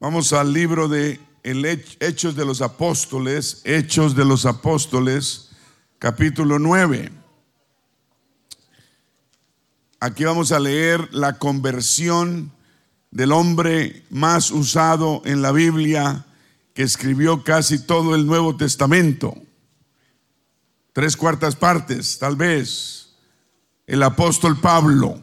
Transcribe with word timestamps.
Vamos 0.00 0.32
al 0.32 0.52
libro 0.52 0.86
de 0.86 1.20
el 1.42 1.64
Hechos 1.64 2.36
de 2.36 2.44
los 2.44 2.62
Apóstoles, 2.62 3.62
Hechos 3.64 4.14
de 4.14 4.24
los 4.24 4.46
Apóstoles, 4.46 5.50
capítulo 5.98 6.60
9. 6.60 7.10
Aquí 9.98 10.22
vamos 10.22 10.52
a 10.52 10.60
leer 10.60 11.12
la 11.12 11.40
conversión 11.40 12.52
del 13.10 13.32
hombre 13.32 14.04
más 14.08 14.52
usado 14.52 15.20
en 15.24 15.42
la 15.42 15.50
Biblia, 15.50 16.26
que 16.74 16.84
escribió 16.84 17.42
casi 17.42 17.84
todo 17.84 18.14
el 18.14 18.24
Nuevo 18.24 18.56
Testamento. 18.56 19.34
Tres 20.92 21.16
cuartas 21.16 21.56
partes, 21.56 22.20
tal 22.20 22.36
vez. 22.36 23.16
El 23.84 24.04
apóstol 24.04 24.60
Pablo, 24.60 25.20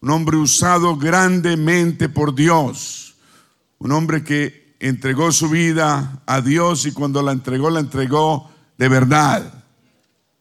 un 0.00 0.10
hombre 0.10 0.36
usado 0.36 0.96
grandemente 0.96 2.08
por 2.08 2.34
Dios, 2.34 3.07
un 3.78 3.92
hombre 3.92 4.24
que 4.24 4.76
entregó 4.80 5.32
su 5.32 5.48
vida 5.48 6.22
a 6.26 6.40
Dios 6.40 6.86
y 6.86 6.92
cuando 6.92 7.22
la 7.22 7.32
entregó, 7.32 7.70
la 7.70 7.80
entregó 7.80 8.50
de 8.76 8.88
verdad. 8.88 9.64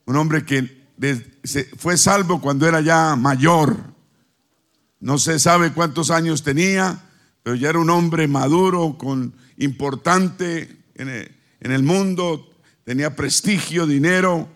Un 0.05 0.15
hombre 0.15 0.45
que 0.45 0.87
fue 1.77 1.97
salvo 1.97 2.41
cuando 2.41 2.67
era 2.67 2.81
ya 2.81 3.15
mayor. 3.15 3.77
No 4.99 5.17
se 5.17 5.39
sabe 5.39 5.73
cuántos 5.73 6.09
años 6.09 6.43
tenía, 6.43 7.03
pero 7.43 7.55
ya 7.55 7.69
era 7.69 7.79
un 7.79 7.89
hombre 7.89 8.27
maduro, 8.27 8.97
con 8.97 9.33
importante 9.57 10.77
en 10.95 11.71
el 11.71 11.83
mundo, 11.83 12.49
tenía 12.83 13.15
prestigio, 13.15 13.85
dinero, 13.85 14.49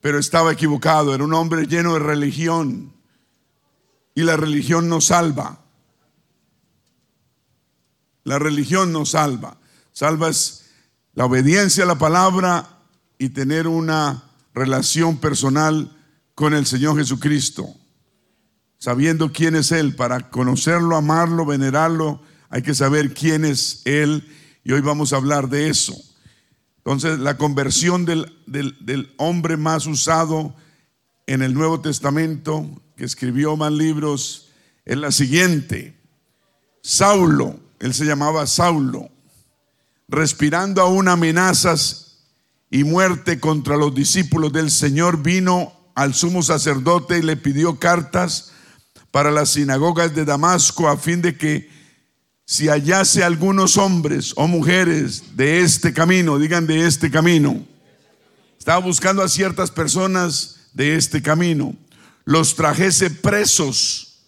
pero 0.00 0.18
estaba 0.18 0.52
equivocado, 0.52 1.14
era 1.14 1.24
un 1.24 1.34
hombre 1.34 1.66
lleno 1.66 1.94
de 1.94 2.00
religión 2.00 2.92
y 4.14 4.22
la 4.22 4.36
religión 4.36 4.88
no 4.88 5.00
salva. 5.00 5.60
La 8.30 8.38
religión 8.38 8.92
no 8.92 9.06
salva. 9.06 9.58
Salva 9.90 10.28
es 10.28 10.66
la 11.14 11.24
obediencia 11.24 11.82
a 11.82 11.86
la 11.88 11.98
palabra 11.98 12.78
y 13.18 13.30
tener 13.30 13.66
una 13.66 14.22
relación 14.54 15.16
personal 15.18 15.98
con 16.36 16.54
el 16.54 16.64
Señor 16.64 16.96
Jesucristo. 16.96 17.66
Sabiendo 18.78 19.32
quién 19.32 19.56
es 19.56 19.72
Él, 19.72 19.96
para 19.96 20.30
conocerlo, 20.30 20.94
amarlo, 20.94 21.44
venerarlo, 21.44 22.22
hay 22.50 22.62
que 22.62 22.72
saber 22.72 23.14
quién 23.14 23.44
es 23.44 23.82
Él 23.84 24.32
y 24.62 24.70
hoy 24.70 24.80
vamos 24.80 25.12
a 25.12 25.16
hablar 25.16 25.48
de 25.48 25.68
eso. 25.68 25.96
Entonces, 26.76 27.18
la 27.18 27.36
conversión 27.36 28.04
del, 28.04 28.32
del 28.46 29.12
hombre 29.16 29.56
más 29.56 29.86
usado 29.86 30.54
en 31.26 31.42
el 31.42 31.52
Nuevo 31.52 31.80
Testamento, 31.80 32.80
que 32.96 33.06
escribió 33.06 33.56
más 33.56 33.72
libros, 33.72 34.50
es 34.84 34.98
la 34.98 35.10
siguiente. 35.10 36.00
Saulo, 36.80 37.58
él 37.80 37.94
se 37.94 38.04
llamaba 38.04 38.46
Saulo, 38.46 39.10
respirando 40.06 40.82
aún 40.82 41.08
amenazas 41.08 42.18
y 42.70 42.84
muerte 42.84 43.40
contra 43.40 43.76
los 43.76 43.94
discípulos 43.94 44.52
del 44.52 44.70
Señor, 44.70 45.22
vino 45.22 45.72
al 45.94 46.14
sumo 46.14 46.42
sacerdote 46.42 47.18
y 47.18 47.22
le 47.22 47.36
pidió 47.36 47.78
cartas 47.78 48.52
para 49.10 49.30
las 49.30 49.50
sinagogas 49.50 50.14
de 50.14 50.24
Damasco 50.24 50.88
a 50.88 50.96
fin 50.96 51.22
de 51.22 51.36
que 51.36 51.68
si 52.44 52.68
hallase 52.68 53.24
algunos 53.24 53.76
hombres 53.76 54.34
o 54.36 54.46
mujeres 54.46 55.36
de 55.36 55.60
este 55.60 55.94
camino, 55.94 56.38
digan 56.38 56.66
de 56.66 56.86
este 56.86 57.10
camino, 57.10 57.64
estaba 58.58 58.78
buscando 58.78 59.22
a 59.22 59.28
ciertas 59.28 59.70
personas 59.70 60.68
de 60.74 60.96
este 60.96 61.22
camino, 61.22 61.74
los 62.24 62.54
trajese 62.54 63.08
presos 63.10 64.18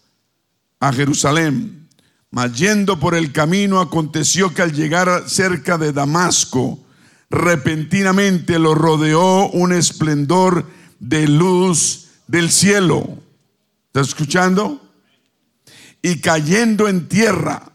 a 0.79 0.91
Jerusalén 0.91 1.82
yendo 2.55 2.99
por 2.99 3.15
el 3.15 3.31
camino 3.31 3.79
aconteció 3.79 4.53
que 4.53 4.63
al 4.63 4.73
llegar 4.73 5.29
cerca 5.29 5.77
de 5.77 5.93
Damasco, 5.93 6.79
repentinamente 7.29 8.59
lo 8.59 8.75
rodeó 8.75 9.49
un 9.49 9.71
esplendor 9.71 10.67
de 10.99 11.27
luz 11.27 12.07
del 12.27 12.51
cielo. 12.51 13.19
¿Está 13.87 14.01
escuchando? 14.01 14.81
Y 16.01 16.19
cayendo 16.19 16.87
en 16.87 17.07
tierra, 17.07 17.71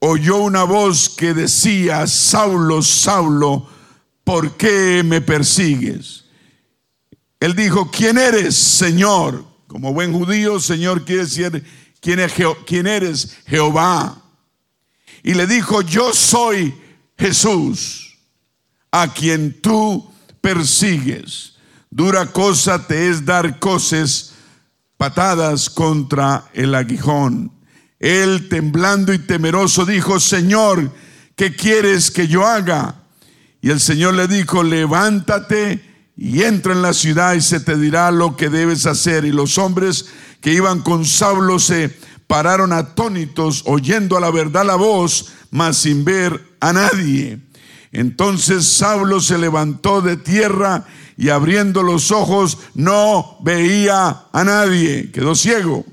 oyó 0.00 0.38
una 0.38 0.64
voz 0.64 1.08
que 1.08 1.32
decía, 1.32 2.06
Saulo, 2.06 2.82
Saulo, 2.82 3.68
¿por 4.24 4.56
qué 4.56 5.02
me 5.04 5.20
persigues? 5.20 6.24
Él 7.38 7.54
dijo, 7.54 7.90
¿quién 7.90 8.18
eres, 8.18 8.56
Señor? 8.56 9.44
Como 9.68 9.92
buen 9.92 10.12
judío, 10.12 10.58
Señor 10.58 11.04
quiere 11.04 11.22
decir 11.22 11.64
¿quién, 12.66 12.86
eres 12.86 13.36
Jehová? 13.46 14.22
Y 15.22 15.34
le 15.34 15.46
dijo, 15.46 15.82
yo 15.82 16.12
soy 16.12 16.74
Jesús, 17.18 18.16
a 18.92 19.12
quien 19.12 19.60
tú 19.60 20.08
persigues. 20.40 21.54
Dura 21.90 22.26
cosa 22.26 22.86
te 22.86 23.08
es 23.08 23.24
dar 23.24 23.58
cosas 23.58 24.34
patadas 24.96 25.68
contra 25.68 26.48
el 26.52 26.74
aguijón. 26.74 27.50
Él, 27.98 28.48
temblando 28.48 29.12
y 29.12 29.18
temeroso, 29.18 29.84
dijo, 29.84 30.20
Señor, 30.20 30.92
¿qué 31.34 31.56
quieres 31.56 32.10
que 32.10 32.28
yo 32.28 32.46
haga? 32.46 33.02
Y 33.60 33.70
el 33.70 33.80
Señor 33.80 34.14
le 34.14 34.28
dijo, 34.28 34.62
levántate 34.62 35.82
y 36.16 36.42
entra 36.44 36.72
en 36.72 36.82
la 36.82 36.92
ciudad 36.92 37.34
y 37.34 37.40
se 37.40 37.58
te 37.60 37.76
dirá 37.76 38.10
lo 38.10 38.36
que 38.36 38.48
debes 38.48 38.86
hacer. 38.86 39.24
Y 39.24 39.32
los 39.32 39.58
hombres 39.58 40.06
que 40.40 40.52
iban 40.52 40.80
con 40.82 41.04
Saulo 41.04 41.58
se 41.58 41.90
pararon 42.26 42.72
atónitos 42.72 43.62
oyendo 43.66 44.16
a 44.16 44.20
la 44.20 44.30
verdad 44.30 44.64
la 44.64 44.76
voz, 44.76 45.32
mas 45.50 45.78
sin 45.78 46.04
ver 46.04 46.56
a 46.60 46.72
nadie. 46.72 47.40
Entonces 47.92 48.66
Saulo 48.66 49.20
se 49.20 49.38
levantó 49.38 50.02
de 50.02 50.16
tierra 50.16 50.84
y 51.16 51.30
abriendo 51.30 51.82
los 51.82 52.10
ojos 52.10 52.58
no 52.74 53.38
veía 53.40 54.24
a 54.32 54.44
nadie, 54.44 55.10
quedó 55.12 55.34
ciego. 55.34 55.84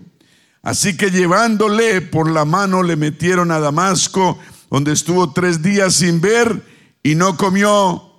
Así 0.61 0.97
que 0.97 1.11
llevándole 1.11 2.01
por 2.01 2.29
la 2.29 2.45
mano 2.45 2.83
le 2.83 2.95
metieron 2.95 3.51
a 3.51 3.59
Damasco, 3.59 4.39
donde 4.69 4.93
estuvo 4.93 5.31
tres 5.31 5.61
días 5.61 5.95
sin 5.95 6.19
ver 6.19 6.65
y 7.03 7.15
no 7.15 7.37
comió 7.37 8.11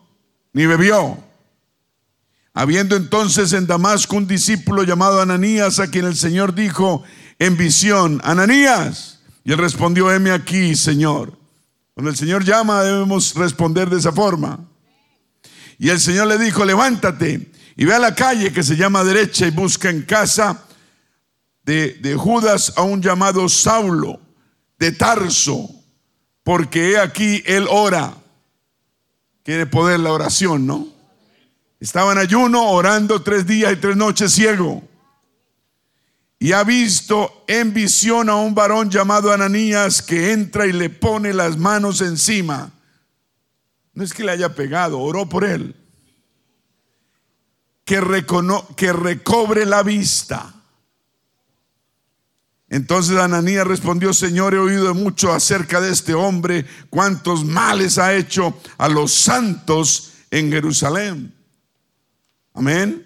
ni 0.53 0.67
bebió. 0.67 1.19
Habiendo 2.57 2.95
entonces 2.95 3.53
en 3.53 3.67
Damasco 3.67 4.17
un 4.17 4.29
discípulo 4.29 4.85
llamado 4.85 5.21
Ananías, 5.21 5.81
a 5.81 5.91
quien 5.91 6.05
el 6.05 6.15
Señor 6.15 6.55
dijo 6.55 7.03
en 7.41 7.57
visión, 7.57 8.21
Ananías. 8.23 9.19
Y 9.43 9.51
él 9.51 9.59
respondió, 9.59 10.13
heme 10.13 10.31
aquí, 10.31 10.77
Señor. 10.77 11.37
Cuando 11.95 12.11
el 12.11 12.17
Señor 12.17 12.45
llama 12.45 12.85
debemos 12.85 13.35
responder 13.35 13.91
de 13.91 13.99
esa 13.99 14.13
forma. 14.13 14.61
Y 15.79 15.89
el 15.91 15.99
Señor 15.99 16.29
le 16.29 16.39
dijo, 16.39 16.65
levántate 16.65 17.51
y 17.77 17.85
ve 17.85 17.95
a 17.95 17.99
la 17.99 18.15
calle 18.15 18.53
que 18.53 18.63
se 18.63 18.77
llama 18.77 19.03
derecha 19.03 19.49
y 19.49 19.51
busca 19.51 19.91
en 19.91 20.03
casa 20.03 20.65
de, 21.65 21.95
de 21.95 22.15
Judas 22.15 22.73
a 22.77 22.83
un 22.83 23.03
llamado 23.03 23.49
Saulo 23.49 24.21
de 24.79 24.93
Tarso, 24.93 25.69
porque 26.45 26.93
he 26.93 26.99
aquí 26.99 27.43
él 27.47 27.67
ora. 27.69 28.15
Quiere 29.43 29.67
poder 29.67 29.99
la 30.01 30.13
oración, 30.13 30.67
¿no? 30.67 30.94
Estaba 31.85 32.13
en 32.13 32.19
ayuno, 32.19 32.71
orando 32.71 33.21
tres 33.21 33.47
días 33.47 33.71
y 33.75 33.77
tres 33.77 33.95
noches 33.95 34.33
ciego. 34.33 34.83
Y 36.39 36.53
ha 36.53 36.65
visto 36.65 37.45
en 37.47 37.75
visión 37.75 38.31
a 38.31 38.37
un 38.37 38.55
varón 38.55 38.89
llamado 38.89 39.31
Ananías 39.31 40.01
que 40.01 40.33
entra 40.33 40.67
y 40.67 40.73
le 40.73 40.89
pone 40.89 41.35
las 41.35 41.59
manos 41.59 42.01
encima. 42.01 42.73
No 43.93 44.03
es 44.03 44.15
que 44.15 44.25
le 44.25 44.33
haya 44.33 44.55
pegado, 44.55 44.99
oró 44.99 45.29
por 45.29 45.45
él. 45.45 45.77
Que, 47.85 48.01
que 48.77 48.93
recobre 48.95 49.67
la 49.67 49.83
vista. 49.83 50.55
Entonces 52.71 53.19
Ananías 53.19 53.67
respondió, 53.67 54.15
Señor, 54.15 54.55
he 54.55 54.59
oído 54.59 54.95
mucho 54.95 55.35
acerca 55.35 55.83
de 55.83 55.93
este 55.93 56.15
hombre, 56.15 56.65
cuántos 56.89 57.45
males 57.45 57.99
ha 57.99 58.15
hecho 58.15 58.59
a 58.79 58.89
los 58.89 59.13
santos 59.13 60.15
en 60.31 60.51
Jerusalén. 60.51 61.34
Amén. 62.55 63.05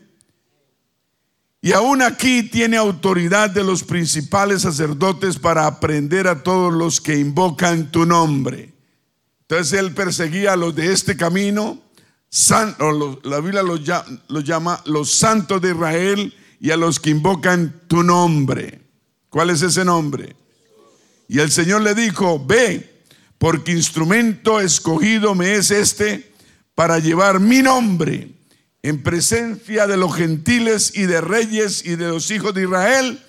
Y 1.60 1.72
aún 1.72 2.02
aquí 2.02 2.44
tiene 2.44 2.76
autoridad 2.76 3.50
de 3.50 3.64
los 3.64 3.82
principales 3.82 4.62
sacerdotes 4.62 5.38
para 5.38 5.66
aprender 5.66 6.28
a 6.28 6.42
todos 6.42 6.72
los 6.72 7.00
que 7.00 7.18
invocan 7.18 7.90
tu 7.90 8.06
nombre. 8.06 8.72
Entonces 9.40 9.78
él 9.78 9.92
perseguía 9.92 10.52
a 10.52 10.56
los 10.56 10.74
de 10.76 10.92
este 10.92 11.16
camino, 11.16 11.80
la 13.24 13.40
Biblia 13.40 13.62
los 13.62 13.80
los 14.28 14.44
llama 14.44 14.80
los 14.84 15.14
santos 15.14 15.60
de 15.62 15.70
Israel 15.70 16.34
y 16.60 16.70
a 16.70 16.76
los 16.76 17.00
que 17.00 17.10
invocan 17.10 17.82
tu 17.88 18.02
nombre. 18.02 18.82
¿Cuál 19.30 19.50
es 19.50 19.62
ese 19.62 19.84
nombre? 19.84 20.36
Y 21.26 21.40
el 21.40 21.50
Señor 21.50 21.82
le 21.82 21.94
dijo, 21.94 22.44
ve, 22.44 23.02
porque 23.38 23.72
instrumento 23.72 24.60
escogido 24.60 25.34
me 25.34 25.54
es 25.54 25.70
este 25.70 26.32
para 26.74 26.98
llevar 26.98 27.40
mi 27.40 27.62
nombre 27.62 28.37
en 28.82 29.02
presencia 29.02 29.86
de 29.86 29.96
los 29.96 30.14
gentiles 30.14 30.92
y 30.94 31.02
de 31.02 31.20
reyes 31.20 31.84
y 31.84 31.96
de 31.96 32.08
los 32.08 32.30
hijos 32.30 32.54
de 32.54 32.62
Israel, 32.62 33.22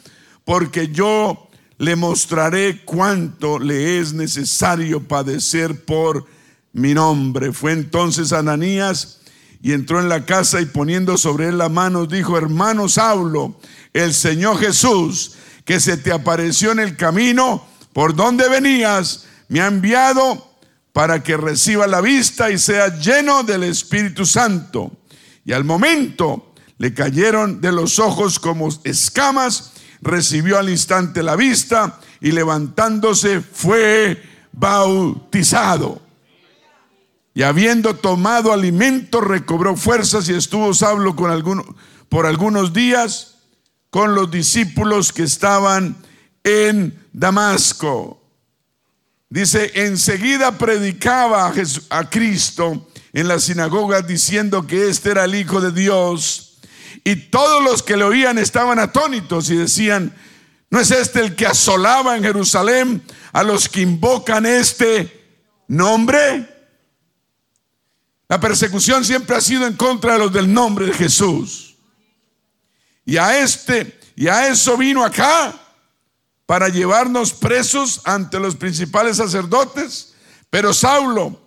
porque 0.45 0.89
yo 0.89 1.49
le 1.77 1.95
mostraré 1.95 2.81
cuánto 2.85 3.57
le 3.57 3.99
es 3.99 4.13
necesario 4.13 5.07
padecer 5.07 5.85
por 5.85 6.25
mi 6.73 6.93
nombre. 6.93 7.51
Fue 7.51 7.71
entonces 7.71 8.33
Ananías 8.33 9.21
y 9.61 9.73
entró 9.73 9.99
en 9.99 10.09
la 10.09 10.25
casa 10.25 10.61
y 10.61 10.65
poniendo 10.65 11.17
sobre 11.17 11.47
él 11.47 11.57
la 11.57 11.69
mano 11.69 12.05
dijo, 12.05 12.37
hermano 12.37 12.87
Saulo, 12.87 13.59
el 13.93 14.13
Señor 14.13 14.59
Jesús, 14.59 15.33
que 15.65 15.79
se 15.79 15.97
te 15.97 16.11
apareció 16.11 16.71
en 16.71 16.79
el 16.79 16.95
camino 16.95 17.65
por 17.93 18.15
donde 18.15 18.47
venías, 18.49 19.25
me 19.47 19.61
ha 19.61 19.67
enviado 19.67 20.49
para 20.93 21.23
que 21.23 21.37
reciba 21.37 21.87
la 21.87 22.01
vista 22.01 22.51
y 22.51 22.57
sea 22.57 22.99
lleno 22.99 23.43
del 23.43 23.63
Espíritu 23.63 24.25
Santo. 24.25 24.91
Y 25.49 25.53
al 25.53 25.63
momento 25.63 26.53
le 26.77 26.93
cayeron 26.93 27.59
de 27.59 27.71
los 27.71 27.97
ojos 27.97 28.37
como 28.37 28.69
escamas 28.83 29.71
recibió 29.99 30.59
al 30.59 30.69
instante 30.69 31.23
la 31.23 31.35
vista 31.35 31.99
y 32.21 32.33
levantándose 32.33 33.41
fue 33.41 34.21
bautizado. 34.51 36.03
Y 37.33 37.41
habiendo 37.41 37.95
tomado 37.95 38.53
alimento, 38.53 39.21
recobró 39.21 39.75
fuerzas 39.75 40.29
y 40.29 40.35
estuvo 40.35 40.71
Saulo 40.75 41.15
con 41.15 41.63
por 42.09 42.27
algunos 42.27 42.71
días 42.71 43.37
con 43.89 44.13
los 44.13 44.29
discípulos 44.29 45.11
que 45.11 45.23
estaban 45.23 45.97
en 46.43 47.07
Damasco. 47.11 48.21
Dice, 49.31 49.71
enseguida 49.73 50.59
predicaba 50.59 51.47
a, 51.47 51.53
a 51.89 52.07
Cristo 52.07 52.88
en 53.13 53.27
la 53.27 53.39
sinagoga 53.39 54.01
diciendo 54.01 54.67
que 54.67 54.89
este 54.89 55.11
era 55.11 55.25
el 55.25 55.35
Hijo 55.35 55.61
de 55.61 55.71
Dios 55.71 56.49
y 57.03 57.15
todos 57.15 57.63
los 57.63 57.83
que 57.83 57.97
le 57.97 58.03
oían 58.03 58.37
estaban 58.37 58.79
atónitos 58.79 59.49
y 59.49 59.55
decían, 59.55 60.15
¿no 60.69 60.79
es 60.79 60.91
este 60.91 61.21
el 61.21 61.35
que 61.35 61.47
asolaba 61.47 62.15
en 62.15 62.23
Jerusalén 62.23 63.03
a 63.31 63.43
los 63.43 63.69
que 63.69 63.81
invocan 63.81 64.45
este 64.45 65.41
nombre? 65.67 66.47
La 68.27 68.39
persecución 68.39 69.03
siempre 69.03 69.35
ha 69.35 69.41
sido 69.41 69.65
en 69.65 69.75
contra 69.75 70.13
de 70.13 70.19
los 70.19 70.33
del 70.33 70.53
nombre 70.53 70.85
de 70.85 70.93
Jesús. 70.93 71.75
Y 73.05 73.17
a 73.17 73.39
este, 73.39 73.99
y 74.15 74.27
a 74.27 74.47
eso 74.49 74.77
vino 74.77 75.03
acá 75.03 75.59
para 76.45 76.69
llevarnos 76.69 77.33
presos 77.33 78.01
ante 78.03 78.39
los 78.39 78.55
principales 78.55 79.17
sacerdotes. 79.17 80.13
Pero 80.51 80.73
Saulo 80.73 81.38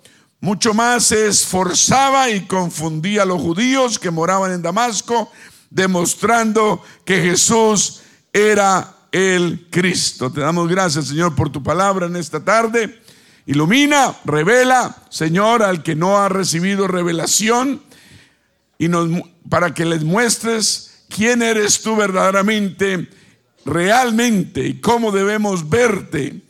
mucho 0.43 0.75
más 0.75 1.05
se 1.05 1.29
esforzaba 1.29 2.29
y 2.29 2.47
confundía 2.47 3.23
a 3.23 3.27
los 3.27 3.41
judíos 3.41 3.97
que 3.97 4.11
moraban 4.11 4.51
en 4.51 4.61
Damasco, 4.61 5.31
demostrando 5.71 6.83
que 7.05 7.23
Jesús 7.23 8.03
era 8.33 8.93
el 9.13 9.69
Cristo. 9.71 10.33
Te 10.33 10.41
damos 10.41 10.69
gracias, 10.69 11.07
Señor, 11.07 11.37
por 11.37 11.51
tu 11.51 11.63
palabra 11.63 12.07
en 12.07 12.17
esta 12.17 12.45
tarde. 12.45 13.01
Ilumina, 13.47 14.17
revela, 14.25 14.97
Señor, 15.11 15.63
al 15.63 15.85
que 15.85 15.95
no 15.95 16.19
ha 16.19 16.29
recibido 16.29 16.89
revelación 16.89 17.81
y 18.79 18.89
nos, 18.89 19.11
para 19.49 19.73
que 19.73 19.85
les 19.85 20.03
muestres 20.03 21.05
quién 21.09 21.43
eres 21.43 21.83
tú 21.83 21.95
verdaderamente, 21.95 23.09
realmente 23.65 24.67
y 24.67 24.81
cómo 24.81 25.13
debemos 25.13 25.69
verte 25.69 26.43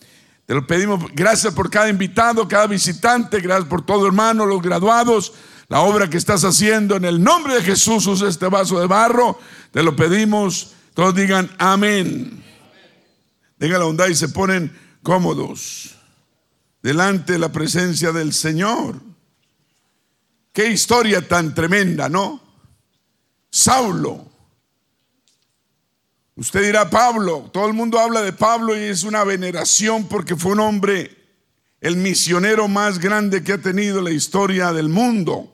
te 0.52 0.56
lo 0.56 0.66
pedimos, 0.66 1.10
gracias 1.14 1.54
por 1.54 1.70
cada 1.70 1.88
invitado, 1.88 2.46
cada 2.46 2.66
visitante, 2.66 3.40
gracias 3.40 3.66
por 3.70 3.87
todo 3.87 4.06
hermano, 4.06 4.44
los 4.44 4.60
graduados, 4.60 5.32
la 5.69 5.81
obra 5.81 6.10
que 6.10 6.19
estás 6.19 6.44
haciendo. 6.44 6.94
En 6.96 7.06
el 7.06 7.25
nombre 7.25 7.54
de 7.54 7.62
Jesús 7.62 8.06
usa 8.06 8.28
este 8.28 8.49
vaso 8.49 8.78
de 8.78 8.87
barro. 8.87 9.38
Te 9.70 9.82
lo 9.82 9.96
pedimos. 9.96 10.75
Todos 10.93 11.14
digan 11.14 11.50
amén. 11.56 12.44
Tengan 13.56 13.78
la 13.78 13.87
bondad 13.87 14.08
y 14.08 14.14
se 14.14 14.28
ponen 14.28 14.78
cómodos 15.02 15.94
delante 16.82 17.32
de 17.32 17.38
la 17.38 17.50
presencia 17.50 18.12
del 18.12 18.34
Señor. 18.34 19.00
Qué 20.52 20.69
historia 20.69 21.26
tan 21.26 21.54
tremenda, 21.54 22.10
¿no? 22.10 22.43
Saulo, 23.50 24.31
Usted 26.42 26.64
dirá 26.64 26.90
Pablo, 26.90 27.48
todo 27.52 27.68
el 27.68 27.72
mundo 27.72 28.00
habla 28.00 28.20
de 28.20 28.32
Pablo 28.32 28.76
y 28.76 28.80
es 28.80 29.04
una 29.04 29.22
veneración 29.22 30.08
porque 30.08 30.34
fue 30.34 30.50
un 30.50 30.58
hombre, 30.58 31.16
el 31.80 31.94
misionero 31.96 32.66
más 32.66 32.98
grande 32.98 33.44
que 33.44 33.52
ha 33.52 33.58
tenido 33.58 34.02
la 34.02 34.10
historia 34.10 34.72
del 34.72 34.88
mundo, 34.88 35.52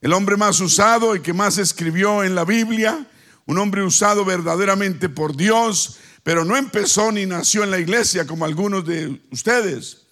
el 0.00 0.12
hombre 0.12 0.36
más 0.36 0.60
usado 0.60 1.16
y 1.16 1.20
que 1.20 1.32
más 1.32 1.58
escribió 1.58 2.22
en 2.22 2.36
la 2.36 2.44
Biblia, 2.44 3.08
un 3.46 3.58
hombre 3.58 3.82
usado 3.82 4.24
verdaderamente 4.24 5.08
por 5.08 5.36
Dios, 5.36 5.98
pero 6.22 6.44
no 6.44 6.56
empezó 6.56 7.10
ni 7.10 7.26
nació 7.26 7.64
en 7.64 7.72
la 7.72 7.80
iglesia 7.80 8.24
como 8.24 8.44
algunos 8.44 8.86
de 8.86 9.20
ustedes. 9.32 10.06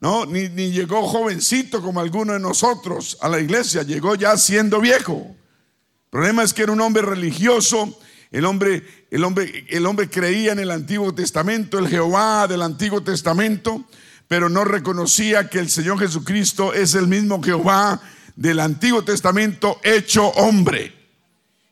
No, 0.00 0.26
ni, 0.26 0.50
ni 0.50 0.70
llegó 0.70 1.08
jovencito 1.08 1.80
como 1.80 2.00
algunos 2.00 2.34
de 2.34 2.42
nosotros 2.42 3.16
a 3.22 3.30
la 3.30 3.40
iglesia, 3.40 3.84
llegó 3.84 4.16
ya 4.16 4.36
siendo 4.36 4.82
viejo. 4.82 5.14
El 5.24 6.10
problema 6.10 6.42
es 6.42 6.52
que 6.52 6.64
era 6.64 6.72
un 6.72 6.82
hombre 6.82 7.00
religioso 7.00 7.98
el 8.34 8.46
hombre, 8.46 9.06
el 9.12 9.22
hombre, 9.22 9.64
el 9.68 9.86
hombre 9.86 10.10
creía 10.10 10.50
en 10.50 10.58
el 10.58 10.72
Antiguo 10.72 11.14
Testamento, 11.14 11.78
el 11.78 11.86
Jehová 11.86 12.48
del 12.48 12.62
Antiguo 12.62 13.00
Testamento, 13.00 13.84
pero 14.26 14.48
no 14.48 14.64
reconocía 14.64 15.48
que 15.48 15.60
el 15.60 15.70
Señor 15.70 16.00
Jesucristo 16.00 16.74
es 16.74 16.96
el 16.96 17.06
mismo 17.06 17.40
Jehová 17.40 18.02
del 18.34 18.58
Antiguo 18.58 19.04
Testamento 19.04 19.78
hecho 19.84 20.26
hombre. 20.30 20.92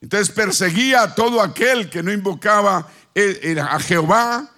Entonces 0.00 0.30
perseguía 0.30 1.02
a 1.02 1.14
todo 1.16 1.42
aquel 1.42 1.90
que 1.90 2.00
no 2.00 2.12
invocaba 2.12 2.88
eh, 3.12 3.40
eh, 3.42 3.60
a 3.60 3.80
Jehová 3.80 4.48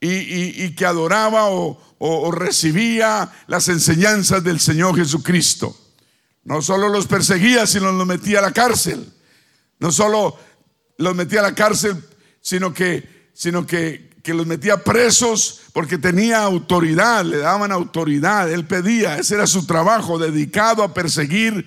y, 0.00 0.76
que 0.76 0.86
adoraba 0.86 1.46
o, 1.46 1.82
o, 1.98 2.30
recibía 2.30 3.32
las 3.48 3.68
enseñanzas 3.68 4.44
del 4.44 4.60
Señor 4.60 4.94
Jesucristo. 4.94 5.76
No 6.44 6.62
solo 6.62 6.88
los 6.88 7.08
perseguía, 7.08 7.66
sino 7.66 7.90
los 7.90 8.06
metía 8.06 8.38
a 8.38 8.42
la 8.42 8.52
cárcel. 8.52 9.12
No 9.80 9.90
solo 9.90 10.38
los 10.98 11.14
metía 11.16 11.40
a 11.40 11.44
la 11.44 11.54
cárcel, 11.54 11.96
sino 12.40 12.74
que, 12.74 13.30
sino 13.32 13.66
que, 13.66 14.10
que 14.22 14.34
los 14.34 14.46
metía 14.46 14.84
presos 14.84 15.62
porque 15.72 15.96
tenía 15.96 16.42
autoridad, 16.42 17.24
le 17.24 17.38
daban 17.38 17.72
autoridad, 17.72 18.52
él 18.52 18.66
pedía, 18.66 19.16
ese 19.16 19.36
era 19.36 19.46
su 19.46 19.64
trabajo, 19.64 20.18
dedicado 20.18 20.82
a 20.82 20.92
perseguir 20.92 21.66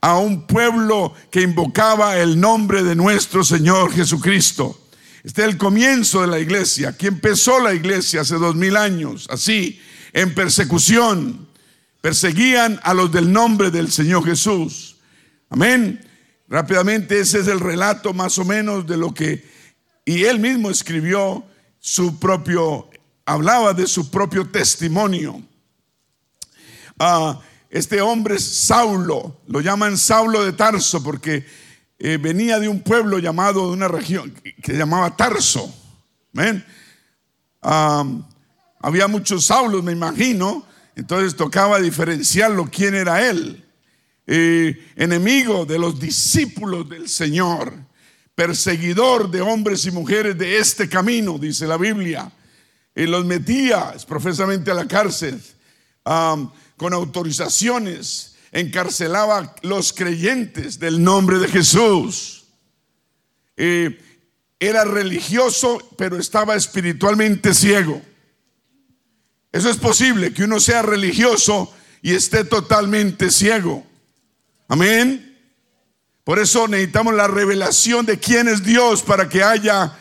a 0.00 0.18
un 0.18 0.46
pueblo 0.46 1.14
que 1.30 1.42
invocaba 1.42 2.18
el 2.18 2.38
nombre 2.38 2.84
de 2.84 2.94
nuestro 2.94 3.42
Señor 3.42 3.92
Jesucristo. 3.92 4.78
Este 5.24 5.42
es 5.42 5.48
el 5.48 5.58
comienzo 5.58 6.20
de 6.20 6.28
la 6.28 6.38
iglesia. 6.38 6.90
Aquí 6.90 7.06
empezó 7.06 7.58
la 7.58 7.74
iglesia 7.74 8.20
hace 8.20 8.36
dos 8.36 8.54
mil 8.54 8.76
años, 8.76 9.26
así, 9.30 9.80
en 10.12 10.34
persecución. 10.34 11.48
Perseguían 12.00 12.78
a 12.84 12.94
los 12.94 13.10
del 13.10 13.32
nombre 13.32 13.70
del 13.70 13.90
Señor 13.90 14.24
Jesús. 14.24 14.96
Amén. 15.50 16.00
Rápidamente 16.48 17.20
ese 17.20 17.40
es 17.40 17.46
el 17.46 17.60
relato 17.60 18.14
más 18.14 18.38
o 18.38 18.44
menos 18.44 18.86
de 18.86 18.96
lo 18.96 19.12
que, 19.12 19.44
y 20.04 20.24
él 20.24 20.38
mismo 20.38 20.70
escribió 20.70 21.44
su 21.78 22.18
propio, 22.18 22.88
hablaba 23.26 23.74
de 23.74 23.86
su 23.86 24.10
propio 24.10 24.48
testimonio. 24.48 25.42
Ah, 26.98 27.38
este 27.68 28.00
hombre 28.00 28.36
es 28.36 28.44
Saulo, 28.44 29.42
lo 29.46 29.60
llaman 29.60 29.98
Saulo 29.98 30.42
de 30.42 30.52
Tarso 30.52 31.02
porque 31.02 31.44
eh, 31.98 32.16
venía 32.16 32.58
de 32.58 32.68
un 32.68 32.80
pueblo 32.80 33.18
llamado, 33.18 33.66
de 33.66 33.72
una 33.74 33.88
región 33.88 34.30
que, 34.30 34.54
se 34.64 34.78
llamaba 34.78 35.14
Tarso. 35.16 35.72
Ah, 37.60 38.06
había 38.80 39.06
muchos 39.06 39.44
Saulos, 39.44 39.84
me 39.84 39.92
imagino, 39.92 40.64
entonces 40.96 41.36
tocaba 41.36 41.78
diferenciarlo 41.78 42.70
quién 42.72 42.94
era 42.94 43.28
él. 43.28 43.67
Eh, 44.30 44.92
enemigo 44.96 45.64
de 45.64 45.78
los 45.78 45.98
discípulos 45.98 46.86
del 46.86 47.08
Señor, 47.08 47.72
perseguidor 48.34 49.30
de 49.30 49.40
hombres 49.40 49.86
y 49.86 49.90
mujeres 49.90 50.36
de 50.36 50.58
este 50.58 50.86
camino, 50.86 51.38
dice 51.38 51.66
la 51.66 51.78
Biblia. 51.78 52.30
Y 52.94 53.06
los 53.06 53.24
metía 53.24 53.94
profesamente 54.06 54.70
a 54.70 54.74
la 54.74 54.86
cárcel 54.86 55.40
con 56.76 56.92
autorizaciones, 56.92 58.36
encarcelaba 58.52 59.54
los 59.62 59.94
creyentes 59.94 60.78
del 60.78 61.02
nombre 61.02 61.38
de 61.38 61.48
Jesús. 61.48 62.44
Eh, 63.56 63.98
era 64.60 64.84
religioso, 64.84 65.78
pero 65.96 66.18
estaba 66.18 66.54
espiritualmente 66.54 67.54
ciego. 67.54 68.02
Eso 69.52 69.70
es 69.70 69.78
posible, 69.78 70.34
que 70.34 70.44
uno 70.44 70.60
sea 70.60 70.82
religioso 70.82 71.72
y 72.02 72.12
esté 72.12 72.44
totalmente 72.44 73.30
ciego. 73.30 73.88
Amén. 74.68 75.24
Por 76.24 76.38
eso 76.38 76.68
necesitamos 76.68 77.14
la 77.14 77.26
revelación 77.26 78.04
de 78.04 78.18
quién 78.18 78.48
es 78.48 78.62
Dios 78.62 79.02
para 79.02 79.28
que 79.28 79.42
haya 79.42 79.98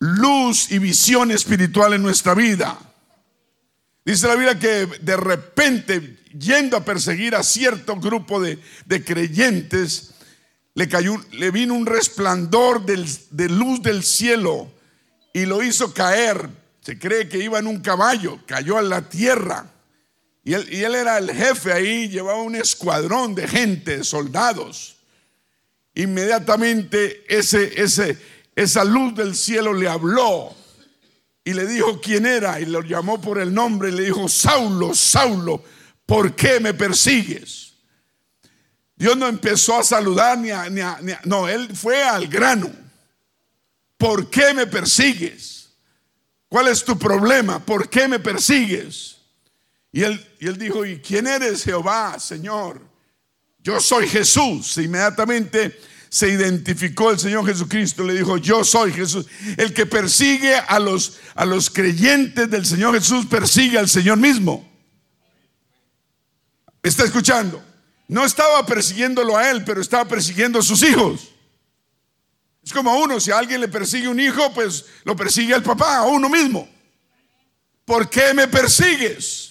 luz 0.00 0.72
y 0.72 0.78
visión 0.78 1.30
espiritual 1.30 1.94
en 1.94 2.02
nuestra 2.02 2.34
vida. 2.34 2.76
Dice 4.04 4.26
la 4.26 4.34
Biblia 4.34 4.58
que 4.58 4.86
de 4.86 5.16
repente, 5.16 6.18
yendo 6.36 6.76
a 6.76 6.84
perseguir 6.84 7.36
a 7.36 7.44
cierto 7.44 7.94
grupo 7.96 8.40
de, 8.40 8.58
de 8.86 9.04
creyentes, 9.04 10.14
le, 10.74 10.88
cayó, 10.88 11.16
le 11.30 11.52
vino 11.52 11.74
un 11.74 11.86
resplandor 11.86 12.84
de 12.84 13.48
luz 13.48 13.82
del 13.82 14.02
cielo 14.02 14.72
y 15.32 15.46
lo 15.46 15.62
hizo 15.62 15.94
caer. 15.94 16.48
Se 16.80 16.98
cree 16.98 17.28
que 17.28 17.38
iba 17.38 17.58
en 17.58 17.66
un 17.68 17.80
caballo, 17.80 18.40
cayó 18.46 18.78
a 18.78 18.82
la 18.82 19.08
tierra. 19.08 19.70
Y 20.48 20.54
él, 20.54 20.94
era 20.94 21.18
el 21.18 21.30
jefe 21.30 21.74
ahí, 21.74 22.08
llevaba 22.08 22.40
un 22.40 22.54
escuadrón 22.54 23.34
de 23.34 23.46
gente, 23.46 24.02
soldados. 24.02 24.96
Inmediatamente 25.92 27.22
ese, 27.28 27.78
ese, 27.78 28.16
esa 28.56 28.82
luz 28.82 29.14
del 29.14 29.36
cielo 29.36 29.74
le 29.74 29.86
habló 29.86 30.56
y 31.44 31.52
le 31.52 31.66
dijo 31.66 32.00
quién 32.00 32.24
era 32.24 32.58
y 32.60 32.64
lo 32.64 32.80
llamó 32.80 33.20
por 33.20 33.38
el 33.38 33.52
nombre 33.52 33.90
y 33.90 33.92
le 33.92 34.04
dijo, 34.04 34.26
Saulo, 34.26 34.94
Saulo, 34.94 35.62
¿por 36.06 36.34
qué 36.34 36.60
me 36.60 36.72
persigues? 36.72 37.74
Dios 38.96 39.18
no 39.18 39.26
empezó 39.26 39.78
a 39.78 39.84
saludar 39.84 40.38
ni 40.38 40.50
a, 40.50 40.70
ni 40.70 40.80
a, 40.80 41.20
no, 41.24 41.46
él 41.46 41.76
fue 41.76 42.02
al 42.02 42.26
grano. 42.26 42.72
¿Por 43.98 44.30
qué 44.30 44.54
me 44.54 44.66
persigues? 44.66 45.68
¿Cuál 46.48 46.68
es 46.68 46.82
tu 46.82 46.98
problema? 46.98 47.58
¿Por 47.62 47.90
qué 47.90 48.08
me 48.08 48.18
persigues? 48.18 49.17
Y 49.92 50.02
él, 50.02 50.36
y 50.38 50.46
él 50.46 50.58
dijo, 50.58 50.84
¿y 50.84 51.00
quién 51.00 51.26
eres 51.26 51.64
Jehová, 51.64 52.18
Señor? 52.18 52.80
Yo 53.58 53.80
soy 53.80 54.06
Jesús. 54.08 54.76
Inmediatamente 54.78 55.78
se 56.08 56.28
identificó 56.28 57.10
el 57.10 57.18
Señor 57.18 57.46
Jesucristo, 57.46 58.02
le 58.02 58.14
dijo, 58.14 58.36
yo 58.38 58.64
soy 58.64 58.92
Jesús. 58.92 59.26
El 59.56 59.74
que 59.74 59.86
persigue 59.86 60.54
a 60.54 60.78
los, 60.78 61.18
a 61.34 61.44
los 61.44 61.70
creyentes 61.70 62.50
del 62.50 62.64
Señor 62.64 62.94
Jesús 62.94 63.26
persigue 63.26 63.78
al 63.78 63.88
Señor 63.88 64.18
mismo. 64.18 64.66
¿Está 66.82 67.04
escuchando? 67.04 67.62
No 68.06 68.24
estaba 68.24 68.64
persiguiéndolo 68.64 69.36
a 69.36 69.50
él, 69.50 69.64
pero 69.64 69.80
estaba 69.80 70.06
persiguiendo 70.06 70.58
a 70.58 70.62
sus 70.62 70.82
hijos. 70.82 71.28
Es 72.62 72.72
como 72.72 72.98
uno, 72.98 73.20
si 73.20 73.30
a 73.30 73.38
alguien 73.38 73.60
le 73.60 73.68
persigue 73.68 74.08
un 74.08 74.20
hijo, 74.20 74.52
pues 74.54 74.86
lo 75.04 75.16
persigue 75.16 75.54
al 75.54 75.62
papá, 75.62 75.98
a 75.98 76.06
uno 76.06 76.28
mismo. 76.28 76.68
¿Por 77.84 78.08
qué 78.08 78.32
me 78.34 78.48
persigues? 78.48 79.47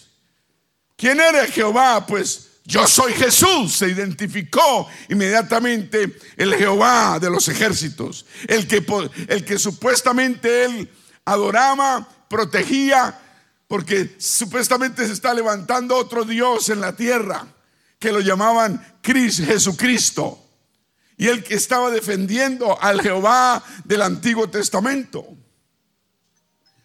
¿Quién 0.98 1.20
eres 1.20 1.52
Jehová? 1.52 2.06
Pues 2.08 2.48
yo 2.66 2.88
soy 2.88 3.14
Jesús, 3.14 3.78
se 3.78 3.88
identificó 3.88 4.90
inmediatamente 5.10 6.18
el 6.36 6.56
Jehová 6.56 7.20
de 7.20 7.30
los 7.30 7.48
ejércitos, 7.48 8.26
el 8.48 8.68
que, 8.68 8.84
el 9.30 9.46
que 9.46 9.60
supuestamente 9.60 10.66
él 10.66 10.92
adoraba, 11.24 12.06
protegía, 12.28 13.22
porque 13.68 14.16
supuestamente 14.18 15.06
se 15.06 15.14
está 15.14 15.36
levantando 15.36 15.96
otro 15.96 16.26
Dios 16.26 16.70
en 16.70 16.82
la 16.82 16.96
tierra, 16.96 17.46
que 18.00 18.12
lo 18.12 18.20
llamaban 18.20 18.98
Cristo, 19.02 19.44
Jesucristo, 19.46 20.44
y 21.16 21.28
el 21.28 21.44
que 21.44 21.54
estaba 21.54 21.92
defendiendo 21.92 22.82
al 22.82 23.02
Jehová 23.02 23.64
del 23.86 24.02
Antiguo 24.02 24.50
Testamento. 24.50 25.37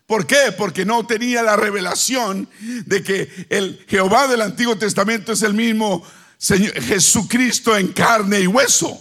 ¿Por 0.07 0.27
qué? 0.27 0.53
Porque 0.57 0.85
no 0.85 1.07
tenía 1.07 1.43
la 1.43 1.57
revelación 1.57 2.49
de 2.61 3.03
que 3.03 3.47
el 3.49 3.85
Jehová 3.89 4.29
del 4.29 4.43
Antiguo 4.43 4.77
Testamento 4.77 5.33
es 5.33 5.43
el 5.43 5.55
mismo 5.55 6.05
Señor, 6.37 6.73
Jesucristo 6.83 7.77
en 7.77 7.93
carne 7.93 8.41
y 8.41 8.47
hueso. 8.47 9.01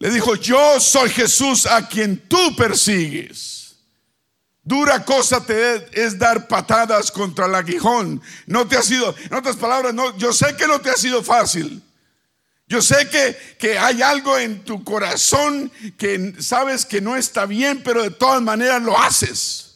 Le 0.00 0.10
dijo, 0.10 0.34
yo 0.36 0.80
soy 0.80 1.10
Jesús 1.10 1.66
a 1.66 1.88
quien 1.88 2.18
tú 2.28 2.54
persigues. 2.56 3.76
Dura 4.62 5.04
cosa 5.04 5.44
te 5.44 6.04
es 6.04 6.18
dar 6.18 6.46
patadas 6.46 7.10
contra 7.10 7.46
el 7.46 7.54
aguijón. 7.54 8.20
No 8.46 8.68
te 8.68 8.76
ha 8.76 8.82
sido, 8.82 9.14
en 9.18 9.34
otras 9.34 9.56
palabras, 9.56 9.94
no, 9.94 10.16
yo 10.18 10.32
sé 10.32 10.56
que 10.56 10.66
no 10.66 10.80
te 10.80 10.90
ha 10.90 10.96
sido 10.96 11.22
fácil. 11.22 11.82
Yo 12.68 12.82
sé 12.82 13.08
que, 13.08 13.56
que, 13.58 13.78
hay 13.78 14.02
algo 14.02 14.36
en 14.36 14.62
tu 14.62 14.84
corazón 14.84 15.72
que 15.96 16.34
sabes 16.38 16.84
que 16.84 17.00
no 17.00 17.16
está 17.16 17.46
bien, 17.46 17.82
pero 17.82 18.02
de 18.02 18.10
todas 18.10 18.42
maneras 18.42 18.82
lo 18.82 18.98
haces. 18.98 19.68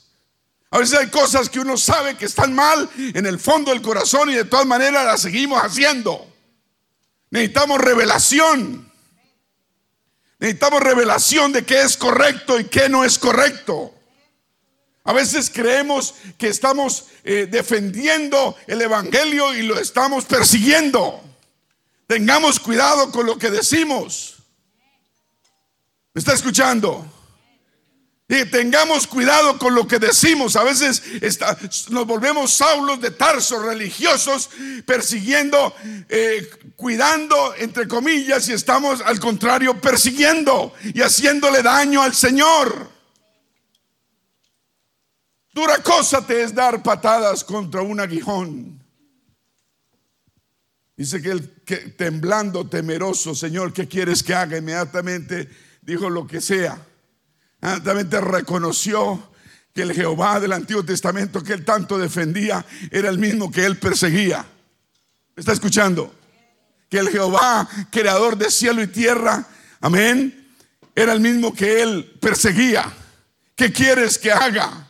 A 0.71 0.79
veces 0.79 0.99
hay 0.99 1.09
cosas 1.09 1.49
que 1.49 1.59
uno 1.59 1.77
sabe 1.79 2.17
que 2.17 2.27
están 2.27 2.55
mal 2.55 2.89
en 2.97 3.25
el 3.25 3.39
fondo 3.39 3.71
del 3.71 3.81
corazón 3.81 4.31
y 4.31 4.35
de 4.35 4.45
todas 4.45 4.67
maneras 4.67 5.07
las 5.07 5.23
seguimos 5.23 5.61
haciendo. 5.63 6.27
Necesitamos 7.31 7.81
revelación. 7.81 8.93
Necesitamos 10.39 10.83
revelación 10.83 11.53
de 11.53 11.65
qué 11.65 11.81
es 11.83 11.97
correcto 11.97 12.61
y 12.61 12.65
qué 12.65 12.91
no 12.91 13.05
es 13.05 13.19
correcto. 13.19 13.95
A 15.05 15.15
veces 15.15 15.51
creemos 15.51 16.15
que 16.37 16.49
estamos 16.49 17.07
eh, 17.25 17.49
defendiendo 17.51 18.55
el 18.67 18.83
Evangelio 18.83 19.55
y 19.55 19.63
lo 19.63 19.79
estamos 19.79 20.27
persiguiendo. 20.27 21.23
Tengamos 22.13 22.61
cuidado 22.61 23.11
con 23.11 23.25
lo 23.25 23.39
que 23.39 23.49
decimos. 23.49 24.35
¿Me 26.13 26.19
está 26.19 26.35
escuchando? 26.35 27.11
Y 28.29 28.45
tengamos 28.51 29.07
cuidado 29.07 29.59
con 29.59 29.75
lo 29.75 29.89
que 29.89 29.99
decimos. 29.99 30.55
A 30.57 30.63
veces 30.63 31.03
nos 31.89 32.07
volvemos 32.07 32.53
saulos 32.53 33.01
de 33.01 33.13
Tarso, 33.13 33.63
religiosos, 33.63 34.51
persiguiendo, 34.85 35.75
eh, 36.11 36.51
cuidando, 36.77 37.55
entre 37.57 37.89
comillas, 37.89 38.47
y 38.51 38.53
estamos 38.53 39.01
al 39.01 39.19
contrario 39.19 39.81
persiguiendo 39.81 40.75
y 40.93 41.01
haciéndole 41.01 41.63
daño 41.63 42.03
al 42.03 42.15
Señor. 42.15 42.91
Dura 45.55 45.79
cosa 45.79 46.27
te 46.27 46.43
es 46.43 46.55
dar 46.55 46.83
patadas 46.83 47.43
contra 47.43 47.81
un 47.81 48.01
aguijón. 48.01 48.82
Dice 51.03 51.21
que 51.21 51.33
él 51.33 51.51
temblando, 51.97 52.69
temeroso, 52.69 53.35
Señor, 53.35 53.73
¿qué 53.73 53.89
quieres 53.89 54.23
que 54.23 54.37
haga? 54.37 54.57
Inmediatamente 54.57 55.49
dijo 55.81 56.09
lo 56.09 56.29
que 56.29 56.41
sea. 56.41 56.81
Inmediatamente 57.61 58.21
reconoció 58.21 59.31
que 59.75 59.83
el 59.83 59.95
Jehová 59.95 60.39
del 60.39 60.53
Antiguo 60.53 60.85
Testamento 60.85 61.43
que 61.43 61.55
él 61.55 61.65
tanto 61.65 61.99
defendía 61.99 62.65
era 62.93 63.09
el 63.09 63.19
mismo 63.19 63.51
que 63.51 63.67
él 63.67 63.79
perseguía. 63.79 64.47
¿Me 65.35 65.41
está 65.41 65.53
escuchando? 65.53 66.15
Que 66.89 66.99
el 66.99 67.09
Jehová, 67.09 67.69
creador 67.91 68.39
de 68.39 68.49
cielo 68.49 68.81
y 68.81 68.87
tierra, 68.87 69.45
amén, 69.81 70.55
era 70.95 71.15
el 71.15 71.21
mismo 71.21 71.53
que 71.53 71.83
él 71.83 72.17
perseguía. 72.21 72.95
¿Qué 73.57 73.73
quieres 73.73 74.19
que 74.19 74.31
haga? 74.31 74.89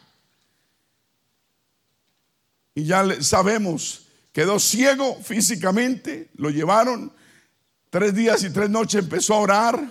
Y 2.74 2.84
ya 2.84 3.02
sabemos 3.22 4.01
Quedó 4.32 4.58
ciego 4.58 5.18
físicamente, 5.22 6.30
lo 6.36 6.50
llevaron. 6.50 7.12
Tres 7.90 8.14
días 8.14 8.42
y 8.42 8.50
tres 8.50 8.70
noches 8.70 9.02
empezó 9.02 9.34
a 9.34 9.38
orar, 9.38 9.90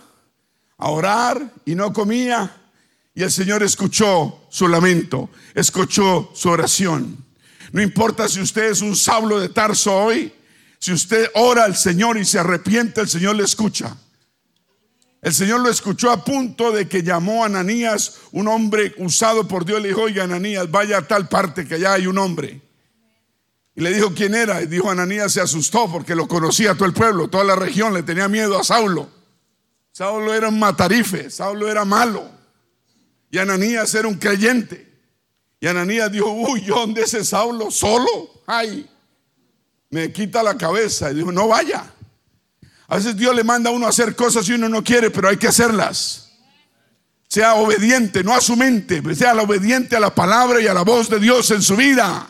a 0.78 0.90
orar 0.90 1.54
y 1.66 1.76
no 1.76 1.94
comía. 1.94 2.58
Y 3.14 3.22
el 3.22 3.32
Señor 3.32 3.62
escuchó 3.62 4.48
su 4.50 4.68
lamento, 4.68 5.30
escuchó 5.54 6.32
su 6.34 6.50
oración. 6.50 7.24
No 7.72 7.82
importa 7.82 8.28
si 8.28 8.42
usted 8.42 8.72
es 8.72 8.82
un 8.82 8.96
sablo 8.96 9.40
de 9.40 9.50
Tarso 9.50 9.96
hoy, 9.96 10.34
si 10.80 10.92
usted 10.92 11.30
ora 11.36 11.66
al 11.66 11.76
Señor 11.76 12.18
y 12.18 12.26
se 12.26 12.40
arrepiente, 12.40 13.02
el 13.02 13.10
Señor 13.10 13.36
le 13.36 13.44
escucha. 13.44 13.96
El 15.22 15.34
Señor 15.34 15.60
lo 15.60 15.70
escuchó 15.70 16.10
a 16.10 16.26
punto 16.26 16.72
de 16.72 16.88
que 16.88 17.04
llamó 17.04 17.44
a 17.44 17.46
Ananías, 17.46 18.18
un 18.32 18.48
hombre 18.48 18.96
usado 18.98 19.48
por 19.48 19.66
Dios, 19.66 19.80
le 19.80 19.90
dijo, 19.90 20.02
oiga 20.02 20.24
Ananías, 20.24 20.72
vaya 20.72 20.98
a 20.98 21.08
tal 21.08 21.30
parte 21.30 21.68
que 21.68 21.76
allá 21.76 21.94
hay 21.94 22.08
un 22.08 22.18
hombre. 22.18 22.60
Y 23.76 23.82
le 23.82 23.94
dijo 23.94 24.14
quién 24.14 24.36
era. 24.36 24.62
Y 24.62 24.68
dijo 24.68 24.90
Ananías 24.90 25.34
se 25.34 25.42
asustó 25.42 25.92
porque 25.92 26.16
lo 26.16 26.28
conocía 26.28 26.74
todo 26.74 26.86
el 26.86 26.94
pueblo, 26.94 27.28
toda 27.28 27.44
la 27.44 27.56
región, 27.56 27.94
le 27.94 28.04
tenía 28.04 28.28
miedo 28.28 28.60
a 28.60 28.64
Saulo. 28.64 29.10
Saulo 29.92 30.34
era 30.34 30.50
un 30.50 30.60
matarife, 30.60 31.30
Saulo 31.30 31.70
era 31.70 31.86
malo. 31.86 32.30
Y 33.30 33.38
Ananías 33.38 33.94
era 33.96 34.08
un 34.08 34.16
creyente. 34.16 34.90
Y 35.60 35.68
Ananías 35.68 36.12
dijo, 36.12 36.32
uy, 36.32 36.62
¿yo 36.62 36.76
dónde 36.76 37.04
ese 37.04 37.24
Saulo? 37.24 37.70
¿Solo? 37.72 38.08
Ay, 38.48 38.90
me 39.90 40.12
quita 40.12 40.42
la 40.42 40.58
cabeza. 40.58 41.12
Y 41.12 41.16
dijo, 41.16 41.32
no 41.32 41.48
vaya. 41.48 41.94
A 42.88 42.96
veces 42.96 43.16
Dios 43.16 43.34
le 43.36 43.44
manda 43.44 43.70
a 43.70 43.74
uno 43.74 43.86
a 43.86 43.90
hacer 43.90 44.16
cosas 44.16 44.48
y 44.50 44.54
uno 44.54 44.68
no 44.68 44.84
quiere, 44.84 45.12
pero 45.12 45.30
hay 45.30 45.38
que 45.38 45.48
hacerlas. 45.48 46.32
Sea 47.30 47.54
obediente, 47.54 48.24
no 48.24 48.34
a 48.34 48.42
su 48.42 48.58
mente, 48.58 49.02
sea 49.16 49.34
obediente 49.36 49.96
a 49.96 50.02
la 50.02 50.14
palabra 50.14 50.60
y 50.60 50.68
a 50.68 50.74
la 50.74 50.82
voz 50.82 51.10
de 51.10 51.20
Dios 51.20 51.50
en 51.52 51.62
su 51.62 51.78
vida. 51.78 52.28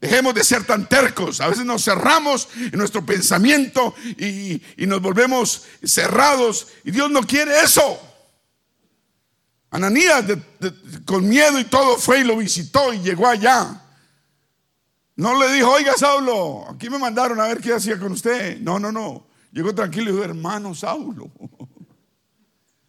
Dejemos 0.00 0.34
de 0.34 0.44
ser 0.44 0.64
tan 0.64 0.88
tercos. 0.88 1.40
A 1.40 1.48
veces 1.48 1.64
nos 1.64 1.84
cerramos 1.84 2.48
en 2.56 2.78
nuestro 2.78 3.04
pensamiento 3.04 3.94
y, 4.18 4.60
nos 4.86 5.00
volvemos 5.00 5.64
cerrados. 5.82 6.68
Y 6.84 6.90
Dios 6.90 7.10
no 7.10 7.22
quiere 7.22 7.60
eso. 7.60 8.00
Ananías 9.70 10.24
con 11.04 11.28
miedo 11.28 11.58
y 11.58 11.64
todo 11.64 11.96
fue 11.96 12.20
y 12.20 12.24
lo 12.24 12.36
visitó 12.36 12.92
y 12.92 13.00
llegó 13.00 13.26
allá. 13.26 13.82
No 15.16 15.38
le 15.40 15.52
dijo, 15.54 15.70
oiga 15.70 15.94
Saulo, 15.96 16.66
aquí 16.70 16.90
me 16.90 16.98
mandaron 16.98 17.40
a 17.40 17.46
ver 17.46 17.60
qué 17.60 17.72
hacía 17.72 17.98
con 17.98 18.12
usted. 18.12 18.60
No, 18.60 18.78
no, 18.78 18.92
no. 18.92 19.26
Llegó 19.50 19.74
tranquilo 19.74 20.10
y 20.10 20.12
dijo, 20.12 20.24
hermano 20.24 20.74
Saulo. 20.74 21.30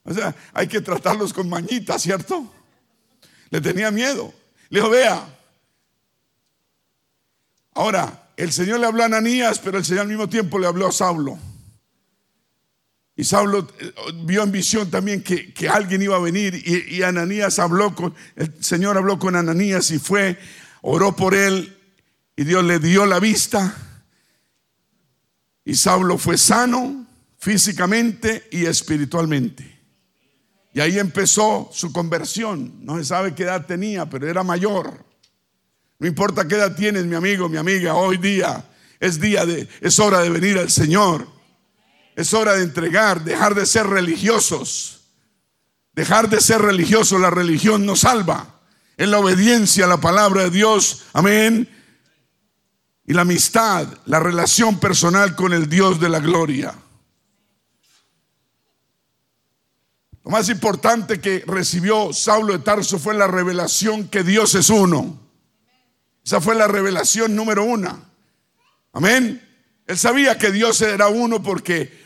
O 0.10 0.14
sea, 0.14 0.34
hay 0.54 0.70
que 0.70 0.80
tratarlos 0.80 1.34
con 1.34 1.50
mañita, 1.50 2.00
¿cierto? 2.00 2.50
Le 3.50 3.60
tenía 3.60 3.92
miedo. 3.92 4.34
Le 4.70 4.80
dijo, 4.80 4.90
vea, 4.90 5.37
Ahora, 7.78 8.32
el 8.38 8.52
Señor 8.52 8.80
le 8.80 8.88
habló 8.88 9.04
a 9.04 9.06
Ananías, 9.06 9.60
pero 9.60 9.78
el 9.78 9.86
Señor 9.86 10.02
al 10.02 10.08
mismo 10.08 10.28
tiempo 10.28 10.58
le 10.58 10.66
habló 10.66 10.88
a 10.88 10.92
Saulo. 10.92 11.38
Y 13.16 13.24
Saulo 13.24 13.68
eh, 13.80 13.94
vio 14.24 14.42
en 14.42 14.52
visión 14.52 14.90
también 14.90 15.22
que, 15.22 15.54
que 15.54 15.70
alguien 15.70 16.02
iba 16.02 16.16
a 16.16 16.20
venir 16.20 16.56
y, 16.56 16.96
y, 16.96 17.04
Ananías 17.04 17.60
habló 17.60 17.94
con, 17.94 18.16
el 18.36 18.64
Señor 18.64 18.98
habló 18.98 19.20
con 19.20 19.36
Ananías 19.36 19.92
y 19.92 20.00
fue, 20.00 20.40
oró 20.82 21.16
por 21.16 21.36
él 21.36 21.78
y 22.36 22.46
Dios 22.46 22.64
le 22.64 22.80
dio 22.80 23.06
la 23.06 23.20
vista. 23.20 23.76
Y 25.64 25.76
Saulo 25.76 26.18
fue 26.18 26.40
sano 26.40 27.06
físicamente 27.38 28.48
y 28.52 28.66
espiritualmente. 28.66 29.80
Y 30.74 30.80
ahí 30.80 30.98
empezó 30.98 31.70
su 31.72 31.94
conversión. 31.94 32.84
No 32.84 32.98
se 32.98 33.06
sabe 33.06 33.36
qué 33.36 33.44
edad 33.44 33.68
tenía, 33.68 34.08
pero 34.08 34.28
era 34.28 34.44
mayor. 34.44 35.07
No 36.00 36.08
importa 36.08 36.48
qué 36.48 36.56
edad 36.56 36.76
tienes, 36.76 37.06
mi 37.06 37.16
amigo, 37.16 37.50
mi 37.50 37.58
amiga, 37.58 37.96
hoy 37.96 38.18
día 38.18 38.64
es 39.00 39.20
día 39.20 39.46
de, 39.46 39.68
es 39.82 40.00
hora 40.00 40.20
de 40.20 40.30
venir 40.30 40.58
al 40.58 40.70
Señor. 40.70 41.28
Es 42.16 42.34
hora 42.34 42.56
de 42.56 42.64
entregar, 42.64 43.24
dejar 43.24 43.54
de 43.54 43.66
ser 43.66 43.88
religiosos. 43.88 45.02
Dejar 45.94 46.30
de 46.30 46.42
ser 46.42 46.62
religiosos, 46.62 47.20
la 47.20 47.30
religión 47.30 47.86
nos 47.86 48.02
salva. 48.02 48.62
En 48.98 49.12
la 49.12 49.20
obediencia 49.20 49.86
a 49.86 49.88
la 49.88 50.02
palabra 50.02 50.44
de 50.44 50.50
Dios, 50.50 51.04
amén. 51.14 51.70
Y 53.06 53.14
la 53.14 53.22
amistad, 53.22 53.88
la 54.06 54.20
relación 54.20 54.80
personal 54.80 55.36
con 55.36 55.54
el 55.54 55.70
Dios 55.70 56.00
de 56.00 56.10
la 56.10 56.20
gloria. 56.20 56.74
Lo 60.24 60.32
más 60.32 60.50
importante 60.50 61.22
que 61.22 61.44
recibió 61.46 62.12
Saulo 62.12 62.54
de 62.54 62.60
Tarso 62.60 63.00
fue 63.00 63.14
la 63.14 63.28
revelación 63.28 64.08
que 64.08 64.24
Dios 64.24 64.56
es 64.56 64.70
uno. 64.70 65.27
Esa 66.28 66.42
fue 66.42 66.56
la 66.56 66.68
revelación 66.68 67.38
número 67.38 67.64
uno. 67.64 68.04
Amén. 68.92 69.42
Él 69.86 69.98
sabía 69.98 70.38
que 70.38 70.52
Dios 70.52 70.82
era 70.82 71.08
uno 71.08 71.42
porque, 71.42 72.04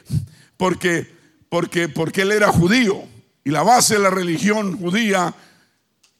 porque, 0.58 1.12
porque, 1.50 1.90
porque 1.90 2.22
él 2.22 2.32
era 2.32 2.50
judío. 2.50 3.04
Y 3.44 3.50
la 3.50 3.64
base 3.64 3.96
de 3.96 4.02
la 4.02 4.12
religión 4.12 4.78
judía 4.78 5.34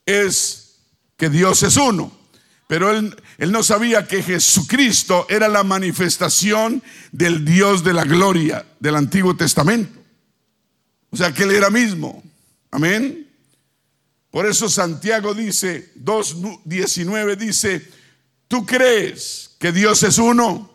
es 0.04 0.80
que 1.16 1.30
Dios 1.30 1.62
es 1.62 1.78
uno. 1.78 2.12
Pero 2.66 2.90
él, 2.90 3.16
él 3.38 3.52
no 3.52 3.62
sabía 3.62 4.08
que 4.08 4.24
Jesucristo 4.24 5.28
era 5.30 5.48
la 5.48 5.64
manifestación 5.64 6.82
del 7.12 7.46
Dios 7.46 7.84
de 7.84 7.94
la 7.94 8.04
gloria 8.04 8.66
del 8.80 8.96
Antiguo 8.96 9.36
Testamento. 9.36 10.00
O 11.12 11.18
sea 11.18 11.32
que 11.32 11.44
él 11.44 11.52
era 11.52 11.70
mismo. 11.70 12.24
Amén. 12.72 13.31
Por 14.32 14.46
eso 14.46 14.70
Santiago 14.70 15.34
dice, 15.34 15.92
2.19 16.02 17.36
dice, 17.36 17.88
tú 18.48 18.66
crees 18.66 19.52
que 19.60 19.74
Dios 19.74 20.02
es 20.04 20.18
uno, 20.18 20.72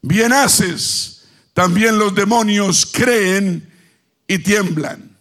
bien 0.00 0.32
haces. 0.32 1.24
También 1.52 1.98
los 1.98 2.14
demonios 2.14 2.86
creen 2.86 3.70
y 4.26 4.38
tiemblan. 4.38 5.16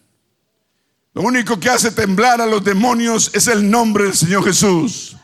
Lo 1.14 1.22
único 1.22 1.60
que 1.60 1.70
hace 1.70 1.92
temblar 1.92 2.42
a 2.42 2.46
los 2.46 2.64
demonios 2.64 3.32
es 3.34 3.48
el 3.48 3.70
nombre 3.70 4.06
del 4.06 4.16
Señor 4.16 4.44
Jesús. 4.44 5.16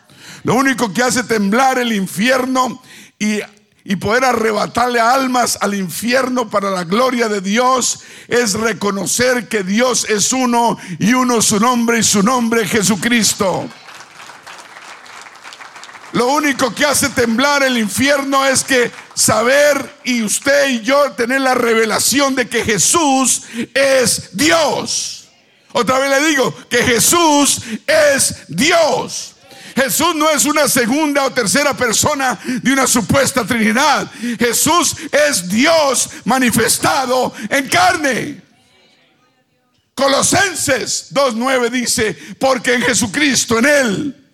Lo 0.43 0.55
único 0.55 0.93
que 0.93 1.03
hace 1.03 1.23
temblar 1.23 1.77
el 1.79 1.91
infierno 1.91 2.81
y 3.19 3.39
y 3.83 3.95
poder 3.95 4.25
arrebatarle 4.25 4.99
almas 4.99 5.57
al 5.61 5.73
infierno 5.73 6.49
para 6.49 6.69
la 6.69 6.83
gloria 6.83 7.27
de 7.27 7.41
Dios 7.41 8.01
es 8.27 8.53
reconocer 8.53 9.47
que 9.47 9.63
Dios 9.63 10.05
es 10.09 10.31
uno 10.33 10.77
y 10.99 11.13
uno 11.13 11.41
su 11.41 11.59
nombre 11.59 11.99
y 11.99 12.03
su 12.03 12.21
nombre 12.21 12.67
Jesucristo. 12.67 13.67
Lo 16.13 16.27
único 16.27 16.75
que 16.75 16.85
hace 16.85 17.09
temblar 17.09 17.63
el 17.63 17.77
infierno 17.77 18.45
es 18.45 18.63
que 18.63 18.91
saber 19.13 19.95
y 20.03 20.21
usted 20.23 20.69
y 20.69 20.81
yo 20.81 21.13
tener 21.13 21.39
la 21.39 21.55
revelación 21.55 22.35
de 22.35 22.49
que 22.49 22.65
Jesús 22.65 23.43
es 23.73 24.35
Dios. 24.35 25.29
Otra 25.71 25.99
vez 25.99 26.09
le 26.09 26.27
digo 26.27 26.53
que 26.69 26.83
Jesús 26.83 27.61
es 27.87 28.43
Dios. 28.49 29.30
Jesús 29.83 30.13
no 30.13 30.29
es 30.29 30.45
una 30.45 30.67
segunda 30.67 31.25
o 31.25 31.31
tercera 31.31 31.75
persona 31.75 32.39
de 32.45 32.71
una 32.71 32.85
supuesta 32.85 33.43
Trinidad. 33.43 34.07
Jesús 34.37 34.95
es 35.11 35.49
Dios 35.49 36.09
manifestado 36.23 37.33
en 37.49 37.67
carne. 37.67 38.41
Colosenses 39.95 41.07
2.9 41.11 41.69
dice, 41.71 42.13
porque 42.39 42.75
en 42.75 42.81
Jesucristo, 42.83 43.57
en 43.57 43.65
Él, 43.65 44.29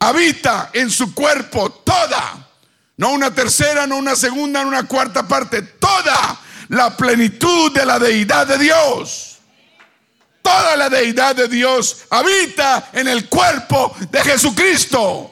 habita 0.00 0.70
en 0.72 0.90
su 0.90 1.14
cuerpo 1.14 1.70
toda, 1.70 2.48
no 2.96 3.12
una 3.12 3.32
tercera, 3.32 3.86
no 3.86 3.96
una 3.98 4.16
segunda, 4.16 4.62
no 4.62 4.68
una 4.68 4.84
cuarta 4.88 5.26
parte, 5.28 5.62
toda 5.62 6.40
la 6.68 6.96
plenitud 6.96 7.72
de 7.72 7.86
la 7.86 8.00
deidad 8.00 8.48
de 8.48 8.58
Dios. 8.58 9.31
Toda 10.42 10.76
la 10.76 10.90
deidad 10.90 11.36
de 11.36 11.48
Dios 11.48 12.04
habita 12.10 12.90
en 12.92 13.06
el 13.06 13.28
cuerpo 13.28 13.94
de 14.10 14.20
Jesucristo. 14.22 15.30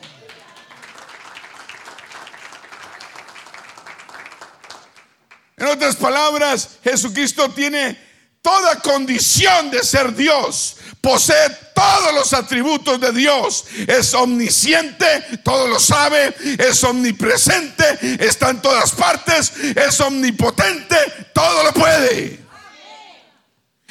En 5.57 5.67
otras 5.67 5.97
palabras, 5.97 6.79
Jesucristo 6.83 7.51
tiene 7.51 7.99
toda 8.41 8.77
condición 8.77 9.71
de 9.71 9.85
ser 9.85 10.15
Dios. 10.15 10.77
Posee 11.03 11.51
todos 11.75 12.15
los 12.15 12.33
atributos 12.33 12.99
de 12.99 13.13
Dios. 13.13 13.65
Es 13.87 14.15
omnisciente, 14.15 15.07
todo 15.45 15.67
lo 15.67 15.79
sabe. 15.79 16.35
Es 16.59 16.83
omnipresente, 16.85 17.85
está 18.25 18.51
en 18.51 18.63
todas 18.63 18.93
partes. 18.93 19.53
Es 19.77 20.01
omnipotente, 20.01 20.97
todo 21.35 21.65
lo 21.65 21.73
puede. 21.75 22.40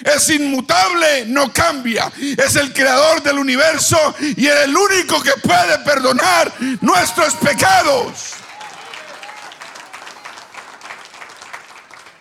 Es 0.03 0.29
inmutable, 0.29 1.25
no 1.27 1.51
cambia. 1.51 2.11
Es 2.37 2.55
el 2.55 2.73
creador 2.73 3.21
del 3.21 3.37
universo 3.37 4.15
y 4.19 4.47
es 4.47 4.55
el 4.65 4.75
único 4.75 5.21
que 5.21 5.33
puede 5.41 5.79
perdonar 5.79 6.53
nuestros 6.81 7.35
pecados. 7.35 8.33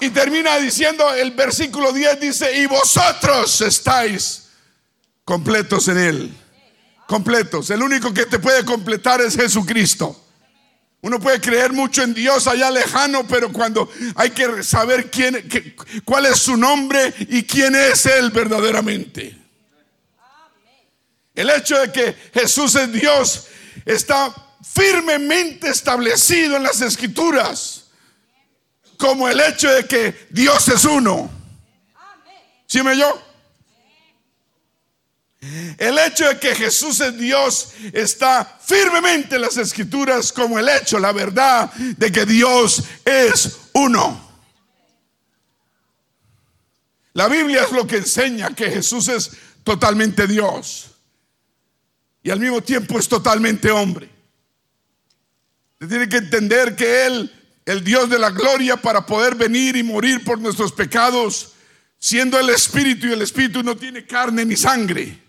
Y 0.00 0.10
termina 0.10 0.56
diciendo 0.58 1.12
el 1.12 1.32
versículo 1.32 1.92
10 1.92 2.20
dice, 2.20 2.56
y 2.56 2.66
vosotros 2.66 3.60
estáis 3.60 4.48
completos 5.24 5.88
en 5.88 5.98
él. 5.98 6.38
Completos. 7.06 7.70
El 7.70 7.82
único 7.82 8.12
que 8.12 8.26
te 8.26 8.38
puede 8.38 8.64
completar 8.64 9.20
es 9.20 9.34
Jesucristo. 9.34 10.27
Uno 11.08 11.18
puede 11.18 11.40
creer 11.40 11.72
mucho 11.72 12.02
en 12.02 12.12
Dios 12.12 12.46
allá 12.46 12.70
lejano, 12.70 13.26
pero 13.26 13.50
cuando 13.50 13.90
hay 14.14 14.28
que 14.28 14.62
saber 14.62 15.10
quién, 15.10 15.48
cuál 16.04 16.26
es 16.26 16.38
su 16.38 16.54
nombre 16.54 17.14
y 17.30 17.44
quién 17.44 17.74
es 17.74 18.04
Él 18.04 18.30
verdaderamente. 18.30 19.34
El 21.34 21.48
hecho 21.48 21.78
de 21.78 21.90
que 21.90 22.14
Jesús 22.34 22.74
es 22.74 22.92
Dios 22.92 23.46
está 23.86 24.34
firmemente 24.62 25.70
establecido 25.70 26.58
en 26.58 26.64
las 26.64 26.82
escrituras, 26.82 27.86
como 28.98 29.30
el 29.30 29.40
hecho 29.40 29.72
de 29.72 29.86
que 29.86 30.26
Dios 30.28 30.68
es 30.68 30.84
uno. 30.84 31.30
¿Sí 32.66 32.82
me 32.82 32.98
yo? 32.98 33.27
El 35.40 35.98
hecho 35.98 36.28
de 36.28 36.38
que 36.38 36.54
Jesús 36.54 37.00
es 37.00 37.16
Dios 37.16 37.72
está 37.92 38.44
firmemente 38.44 39.36
en 39.36 39.42
las 39.42 39.56
escrituras 39.56 40.32
como 40.32 40.58
el 40.58 40.68
hecho, 40.68 40.98
la 40.98 41.12
verdad 41.12 41.72
de 41.72 42.10
que 42.10 42.26
Dios 42.26 42.82
es 43.04 43.58
uno. 43.74 44.28
La 47.12 47.28
Biblia 47.28 47.62
es 47.62 47.72
lo 47.72 47.86
que 47.86 47.98
enseña 47.98 48.54
que 48.54 48.70
Jesús 48.70 49.08
es 49.08 49.30
totalmente 49.62 50.26
Dios 50.26 50.90
y 52.22 52.30
al 52.30 52.40
mismo 52.40 52.60
tiempo 52.60 52.98
es 52.98 53.08
totalmente 53.08 53.70
hombre. 53.70 54.08
Usted 55.80 55.88
tiene 55.88 56.08
que 56.08 56.16
entender 56.16 56.74
que 56.74 57.06
Él, 57.06 57.32
el 57.64 57.84
Dios 57.84 58.10
de 58.10 58.18
la 58.18 58.30
gloria, 58.30 58.76
para 58.76 59.06
poder 59.06 59.36
venir 59.36 59.76
y 59.76 59.84
morir 59.84 60.24
por 60.24 60.40
nuestros 60.40 60.72
pecados, 60.72 61.52
siendo 61.98 62.38
el 62.38 62.50
Espíritu 62.50 63.06
y 63.06 63.12
el 63.12 63.22
Espíritu 63.22 63.62
no 63.62 63.76
tiene 63.76 64.04
carne 64.04 64.44
ni 64.44 64.56
sangre. 64.56 65.27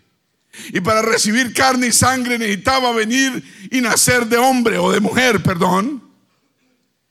Y 0.72 0.80
para 0.80 1.02
recibir 1.02 1.54
carne 1.54 1.88
y 1.88 1.92
sangre 1.92 2.38
necesitaba 2.38 2.92
venir 2.92 3.68
y 3.70 3.80
nacer 3.80 4.26
de 4.26 4.36
hombre 4.36 4.78
o 4.78 4.90
de 4.90 5.00
mujer, 5.00 5.42
perdón. 5.42 6.02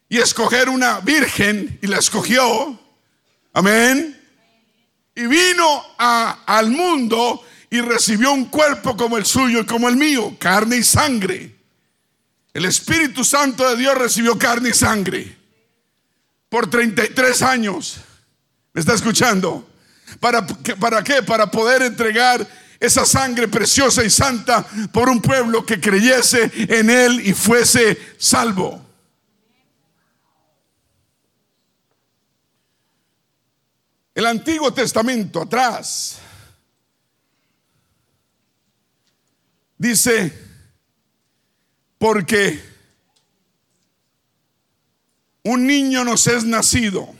Y 0.10 0.17
escoger 0.17 0.69
una 0.69 0.99
virgen 0.99 1.80
y 1.82 1.88
la 1.88 1.99
escogió. 1.99 2.80
Amén. 3.54 4.19
Y 5.15 5.28
vino 5.28 5.84
al 5.97 6.71
mundo 6.71 7.43
y 7.69 7.82
recibió 7.82 8.32
un 8.34 8.45
cuerpo 8.45 8.97
como 8.97 9.17
el 9.17 9.25
suyo 9.25 9.62
y 9.62 9.65
como 9.65 9.88
el 9.88 9.95
mío, 9.95 10.36
carne 10.39 10.78
y 10.78 10.84
sangre. 10.84 11.56
El 12.54 12.65
Espíritu 12.65 13.23
Santo 13.23 13.69
de 13.69 13.78
Dios 13.78 13.97
recibió 13.97 14.38
carne 14.38 14.69
y 14.69 14.73
sangre 14.73 15.38
por 16.49 16.69
33 16.69 17.41
años. 17.43 17.97
¿Me 18.73 18.82
está 18.82 18.95
escuchando? 18.95 19.69
¿Para, 20.19 20.45
¿Para 20.45 21.04
qué? 21.04 21.21
Para 21.21 21.52
poder 21.52 21.84
entregar 21.84 22.47
esa 22.79 23.05
sangre 23.05 23.47
preciosa 23.47 24.03
y 24.03 24.09
santa 24.09 24.65
por 24.91 25.09
un 25.09 25.21
pueblo 25.21 25.65
que 25.65 25.79
creyese 25.79 26.51
en 26.53 26.89
Él 26.89 27.21
y 27.25 27.33
fuese 27.33 27.97
salvo. 28.17 28.85
El 34.19 34.25
Antiguo 34.25 34.73
Testamento 34.73 35.41
atrás 35.41 36.19
dice, 39.77 40.37
porque 41.97 42.61
un 45.43 45.65
niño 45.65 46.03
nos 46.03 46.27
es 46.27 46.43
nacido, 46.43 47.15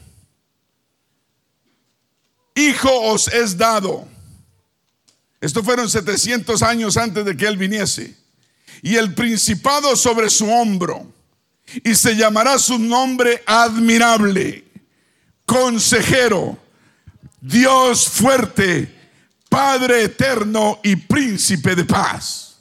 hijo 2.54 2.90
os 2.92 3.30
es 3.30 3.58
dado. 3.58 4.09
Esto 5.42 5.64
fueron 5.64 5.90
700 5.90 6.62
años 6.64 6.98
antes 6.98 7.24
de 7.24 7.38
que 7.38 7.48
él 7.48 7.58
viniese. 7.58 8.16
Y 8.82 8.96
el 8.96 9.14
principado 9.14 9.96
sobre 9.96 10.30
su 10.30 10.50
hombro. 10.50 11.12
Y 11.84 11.96
se 11.96 12.16
llamará 12.16 12.58
su 12.58 12.80
nombre 12.80 13.44
admirable, 13.46 14.66
consejero, 15.46 16.58
Dios 17.40 18.10
fuerte, 18.10 18.96
Padre 19.48 20.04
eterno 20.04 20.80
y 20.84 20.96
príncipe 20.96 21.76
de 21.76 21.86
paz. 21.86 22.58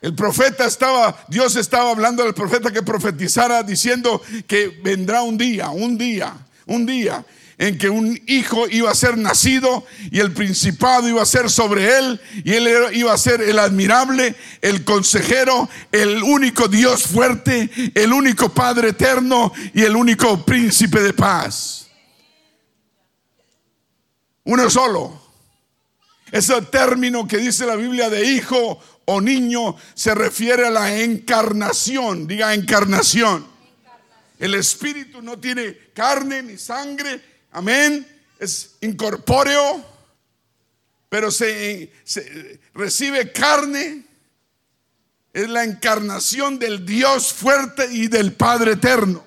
El 0.00 0.14
profeta 0.14 0.66
estaba, 0.66 1.24
Dios 1.28 1.56
estaba 1.56 1.90
hablando 1.90 2.22
al 2.22 2.34
profeta 2.34 2.70
que 2.70 2.82
profetizara 2.82 3.62
diciendo 3.62 4.20
que 4.46 4.68
vendrá 4.82 5.22
un 5.22 5.38
día, 5.38 5.70
un 5.70 5.96
día, 5.96 6.36
un 6.66 6.84
día 6.84 7.24
en 7.58 7.78
que 7.78 7.88
un 7.88 8.20
hijo 8.26 8.68
iba 8.68 8.90
a 8.90 8.94
ser 8.94 9.16
nacido 9.16 9.86
y 10.10 10.20
el 10.20 10.32
principado 10.32 11.08
iba 11.08 11.22
a 11.22 11.26
ser 11.26 11.50
sobre 11.50 11.98
él 11.98 12.20
y 12.44 12.52
él 12.54 12.68
iba 12.94 13.12
a 13.12 13.18
ser 13.18 13.40
el 13.42 13.58
admirable, 13.58 14.34
el 14.60 14.84
consejero, 14.84 15.68
el 15.92 16.22
único 16.22 16.68
Dios 16.68 17.04
fuerte, 17.04 17.70
el 17.94 18.12
único 18.12 18.48
Padre 18.48 18.90
eterno 18.90 19.52
y 19.72 19.82
el 19.82 19.96
único 19.96 20.44
príncipe 20.44 21.00
de 21.00 21.12
paz. 21.12 21.88
Uno 24.44 24.68
solo. 24.68 25.22
Ese 26.30 26.60
término 26.62 27.28
que 27.28 27.36
dice 27.38 27.64
la 27.64 27.76
Biblia 27.76 28.10
de 28.10 28.24
hijo 28.24 28.80
o 29.04 29.20
niño 29.20 29.76
se 29.94 30.14
refiere 30.14 30.66
a 30.66 30.70
la 30.70 31.00
encarnación, 31.00 32.26
diga 32.26 32.52
encarnación. 32.54 33.46
El 34.38 34.54
espíritu 34.54 35.22
no 35.22 35.38
tiene 35.38 35.76
carne 35.94 36.42
ni 36.42 36.58
sangre, 36.58 37.33
amén, 37.54 38.06
es 38.38 38.76
incorpóreo, 38.80 39.82
pero 41.08 41.30
se, 41.30 41.90
recibe 42.74 43.32
carne, 43.32 44.04
es 45.32 45.48
la 45.48 45.64
encarnación 45.64 46.58
del 46.58 46.84
Dios 46.84 47.32
fuerte 47.32 47.86
y 47.90 48.08
del 48.08 48.34
Padre 48.34 48.72
eterno. 48.72 49.24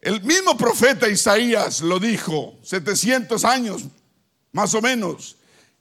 El 0.00 0.22
mismo 0.22 0.56
profeta 0.56 1.08
Isaías 1.08 1.80
lo 1.80 1.98
dijo 1.98 2.56
700 2.62 3.44
años 3.44 3.82
más 4.52 4.72
o 4.74 4.80
menos 4.80 5.36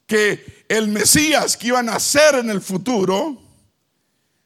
que 0.07 0.65
el 0.67 0.87
Mesías 0.87 1.55
que 1.55 1.67
iba 1.67 1.79
a 1.79 1.83
nacer 1.83 2.35
en 2.35 2.49
el 2.49 2.61
futuro, 2.61 3.39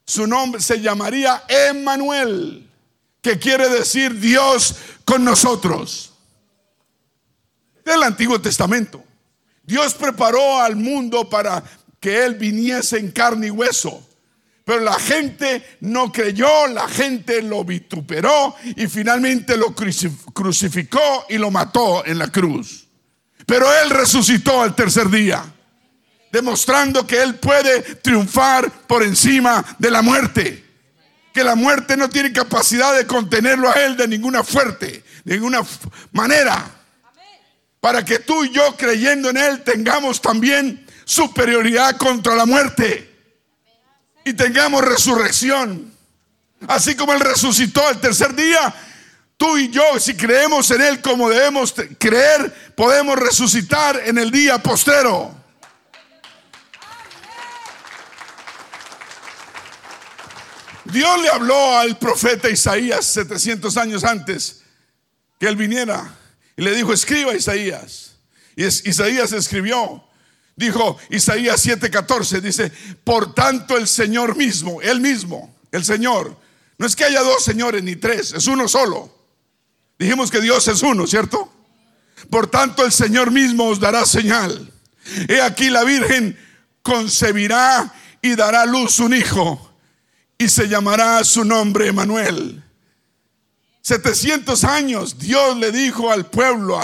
su 0.05 0.27
nombre 0.27 0.61
se 0.61 0.81
llamaría 0.81 1.43
Emmanuel, 1.47 2.69
que 3.21 3.39
quiere 3.39 3.69
decir 3.69 4.19
Dios 4.19 4.75
con 5.11 5.25
nosotros. 5.25 6.13
Del 7.83 8.01
Antiguo 8.01 8.39
Testamento. 8.39 9.03
Dios 9.61 9.93
preparó 9.93 10.61
al 10.61 10.77
mundo 10.77 11.29
para 11.29 11.61
que 11.99 12.23
Él 12.23 12.35
viniese 12.35 12.97
en 12.97 13.11
carne 13.11 13.47
y 13.47 13.49
hueso. 13.49 14.07
Pero 14.63 14.79
la 14.79 14.97
gente 14.97 15.65
no 15.81 16.13
creyó, 16.13 16.65
la 16.67 16.87
gente 16.87 17.41
lo 17.41 17.65
vituperó 17.65 18.55
y 18.77 18.87
finalmente 18.87 19.57
lo 19.57 19.75
crucificó 19.75 21.25
y 21.27 21.37
lo 21.37 21.51
mató 21.51 22.05
en 22.05 22.17
la 22.17 22.29
cruz. 22.29 22.87
Pero 23.45 23.67
Él 23.83 23.89
resucitó 23.89 24.61
al 24.61 24.75
tercer 24.75 25.09
día, 25.09 25.43
demostrando 26.31 27.05
que 27.05 27.21
Él 27.21 27.35
puede 27.35 27.81
triunfar 27.95 28.71
por 28.87 29.03
encima 29.03 29.75
de 29.77 29.91
la 29.91 30.01
muerte. 30.01 30.70
Que 31.33 31.43
la 31.43 31.55
muerte 31.55 31.95
no 31.95 32.09
tiene 32.09 32.33
capacidad 32.33 32.95
de 32.95 33.07
contenerlo 33.07 33.69
a 33.69 33.73
Él 33.73 33.95
de 33.95 34.07
ninguna 34.07 34.43
fuerte, 34.43 35.03
de 35.23 35.33
ninguna 35.35 35.61
manera. 36.11 36.69
Para 37.79 38.03
que 38.05 38.19
tú 38.19 38.43
y 38.43 38.51
yo 38.51 38.75
creyendo 38.75 39.29
en 39.29 39.37
Él 39.37 39.63
tengamos 39.63 40.21
también 40.21 40.85
superioridad 41.05 41.97
contra 41.97 42.35
la 42.35 42.45
muerte. 42.45 43.09
Y 44.25 44.33
tengamos 44.33 44.83
resurrección. 44.83 45.91
Así 46.67 46.95
como 46.95 47.13
Él 47.13 47.21
resucitó 47.21 47.87
al 47.87 47.99
tercer 47.99 48.35
día, 48.35 48.73
Tú 49.41 49.57
y 49.57 49.71
yo, 49.71 49.99
si 49.99 50.15
creemos 50.15 50.69
en 50.69 50.81
Él 50.81 51.01
como 51.01 51.27
debemos 51.27 51.73
creer, 51.97 52.73
podemos 52.75 53.17
resucitar 53.17 53.99
en 54.05 54.19
el 54.19 54.29
día 54.29 54.59
postero. 54.59 55.33
Dios 60.91 61.21
le 61.21 61.29
habló 61.29 61.77
al 61.77 61.97
profeta 61.97 62.49
Isaías 62.49 63.05
700 63.05 63.77
años 63.77 64.03
antes 64.03 64.61
que 65.39 65.47
él 65.47 65.55
viniera 65.55 66.17
y 66.55 66.61
le 66.61 66.75
dijo, 66.75 66.93
escriba 66.93 67.33
Isaías. 67.33 68.17
Y 68.55 68.65
Isaías 68.65 69.31
escribió, 69.31 70.03
dijo 70.55 70.97
Isaías 71.09 71.65
7:14, 71.65 72.41
dice, 72.41 72.71
por 73.03 73.33
tanto 73.33 73.77
el 73.77 73.87
Señor 73.87 74.35
mismo, 74.35 74.81
él 74.81 74.99
mismo, 74.99 75.55
el 75.71 75.83
Señor, 75.83 76.37
no 76.77 76.85
es 76.85 76.95
que 76.95 77.05
haya 77.05 77.21
dos 77.21 77.43
señores 77.43 77.83
ni 77.83 77.95
tres, 77.95 78.33
es 78.33 78.47
uno 78.47 78.67
solo. 78.67 79.15
Dijimos 79.97 80.31
que 80.31 80.41
Dios 80.41 80.67
es 80.67 80.81
uno, 80.81 81.07
¿cierto? 81.07 81.51
Por 82.29 82.49
tanto, 82.49 82.85
el 82.85 82.91
Señor 82.91 83.31
mismo 83.31 83.67
os 83.67 83.79
dará 83.79 84.05
señal. 84.05 84.71
He 85.27 85.41
aquí 85.41 85.69
la 85.69 85.83
Virgen 85.83 86.37
concebirá 86.81 87.93
y 88.21 88.35
dará 88.35 88.65
luz 88.65 88.99
un 88.99 89.13
hijo 89.13 89.70
y 90.41 90.49
se 90.49 90.67
llamará 90.67 91.23
su 91.23 91.45
nombre 91.45 91.87
Emanuel. 91.87 92.63
700 93.83 94.63
años 94.63 95.19
Dios 95.19 95.55
le 95.57 95.71
dijo 95.71 96.11
al 96.11 96.31
pueblo, 96.31 96.79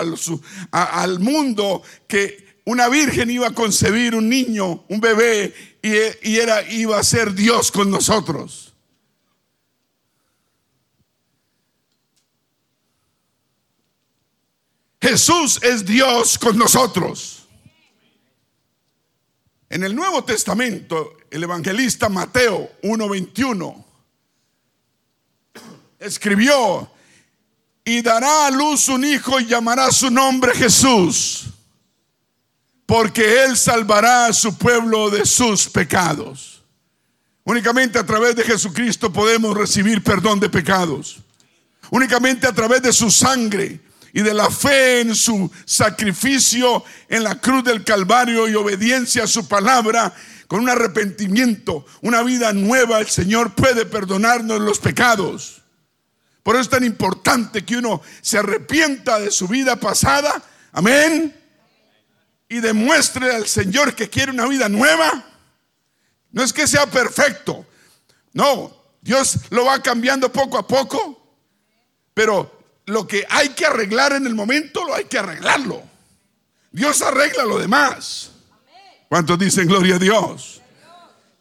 al, 0.72 1.20
mundo, 1.20 1.82
que 2.08 2.62
una 2.66 2.88
virgen 2.88 3.32
iba 3.32 3.48
a 3.48 3.56
concebir 3.56 4.14
un 4.14 4.30
niño, 4.30 4.86
un 4.90 5.00
bebé, 5.02 5.56
y, 5.82 5.90
y 6.30 6.38
era, 6.38 6.70
iba 6.70 7.00
a 7.00 7.04
ser 7.04 7.34
Dios 7.34 7.72
con 7.72 7.90
nosotros. 7.90 8.76
Jesús 15.02 15.60
es 15.64 15.84
Dios 15.84 16.38
con 16.38 16.60
nosotros. 16.60 17.48
En 19.68 19.84
el 19.84 19.96
Nuevo 19.96 20.24
Testamento, 20.24 21.17
el 21.32 21.44
evangelista 21.44 22.10
Mateo 22.10 22.70
1:21 22.84 23.86
escribió, 26.00 26.90
y 27.88 28.02
dará 28.02 28.48
a 28.48 28.52
luz 28.52 28.90
un 28.90 29.06
hijo 29.06 29.40
y 29.40 29.46
llamará 29.46 29.90
su 29.92 30.12
nombre 30.12 30.54
Jesús, 30.54 31.46
porque 32.86 33.46
él 33.46 33.56
salvará 33.56 34.26
a 34.26 34.34
su 34.34 34.58
pueblo 34.58 35.10
de 35.10 35.26
sus 35.26 35.70
pecados. 35.70 36.62
Únicamente 37.46 37.98
a 37.98 38.06
través 38.06 38.36
de 38.36 38.44
Jesucristo 38.44 39.14
podemos 39.14 39.56
recibir 39.56 40.04
perdón 40.04 40.38
de 40.42 40.50
pecados. 40.50 41.20
Únicamente 41.90 42.46
a 42.46 42.52
través 42.52 42.82
de 42.82 42.92
su 42.92 43.10
sangre 43.10 43.80
y 44.12 44.22
de 44.22 44.34
la 44.34 44.50
fe 44.50 45.00
en 45.00 45.16
su 45.16 45.50
sacrificio 45.64 46.84
en 47.08 47.24
la 47.24 47.40
cruz 47.40 47.64
del 47.64 47.86
Calvario 47.86 48.50
y 48.50 48.56
obediencia 48.56 49.24
a 49.24 49.28
su 49.28 49.48
palabra, 49.48 50.14
con 50.48 50.62
un 50.62 50.70
arrepentimiento, 50.70 51.86
una 52.02 52.24
vida 52.24 52.54
nueva, 52.54 53.00
el 53.00 53.08
Señor 53.08 53.54
puede 53.54 53.86
perdonarnos 53.86 54.60
los 54.62 54.80
pecados. 54.80 55.62
Por 56.44 56.56
eso 56.56 56.62
es 56.62 56.70
tan 56.70 56.86
importante 56.86 57.66
que 57.66 57.78
uno 57.78 58.02
se 58.22 58.38
arrepienta 58.38 59.20
de 59.20 59.32
su 59.32 59.48
vida 59.48 59.76
pasada, 59.76 60.42
amén, 60.72 61.36
y 62.48 62.60
demuestre 62.60 63.36
al 63.36 63.48
Señor 63.48 63.94
que 63.94 64.10
quiere 64.10 64.32
una 64.32 64.48
vida 64.48 64.70
nueva. 64.70 65.26
No 66.32 66.44
es 66.44 66.54
que 66.54 66.68
sea 66.68 66.86
perfecto, 66.86 67.66
no, 68.34 68.72
Dios 69.02 69.40
lo 69.50 69.66
va 69.66 69.82
cambiando 69.82 70.32
poco 70.32 70.58
a 70.58 70.68
poco, 70.68 71.20
pero 72.14 72.58
lo 72.86 73.08
que 73.08 73.26
hay 73.30 73.50
que 73.50 73.66
arreglar 73.66 74.14
en 74.14 74.28
el 74.28 74.36
momento, 74.36 74.86
lo 74.86 74.94
hay 74.94 75.06
que 75.06 75.18
arreglarlo. 75.18 75.82
Dios 76.72 77.02
arregla 77.02 77.44
lo 77.44 77.58
demás. 77.58 78.32
¿Cuántos 79.10 79.40
dicen 79.40 79.68
gloria 79.68 79.96
a 79.96 80.00
Dios? 80.00 80.62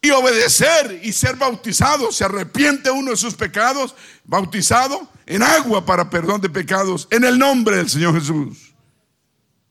Y 0.01 0.11
obedecer 0.11 1.01
y 1.03 1.13
ser 1.13 1.37
bautizado. 1.37 2.13
Se 2.13 2.25
arrepiente 2.25 2.91
uno 2.91 3.11
de 3.11 3.17
sus 3.17 3.35
pecados, 3.35 3.95
bautizado 4.25 5.09
en 5.27 5.43
agua 5.43 5.85
para 5.85 6.09
perdón 6.09 6.41
de 6.41 6.49
pecados, 6.49 7.09
en 7.11 7.25
el 7.25 7.39
nombre 7.39 7.77
del 7.77 7.91
Señor 7.91 8.15
Jesús. 8.15 8.75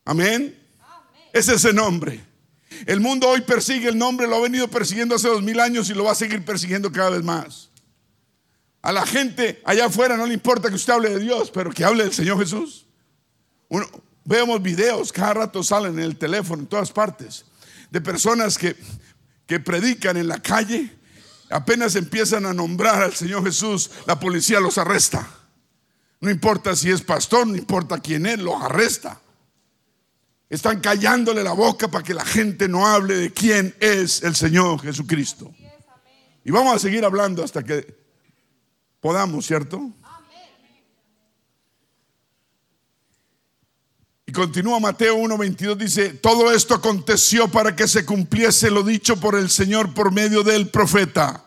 Amén. 0.04 0.58
Es 1.32 1.48
ese 1.48 1.74
nombre. 1.74 2.24
El 2.86 3.00
mundo 3.00 3.30
hoy 3.30 3.42
persigue 3.42 3.88
el 3.88 3.98
nombre, 3.98 4.28
lo 4.28 4.36
ha 4.36 4.42
venido 4.42 4.68
persiguiendo 4.68 5.16
hace 5.16 5.30
dos 5.30 5.42
mil 5.42 5.60
años 5.60 5.90
y 5.90 5.94
lo 5.94 6.04
va 6.04 6.12
a 6.12 6.16
seguir 6.16 6.44
persiguiendo 6.44 6.92
cada 6.92 7.12
vez 7.12 7.24
más. 7.24 7.70
A 8.82 8.92
la 8.92 9.06
gente 9.06 9.62
allá 9.66 9.86
afuera 9.86 10.18
no 10.18 10.28
le 10.28 10.34
importa 10.34 10.70
que 10.70 10.76
usted 10.76 10.94
hable 10.94 11.10
de 11.10 11.20
Dios, 11.20 11.50
pero 11.52 11.72
que 11.72 11.84
hable 11.84 12.04
del 12.04 12.14
Señor 12.14 12.38
Jesús. 12.38 12.86
vemos 14.24 14.62
videos, 14.62 15.12
cada 15.12 15.34
rato 15.34 15.64
salen 15.64 15.98
en 15.98 16.06
el 16.06 16.18
teléfono, 16.18 16.62
en 16.62 16.68
todas 16.68 16.92
partes, 16.92 17.46
de 17.96 18.02
personas 18.02 18.58
que, 18.58 18.76
que 19.48 19.62
predican 19.62 20.18
en 20.18 20.28
la 20.28 20.42
calle, 20.42 20.94
apenas 21.50 21.96
empiezan 21.96 22.46
a 22.46 22.54
nombrar 22.54 23.02
al 23.02 23.16
Señor 23.16 23.46
Jesús, 23.46 23.90
la 24.06 24.20
policía 24.20 24.60
los 24.60 24.78
arresta. 24.78 25.26
No 26.20 26.30
importa 26.30 26.76
si 26.76 26.92
es 26.92 27.02
pastor, 27.02 27.48
no 27.48 27.56
importa 27.56 28.02
quién 28.02 28.26
es, 28.26 28.38
los 28.40 28.62
arresta. 28.62 29.22
Están 30.50 30.82
callándole 30.82 31.42
la 31.42 31.54
boca 31.54 31.88
para 31.88 32.04
que 32.04 32.14
la 32.14 32.26
gente 32.26 32.68
no 32.68 32.86
hable 32.86 33.16
de 33.16 33.32
quién 33.32 33.74
es 33.80 34.24
el 34.24 34.36
Señor 34.36 34.82
Jesucristo. 34.82 35.56
Y 36.44 36.52
vamos 36.52 36.76
a 36.76 36.80
seguir 36.80 37.06
hablando 37.06 37.46
hasta 37.46 37.64
que 37.64 37.96
podamos, 39.00 39.46
¿cierto? 39.46 39.90
Continúa 44.36 44.80
Mateo 44.80 45.16
1:22, 45.16 45.78
dice, 45.78 46.10
todo 46.10 46.52
esto 46.52 46.76
aconteció 46.76 47.48
para 47.48 47.76
que 47.76 47.88
se 47.88 48.06
cumpliese 48.06 48.70
lo 48.70 48.84
dicho 48.84 49.20
por 49.20 49.36
el 49.36 49.50
Señor 49.50 49.94
por 49.94 50.12
medio 50.12 50.44
del 50.44 50.68
profeta. 50.68 51.46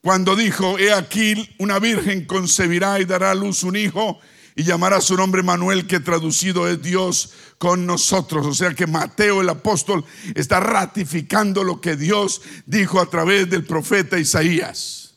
Cuando 0.00 0.34
dijo, 0.34 0.78
he 0.78 0.92
aquí 0.92 1.54
una 1.58 1.78
virgen 1.78 2.24
concebirá 2.24 2.98
y 2.98 3.04
dará 3.04 3.32
a 3.32 3.34
luz 3.34 3.62
un 3.62 3.76
hijo 3.76 4.18
y 4.56 4.64
llamará 4.64 5.00
su 5.00 5.16
nombre 5.16 5.42
Manuel, 5.42 5.86
que 5.86 6.00
traducido 6.00 6.66
es 6.66 6.82
Dios 6.82 7.30
con 7.58 7.86
nosotros. 7.86 8.46
O 8.46 8.54
sea 8.54 8.74
que 8.74 8.86
Mateo 8.86 9.40
el 9.40 9.48
apóstol 9.48 10.04
está 10.34 10.58
ratificando 10.58 11.62
lo 11.62 11.80
que 11.80 11.94
Dios 11.94 12.42
dijo 12.66 13.00
a 13.00 13.10
través 13.10 13.48
del 13.50 13.64
profeta 13.64 14.18
Isaías. 14.18 15.14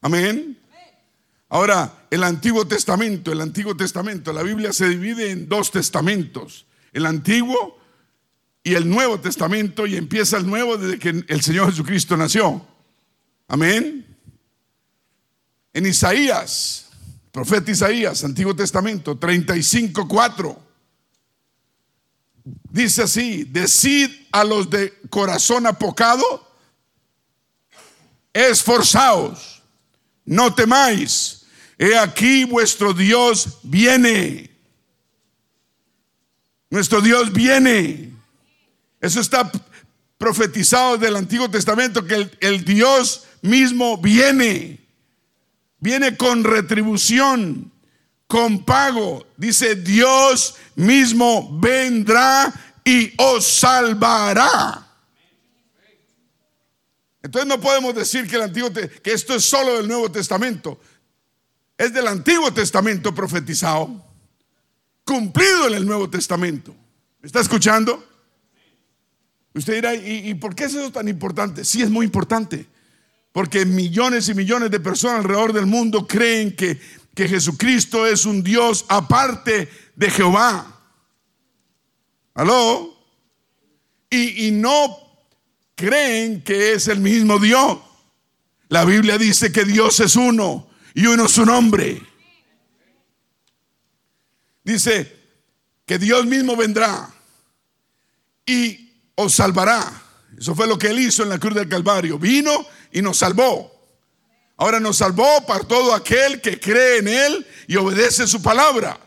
Amén. 0.00 0.55
Ahora, 1.48 2.06
el 2.10 2.24
Antiguo 2.24 2.66
Testamento, 2.66 3.32
el 3.32 3.40
Antiguo 3.40 3.76
Testamento, 3.76 4.32
la 4.32 4.42
Biblia 4.42 4.72
se 4.72 4.88
divide 4.88 5.30
en 5.30 5.48
dos 5.48 5.70
testamentos, 5.70 6.66
el 6.92 7.06
Antiguo 7.06 7.78
y 8.62 8.74
el 8.74 8.88
Nuevo 8.88 9.20
Testamento, 9.20 9.86
y 9.86 9.96
empieza 9.96 10.36
el 10.38 10.46
Nuevo 10.46 10.76
desde 10.76 10.98
que 10.98 11.24
el 11.28 11.40
Señor 11.42 11.70
Jesucristo 11.70 12.16
nació. 12.16 12.66
Amén. 13.48 14.04
En 15.72 15.86
Isaías 15.86 16.86
Profeta 17.36 17.70
Isaías, 17.70 18.24
Antiguo 18.24 18.56
Testamento, 18.56 19.18
35, 19.18 20.08
4. 20.08 20.62
Dice 22.70 23.02
así, 23.02 23.44
decid 23.44 24.08
a 24.32 24.42
los 24.42 24.70
de 24.70 24.98
corazón 25.10 25.66
apocado, 25.66 26.24
esforzaos, 28.32 29.55
no 30.26 30.54
temáis, 30.54 31.46
he 31.78 31.96
aquí 31.96 32.44
vuestro 32.44 32.92
Dios 32.92 33.58
viene. 33.62 34.50
Nuestro 36.68 37.00
Dios 37.00 37.32
viene. 37.32 38.12
Eso 39.00 39.20
está 39.20 39.50
profetizado 40.18 40.98
del 40.98 41.16
Antiguo 41.16 41.50
Testamento, 41.50 42.04
que 42.04 42.14
el, 42.14 42.38
el 42.40 42.64
Dios 42.64 43.24
mismo 43.40 43.96
viene 43.96 44.86
viene 45.86 46.16
con 46.16 46.44
retribución, 46.44 47.70
con 48.26 48.64
pago. 48.64 49.26
Dice, 49.36 49.76
Dios 49.76 50.56
mismo 50.74 51.48
vendrá 51.60 52.52
y 52.84 53.12
os 53.16 53.46
salvará. 53.46 54.85
Entonces 57.26 57.48
no 57.48 57.60
podemos 57.60 57.92
decir 57.92 58.28
que 58.28 58.36
el 58.36 58.42
Antiguo 58.42 58.72
que 58.72 59.12
esto 59.12 59.34
es 59.34 59.44
solo 59.44 59.78
del 59.78 59.88
Nuevo 59.88 60.08
Testamento. 60.12 60.80
Es 61.76 61.92
del 61.92 62.06
Antiguo 62.06 62.52
Testamento 62.52 63.12
profetizado, 63.12 64.00
cumplido 65.04 65.66
en 65.66 65.74
el 65.74 65.84
Nuevo 65.84 66.08
Testamento. 66.08 66.72
¿Me 67.20 67.26
está 67.26 67.40
escuchando? 67.40 68.06
Usted 69.54 69.74
dirá, 69.74 69.92
¿y, 69.96 70.30
¿y 70.30 70.34
por 70.34 70.54
qué 70.54 70.66
es 70.66 70.74
eso 70.74 70.92
tan 70.92 71.08
importante? 71.08 71.64
Sí, 71.64 71.82
es 71.82 71.90
muy 71.90 72.06
importante. 72.06 72.64
Porque 73.32 73.66
millones 73.66 74.28
y 74.28 74.34
millones 74.34 74.70
de 74.70 74.78
personas 74.78 75.18
alrededor 75.18 75.52
del 75.52 75.66
mundo 75.66 76.06
creen 76.06 76.54
que, 76.54 76.80
que 77.12 77.26
Jesucristo 77.26 78.06
es 78.06 78.24
un 78.24 78.40
Dios 78.44 78.84
aparte 78.86 79.68
de 79.96 80.10
Jehová. 80.12 80.80
¿Aló? 82.34 82.96
Y, 84.10 84.46
y 84.46 84.50
no 84.52 85.05
creen 85.76 86.42
que 86.42 86.72
es 86.72 86.88
el 86.88 86.98
mismo 86.98 87.38
Dios. 87.38 87.78
La 88.68 88.84
Biblia 88.84 89.16
dice 89.18 89.52
que 89.52 89.64
Dios 89.64 90.00
es 90.00 90.16
uno 90.16 90.68
y 90.94 91.06
uno 91.06 91.26
es 91.26 91.32
su 91.32 91.46
nombre. 91.46 92.02
Dice 94.64 95.14
que 95.84 95.98
Dios 95.98 96.26
mismo 96.26 96.56
vendrá 96.56 97.14
y 98.44 98.90
os 99.14 99.34
salvará. 99.34 100.02
Eso 100.36 100.54
fue 100.56 100.66
lo 100.66 100.76
que 100.76 100.88
él 100.88 100.98
hizo 100.98 101.22
en 101.22 101.28
la 101.28 101.38
cruz 101.38 101.54
del 101.54 101.68
Calvario. 101.68 102.18
Vino 102.18 102.66
y 102.90 103.00
nos 103.00 103.18
salvó. 103.18 103.72
Ahora 104.56 104.80
nos 104.80 104.96
salvó 104.96 105.44
para 105.46 105.64
todo 105.64 105.94
aquel 105.94 106.40
que 106.40 106.58
cree 106.58 106.98
en 106.98 107.08
Él 107.08 107.46
y 107.66 107.76
obedece 107.76 108.26
su 108.26 108.40
palabra. 108.40 108.98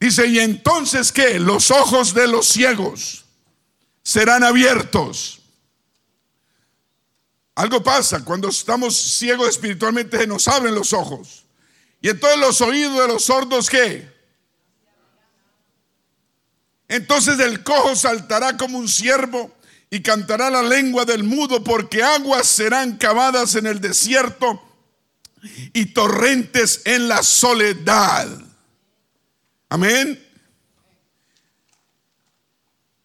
Dice, 0.00 0.26
y 0.26 0.38
entonces 0.38 1.12
que 1.12 1.38
los 1.38 1.70
ojos 1.70 2.14
de 2.14 2.26
los 2.26 2.48
ciegos 2.48 3.25
serán 4.06 4.44
abiertos. 4.44 5.40
Algo 7.56 7.82
pasa, 7.82 8.24
cuando 8.24 8.50
estamos 8.50 8.96
ciegos 8.96 9.48
espiritualmente 9.48 10.16
se 10.16 10.28
nos 10.28 10.46
abren 10.46 10.76
los 10.76 10.92
ojos. 10.92 11.44
Y 12.00 12.10
entonces 12.10 12.38
los 12.38 12.60
oídos 12.60 13.00
de 13.00 13.08
los 13.08 13.24
sordos, 13.24 13.68
¿qué? 13.68 14.08
Entonces 16.86 17.40
el 17.40 17.64
cojo 17.64 17.96
saltará 17.96 18.56
como 18.56 18.78
un 18.78 18.86
ciervo 18.88 19.52
y 19.90 20.00
cantará 20.02 20.50
la 20.50 20.62
lengua 20.62 21.04
del 21.04 21.24
mudo, 21.24 21.64
porque 21.64 22.04
aguas 22.04 22.46
serán 22.46 22.98
cavadas 22.98 23.56
en 23.56 23.66
el 23.66 23.80
desierto 23.80 24.62
y 25.72 25.86
torrentes 25.86 26.82
en 26.84 27.08
la 27.08 27.24
soledad. 27.24 28.28
Amén. 29.68 30.25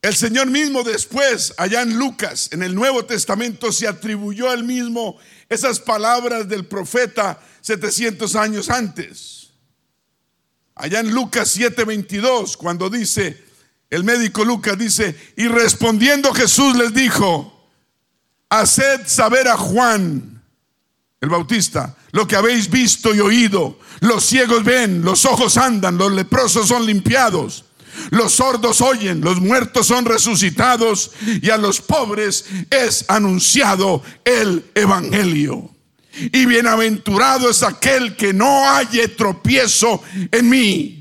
El 0.02 0.16
Señor 0.16 0.48
mismo 0.48 0.84
después, 0.84 1.54
allá 1.58 1.84
en 1.84 1.98
Lucas, 1.98 2.50
en 2.52 2.64
el 2.64 2.74
Nuevo 2.74 3.06
Testamento, 3.06 3.72
se 3.72 3.88
atribuyó 3.88 4.50
al 4.50 4.64
mismo 4.64 5.18
esas 5.48 5.80
palabras 5.80 6.50
del 6.50 6.66
profeta 6.66 7.40
700 7.62 8.36
años 8.36 8.70
antes. 8.70 9.52
Allá 10.74 11.02
en 11.02 11.12
Lucas 11.12 11.56
7:22, 11.56 12.58
cuando 12.58 12.90
dice, 12.90 13.44
el 13.92 14.04
médico 14.04 14.44
Lucas 14.44 14.78
dice, 14.78 15.16
y 15.36 15.48
respondiendo 15.48 16.34
Jesús 16.34 16.76
les 16.78 16.94
dijo, 16.94 17.70
haced 18.50 19.02
saber 19.06 19.48
a 19.50 19.58
Juan, 19.58 20.42
el 21.20 21.30
Bautista, 21.30 21.96
lo 22.12 22.28
que 22.28 22.36
habéis 22.36 22.70
visto 22.70 23.14
y 23.14 23.20
oído. 23.20 23.78
Los 24.00 24.26
ciegos 24.26 24.64
ven, 24.64 25.04
los 25.04 25.26
ojos 25.26 25.58
andan, 25.58 25.98
los 25.98 26.12
leprosos 26.12 26.70
son 26.70 26.88
limpiados, 26.88 27.66
los 28.10 28.34
sordos 28.34 28.82
oyen, 28.82 29.22
los 29.22 29.40
muertos 29.40 29.88
son 29.88 30.06
resucitados 30.06 31.12
y 31.42 31.50
a 31.50 31.58
los 31.58 31.82
pobres 31.82 32.46
es 32.70 33.06
anunciado 33.08 34.04
el 34.26 34.66
Evangelio. 34.76 35.70
Y 36.14 36.46
bienaventurado 36.46 37.50
es 37.50 37.64
aquel 37.64 38.16
que 38.16 38.34
no 38.34 38.70
halle 38.70 39.08
tropiezo 39.08 40.04
en 40.32 40.50
mí. 40.50 40.98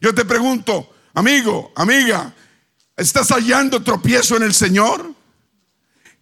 Yo 0.00 0.14
te 0.14 0.24
pregunto, 0.24 0.92
Amigo, 1.14 1.72
amiga, 1.76 2.32
¿estás 2.96 3.28
hallando 3.28 3.82
tropiezo 3.82 4.36
en 4.36 4.44
el 4.44 4.54
Señor? 4.54 5.14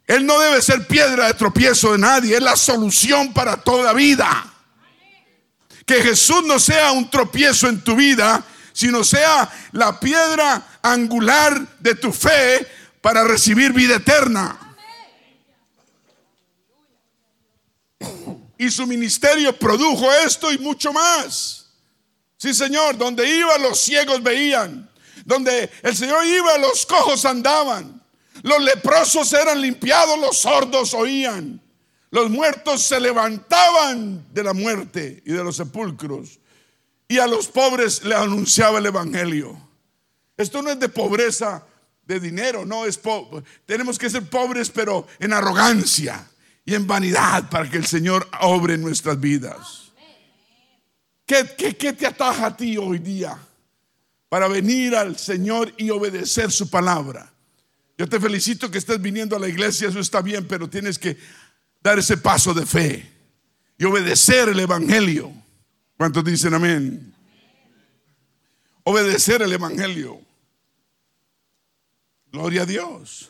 Él 0.06 0.26
no 0.26 0.40
debe 0.40 0.60
ser 0.60 0.86
piedra 0.88 1.28
de 1.28 1.34
tropiezo 1.34 1.92
de 1.92 1.98
nadie, 1.98 2.36
es 2.36 2.42
la 2.42 2.56
solución 2.56 3.32
para 3.32 3.56
toda 3.58 3.92
vida. 3.92 4.52
Que 5.86 6.02
Jesús 6.02 6.42
no 6.44 6.58
sea 6.58 6.90
un 6.90 7.08
tropiezo 7.08 7.68
en 7.68 7.80
tu 7.82 7.94
vida, 7.94 8.44
sino 8.80 9.04
sea 9.04 9.46
la 9.72 10.00
piedra 10.00 10.78
angular 10.80 11.78
de 11.80 11.94
tu 11.96 12.14
fe 12.14 12.66
para 13.02 13.24
recibir 13.24 13.74
vida 13.74 13.96
eterna. 13.96 14.58
Y 18.56 18.70
su 18.70 18.86
ministerio 18.86 19.54
produjo 19.58 20.10
esto 20.10 20.50
y 20.50 20.56
mucho 20.56 20.94
más. 20.94 21.66
Sí, 22.38 22.54
Señor, 22.54 22.96
donde 22.96 23.28
iba 23.28 23.58
los 23.58 23.78
ciegos 23.78 24.22
veían, 24.22 24.90
donde 25.26 25.70
el 25.82 25.94
Señor 25.94 26.24
iba 26.24 26.56
los 26.56 26.86
cojos 26.86 27.26
andaban, 27.26 28.02
los 28.42 28.62
leprosos 28.62 29.30
eran 29.34 29.60
limpiados, 29.60 30.18
los 30.18 30.38
sordos 30.38 30.94
oían, 30.94 31.60
los 32.10 32.30
muertos 32.30 32.82
se 32.82 32.98
levantaban 32.98 34.26
de 34.32 34.42
la 34.42 34.54
muerte 34.54 35.22
y 35.26 35.32
de 35.32 35.44
los 35.44 35.56
sepulcros, 35.56 36.39
y 37.10 37.18
a 37.18 37.26
los 37.26 37.48
pobres 37.48 38.04
le 38.04 38.14
anunciaba 38.14 38.78
el 38.78 38.86
Evangelio. 38.86 39.60
Esto 40.36 40.62
no 40.62 40.70
es 40.70 40.78
de 40.78 40.88
pobreza 40.88 41.66
de 42.06 42.20
dinero, 42.20 42.64
no 42.64 42.86
es 42.86 43.00
tenemos 43.66 43.98
que 43.98 44.08
ser 44.08 44.30
pobres 44.30 44.70
pero 44.70 45.08
en 45.18 45.32
arrogancia 45.32 46.24
y 46.64 46.72
en 46.72 46.86
vanidad 46.86 47.50
para 47.50 47.68
que 47.68 47.78
el 47.78 47.84
Señor 47.84 48.28
obre 48.42 48.74
en 48.74 48.82
nuestras 48.82 49.18
vidas. 49.18 49.90
¿Qué, 51.26 51.50
qué, 51.58 51.76
qué 51.76 51.92
te 51.94 52.06
ataja 52.06 52.46
a 52.46 52.56
ti 52.56 52.76
hoy 52.76 53.00
día 53.00 53.36
para 54.28 54.46
venir 54.46 54.94
al 54.94 55.18
Señor 55.18 55.74
y 55.78 55.90
obedecer 55.90 56.52
su 56.52 56.70
palabra? 56.70 57.28
Yo 57.98 58.08
te 58.08 58.20
felicito 58.20 58.70
que 58.70 58.78
estés 58.78 59.02
viniendo 59.02 59.34
a 59.34 59.40
la 59.40 59.48
iglesia, 59.48 59.88
eso 59.88 59.98
está 59.98 60.22
bien, 60.22 60.46
pero 60.46 60.70
tienes 60.70 60.96
que 60.96 61.16
dar 61.82 61.98
ese 61.98 62.18
paso 62.18 62.54
de 62.54 62.64
fe 62.66 63.12
y 63.76 63.84
obedecer 63.84 64.48
el 64.48 64.60
Evangelio. 64.60 65.39
¿Cuántos 66.00 66.24
dicen 66.24 66.54
amén? 66.54 67.14
Obedecer 68.84 69.42
el 69.42 69.52
Evangelio. 69.52 70.18
Gloria 72.32 72.62
a 72.62 72.64
Dios. 72.64 73.28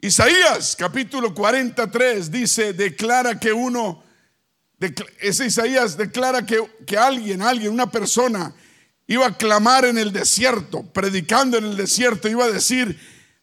Isaías 0.00 0.76
capítulo 0.78 1.34
43 1.34 2.30
dice, 2.30 2.72
declara 2.72 3.40
que 3.40 3.52
uno, 3.52 4.04
ese 5.18 5.46
Isaías 5.46 5.96
declara 5.96 6.46
que, 6.46 6.64
que 6.86 6.96
alguien, 6.96 7.42
alguien, 7.42 7.72
una 7.72 7.90
persona, 7.90 8.54
iba 9.08 9.26
a 9.26 9.36
clamar 9.36 9.86
en 9.86 9.98
el 9.98 10.12
desierto, 10.12 10.84
predicando 10.84 11.58
en 11.58 11.64
el 11.64 11.76
desierto, 11.76 12.28
iba 12.28 12.44
a 12.44 12.52
decir, 12.52 12.96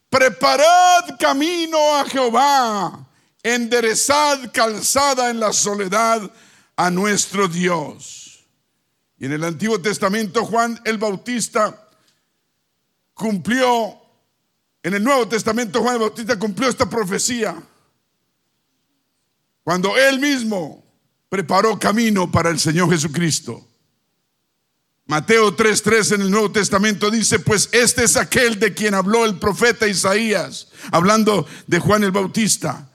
preparad 0.08 1.18
camino 1.18 1.98
a 1.98 2.06
Jehová, 2.06 3.05
enderezad 3.54 4.50
calzada 4.52 5.30
en 5.30 5.38
la 5.38 5.52
soledad 5.52 6.30
a 6.74 6.90
nuestro 6.90 7.46
Dios. 7.46 8.44
Y 9.18 9.26
en 9.26 9.32
el 9.32 9.44
Antiguo 9.44 9.80
Testamento 9.80 10.44
Juan 10.44 10.80
el 10.84 10.98
Bautista 10.98 11.88
cumplió 13.14 14.00
en 14.82 14.94
el 14.94 15.02
Nuevo 15.02 15.28
Testamento 15.28 15.80
Juan 15.80 15.94
el 15.94 16.00
Bautista 16.00 16.38
cumplió 16.38 16.68
esta 16.68 16.90
profecía 16.90 17.56
cuando 19.62 19.96
él 19.96 20.18
mismo 20.18 20.84
preparó 21.28 21.78
camino 21.78 22.30
para 22.30 22.50
el 22.50 22.58
Señor 22.58 22.90
Jesucristo. 22.90 23.66
Mateo 25.06 25.54
3:3 25.56 26.12
en 26.12 26.22
el 26.22 26.30
Nuevo 26.32 26.50
Testamento 26.50 27.10
dice, 27.12 27.38
pues 27.38 27.68
este 27.70 28.04
es 28.04 28.16
aquel 28.16 28.58
de 28.58 28.74
quien 28.74 28.94
habló 28.94 29.24
el 29.24 29.38
profeta 29.38 29.86
Isaías, 29.86 30.68
hablando 30.90 31.46
de 31.68 31.78
Juan 31.78 32.02
el 32.02 32.10
Bautista, 32.10 32.85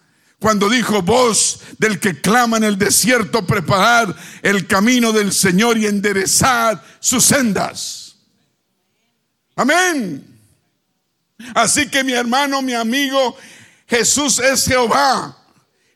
cuando 0.42 0.70
dijo, 0.70 1.04
voz 1.04 1.60
del 1.78 2.00
que 2.00 2.20
clama 2.20 2.58
en 2.58 2.64
el 2.64 2.80
desierto, 2.80 3.46
preparad 3.46 4.16
el 4.42 4.66
camino 4.66 5.12
del 5.12 5.34
Señor 5.34 5.78
y 5.78 5.86
enderezad 5.86 6.82
sus 7.00 7.24
sendas. 7.24 8.16
Amén. 9.56 10.26
Así 11.54 11.88
que 11.90 12.04
mi 12.04 12.14
hermano, 12.14 12.64
mi 12.64 12.74
amigo, 12.74 13.38
Jesús 13.88 14.40
es 14.40 14.66
Jehová 14.66 15.38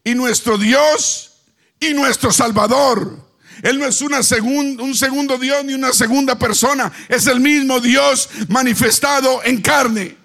y 0.04 0.14
nuestro 0.14 0.60
Dios 0.60 1.32
y 1.80 1.96
nuestro 1.96 2.32
Salvador. 2.32 3.20
Él 3.64 3.80
no 3.80 3.88
es 3.88 4.00
una 4.02 4.20
un 4.44 4.94
segundo 4.94 5.40
Dios 5.40 5.66
ni 5.66 5.74
una 5.74 5.92
segunda 5.92 6.38
persona, 6.38 6.92
es 7.10 7.26
el 7.26 7.40
mismo 7.40 7.80
Dios 7.80 8.30
manifestado 8.48 9.44
en 9.44 9.60
carne. 9.60 10.16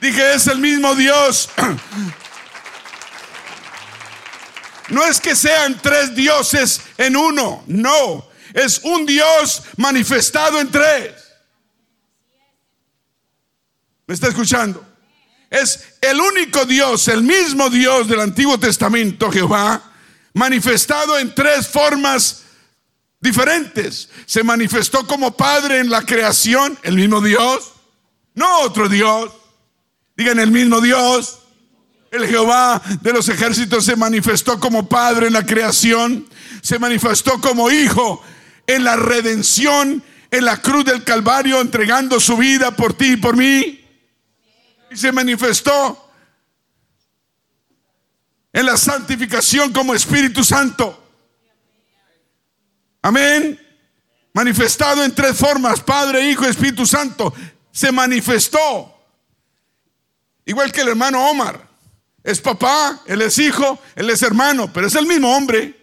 Dije, 0.00 0.32
es 0.32 0.46
el 0.46 0.60
mismo 0.60 0.94
Dios. 0.94 1.50
No 4.90 5.04
es 5.04 5.20
que 5.20 5.36
sean 5.36 5.78
tres 5.80 6.14
dioses 6.14 6.80
en 6.96 7.16
uno, 7.16 7.62
no, 7.66 8.28
es 8.54 8.80
un 8.84 9.04
Dios 9.04 9.62
manifestado 9.76 10.60
en 10.60 10.70
tres. 10.70 11.14
¿Me 14.06 14.14
está 14.14 14.28
escuchando? 14.28 14.84
Es 15.50 15.96
el 16.00 16.20
único 16.20 16.64
Dios, 16.64 17.08
el 17.08 17.22
mismo 17.22 17.68
Dios 17.68 18.08
del 18.08 18.20
Antiguo 18.20 18.58
Testamento, 18.58 19.30
Jehová, 19.30 19.82
manifestado 20.32 21.18
en 21.18 21.34
tres 21.34 21.68
formas 21.68 22.42
diferentes. 23.20 24.08
Se 24.26 24.42
manifestó 24.42 25.06
como 25.06 25.36
Padre 25.36 25.80
en 25.80 25.90
la 25.90 26.02
creación, 26.02 26.78
el 26.82 26.96
mismo 26.96 27.20
Dios, 27.20 27.72
no 28.34 28.60
otro 28.60 28.88
Dios. 28.88 29.32
Digan 30.16 30.38
el 30.38 30.50
mismo 30.50 30.80
Dios. 30.80 31.40
El 32.10 32.26
Jehová 32.26 32.80
de 33.00 33.12
los 33.12 33.28
ejércitos 33.28 33.84
se 33.84 33.96
manifestó 33.96 34.58
como 34.58 34.88
Padre 34.88 35.26
en 35.26 35.34
la 35.34 35.44
creación, 35.44 36.26
se 36.62 36.78
manifestó 36.78 37.40
como 37.40 37.70
Hijo 37.70 38.22
en 38.66 38.84
la 38.84 38.96
redención, 38.96 40.02
en 40.30 40.44
la 40.44 40.60
cruz 40.60 40.84
del 40.84 41.04
Calvario, 41.04 41.60
entregando 41.60 42.18
su 42.20 42.36
vida 42.36 42.70
por 42.70 42.94
ti 42.94 43.12
y 43.12 43.16
por 43.16 43.36
mí 43.36 43.78
y 44.90 44.96
se 44.96 45.12
manifestó 45.12 46.10
en 48.52 48.66
la 48.66 48.76
santificación 48.76 49.72
como 49.72 49.94
Espíritu 49.94 50.42
Santo. 50.42 51.04
Amén. 53.02 53.60
Manifestado 54.32 55.04
en 55.04 55.14
tres 55.14 55.36
formas, 55.36 55.80
Padre, 55.80 56.30
Hijo 56.30 56.46
Espíritu 56.46 56.86
Santo. 56.86 57.32
Se 57.70 57.92
manifestó. 57.92 58.94
Igual 60.44 60.72
que 60.72 60.80
el 60.80 60.88
hermano 60.88 61.28
Omar. 61.30 61.67
Es 62.28 62.42
papá, 62.42 63.00
él 63.06 63.22
es 63.22 63.38
hijo, 63.38 63.78
él 63.96 64.10
es 64.10 64.20
hermano, 64.22 64.70
pero 64.70 64.86
es 64.86 64.94
el 64.96 65.06
mismo 65.06 65.34
hombre. 65.34 65.74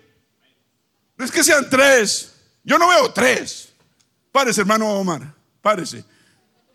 No 1.18 1.26
es 1.26 1.32
que 1.32 1.44
sean 1.44 1.68
tres. 1.72 2.36
Yo 2.64 2.78
no 2.78 2.88
veo 2.88 3.12
tres. 3.12 3.70
Párese, 4.32 4.62
hermano 4.62 4.88
Omar. 4.92 5.34
Párese. 5.60 6.06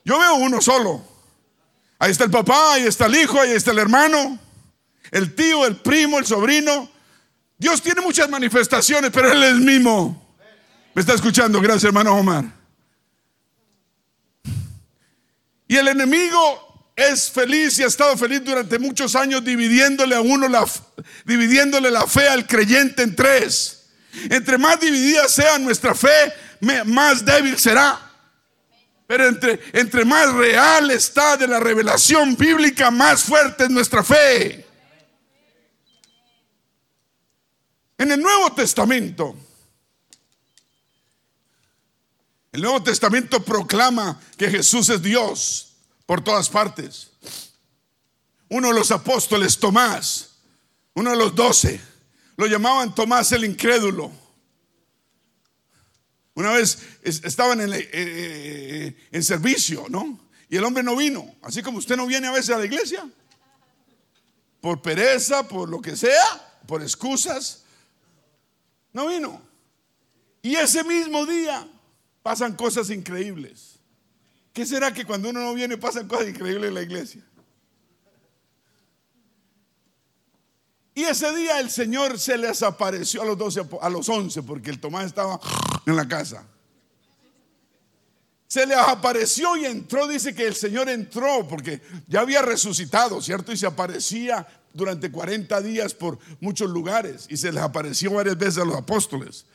Yo 0.05 0.19
veo 0.19 0.35
uno 0.35 0.61
solo. 0.61 1.01
Ahí 2.01 2.11
está 2.11 2.25
el 2.25 2.33
papá, 2.33 2.73
ahí 2.73 2.83
está 2.83 3.07
el 3.07 3.15
hijo, 3.15 3.41
ahí 3.41 3.53
está 3.53 3.71
el 3.71 3.79
hermano, 3.79 4.41
el 5.13 5.37
tío, 5.37 5.65
el 5.65 5.77
primo, 5.77 6.19
el 6.19 6.27
sobrino. 6.27 6.91
Dios 7.57 7.81
tiene 7.81 8.01
muchas 8.01 8.29
manifestaciones, 8.29 9.13
pero 9.13 9.31
Él 9.31 9.41
es 9.45 9.51
el 9.51 9.61
mismo. 9.61 10.37
¿Me 10.95 11.01
está 11.01 11.15
escuchando? 11.15 11.61
Gracias, 11.61 11.85
hermano 11.85 12.17
Omar. 12.17 12.45
Y 15.69 15.77
el 15.77 15.87
enemigo 15.87 16.70
es 17.01 17.31
feliz 17.31 17.79
y 17.79 17.83
ha 17.83 17.87
estado 17.87 18.17
feliz 18.17 18.45
durante 18.45 18.79
muchos 18.79 19.17
años 19.17 19.43
dividiéndole 19.43 20.15
a 20.15 20.21
uno 20.21 20.49
la, 20.49 20.69
dividiéndole 21.25 21.91
la 21.91 22.07
fe 22.07 22.29
al 22.29 22.47
creyente 22.47 23.03
en 23.03 23.17
tres. 23.17 23.87
Entre 24.29 24.59
más 24.59 24.79
dividida 24.81 25.29
sea 25.29 25.59
nuestra 25.59 25.95
fe, 25.95 26.33
más 26.85 27.25
débil 27.25 27.59
será. 27.59 28.11
Pero 29.07 29.27
entre, 29.27 29.61
entre 29.73 30.05
más 30.05 30.33
real 30.35 30.91
está 30.91 31.37
de 31.37 31.47
la 31.47 31.59
revelación 31.59 32.37
bíblica, 32.37 32.91
más 32.91 33.25
fuerte 33.25 33.65
es 33.65 33.71
nuestra 33.71 34.05
fe. 34.05 34.67
En 37.99 38.13
el 38.13 38.21
Nuevo 38.21 38.53
Testamento, 38.53 39.37
el 42.53 42.63
Nuevo 42.63 42.83
Testamento 42.83 43.43
proclama 43.43 44.21
que 44.37 44.51
Jesús 44.51 44.89
es 44.89 45.03
Dios 45.03 45.70
por 46.11 46.25
todas 46.25 46.49
partes. 46.49 47.13
Uno 48.49 48.67
de 48.67 48.75
los 48.75 48.91
apóstoles, 48.91 49.57
Tomás, 49.57 50.31
uno 50.95 51.13
de 51.13 51.17
los 51.17 51.37
doce, 51.37 51.81
lo 52.37 52.49
llamaban 52.49 52.93
Tomás 52.93 53.31
el 53.31 53.45
incrédulo. 53.45 54.11
Una 56.35 56.51
vez 56.51 56.81
estaban 57.05 57.61
en, 57.61 57.73
eh, 57.75 57.89
eh, 57.93 59.09
en, 59.13 59.23
servicio, 59.23 59.87
¿no? 59.89 60.19
Y 60.49 60.57
el 60.57 60.65
hombre 60.65 60.83
no 60.83 60.97
vino, 60.97 61.33
así 61.43 61.63
como 61.63 61.79
usted 61.79 61.97
no 61.97 62.09
viene 62.09 62.27
a 62.27 62.33
veces 62.33 62.57
a 62.57 62.59
la 62.59 62.65
iglesia, 62.65 63.09
por 64.61 64.83
pereza, 64.83 65.47
por 65.47 65.69
lo 65.69 65.81
que 65.81 65.95
sea, 65.95 66.61
por 66.67 66.83
excusas, 66.83 67.63
no 68.93 69.07
vino. 69.07 69.41
Y 70.43 70.57
ese 70.57 70.83
mismo 70.83 71.25
día 71.25 71.69
pasan 72.25 72.57
cosas 72.57 72.91
increíbles. 72.91 73.70
¿Qué 74.53 74.67
será 74.67 74.93
que 74.93 75.05
cuando 75.05 75.31
uno 75.31 75.41
no 75.41 75.55
viene 75.55 75.77
pasan 75.77 76.09
cosas 76.09 76.29
increíbles 76.29 76.69
en 76.69 76.75
la 76.75 76.83
iglesia? 76.83 77.25
Y 80.95 81.05
ese 81.05 81.35
día 81.35 81.61
el 81.61 81.71
Señor 81.71 82.19
se 82.19 82.37
les 82.37 82.63
apareció 82.63 83.23
a 83.23 83.25
los 83.25 83.39
12, 83.39 83.63
a 83.81 83.89
los 83.89 84.09
11, 84.09 84.43
porque 84.43 84.71
el 84.71 84.81
Tomás 84.81 85.07
estaba 85.07 85.41
en 85.87 85.97
la 85.97 86.07
casa. 86.07 86.47
Se 88.51 88.67
les 88.67 88.77
apareció 88.77 89.57
y 89.57 89.65
entró, 89.65 90.09
dice 90.09 90.35
que 90.35 90.45
el 90.45 90.57
Señor 90.57 90.89
entró, 90.89 91.47
porque 91.47 91.81
ya 92.09 92.23
había 92.23 92.43
resucitado, 92.43 93.23
¿cierto? 93.23 93.53
Y 93.53 93.57
se 93.57 93.65
aparecía 93.65 94.45
durante 94.75 95.13
40 95.13 95.61
días 95.61 95.95
por 95.95 96.19
muchos 96.41 96.69
lugares 96.69 97.27
y 97.29 97.37
se 97.37 97.53
les 97.53 97.63
apareció 97.63 98.13
varias 98.13 98.37
veces 98.37 98.59
a 98.59 98.65
los 98.65 98.75
apóstoles. 98.75 99.47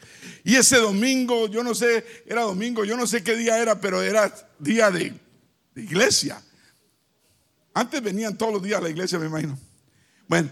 Y 0.45 0.55
ese 0.55 0.77
domingo, 0.77 1.47
yo 1.49 1.61
no 1.61 1.75
sé, 1.75 2.05
era 2.25 2.43
domingo, 2.43 2.85
yo 2.85 2.95
no 2.95 3.05
sé 3.05 3.21
qué 3.21 3.35
día 3.35 3.61
era, 3.61 3.81
pero 3.81 4.01
era 4.01 4.33
día 4.59 4.89
de, 4.89 5.13
iglesia. 5.75 6.41
Antes 7.73 8.01
venían 8.01 8.37
todos 8.37 8.53
los 8.53 8.63
días 8.63 8.79
a 8.79 8.83
la 8.83 8.89
iglesia, 8.89 9.19
me 9.19 9.25
imagino. 9.25 9.59
Bueno, 10.25 10.49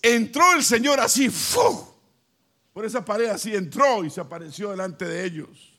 entró 0.00 0.54
el 0.54 0.64
Señor 0.64 0.98
así, 0.98 1.30
por 2.72 2.86
esa 2.86 3.04
pared 3.04 3.26
así 3.26 3.54
entró 3.54 4.02
y 4.02 4.08
se 4.08 4.22
apareció 4.22 4.70
delante 4.70 5.04
de 5.04 5.26
ellos. 5.26 5.75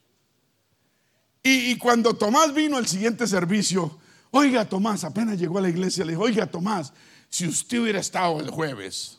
Y, 1.43 1.77
cuando 1.77 2.13
Tomás 2.13 2.53
vino 2.53 2.77
al 2.77 2.88
siguiente 2.88 3.25
servicio, 3.25 3.97
oiga 4.31 4.67
Tomás, 4.67 5.03
apenas 5.03 5.39
llegó 5.39 5.59
a 5.59 5.61
la 5.61 5.69
iglesia, 5.69 6.03
le 6.03 6.11
dijo, 6.11 6.23
oiga 6.23 6.45
Tomás, 6.45 6.91
si 7.29 7.47
usted 7.47 7.79
hubiera 7.79 7.99
estado 7.99 8.39
el 8.39 8.49
jueves, 8.49 9.17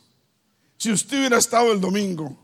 Si 0.77 0.91
usted 0.91 1.19
hubiera 1.19 1.37
estado 1.37 1.73
el 1.73 1.81
domingo, 1.81 2.37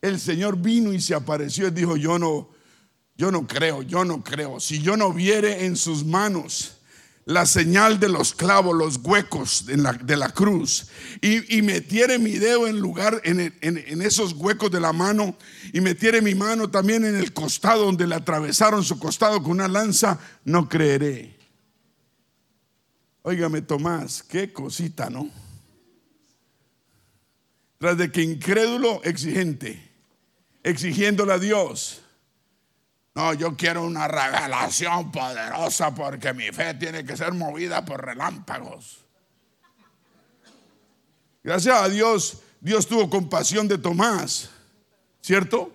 el 0.00 0.18
Señor 0.18 0.56
vino 0.56 0.92
y 0.92 1.00
se 1.00 1.14
apareció 1.14 1.68
y 1.68 1.70
dijo, 1.70 1.96
yo 1.96 2.18
no, 2.18 2.48
yo 3.16 3.30
no 3.30 3.46
creo, 3.46 3.82
yo 3.82 4.04
no 4.04 4.24
creo. 4.24 4.58
Si 4.58 4.80
yo 4.80 4.96
no 4.96 5.12
viere 5.12 5.64
en 5.64 5.76
sus 5.76 6.04
manos 6.04 6.73
la 7.26 7.46
señal 7.46 7.98
de 7.98 8.08
los 8.08 8.34
clavos, 8.34 8.76
los 8.76 8.98
huecos 9.02 9.64
de 9.66 9.78
la, 9.78 9.92
de 9.94 10.16
la 10.16 10.28
cruz, 10.28 10.88
y, 11.22 11.56
y, 11.56 11.62
metiere 11.62 12.18
mi 12.18 12.32
dedo 12.32 12.66
en 12.66 12.78
lugar, 12.78 13.20
en, 13.24 13.40
en, 13.40 13.78
en, 13.78 14.02
esos 14.02 14.34
huecos 14.34 14.70
de 14.70 14.80
la 14.80 14.92
mano, 14.92 15.36
y 15.72 15.80
metiere 15.80 16.20
mi 16.20 16.34
mano 16.34 16.70
también 16.70 17.04
en 17.04 17.16
el 17.16 17.32
costado 17.32 17.86
donde 17.86 18.06
le 18.06 18.14
atravesaron 18.14 18.84
su 18.84 18.98
costado 18.98 19.42
con 19.42 19.52
una 19.52 19.68
lanza, 19.68 20.18
no 20.44 20.68
creeré. 20.68 21.34
Óigame, 23.22 23.62
Tomás, 23.62 24.22
qué 24.22 24.52
cosita, 24.52 25.08
¿no? 25.08 25.30
Tras 27.78 27.96
de 27.96 28.12
que 28.12 28.20
incrédulo, 28.20 29.02
exigente, 29.02 29.90
exigiéndole 30.62 31.32
a 31.32 31.38
Dios 31.38 32.03
no, 33.14 33.32
yo 33.32 33.56
quiero 33.56 33.84
una 33.84 34.08
revelación 34.08 35.12
poderosa 35.12 35.94
porque 35.94 36.34
mi 36.34 36.50
fe 36.50 36.74
tiene 36.74 37.04
que 37.04 37.16
ser 37.16 37.32
movida 37.32 37.84
por 37.84 38.04
relámpagos. 38.04 39.04
Gracias 41.44 41.76
a 41.76 41.88
Dios, 41.88 42.38
Dios 42.60 42.86
tuvo 42.86 43.08
compasión 43.08 43.68
de 43.68 43.78
Tomás, 43.78 44.50
¿cierto? 45.20 45.70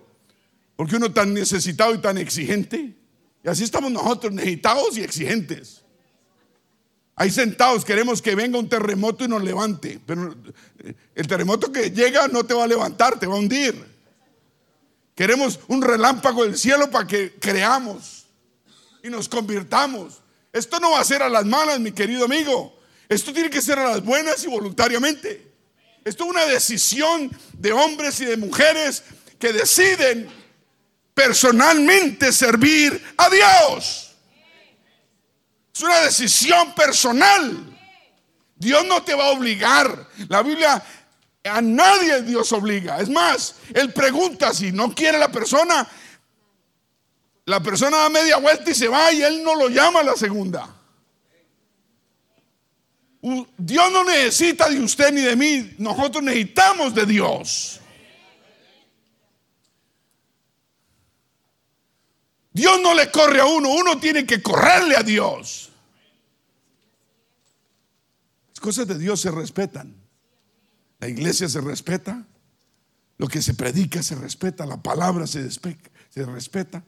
Porque 0.76 0.96
uno 0.96 1.12
tan 1.12 1.32
necesitado 1.32 1.94
y 1.94 1.98
tan 1.98 2.18
exigente. 2.18 2.94
Y 3.42 3.48
así 3.48 3.64
estamos 3.64 3.90
nosotros, 3.90 4.32
necesitados 4.32 4.98
y 4.98 5.02
exigentes. 5.02 5.82
Ahí 7.16 7.30
sentados 7.30 7.84
queremos 7.84 8.20
que 8.20 8.34
venga 8.34 8.58
un 8.58 8.68
terremoto 8.68 9.24
y 9.24 9.28
nos 9.28 9.42
levante. 9.42 10.00
Pero 10.04 10.34
el 11.14 11.26
terremoto 11.26 11.72
que 11.72 11.90
llega 11.90 12.28
no 12.28 12.44
te 12.44 12.54
va 12.54 12.64
a 12.64 12.66
levantar, 12.66 13.18
te 13.18 13.26
va 13.26 13.34
a 13.34 13.38
hundir. 13.38 13.89
Queremos 15.14 15.60
un 15.68 15.82
relámpago 15.82 16.44
del 16.44 16.56
cielo 16.56 16.90
para 16.90 17.06
que 17.06 17.34
creamos 17.34 18.26
y 19.02 19.08
nos 19.08 19.28
convirtamos. 19.28 20.22
Esto 20.52 20.80
no 20.80 20.92
va 20.92 21.00
a 21.00 21.04
ser 21.04 21.22
a 21.22 21.28
las 21.28 21.44
malas, 21.44 21.78
mi 21.80 21.92
querido 21.92 22.24
amigo. 22.24 22.78
Esto 23.08 23.32
tiene 23.32 23.50
que 23.50 23.62
ser 23.62 23.78
a 23.78 23.88
las 23.88 24.04
buenas 24.04 24.42
y 24.44 24.48
voluntariamente. 24.48 25.50
Esto 26.04 26.24
es 26.24 26.30
una 26.30 26.46
decisión 26.46 27.30
de 27.52 27.72
hombres 27.72 28.20
y 28.20 28.24
de 28.24 28.36
mujeres 28.36 29.02
que 29.38 29.52
deciden 29.52 30.28
personalmente 31.14 32.32
servir 32.32 33.02
a 33.16 33.28
Dios. 33.28 34.16
Es 35.74 35.80
una 35.82 36.00
decisión 36.00 36.74
personal. 36.74 37.78
Dios 38.56 38.84
no 38.86 39.02
te 39.02 39.14
va 39.14 39.24
a 39.24 39.30
obligar. 39.30 40.08
La 40.28 40.42
Biblia 40.42 40.82
a 41.44 41.62
nadie 41.62 42.22
Dios 42.22 42.52
obliga. 42.52 43.00
Es 43.00 43.08
más, 43.08 43.56
Él 43.74 43.92
pregunta 43.92 44.52
si 44.52 44.72
no 44.72 44.94
quiere 44.94 45.18
la 45.18 45.30
persona. 45.30 45.88
La 47.46 47.60
persona 47.60 47.96
da 47.96 48.08
media 48.10 48.36
vuelta 48.36 48.70
y 48.70 48.74
se 48.74 48.88
va 48.88 49.12
y 49.12 49.22
Él 49.22 49.42
no 49.42 49.54
lo 49.54 49.68
llama 49.68 50.00
a 50.00 50.04
la 50.04 50.16
segunda. 50.16 50.76
Dios 53.22 53.92
no 53.92 54.04
necesita 54.04 54.68
de 54.68 54.80
usted 54.80 55.12
ni 55.12 55.22
de 55.22 55.36
mí. 55.36 55.74
Nosotros 55.78 56.22
necesitamos 56.22 56.94
de 56.94 57.06
Dios. 57.06 57.80
Dios 62.52 62.80
no 62.82 62.94
le 62.94 63.10
corre 63.10 63.40
a 63.40 63.46
uno, 63.46 63.70
uno 63.70 63.98
tiene 63.98 64.26
que 64.26 64.42
correrle 64.42 64.96
a 64.96 65.02
Dios. 65.02 65.70
Las 68.48 68.60
cosas 68.60 68.86
de 68.86 68.98
Dios 68.98 69.20
se 69.20 69.30
respetan. 69.30 69.99
La 71.00 71.08
iglesia 71.08 71.48
se 71.48 71.60
respeta, 71.60 72.26
lo 73.16 73.26
que 73.26 73.42
se 73.42 73.54
predica 73.54 74.02
se 74.02 74.14
respeta, 74.14 74.66
la 74.66 74.82
palabra 74.82 75.26
se, 75.26 75.48
respeta. 76.14 76.84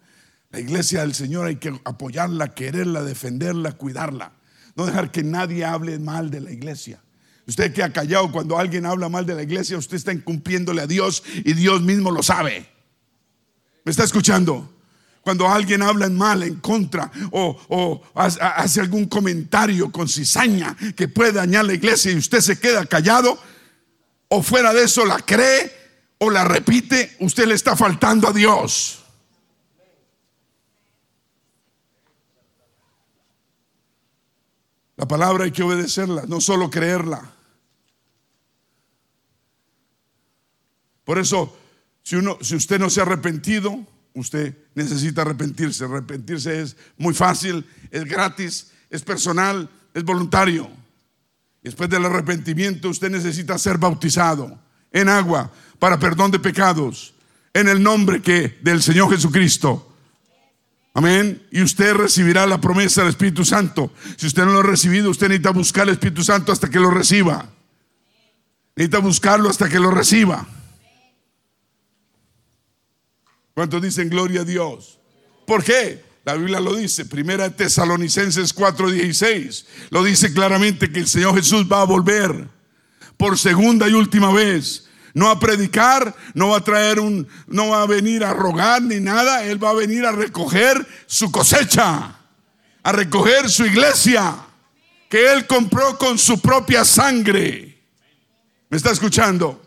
La 0.50 0.60
iglesia 0.60 1.00
del 1.00 1.14
Señor 1.14 1.46
hay 1.46 1.56
que 1.56 1.78
apoyarla, 1.84 2.54
quererla, 2.54 3.02
defenderla, 3.02 3.72
cuidarla. 3.72 4.32
No 4.76 4.86
dejar 4.86 5.10
que 5.10 5.22
nadie 5.22 5.64
hable 5.64 5.98
mal 5.98 6.30
de 6.30 6.40
la 6.40 6.50
iglesia. 6.50 7.02
Usted 7.46 7.72
que 7.72 7.82
ha 7.82 7.92
callado 7.92 8.30
cuando 8.30 8.58
alguien 8.58 8.86
habla 8.86 9.08
mal 9.08 9.26
de 9.26 9.34
la 9.34 9.42
iglesia, 9.42 9.76
usted 9.76 9.96
está 9.96 10.12
incumpliéndole 10.12 10.82
a 10.82 10.86
Dios 10.86 11.22
y 11.44 11.54
Dios 11.54 11.82
mismo 11.82 12.10
lo 12.10 12.22
sabe. 12.22 12.68
¿Me 13.84 13.90
está 13.90 14.04
escuchando? 14.04 14.72
Cuando 15.22 15.48
alguien 15.48 15.82
habla 15.82 16.06
en 16.06 16.16
mal, 16.16 16.42
en 16.42 16.56
contra, 16.56 17.10
o, 17.30 18.02
hace 18.14 18.80
algún 18.80 19.06
comentario 19.06 19.90
con 19.90 20.08
cizaña 20.08 20.76
que 20.96 21.08
puede 21.08 21.32
dañar 21.32 21.64
la 21.64 21.74
iglesia 21.74 22.12
y 22.12 22.16
usted 22.16 22.40
se 22.40 22.58
queda 22.58 22.84
callado, 22.86 23.38
o 24.34 24.42
fuera 24.42 24.72
de 24.72 24.84
eso 24.84 25.04
la 25.04 25.18
cree 25.18 25.70
o 26.16 26.30
la 26.30 26.42
repite, 26.42 27.16
usted 27.20 27.46
le 27.46 27.54
está 27.54 27.76
faltando 27.76 28.26
a 28.28 28.32
Dios. 28.32 29.04
La 34.96 35.06
palabra 35.06 35.44
hay 35.44 35.50
que 35.50 35.62
obedecerla, 35.62 36.22
no 36.26 36.40
solo 36.40 36.70
creerla. 36.70 37.30
Por 41.04 41.18
eso, 41.18 41.54
si, 42.02 42.16
uno, 42.16 42.38
si 42.40 42.56
usted 42.56 42.78
no 42.78 42.88
se 42.88 43.00
ha 43.00 43.02
arrepentido, 43.02 43.86
usted 44.14 44.56
necesita 44.74 45.22
arrepentirse. 45.22 45.84
Arrepentirse 45.84 46.62
es 46.62 46.74
muy 46.96 47.12
fácil, 47.12 47.66
es 47.90 48.04
gratis, 48.06 48.70
es 48.88 49.02
personal, 49.02 49.68
es 49.92 50.04
voluntario. 50.04 50.70
Después 51.62 51.88
del 51.88 52.04
arrepentimiento 52.04 52.88
usted 52.88 53.10
necesita 53.10 53.56
ser 53.56 53.78
bautizado 53.78 54.58
en 54.90 55.08
agua 55.08 55.50
para 55.78 55.98
perdón 55.98 56.30
de 56.30 56.38
pecados 56.38 57.14
en 57.54 57.68
el 57.68 57.82
nombre 57.82 58.20
que 58.20 58.58
del 58.62 58.82
Señor 58.82 59.10
Jesucristo. 59.10 59.88
Amén. 60.94 61.46
Y 61.50 61.62
usted 61.62 61.94
recibirá 61.94 62.46
la 62.46 62.60
promesa 62.60 63.00
del 63.00 63.10
Espíritu 63.10 63.44
Santo. 63.44 63.92
Si 64.16 64.26
usted 64.26 64.44
no 64.44 64.52
lo 64.52 64.60
ha 64.60 64.64
recibido, 64.64 65.10
usted 65.10 65.28
necesita 65.28 65.50
buscar 65.50 65.84
el 65.84 65.94
Espíritu 65.94 66.22
Santo 66.22 66.52
hasta 66.52 66.68
que 66.68 66.80
lo 66.80 66.90
reciba. 66.90 67.48
Necesita 68.76 68.98
buscarlo 68.98 69.48
hasta 69.48 69.68
que 69.68 69.78
lo 69.78 69.90
reciba. 69.90 70.46
¿Cuántos 73.54 73.82
dicen 73.82 74.08
gloria 74.08 74.42
a 74.42 74.44
Dios? 74.44 74.98
¿Por 75.46 75.62
qué? 75.62 76.02
La 76.24 76.34
Biblia 76.34 76.60
lo 76.60 76.76
dice, 76.76 77.04
primera 77.04 77.50
Tesalonicenses 77.50 78.54
4:16, 78.54 79.64
lo 79.90 80.04
dice 80.04 80.32
claramente 80.32 80.90
que 80.92 81.00
el 81.00 81.08
Señor 81.08 81.34
Jesús 81.34 81.66
va 81.70 81.80
a 81.80 81.84
volver 81.84 82.48
por 83.16 83.36
segunda 83.36 83.88
y 83.88 83.94
última 83.94 84.32
vez. 84.32 84.86
No 85.14 85.28
a 85.28 85.38
predicar, 85.38 86.14
no 86.32 86.50
va 86.50 86.58
a 86.58 86.64
traer 86.64 86.98
un, 86.98 87.28
no 87.46 87.70
va 87.70 87.82
a 87.82 87.86
venir 87.86 88.24
a 88.24 88.32
rogar 88.32 88.80
ni 88.80 88.98
nada, 88.98 89.44
Él 89.44 89.62
va 89.62 89.70
a 89.70 89.74
venir 89.74 90.06
a 90.06 90.12
recoger 90.12 90.86
su 91.06 91.30
cosecha, 91.30 92.16
a 92.82 92.92
recoger 92.92 93.50
su 93.50 93.66
iglesia, 93.66 94.36
que 95.10 95.32
Él 95.32 95.46
compró 95.46 95.98
con 95.98 96.18
su 96.18 96.40
propia 96.40 96.84
sangre. 96.84 97.78
¿Me 98.70 98.76
está 98.76 98.90
escuchando? 98.90 99.60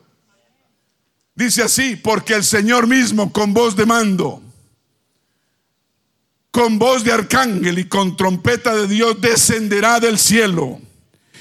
Dice 1.35 1.61
así, 1.61 1.95
porque 1.95 2.33
el 2.33 2.43
Señor 2.43 2.87
mismo 2.87 3.31
con 3.31 3.53
voz 3.53 3.75
de 3.75 3.85
mando 3.85 4.44
con 6.55 6.79
voz 6.79 7.03
de 7.03 7.11
arcángel 7.11 7.79
y 7.79 7.89
con 7.89 8.15
trompeta 8.15 8.73
de 8.73 8.87
Dios 8.87 9.19
descenderá 9.19 9.99
del 9.99 10.17
cielo. 10.17 10.79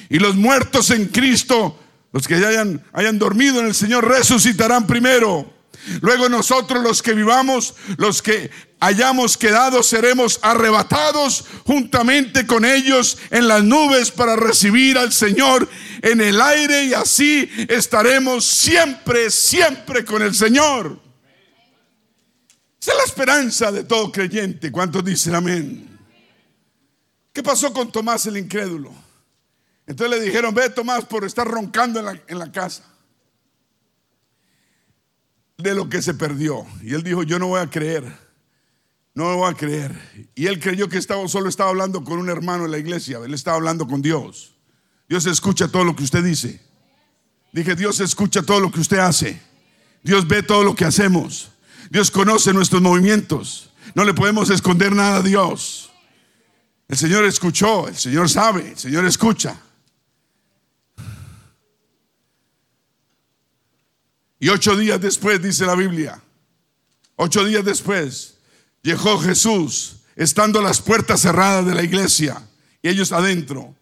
Y 0.09 0.19
los 0.19 0.35
muertos 0.35 0.91
en 0.91 1.07
Cristo, 1.07 1.79
los 2.13 2.27
que 2.27 2.35
hayan, 2.35 2.85
hayan 2.93 3.17
dormido 3.17 3.61
en 3.61 3.67
el 3.67 3.77
Señor, 3.77 4.09
resucitarán 4.09 4.89
primero. 4.89 5.49
Luego 6.01 6.29
nosotros 6.29 6.83
los 6.83 7.01
que 7.01 7.13
vivamos, 7.15 7.77
los 7.97 8.23
que 8.23 8.51
hayamos 8.81 9.37
quedado, 9.37 9.85
seremos 9.85 10.41
arrebatados 10.43 11.45
juntamente 11.65 12.45
con 12.45 12.65
ellos 12.65 13.17
en 13.31 13.47
las 13.47 13.63
nubes 13.63 14.11
para 14.11 14.35
recibir 14.35 14.99
al 14.99 15.13
Señor 15.13 15.69
en 16.03 16.21
el 16.23 16.41
aire 16.41 16.87
y 16.87 16.95
así 16.95 17.49
estaremos 17.69 18.45
siempre, 18.45 19.31
siempre 19.31 20.05
con 20.05 20.23
el 20.23 20.35
Señor. 20.35 21.04
Esa 22.85 22.93
es 22.93 22.99
la 22.99 23.05
esperanza 23.05 23.73
de 23.73 23.85
todo 23.85 24.13
creyente. 24.13 24.71
¿Cuántos 24.71 25.03
dicen 25.03 25.35
amén? 25.35 25.99
¿Qué 27.33 27.43
pasó 27.43 27.73
con 27.73 27.91
Tomás 27.91 28.27
el 28.27 28.37
incrédulo? 28.37 28.93
Entonces 29.87 30.19
le 30.19 30.23
dijeron, 30.23 30.55
ve 30.55 30.69
Tomás 30.69 31.07
por 31.07 31.25
estar 31.25 31.49
roncando 31.49 31.99
en 32.27 32.39
la, 32.39 32.53
casa. 32.53 32.85
De 35.57 35.75
lo 35.75 35.89
que 35.89 36.03
se 36.03 36.13
perdió. 36.13 36.67
Y 36.83 36.93
él 36.93 37.03
dijo, 37.03 37.23
yo 37.23 37.39
no 37.39 37.47
voy 37.47 37.63
a 37.63 37.71
creer. 37.71 38.05
No 39.15 39.35
voy 39.35 39.51
a 39.51 39.55
creer. 39.55 40.31
Y 40.35 40.47
él 40.47 40.61
creyó 40.61 40.87
que 40.87 40.99
estaba, 40.99 41.27
solo 41.27 41.49
estaba 41.49 41.71
hablando 41.71 42.05
con 42.05 42.19
un 42.19 42.29
hermano 42.29 42.67
en 42.67 42.71
la 42.71 42.77
iglesia. 42.77 43.19
Él 43.25 43.33
estaba 43.33 43.57
hablando 43.57 43.87
con 43.87 44.03
Dios. 44.03 44.57
Dios 45.09 45.25
escucha 45.25 45.69
todo 45.69 45.85
lo 45.85 45.97
que 45.97 46.05
usted 46.05 46.23
dice. 46.23 46.61
Dije, 47.51 47.77
Dios 47.77 48.01
escucha 48.01 48.43
todo 48.43 48.61
lo 48.61 48.71
que 48.71 48.81
usted 48.81 48.99
hace. 48.99 49.41
Dios 50.03 50.29
ve 50.29 50.43
todo 50.43 50.63
lo 50.63 50.75
que 50.75 50.85
hacemos. 50.85 51.51
Dios 51.91 52.11
conoce 52.11 52.53
nuestros 52.53 52.83
movimientos. 52.83 53.71
No 53.95 54.05
le 54.05 54.15
podemos 54.15 54.51
esconder 54.51 54.95
nada 54.95 55.17
a 55.17 55.23
Dios. 55.23 55.91
El 56.89 56.97
Señor 56.97 57.25
escuchó, 57.25 57.89
el 57.89 57.97
Señor 57.97 58.29
sabe, 58.29 58.71
el 58.71 58.79
Señor 58.79 59.05
escucha. 59.05 59.59
Y 64.39 64.49
ocho 64.49 64.77
días 64.77 65.01
después, 65.01 65.41
dice 65.41 65.65
la 65.65 65.75
Biblia, 65.75 66.21
ocho 67.17 67.45
días 67.45 67.65
después, 67.65 68.37
llegó 68.83 69.19
Jesús, 69.19 69.97
estando 70.17 70.61
las 70.61 70.83
puertas 70.83 71.23
cerradas 71.23 71.65
de 71.65 71.75
la 71.75 71.83
iglesia, 71.83 72.47
y 72.83 72.89
ellos 72.89 73.13
adentro, 73.13 73.75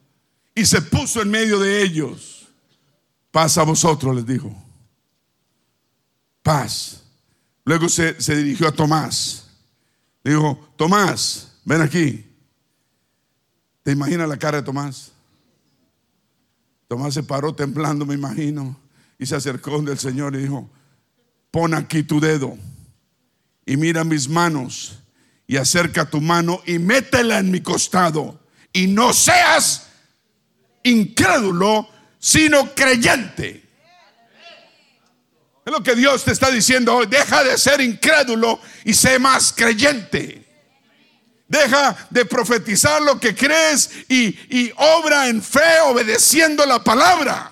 y 0.55 0.65
se 0.65 0.81
puso 0.83 1.21
en 1.21 1.31
medio 1.31 1.59
de 1.59 1.83
ellos. 1.83 2.47
Paz 3.33 3.59
a 3.59 3.65
vosotros, 3.65 4.15
les 4.15 4.27
dijo. 4.27 4.55
Paz. 6.43 7.02
Luego 7.65 7.89
se, 7.89 8.21
se 8.21 8.37
dirigió 8.37 8.69
a 8.69 8.73
Tomás. 8.73 9.47
Dijo, 10.25 10.73
Tomás, 10.77 11.53
ven 11.65 11.81
aquí. 11.81 12.27
¿Te 13.83 13.93
imaginas 13.93 14.29
la 14.29 14.37
cara 14.37 14.59
de 14.59 14.65
Tomás? 14.65 15.13
Tomás 16.93 17.15
se 17.15 17.23
paró 17.23 17.55
temblando, 17.55 18.05
me 18.05 18.15
imagino, 18.15 18.79
y 19.19 19.25
se 19.25 19.35
acercó 19.35 19.81
del 19.81 19.99
Señor 19.99 20.35
y 20.35 20.43
dijo, 20.43 20.69
pon 21.51 21.73
aquí 21.73 22.03
tu 22.03 22.21
dedo 22.21 22.57
y 23.65 23.77
mira 23.77 24.05
mis 24.05 24.29
manos 24.29 24.99
y 25.47 25.57
acerca 25.57 26.05
tu 26.05 26.21
mano 26.21 26.61
y 26.67 26.79
métela 26.79 27.39
en 27.39 27.51
mi 27.51 27.61
costado 27.61 28.41
y 28.73 28.89
no 28.89 29.13
seas 29.13 29.87
incrédulo, 30.83 31.89
sino 32.19 32.75
creyente. 32.75 33.63
Es 35.65 35.73
lo 35.73 35.83
que 35.83 35.95
Dios 35.95 36.25
te 36.25 36.33
está 36.33 36.51
diciendo 36.51 36.97
hoy. 36.97 37.07
Deja 37.07 37.45
de 37.45 37.57
ser 37.57 37.81
incrédulo 37.81 38.61
y 38.85 38.95
sé 38.95 39.19
más 39.19 39.53
creyente. 39.53 40.45
Deja 41.47 42.09
de 42.11 42.25
profetizar 42.25 43.01
lo 43.03 43.21
que 43.21 43.35
crees 43.35 43.91
y, 44.09 44.73
obra 44.77 45.29
en 45.29 45.43
fe 45.43 45.81
obedeciendo 45.85 46.67
la 46.67 46.83
palabra. 46.83 47.51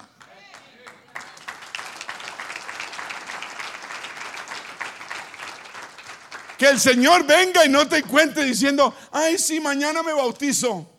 Que 6.58 6.68
el 6.68 6.80
Señor 6.80 7.24
venga 7.24 7.64
y 7.64 7.68
no 7.68 7.86
te 7.86 7.98
encuentre 7.98 8.44
diciendo, 8.44 8.94
ay, 9.12 9.38
sí, 9.38 9.60
mañana 9.60 10.02
me 10.02 10.12
bautizo. 10.12 10.90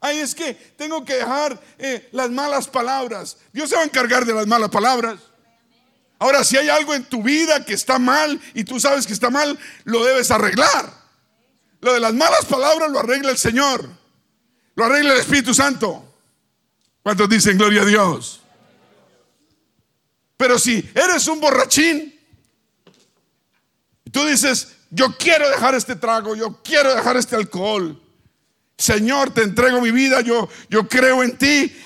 Ay, 0.00 0.18
es 0.18 0.34
que 0.34 0.54
tengo 0.54 1.04
que 1.04 1.14
dejar 1.14 1.60
eh, 1.78 2.08
las 2.12 2.30
malas 2.30 2.66
palabras. 2.66 3.36
Dios 3.52 3.68
se 3.68 3.76
va 3.76 3.82
a 3.82 3.84
encargar 3.84 4.24
de 4.24 4.34
las 4.34 4.46
malas 4.46 4.70
palabras. 4.70 5.18
Ahora, 6.22 6.44
si 6.44 6.56
hay 6.56 6.68
algo 6.68 6.94
en 6.94 7.02
tu 7.02 7.20
vida 7.20 7.64
que 7.64 7.74
está 7.74 7.98
mal 7.98 8.40
y 8.54 8.62
tú 8.62 8.78
sabes 8.78 9.08
que 9.08 9.12
está 9.12 9.28
mal, 9.28 9.58
lo 9.82 10.04
debes 10.04 10.30
arreglar. 10.30 10.88
Lo 11.80 11.92
de 11.92 11.98
las 11.98 12.14
malas 12.14 12.44
palabras 12.44 12.92
lo 12.92 13.00
arregla 13.00 13.32
el 13.32 13.38
Señor. 13.38 13.84
Lo 14.76 14.84
arregla 14.84 15.14
el 15.14 15.18
Espíritu 15.18 15.52
Santo. 15.52 16.14
¿Cuántos 17.02 17.28
dicen 17.28 17.58
gloria 17.58 17.82
a 17.82 17.86
Dios? 17.86 18.40
Pero 20.36 20.60
si 20.60 20.88
eres 20.94 21.26
un 21.26 21.40
borrachín, 21.40 22.16
y 24.04 24.10
tú 24.10 24.24
dices, 24.24 24.76
yo 24.90 25.16
quiero 25.18 25.50
dejar 25.50 25.74
este 25.74 25.96
trago, 25.96 26.36
yo 26.36 26.62
quiero 26.62 26.94
dejar 26.94 27.16
este 27.16 27.34
alcohol. 27.34 28.00
Señor, 28.78 29.34
te 29.34 29.42
entrego 29.42 29.80
mi 29.80 29.90
vida, 29.90 30.20
yo, 30.20 30.48
yo 30.70 30.86
creo 30.86 31.24
en 31.24 31.36
ti 31.36 31.76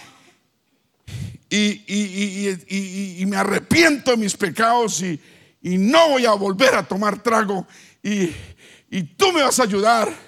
y, 1.48 3.24
me 3.26 3.36
arrepiento 3.36 4.12
de 4.12 4.16
mis 4.16 4.36
pecados 4.36 5.02
y, 5.02 5.20
no 5.62 6.10
voy 6.10 6.26
a 6.26 6.32
volver 6.32 6.74
a 6.74 6.82
tomar 6.82 7.22
trago 7.22 7.66
y, 8.02 8.30
tú 9.16 9.32
me 9.32 9.42
vas 9.42 9.58
a 9.60 9.64
ayudar. 9.64 10.26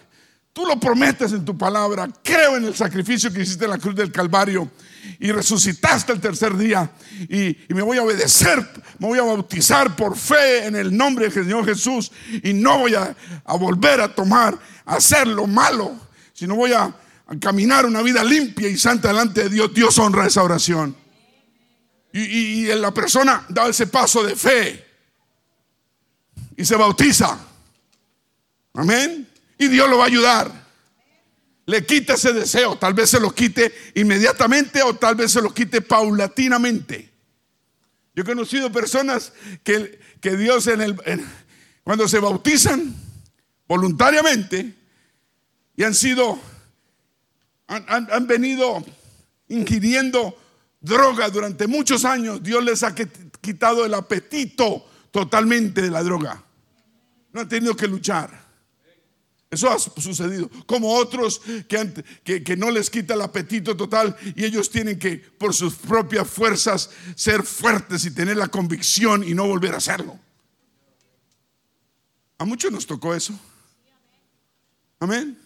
Tú 0.52 0.66
lo 0.66 0.80
prometes 0.80 1.30
en 1.32 1.44
tu 1.44 1.56
palabra. 1.56 2.08
Creo 2.20 2.56
en 2.56 2.64
el 2.64 2.74
sacrificio 2.74 3.32
que 3.32 3.42
hiciste 3.42 3.64
en 3.64 3.70
la 3.70 3.78
cruz 3.78 3.94
del 3.94 4.10
Calvario 4.10 4.68
y 5.20 5.30
resucitaste 5.30 6.12
el 6.12 6.20
tercer 6.20 6.56
día 6.56 6.90
y, 7.28 7.56
me 7.68 7.82
voy 7.82 7.98
a 7.98 8.02
obedecer, 8.02 8.58
me 8.98 9.06
voy 9.06 9.18
a 9.20 9.22
bautizar 9.22 9.94
por 9.94 10.16
fe 10.16 10.66
en 10.66 10.74
el 10.74 10.96
nombre 10.96 11.26
del 11.28 11.44
Señor 11.44 11.64
Jesús 11.64 12.10
y 12.42 12.52
no 12.52 12.78
voy 12.78 12.94
a, 12.94 13.14
a 13.44 13.56
volver 13.56 14.00
a 14.00 14.12
tomar, 14.12 14.58
a 14.84 14.96
hacer 14.96 15.28
lo 15.28 15.46
malo, 15.46 15.96
sino 16.32 16.56
voy 16.56 16.72
a, 16.72 16.92
a 17.28 17.38
caminar 17.38 17.86
una 17.86 18.02
vida 18.02 18.24
limpia 18.24 18.68
y 18.68 18.76
santa 18.76 19.08
delante 19.08 19.44
de 19.44 19.50
Dios. 19.50 19.72
Dios 19.72 19.98
honra 19.98 20.26
esa 20.26 20.42
oración. 20.42 20.96
Y, 22.12 22.66
la 22.74 22.92
persona 22.92 23.44
da 23.48 23.68
ese 23.68 23.86
paso 23.86 24.22
de 24.22 24.34
fe 24.34 24.84
y 26.56 26.64
se 26.64 26.76
bautiza. 26.76 27.38
Amén. 28.74 29.28
Y 29.58 29.68
Dios 29.68 29.88
lo 29.88 29.98
va 29.98 30.04
a 30.04 30.06
ayudar. 30.06 30.68
Le 31.66 31.84
quita 31.84 32.14
ese 32.14 32.32
deseo. 32.32 32.78
Tal 32.78 32.94
vez 32.94 33.10
se 33.10 33.20
lo 33.20 33.30
quite 33.32 33.72
inmediatamente 33.94 34.82
o 34.82 34.94
tal 34.94 35.16
vez 35.16 35.32
se 35.32 35.42
lo 35.42 35.52
quite 35.52 35.82
paulatinamente. 35.82 37.10
Yo 38.14 38.22
he 38.22 38.26
conocido 38.26 38.72
personas 38.72 39.32
que, 39.62 40.00
que 40.20 40.36
Dios 40.36 40.66
en 40.66 40.80
el, 40.80 40.96
cuando 41.84 42.08
se 42.08 42.18
bautizan 42.18 42.94
voluntariamente 43.68 44.74
y 45.76 45.84
han 45.84 45.94
sido, 45.94 46.40
han, 47.68 48.08
han 48.10 48.26
venido 48.26 48.84
ingiriendo 49.48 50.36
droga 50.80 51.28
durante 51.28 51.66
muchos 51.66 52.04
años, 52.04 52.42
Dios 52.42 52.64
les 52.64 52.82
ha 52.82 52.94
quitado 52.94 53.84
el 53.84 53.94
apetito 53.94 54.84
totalmente 55.10 55.82
de 55.82 55.90
la 55.90 56.02
droga. 56.02 56.42
No 57.32 57.40
han 57.40 57.48
tenido 57.48 57.76
que 57.76 57.86
luchar. 57.86 58.48
Eso 59.50 59.70
ha 59.70 59.78
sucedido. 59.78 60.50
Como 60.66 60.94
otros 60.94 61.40
que, 61.68 62.42
que, 62.44 62.56
no 62.56 62.70
les 62.70 62.90
quita 62.90 63.14
el 63.14 63.22
apetito 63.22 63.76
total 63.76 64.14
y 64.36 64.44
ellos 64.44 64.70
tienen 64.70 64.98
que, 64.98 65.16
por 65.16 65.54
sus 65.54 65.74
propias 65.74 66.28
fuerzas, 66.28 66.90
ser 67.16 67.42
fuertes 67.42 68.04
y 68.04 68.10
tener 68.10 68.36
la 68.36 68.48
convicción 68.48 69.24
y 69.26 69.34
no 69.34 69.46
volver 69.46 69.74
a 69.74 69.78
hacerlo. 69.78 70.18
A 72.36 72.44
muchos 72.44 72.70
nos 72.70 72.86
tocó 72.86 73.14
eso. 73.14 73.38
Amén. 75.00 75.38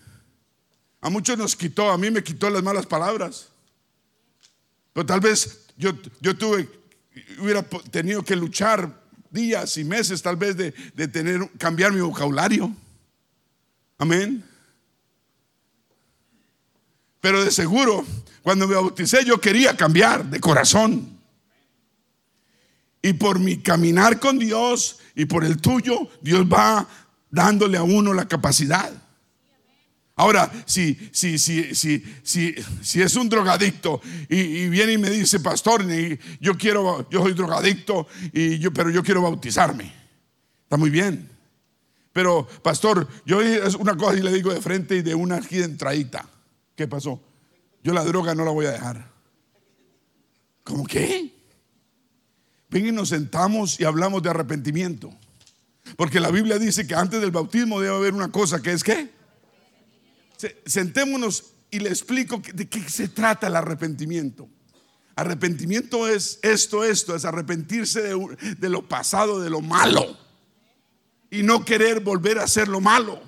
A 1.01 1.09
muchos 1.09 1.39
nos 1.39 1.55
quitó, 1.55 1.91
a 1.91 1.99
mí 1.99 2.11
me 2.11 2.25
quitó 2.25 2.51
las 2.51 2.63
malas 2.63 2.87
palabras. 2.87 3.52
Pero 4.93 5.07
tal 5.07 5.21
vez 5.21 5.67
yo, 5.77 5.93
yo 6.21 6.37
tuve, 6.37 6.69
hubiera 7.39 7.63
tenido 7.63 8.23
que 8.23 8.37
luchar 8.37 9.03
días 9.31 9.77
y 9.79 9.85
meses 9.85 10.23
tal 10.23 10.37
vez 10.37 10.57
de, 10.57 10.75
de 10.95 11.09
tener, 11.09 11.51
cambiar 11.59 11.93
mi 11.93 12.01
vocabulario. 12.01 12.75
Amén. 13.99 14.45
Pero 17.21 17.45
de 17.45 17.51
seguro, 17.51 18.05
cuando 18.43 18.67
me 18.67 18.75
bauticé 18.75 19.25
yo 19.25 19.41
quería 19.41 19.77
cambiar 19.77 20.25
de 20.27 20.41
corazón. 20.41 21.21
Y 23.01 23.15
por 23.15 23.39
mi 23.39 23.59
caminar 23.59 24.21
con 24.21 24.39
Dios 24.39 24.99
y 25.15 25.25
por 25.25 25.45
el 25.45 25.61
tuyo, 25.61 26.09
Dios 26.21 26.47
va 26.47 26.87
dándole 27.31 27.79
a 27.79 27.83
uno 27.83 28.13
la 28.13 28.29
capacidad. 28.29 28.93
Ahora, 30.23 30.49
si, 30.67 31.11
si, 31.11 31.37
si, 31.37 31.75
si, 31.75 32.05
si, 32.23 32.55
si 32.81 33.03
es 33.03 33.17
un 33.17 33.29
drogadicto 33.29 34.01
y, 34.29 34.69
viene 34.69 34.93
y 34.93 34.99
me 34.99 35.11
dice, 35.11 35.41
pastor, 35.41 35.85
yo 36.41 36.57
quiero, 36.57 37.11
yo 37.11 37.23
soy 37.23 37.33
drogadicto, 37.33 38.07
y 38.33 38.61
yo, 38.61 38.73
pero 38.73 38.91
yo 38.91 39.03
quiero 39.03 39.21
bautizarme. 39.21 39.93
Está 40.63 40.77
muy 40.77 40.91
bien. 40.91 41.29
Pero, 42.13 42.47
pastor, 42.63 43.09
yo 43.27 43.43
es 43.43 43.75
una 43.75 43.97
cosa 43.97 44.17
y 44.17 44.23
le 44.23 44.33
digo 44.33 44.55
de 44.55 44.61
frente 44.61 44.95
y 44.95 45.03
de 45.03 45.13
una 45.13 45.39
aquí 45.39 45.57
de 45.57 45.65
entradita. 45.65 46.25
¿Qué 46.77 46.87
pasó? 46.87 47.21
Yo 47.83 47.93
la 47.93 48.05
droga 48.05 48.33
no 48.37 48.45
la 48.45 48.53
voy 48.53 48.67
a 48.67 48.71
dejar. 48.71 49.11
¿Cómo 50.63 50.87
qué? 50.87 51.35
Ven 52.71 52.87
y 52.87 52.93
nos 52.93 53.09
sentamos 53.09 53.81
y 53.81 53.85
hablamos 53.85 54.23
de 54.23 54.31
arrepentimiento. 54.31 55.13
Porque 55.97 56.21
la 56.21 56.31
Biblia 56.31 56.61
dice 56.61 56.87
que 56.87 56.95
antes 56.95 57.21
del 57.21 57.33
bautismo 57.33 57.81
debe 57.81 57.97
haber 57.97 58.15
una 58.15 58.31
cosa 58.31 58.63
que 58.63 58.71
es 58.71 58.85
qué? 58.85 59.22
Sentémonos 60.67 61.53
y 61.71 61.81
le 61.81 61.89
explico 61.89 62.43
de 62.53 62.69
qué 62.69 62.89
se 62.89 63.09
trata 63.09 63.47
el 63.47 63.57
arrepentimiento. 63.57 64.49
Arrepentimiento 65.15 66.09
es 66.09 66.39
esto, 66.43 66.85
esto, 66.85 67.15
es 67.15 67.25
arrepentirse 67.25 68.03
de, 68.03 68.69
lo 68.69 68.89
pasado, 68.89 69.41
de 69.41 69.51
lo 69.51 69.61
malo. 69.61 70.19
Y 71.31 71.43
no 71.43 71.65
querer 71.65 72.01
volver 72.01 72.39
a 72.39 72.45
hacer 72.45 72.69
lo 72.69 72.81
malo. 72.81 73.23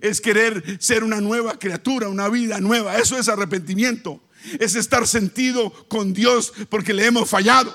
Es 0.00 0.20
querer 0.20 0.78
ser 0.78 1.04
una 1.04 1.20
nueva 1.20 1.58
criatura, 1.58 2.08
una 2.08 2.28
vida 2.28 2.60
nueva. 2.60 2.96
Eso 2.98 3.18
es 3.18 3.28
arrepentimiento. 3.28 4.22
Es 4.58 4.74
estar 4.74 5.06
sentido 5.06 5.70
con 5.88 6.12
Dios 6.12 6.52
porque 6.68 6.92
le 6.92 7.06
hemos 7.06 7.28
fallado. 7.28 7.74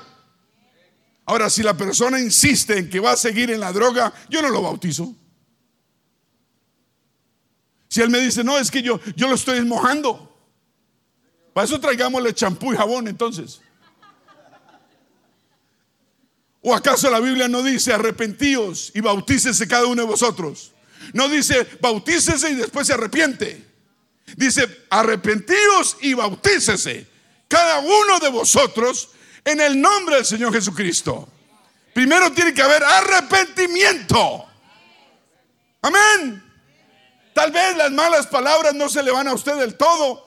Ahora, 1.26 1.50
si 1.50 1.64
la 1.64 1.76
persona 1.76 2.20
insiste 2.20 2.78
en 2.78 2.90
que 2.90 3.00
va 3.00 3.14
a 3.14 3.18
seguir 3.18 3.50
en 3.52 3.60
la 3.60 3.72
droga, 3.72 4.14
yo 4.30 4.42
no 4.42 4.50
lo 4.50 4.62
bautizo. 4.62 5.16
Si 7.92 8.02
él 8.02 8.10
me 8.10 8.20
dice, 8.20 8.42
no, 8.42 8.58
es 8.58 8.72
que 8.72 8.82
yo, 8.82 9.02
yo 9.18 9.28
lo 9.28 9.36
estoy 9.36 9.60
mojando. 9.66 10.34
Para 11.52 11.66
eso 11.66 11.78
traigámosle 11.78 12.34
champú 12.34 12.72
y 12.72 12.78
jabón 12.78 13.10
entonces. 13.10 13.60
¿O 16.62 16.74
acaso 16.74 17.10
la 17.10 17.20
Biblia 17.20 17.50
no 17.50 17.62
dice 17.62 17.92
arrepentíos 17.92 18.94
y 18.96 19.02
bautícese 19.02 19.68
cada 19.68 19.88
uno 19.88 20.04
de 20.04 20.08
vosotros? 20.08 20.72
No 21.12 21.28
dice 21.28 21.68
bautícese 21.82 22.52
y 22.52 22.56
después 22.56 22.88
se 22.88 22.94
arrepiente. 22.94 23.68
Dice 24.38 24.86
arrepentíos 24.90 25.98
y 26.00 26.14
bautícese 26.14 27.06
cada 27.50 27.80
uno 27.80 28.20
de 28.22 28.30
vosotros 28.30 29.10
en 29.44 29.60
el 29.60 29.82
nombre 29.82 30.16
del 30.16 30.26
Señor 30.26 30.54
Jesucristo. 30.54 31.28
Primero 31.94 32.32
tiene 32.32 32.54
que 32.54 32.62
haber 32.62 32.86
arrepentimiento. 32.86 34.46
Amén. 35.82 36.51
Tal 37.42 37.52
vez 37.52 37.76
las 37.76 37.90
malas 37.90 38.28
palabras 38.28 38.76
no 38.76 38.88
se 38.88 39.02
le 39.02 39.10
van 39.10 39.28
a 39.28 39.34
usted 39.34 39.56
del 39.56 39.74
todo. 39.74 40.24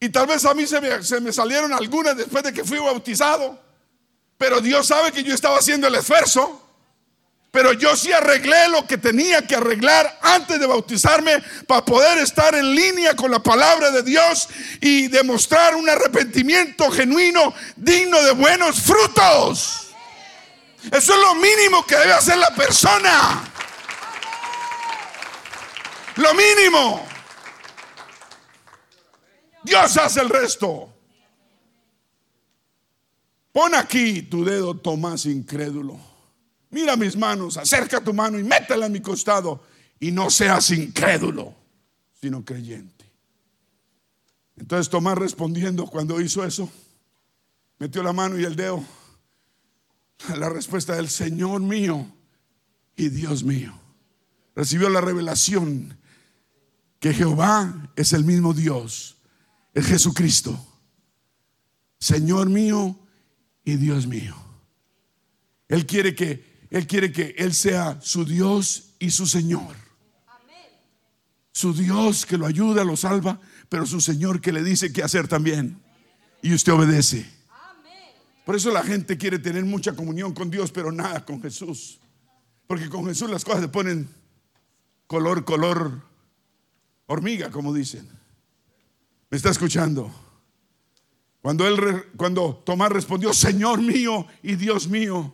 Y 0.00 0.08
tal 0.08 0.26
vez 0.26 0.44
a 0.44 0.52
mí 0.52 0.66
se 0.66 0.80
me, 0.80 1.32
salieron 1.32 1.72
algunas 1.72 2.16
después 2.16 2.42
de 2.42 2.52
que 2.52 2.64
fui 2.64 2.80
bautizado. 2.80 3.56
Pero 4.36 4.60
Dios 4.60 4.88
sabe 4.88 5.12
que 5.12 5.22
yo 5.22 5.32
estaba 5.32 5.58
haciendo 5.58 5.86
el 5.86 5.94
esfuerzo. 5.94 6.60
Pero 7.52 7.72
yo 7.72 7.94
sí 7.94 8.10
arreglé 8.10 8.68
lo 8.70 8.84
que 8.84 8.98
tenía 8.98 9.46
que 9.46 9.54
arreglar 9.54 10.18
antes 10.22 10.58
de 10.58 10.66
bautizarme 10.66 11.40
para 11.68 11.84
poder 11.84 12.18
estar 12.18 12.52
en 12.56 12.74
línea 12.74 13.14
con 13.14 13.30
la 13.30 13.40
palabra 13.40 13.92
de 13.92 14.02
Dios 14.02 14.48
y 14.80 15.06
demostrar 15.06 15.76
un 15.76 15.88
arrepentimiento 15.88 16.90
genuino, 16.90 17.54
digno 17.76 18.20
de 18.24 18.32
buenos 18.32 18.82
frutos. 18.82 19.82
Eso 20.90 21.14
es 21.14 21.20
lo 21.20 21.36
mínimo 21.36 21.86
que 21.86 21.96
debe 21.96 22.12
hacer 22.12 22.38
la 22.38 22.50
persona. 22.56 23.51
Lo 26.16 26.34
mínimo. 26.34 27.06
Dios 29.64 29.96
hace 29.96 30.20
el 30.20 30.28
resto. 30.28 30.92
Pon 33.52 33.74
aquí 33.74 34.22
tu 34.22 34.44
dedo, 34.44 34.76
Tomás 34.76 35.26
incrédulo. 35.26 35.98
Mira 36.70 36.96
mis 36.96 37.16
manos, 37.16 37.58
acerca 37.58 38.02
tu 38.02 38.14
mano 38.14 38.38
y 38.38 38.44
métela 38.44 38.86
en 38.86 38.92
mi 38.92 39.00
costado. 39.00 39.62
Y 40.00 40.10
no 40.10 40.30
seas 40.30 40.70
incrédulo, 40.70 41.54
sino 42.20 42.44
creyente. 42.44 43.04
Entonces 44.56 44.88
Tomás 44.88 45.18
respondiendo 45.18 45.86
cuando 45.86 46.20
hizo 46.20 46.44
eso, 46.44 46.70
metió 47.78 48.02
la 48.02 48.12
mano 48.12 48.38
y 48.38 48.44
el 48.44 48.56
dedo. 48.56 48.82
La 50.36 50.48
respuesta 50.48 50.94
del 50.94 51.08
Señor 51.08 51.60
mío 51.60 52.06
y 52.96 53.08
Dios 53.08 53.44
mío. 53.44 53.72
Recibió 54.54 54.88
la 54.88 55.00
revelación 55.00 55.98
que 57.02 57.12
Jehová 57.12 57.90
es 57.96 58.12
el 58.12 58.24
mismo 58.24 58.54
Dios, 58.54 59.16
es 59.74 59.86
Jesucristo, 59.86 60.56
Señor 61.98 62.48
mío 62.48 62.96
y 63.64 63.74
Dios 63.74 64.06
mío. 64.06 64.36
Él 65.66 65.84
quiere 65.84 66.14
que 66.14 66.68
él 66.70 66.86
quiere 66.86 67.10
que 67.10 67.34
él 67.36 67.54
sea 67.54 68.00
su 68.00 68.24
Dios 68.24 68.94
y 69.00 69.10
su 69.10 69.26
Señor. 69.26 69.74
Su 71.50 71.74
Dios 71.74 72.24
que 72.24 72.38
lo 72.38 72.46
ayuda, 72.46 72.84
lo 72.84 72.96
salva, 72.96 73.40
pero 73.68 73.84
su 73.84 74.00
Señor 74.00 74.40
que 74.40 74.52
le 74.52 74.62
dice 74.62 74.92
qué 74.92 75.02
hacer 75.02 75.26
también. 75.26 75.82
Y 76.40 76.54
usted 76.54 76.72
obedece. 76.72 77.28
Por 78.46 78.54
eso 78.54 78.70
la 78.70 78.84
gente 78.84 79.18
quiere 79.18 79.40
tener 79.40 79.64
mucha 79.64 79.96
comunión 79.96 80.32
con 80.32 80.52
Dios, 80.52 80.70
pero 80.70 80.92
nada 80.92 81.24
con 81.24 81.42
Jesús. 81.42 81.98
Porque 82.68 82.88
con 82.88 83.04
Jesús 83.06 83.28
las 83.28 83.44
cosas 83.44 83.62
se 83.62 83.68
ponen 83.68 84.08
color, 85.08 85.44
color 85.44 86.11
hormiga, 87.12 87.50
como 87.50 87.72
dicen. 87.72 88.08
¿Me 89.30 89.36
está 89.36 89.50
escuchando? 89.50 90.10
Cuando 91.40 91.66
él 91.66 92.04
cuando 92.16 92.62
Tomás 92.64 92.90
respondió, 92.90 93.32
"Señor 93.32 93.80
mío 93.80 94.26
y 94.42 94.56
Dios 94.56 94.88
mío", 94.88 95.32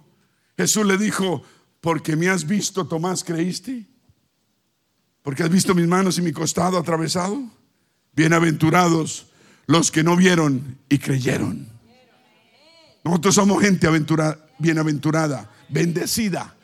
Jesús 0.57 0.87
le 0.87 0.97
dijo, 0.99 1.43
"Porque 1.81 2.17
me 2.17 2.29
has 2.29 2.47
visto, 2.47 2.87
Tomás, 2.87 3.23
creíste? 3.23 3.87
Porque 5.23 5.43
has 5.43 5.51
visto 5.51 5.75
mis 5.75 5.87
manos 5.87 6.19
y 6.19 6.23
mi 6.23 6.33
costado 6.33 6.79
atravesado? 6.79 7.39
Bienaventurados 8.15 9.27
los 9.67 9.91
que 9.91 10.03
no 10.03 10.17
vieron 10.17 10.79
y 10.89 10.99
creyeron." 10.99 11.69
Nosotros 13.05 13.35
somos 13.35 13.63
gente 13.63 13.87
aventura, 13.87 14.49
bienaventurada, 14.59 15.51
bendecida 15.69 16.58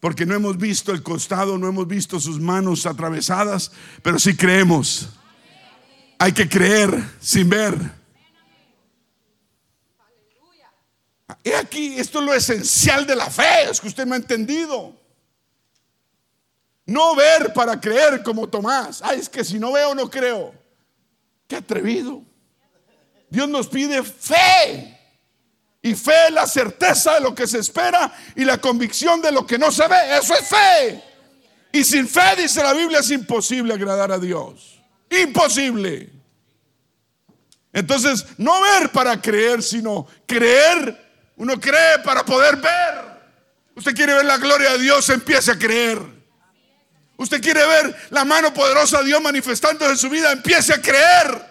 porque 0.00 0.24
no 0.24 0.34
hemos 0.34 0.56
visto 0.56 0.92
el 0.92 1.02
costado, 1.02 1.58
no 1.58 1.68
hemos 1.68 1.86
visto 1.86 2.20
sus 2.20 2.38
manos 2.38 2.86
atravesadas, 2.86 3.72
pero 4.02 4.18
sí 4.18 4.36
creemos. 4.36 5.08
Hay 6.18 6.32
que 6.32 6.48
creer 6.48 7.02
sin 7.20 7.48
ver. 7.48 7.98
Y 11.44 11.50
aquí, 11.50 11.98
esto 11.98 12.20
es 12.20 12.24
lo 12.26 12.34
esencial 12.34 13.06
de 13.06 13.16
la 13.16 13.30
fe, 13.30 13.70
es 13.70 13.80
que 13.80 13.88
usted 13.88 14.06
no 14.06 14.14
ha 14.14 14.18
entendido. 14.18 14.96
No 16.86 17.14
ver 17.14 17.52
para 17.52 17.78
creer 17.78 18.22
como 18.22 18.48
Tomás. 18.48 19.02
Ay, 19.02 19.20
es 19.20 19.28
que 19.28 19.44
si 19.44 19.58
no 19.58 19.72
veo, 19.72 19.94
no 19.94 20.08
creo. 20.08 20.54
Qué 21.46 21.56
atrevido. 21.56 22.22
Dios 23.28 23.48
nos 23.48 23.68
pide 23.68 24.02
fe. 24.02 24.97
Y 25.88 25.94
fe 25.94 26.30
la 26.30 26.46
certeza 26.46 27.14
de 27.14 27.20
lo 27.20 27.34
que 27.34 27.46
se 27.46 27.60
espera 27.60 28.12
y 28.36 28.44
la 28.44 28.58
convicción 28.58 29.22
de 29.22 29.32
lo 29.32 29.46
que 29.46 29.56
no 29.56 29.72
se 29.72 29.88
ve. 29.88 30.18
Eso 30.18 30.34
es 30.34 30.46
fe. 30.46 31.02
Y 31.72 31.82
sin 31.82 32.06
fe, 32.06 32.36
dice 32.36 32.62
la 32.62 32.74
Biblia, 32.74 32.98
es 32.98 33.10
imposible 33.10 33.72
agradar 33.72 34.12
a 34.12 34.18
Dios. 34.18 34.82
Imposible. 35.08 36.10
Entonces, 37.72 38.26
no 38.36 38.60
ver 38.60 38.90
para 38.90 39.18
creer, 39.18 39.62
sino 39.62 40.06
creer. 40.26 41.30
Uno 41.36 41.58
cree 41.58 42.00
para 42.04 42.22
poder 42.22 42.56
ver. 42.56 43.08
Usted 43.74 43.94
quiere 43.94 44.12
ver 44.12 44.26
la 44.26 44.36
gloria 44.36 44.72
de 44.72 44.80
Dios, 44.80 45.08
empiece 45.08 45.52
a 45.52 45.58
creer. 45.58 46.02
Usted 47.16 47.40
quiere 47.40 47.66
ver 47.66 47.96
la 48.10 48.26
mano 48.26 48.52
poderosa 48.52 48.98
de 48.98 49.06
Dios 49.06 49.22
manifestándose 49.22 49.92
en 49.92 49.96
su 49.96 50.10
vida, 50.10 50.32
empiece 50.32 50.74
a 50.74 50.82
creer. 50.82 51.48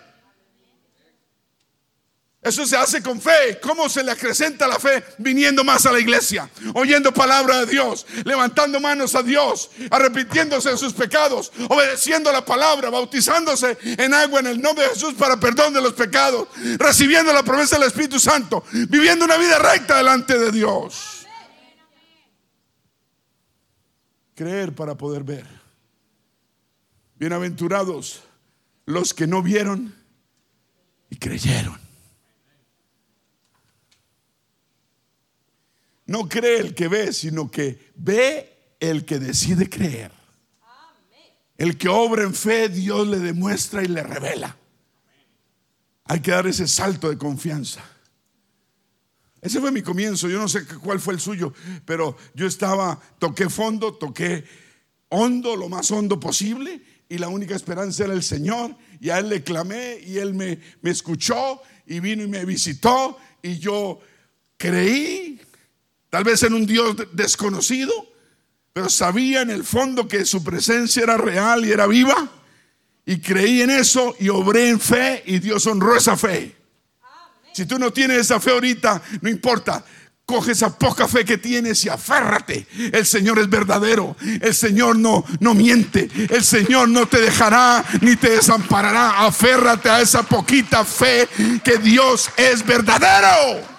Eso 2.47 2.65
se 2.65 2.77
hace 2.77 3.01
con 3.01 3.19
fe. 3.19 3.59
¿Cómo 3.61 3.89
se 3.89 4.03
le 4.03 4.11
acrecenta 4.11 4.67
la 4.67 4.79
fe? 4.79 5.03
Viniendo 5.17 5.63
más 5.63 5.85
a 5.85 5.91
la 5.91 5.99
iglesia, 5.99 6.49
oyendo 6.73 7.13
palabra 7.13 7.59
de 7.59 7.65
Dios, 7.65 8.05
levantando 8.23 8.79
manos 8.79 9.15
a 9.15 9.23
Dios, 9.23 9.69
arrepintiéndose 9.91 10.71
de 10.71 10.77
sus 10.77 10.93
pecados, 10.93 11.51
obedeciendo 11.69 12.31
la 12.31 12.45
palabra, 12.45 12.89
bautizándose 12.89 13.77
en 13.81 14.13
agua 14.13 14.39
en 14.39 14.47
el 14.47 14.61
nombre 14.61 14.85
de 14.85 14.91
Jesús 14.91 15.13
para 15.15 15.39
perdón 15.39 15.73
de 15.73 15.81
los 15.81 15.93
pecados, 15.93 16.47
recibiendo 16.77 17.33
la 17.33 17.43
promesa 17.43 17.77
del 17.77 17.87
Espíritu 17.87 18.19
Santo, 18.19 18.63
viviendo 18.71 19.25
una 19.25 19.37
vida 19.37 19.59
recta 19.59 19.97
delante 19.97 20.37
de 20.37 20.51
Dios. 20.51 21.25
Creer 24.35 24.73
para 24.73 24.95
poder 24.95 25.23
ver. 25.23 25.47
Bienaventurados 27.15 28.21
los 28.85 29.13
que 29.13 29.25
no 29.25 29.41
vieron 29.41 29.95
y 31.09 31.17
creyeron. 31.17 31.86
No 36.07 36.27
cree 36.27 36.59
el 36.59 36.73
que 36.73 36.87
ve, 36.87 37.13
sino 37.13 37.51
que 37.51 37.91
ve 37.95 38.73
el 38.79 39.05
que 39.05 39.19
decide 39.19 39.69
creer. 39.69 40.11
El 41.57 41.77
que 41.77 41.89
obra 41.89 42.23
en 42.23 42.33
fe, 42.33 42.69
Dios 42.69 43.07
le 43.07 43.19
demuestra 43.19 43.83
y 43.83 43.87
le 43.87 44.03
revela. 44.03 44.55
Hay 46.05 46.21
que 46.21 46.31
dar 46.31 46.47
ese 46.47 46.67
salto 46.67 47.09
de 47.09 47.17
confianza. 47.17 47.83
Ese 49.41 49.59
fue 49.59 49.71
mi 49.71 49.81
comienzo. 49.81 50.29
Yo 50.29 50.39
no 50.39 50.47
sé 50.47 50.65
cuál 50.65 50.99
fue 50.99 51.13
el 51.13 51.19
suyo, 51.19 51.53
pero 51.85 52.15
yo 52.33 52.47
estaba, 52.47 52.99
toqué 53.19 53.49
fondo, 53.49 53.93
toqué 53.93 54.45
hondo, 55.09 55.55
lo 55.55 55.67
más 55.67 55.89
hondo 55.91 56.19
posible, 56.19 56.81
y 57.09 57.17
la 57.17 57.27
única 57.27 57.55
esperanza 57.55 58.05
era 58.05 58.13
el 58.13 58.23
Señor. 58.23 58.75
Y 59.01 59.09
a 59.09 59.19
Él 59.19 59.29
le 59.29 59.43
clamé 59.43 59.99
y 60.05 60.17
Él 60.17 60.33
me, 60.33 60.59
me 60.81 60.91
escuchó 60.91 61.61
y 61.85 61.99
vino 61.99 62.23
y 62.23 62.27
me 62.27 62.45
visitó. 62.45 63.17
Y 63.41 63.57
yo 63.57 63.99
creí, 64.57 65.39
Tal 66.09 66.23
vez 66.23 66.43
en 66.43 66.53
un 66.53 66.65
Dios 66.65 66.95
desconocido, 67.13 67.93
pero 68.73 68.89
sabía 68.89 69.41
en 69.41 69.49
el 69.49 69.63
fondo 69.63 70.07
que 70.07 70.25
su 70.25 70.43
presencia 70.43 71.03
era 71.03 71.17
real 71.17 71.65
y 71.65 71.71
era 71.71 71.87
viva. 71.87 72.29
Y 73.05 73.19
creí 73.19 73.61
en 73.61 73.69
eso 73.69 74.15
y 74.19 74.29
obré 74.29 74.69
en 74.69 74.79
fe 74.79 75.23
y 75.25 75.39
Dios 75.39 75.65
honró 75.65 75.95
esa 75.95 76.17
fe. 76.17 76.55
Si 77.53 77.65
tú 77.65 77.79
no 77.79 77.91
tienes 77.91 78.17
esa 78.19 78.39
fe 78.39 78.51
ahorita, 78.51 79.01
no 79.21 79.29
importa. 79.29 79.83
Coge 80.25 80.51
esa 80.51 80.77
poca 80.77 81.07
fe 81.07 81.23
que 81.23 81.37
tienes 81.37 81.85
y 81.85 81.89
aférrate. 81.89 82.67
El 82.91 83.05
Señor 83.05 83.39
es 83.39 83.49
verdadero. 83.49 84.15
El 84.41 84.53
Señor 84.53 84.97
no, 84.97 85.23
no 85.39 85.53
miente. 85.53 86.09
El 86.29 86.43
Señor 86.43 86.89
no 86.89 87.07
te 87.07 87.21
dejará 87.21 87.83
ni 88.01 88.17
te 88.17 88.31
desamparará. 88.31 89.25
Aférrate 89.25 89.89
a 89.89 90.01
esa 90.01 90.23
poquita 90.23 90.83
fe 90.83 91.27
que 91.63 91.77
Dios 91.77 92.29
es 92.35 92.65
verdadero. 92.65 93.76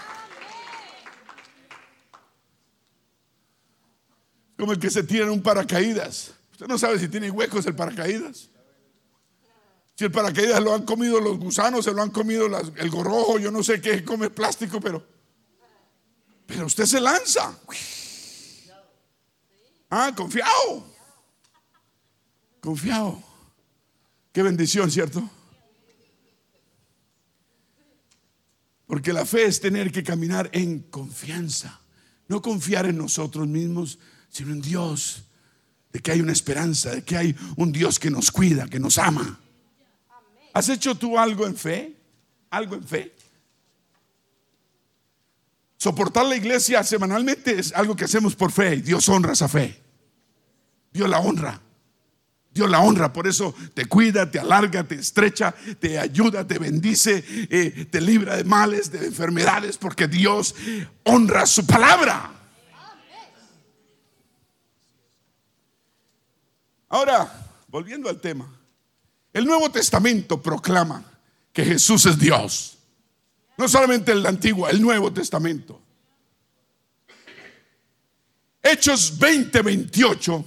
Como 4.58 4.72
el 4.72 4.78
que 4.78 4.90
se 4.90 5.04
tira 5.04 5.24
en 5.24 5.30
un 5.30 5.42
paracaídas. 5.42 6.32
Usted 6.52 6.66
no 6.66 6.76
sabe 6.76 6.98
si 6.98 7.08
tiene 7.08 7.30
huecos 7.30 7.64
el 7.66 7.76
paracaídas. 7.76 8.50
Si 9.94 10.04
el 10.04 10.12
paracaídas 10.12 10.62
lo 10.62 10.74
han 10.74 10.84
comido 10.84 11.20
los 11.20 11.38
gusanos, 11.38 11.84
se 11.84 11.92
lo 11.92 12.02
han 12.02 12.10
comido 12.10 12.46
el 12.76 12.90
gorrojo, 12.90 13.38
yo 13.38 13.50
no 13.50 13.62
sé 13.62 13.80
qué 13.80 14.04
come 14.04 14.30
plástico, 14.30 14.80
pero. 14.80 15.06
Pero 16.46 16.66
usted 16.66 16.84
se 16.86 17.00
lanza. 17.00 17.56
Ah, 19.90 20.12
confiado. 20.14 20.84
Confiado. 22.60 23.22
Qué 24.32 24.42
bendición, 24.42 24.90
¿cierto? 24.90 25.28
Porque 28.86 29.12
la 29.12 29.24
fe 29.24 29.44
es 29.44 29.60
tener 29.60 29.92
que 29.92 30.02
caminar 30.02 30.48
en 30.52 30.80
confianza 30.80 31.80
No 32.26 32.40
confiar 32.40 32.86
en 32.86 32.96
nosotros 32.96 33.46
mismos, 33.46 33.98
sino 34.28 34.52
en 34.52 34.60
Dios. 34.60 35.24
De 35.92 36.00
que 36.00 36.12
hay 36.12 36.20
una 36.20 36.32
esperanza, 36.32 36.90
de 36.90 37.02
que 37.02 37.16
hay 37.16 37.36
un 37.56 37.72
Dios 37.72 37.98
que 37.98 38.10
nos 38.10 38.30
cuida, 38.30 38.68
que 38.68 38.78
nos 38.78 38.98
ama. 38.98 39.40
¿Has 40.52 40.68
hecho 40.68 40.94
tú 40.94 41.18
algo 41.18 41.46
en 41.46 41.56
fe? 41.56 41.94
¿Algo 42.50 42.74
en 42.74 42.84
fe? 42.84 43.14
Soportar 45.76 46.26
la 46.26 46.36
iglesia 46.36 46.82
semanalmente 46.82 47.58
es 47.58 47.72
algo 47.72 47.94
que 47.94 48.04
hacemos 48.04 48.34
por 48.34 48.50
fe. 48.50 48.74
Y 48.74 48.82
Dios 48.82 49.08
honra 49.08 49.32
esa 49.32 49.48
fe. 49.48 49.80
Dios 50.92 51.08
la 51.08 51.20
honra. 51.20 51.60
Dios 52.52 52.68
la 52.68 52.80
honra, 52.80 53.12
por 53.12 53.28
eso 53.28 53.54
te 53.72 53.86
cuida, 53.86 54.28
te 54.28 54.40
alarga, 54.40 54.82
te 54.82 54.96
estrecha, 54.96 55.54
te 55.78 55.96
ayuda, 55.96 56.44
te 56.44 56.58
bendice, 56.58 57.22
eh, 57.28 57.86
te 57.88 58.00
libra 58.00 58.36
de 58.36 58.42
males, 58.42 58.90
de 58.90 59.06
enfermedades, 59.06 59.78
porque 59.78 60.08
Dios 60.08 60.56
honra 61.04 61.46
su 61.46 61.64
palabra. 61.64 62.37
Ahora, 66.88 67.30
volviendo 67.68 68.08
al 68.08 68.20
tema, 68.20 68.48
el 69.32 69.44
Nuevo 69.44 69.70
Testamento 69.70 70.40
proclama 70.42 71.04
que 71.52 71.64
Jesús 71.64 72.06
es 72.06 72.18
Dios. 72.18 72.78
No 73.56 73.68
solamente 73.68 74.12
el 74.12 74.24
Antiguo, 74.24 74.68
el 74.68 74.80
Nuevo 74.80 75.12
Testamento. 75.12 75.80
Hechos 78.62 79.18
20, 79.18 79.62
28 79.62 80.44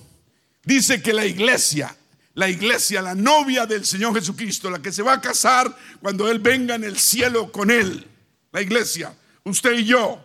dice 0.64 1.02
que 1.02 1.14
la 1.14 1.26
iglesia, 1.26 1.96
la 2.34 2.50
iglesia, 2.50 3.02
la 3.02 3.16
novia 3.16 3.66
del 3.66 3.86
Señor 3.86 4.14
Jesucristo, 4.14 4.70
la 4.70 4.82
que 4.82 4.92
se 4.92 5.04
va 5.04 5.14
a 5.14 5.22
casar 5.22 5.76
cuando 6.02 6.30
Él 6.30 6.40
venga 6.40 6.76
en 6.76 6.84
el 6.84 6.98
cielo 6.98 7.52
con 7.52 7.72
Él, 7.72 8.08
la 8.52 8.62
iglesia, 8.62 9.14
usted 9.44 9.74
y 9.74 9.86
yo, 9.86 10.24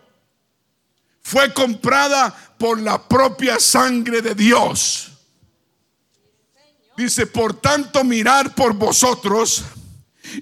fue 1.22 1.52
comprada 1.52 2.54
por 2.58 2.80
la 2.80 3.08
propia 3.08 3.58
sangre 3.58 4.22
de 4.22 4.34
Dios. 4.34 5.15
Dice, 6.96 7.26
por 7.26 7.60
tanto, 7.60 8.04
mirar 8.04 8.54
por 8.54 8.72
vosotros 8.72 9.64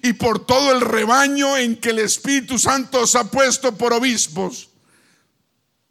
y 0.02 0.12
por 0.12 0.46
todo 0.46 0.72
el 0.72 0.80
rebaño 0.80 1.56
en 1.56 1.76
que 1.76 1.90
el 1.90 1.98
Espíritu 1.98 2.58
Santo 2.58 3.00
os 3.00 3.14
ha 3.16 3.30
puesto 3.30 3.76
por 3.76 3.92
obispos 3.92 4.68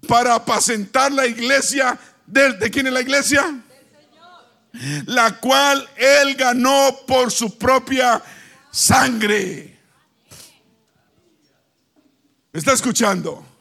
para 0.07 0.35
apacentar 0.35 1.11
la 1.11 1.25
iglesia. 1.27 1.99
¿De, 2.25 2.53
de 2.53 2.71
quién 2.71 2.87
es 2.87 2.93
la 2.93 3.01
iglesia? 3.01 3.61
La 5.05 5.39
cual 5.39 5.87
Él 5.95 6.35
ganó 6.35 6.97
por 7.05 7.31
su 7.31 7.57
propia 7.57 8.23
sangre. 8.71 9.77
¿Me 12.51 12.59
está 12.59 12.73
escuchando? 12.73 13.52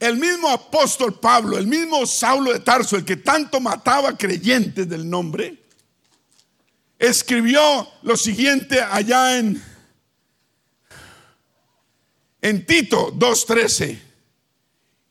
El 0.00 0.16
mismo 0.16 0.48
apóstol 0.48 1.20
Pablo, 1.20 1.58
el 1.58 1.66
mismo 1.66 2.06
Saulo 2.06 2.54
de 2.54 2.60
Tarso, 2.60 2.96
el 2.96 3.04
que 3.04 3.16
tanto 3.16 3.60
mataba 3.60 4.16
creyentes 4.16 4.88
del 4.88 5.08
nombre, 5.08 5.62
escribió 6.98 7.86
lo 8.02 8.16
siguiente 8.16 8.80
allá 8.80 9.36
en, 9.36 9.62
en 12.40 12.64
Tito 12.64 13.12
2.13 13.12 14.00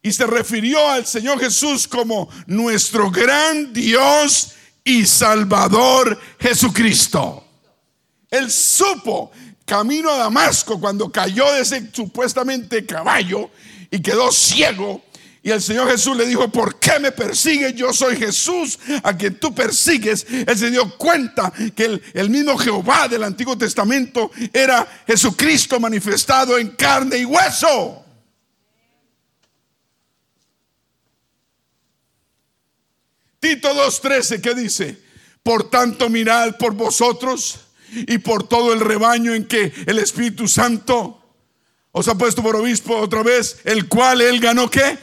y 0.01 0.11
se 0.11 0.25
refirió 0.25 0.89
al 0.89 1.05
Señor 1.05 1.39
Jesús 1.39 1.87
como 1.87 2.27
nuestro 2.47 3.11
gran 3.11 3.71
Dios 3.71 4.53
y 4.83 5.05
Salvador 5.05 6.19
Jesucristo. 6.39 7.45
Él 8.31 8.49
supo 8.49 9.31
camino 9.65 10.09
a 10.09 10.17
Damasco 10.17 10.79
cuando 10.79 11.11
cayó 11.11 11.51
de 11.53 11.61
ese 11.61 11.91
supuestamente 11.93 12.87
caballo 12.87 13.51
y 13.91 14.01
quedó 14.01 14.31
ciego. 14.31 15.03
Y 15.41 15.51
el 15.51 15.61
Señor 15.61 15.89
Jesús 15.89 16.17
le 16.17 16.25
dijo, 16.25 16.49
¿por 16.49 16.79
qué 16.79 16.99
me 16.99 17.11
persigues? 17.11 17.73
Yo 17.73 17.93
soy 17.93 18.17
Jesús 18.17 18.77
a 19.03 19.15
quien 19.15 19.39
tú 19.39 19.55
persigues. 19.55 20.25
Él 20.29 20.57
se 20.57 20.69
dio 20.69 20.97
cuenta 20.97 21.51
que 21.75 21.85
el, 21.85 22.03
el, 22.13 22.29
mismo 22.29 22.57
Jehová 22.57 23.07
del 23.07 23.23
Antiguo 23.23 23.57
Testamento 23.57 24.31
era 24.51 24.85
Jesucristo 25.07 25.79
manifestado 25.79 26.57
en 26.57 26.69
carne 26.71 27.19
y 27.19 27.25
hueso. 27.25 28.05
Tito 33.39 33.73
2.13, 33.73 34.41
¿qué 34.41 34.53
dice? 34.53 34.97
Por 35.41 35.69
tanto, 35.69 36.09
mirad 36.09 36.57
por 36.57 36.73
vosotros 36.73 37.61
y 37.91 38.17
por 38.17 38.47
todo 38.47 38.73
el 38.73 38.81
rebaño 38.81 39.33
en 39.33 39.47
que 39.47 39.71
el 39.85 39.99
Espíritu 39.99 40.47
Santo 40.47 41.18
os 41.91 42.07
ha 42.07 42.15
puesto 42.15 42.43
por 42.43 42.55
obispo 42.55 42.95
otra 42.95 43.23
vez, 43.23 43.59
el 43.63 43.87
cual 43.87 44.21
él 44.21 44.39
ganó 44.39 44.69
qué? 44.69 44.97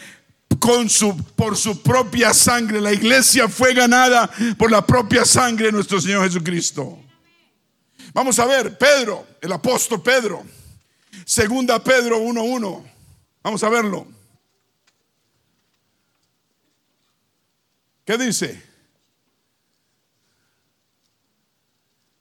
Con 0.60 0.88
su, 0.88 1.16
por 1.34 1.56
su 1.56 1.82
propia 1.82 2.32
sangre. 2.32 2.80
La 2.80 2.92
iglesia 2.92 3.48
fue 3.48 3.74
ganada 3.74 4.30
por 4.56 4.70
la 4.70 4.86
propia 4.86 5.24
sangre 5.24 5.66
de 5.66 5.72
nuestro 5.72 6.00
Señor 6.00 6.24
Jesucristo. 6.24 6.98
Vamos 8.14 8.38
a 8.38 8.46
ver, 8.46 8.78
Pedro, 8.78 9.26
el 9.40 9.52
apóstol 9.52 10.02
Pedro, 10.02 10.44
segunda 11.24 11.82
Pedro 11.82 12.18
1.1. 12.20 12.82
Vamos 13.42 13.62
a 13.62 13.68
verlo. 13.68 14.06
¿Qué 18.04 18.16
dice? 18.16 18.62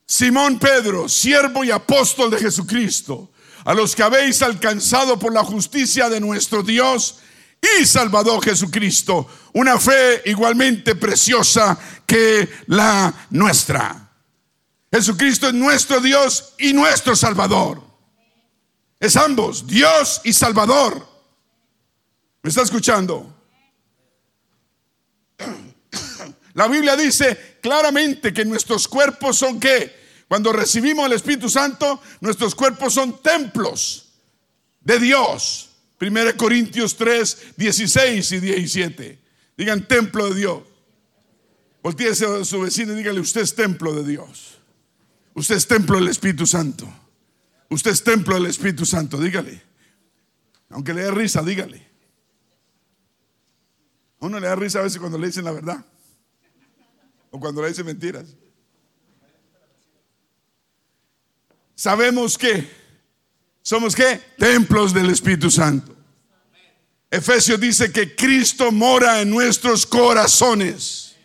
Simón 0.08 0.58
Pedro, 0.60 1.08
siervo 1.08 1.64
y 1.64 1.72
apóstol 1.72 2.32
de 2.32 2.40
Jesucristo 2.40 3.32
a 3.66 3.74
los 3.74 3.96
que 3.96 4.04
habéis 4.04 4.42
alcanzado 4.44 5.18
por 5.18 5.34
la 5.34 5.44
justicia 5.44 6.08
de 6.08 6.22
nuestro 6.22 6.62
Dios 6.62 7.18
y 7.80 7.86
Salvador 7.86 8.44
Jesucristo, 8.44 9.28
una 9.54 9.80
fe 9.80 10.22
igualmente 10.26 10.96
preciosa 10.96 11.78
que 12.06 12.48
la 12.68 13.28
nuestra. 13.32 14.12
Jesucristo 14.92 15.48
es 15.48 15.54
nuestro 15.56 16.00
Dios 16.00 16.54
y 16.60 16.74
nuestro 16.74 17.16
Salvador. 17.16 17.82
Es 19.00 19.16
ambos, 19.18 19.66
Dios 19.66 20.22
y 20.24 20.32
Salvador. 20.32 21.06
¿Me 22.44 22.50
está 22.50 22.62
escuchando? 22.62 23.36
La 26.54 26.68
Biblia 26.68 26.96
dice 26.96 27.58
claramente 27.62 28.32
que 28.32 28.46
nuestros 28.46 28.88
cuerpos 28.88 29.38
son 29.38 29.60
qué? 29.60 30.05
Cuando 30.28 30.52
recibimos 30.52 31.06
el 31.06 31.14
Espíritu 31.14 31.50
Santo, 31.50 32.02
nuestros 32.22 32.56
cuerpos 32.56 32.94
son 32.94 33.22
templos 33.22 34.14
de 34.82 35.00
Dios. 35.00 35.72
1 36.00 36.38
Corintios 36.38 36.96
3, 36.96 37.56
16 37.58 38.32
y 38.32 38.40
17. 38.40 39.20
Digan 39.58 39.88
templo 39.88 40.30
de 40.30 40.36
Dios. 40.36 40.64
Voltíese 41.82 42.26
a 42.26 42.44
su 42.44 42.62
vecino 42.62 42.94
y 42.94 42.96
dígale, 42.96 43.20
usted 43.20 43.42
es 43.42 43.54
templo 43.54 43.94
de 43.94 44.04
Dios. 44.04 44.58
Usted 45.36 45.56
es 45.56 45.68
templo 45.68 45.98
del 46.00 46.08
Espíritu 46.08 46.48
Santo. 46.48 46.92
Usted 47.70 47.92
es 47.92 48.04
templo 48.04 48.36
del 48.36 48.48
Espíritu 48.48 48.86
Santo, 48.86 49.20
dígale. 49.20 49.62
Aunque 50.70 50.94
le 50.94 51.04
dé 51.04 51.12
risa, 51.12 51.44
dígale. 51.44 51.88
A 54.20 54.26
uno 54.26 54.40
le 54.40 54.48
da 54.48 54.56
risa 54.56 54.80
a 54.80 54.84
veces 54.84 54.98
cuando 54.98 55.18
le 55.18 55.28
dicen 55.28 55.46
la 55.46 55.52
verdad. 55.52 55.86
O 57.30 57.40
cuando 57.40 57.62
le 57.62 57.70
dicen 57.70 57.86
mentiras. 57.86 58.36
Sabemos 61.76 62.38
que 62.38 62.68
somos 63.62 63.96
que 63.96 64.22
templos 64.38 64.94
del 64.94 65.10
Espíritu 65.10 65.52
Santo. 65.52 65.96
Efesios 67.12 67.60
dice 67.60 67.92
que 67.92 68.16
Cristo 68.16 68.72
mora 68.72 69.22
en 69.22 69.30
nuestros 69.30 69.86
corazones. 69.86 71.16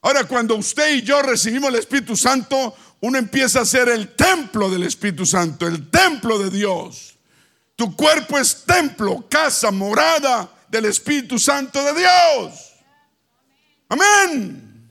Ahora, 0.00 0.24
cuando 0.24 0.54
usted 0.56 0.96
y 0.96 1.02
yo 1.02 1.22
recibimos 1.22 1.70
el 1.70 1.76
Espíritu 1.76 2.16
Santo, 2.16 2.74
uno 3.00 3.18
empieza 3.18 3.60
a 3.60 3.66
ser 3.66 3.88
el 3.88 4.14
templo 4.14 4.70
del 4.70 4.84
Espíritu 4.84 5.26
Santo, 5.26 5.66
el 5.66 5.90
templo 5.90 6.38
de 6.38 6.50
Dios. 6.50 7.16
Tu 7.76 7.94
cuerpo 7.94 8.38
es 8.38 8.64
templo, 8.64 9.26
casa, 9.28 9.70
morada 9.70 10.50
del 10.68 10.86
Espíritu 10.86 11.38
Santo 11.38 11.82
de 11.82 12.00
Dios. 12.00 12.74
Amén. 13.88 14.90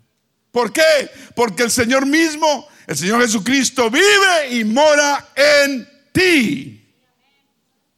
¿Por 0.52 0.72
qué? 0.72 1.12
Porque 1.36 1.64
el 1.64 1.72
Señor 1.72 2.06
mismo 2.06 2.68
el 2.88 2.96
Señor 2.96 3.22
Jesucristo 3.22 3.92
vive 3.92 4.50
y 4.50 4.64
mora 4.64 5.34
en 5.36 5.88
ti. 6.14 6.90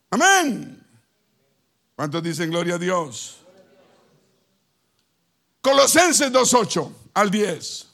Amén. 0.09 0.83
¿Cuántos 1.95 2.23
dicen 2.23 2.49
gloria 2.49 2.75
a 2.75 2.77
Dios? 2.79 3.37
Colosenses 5.61 6.31
2.8 6.31 6.91
al 7.13 7.29
10. 7.29 7.87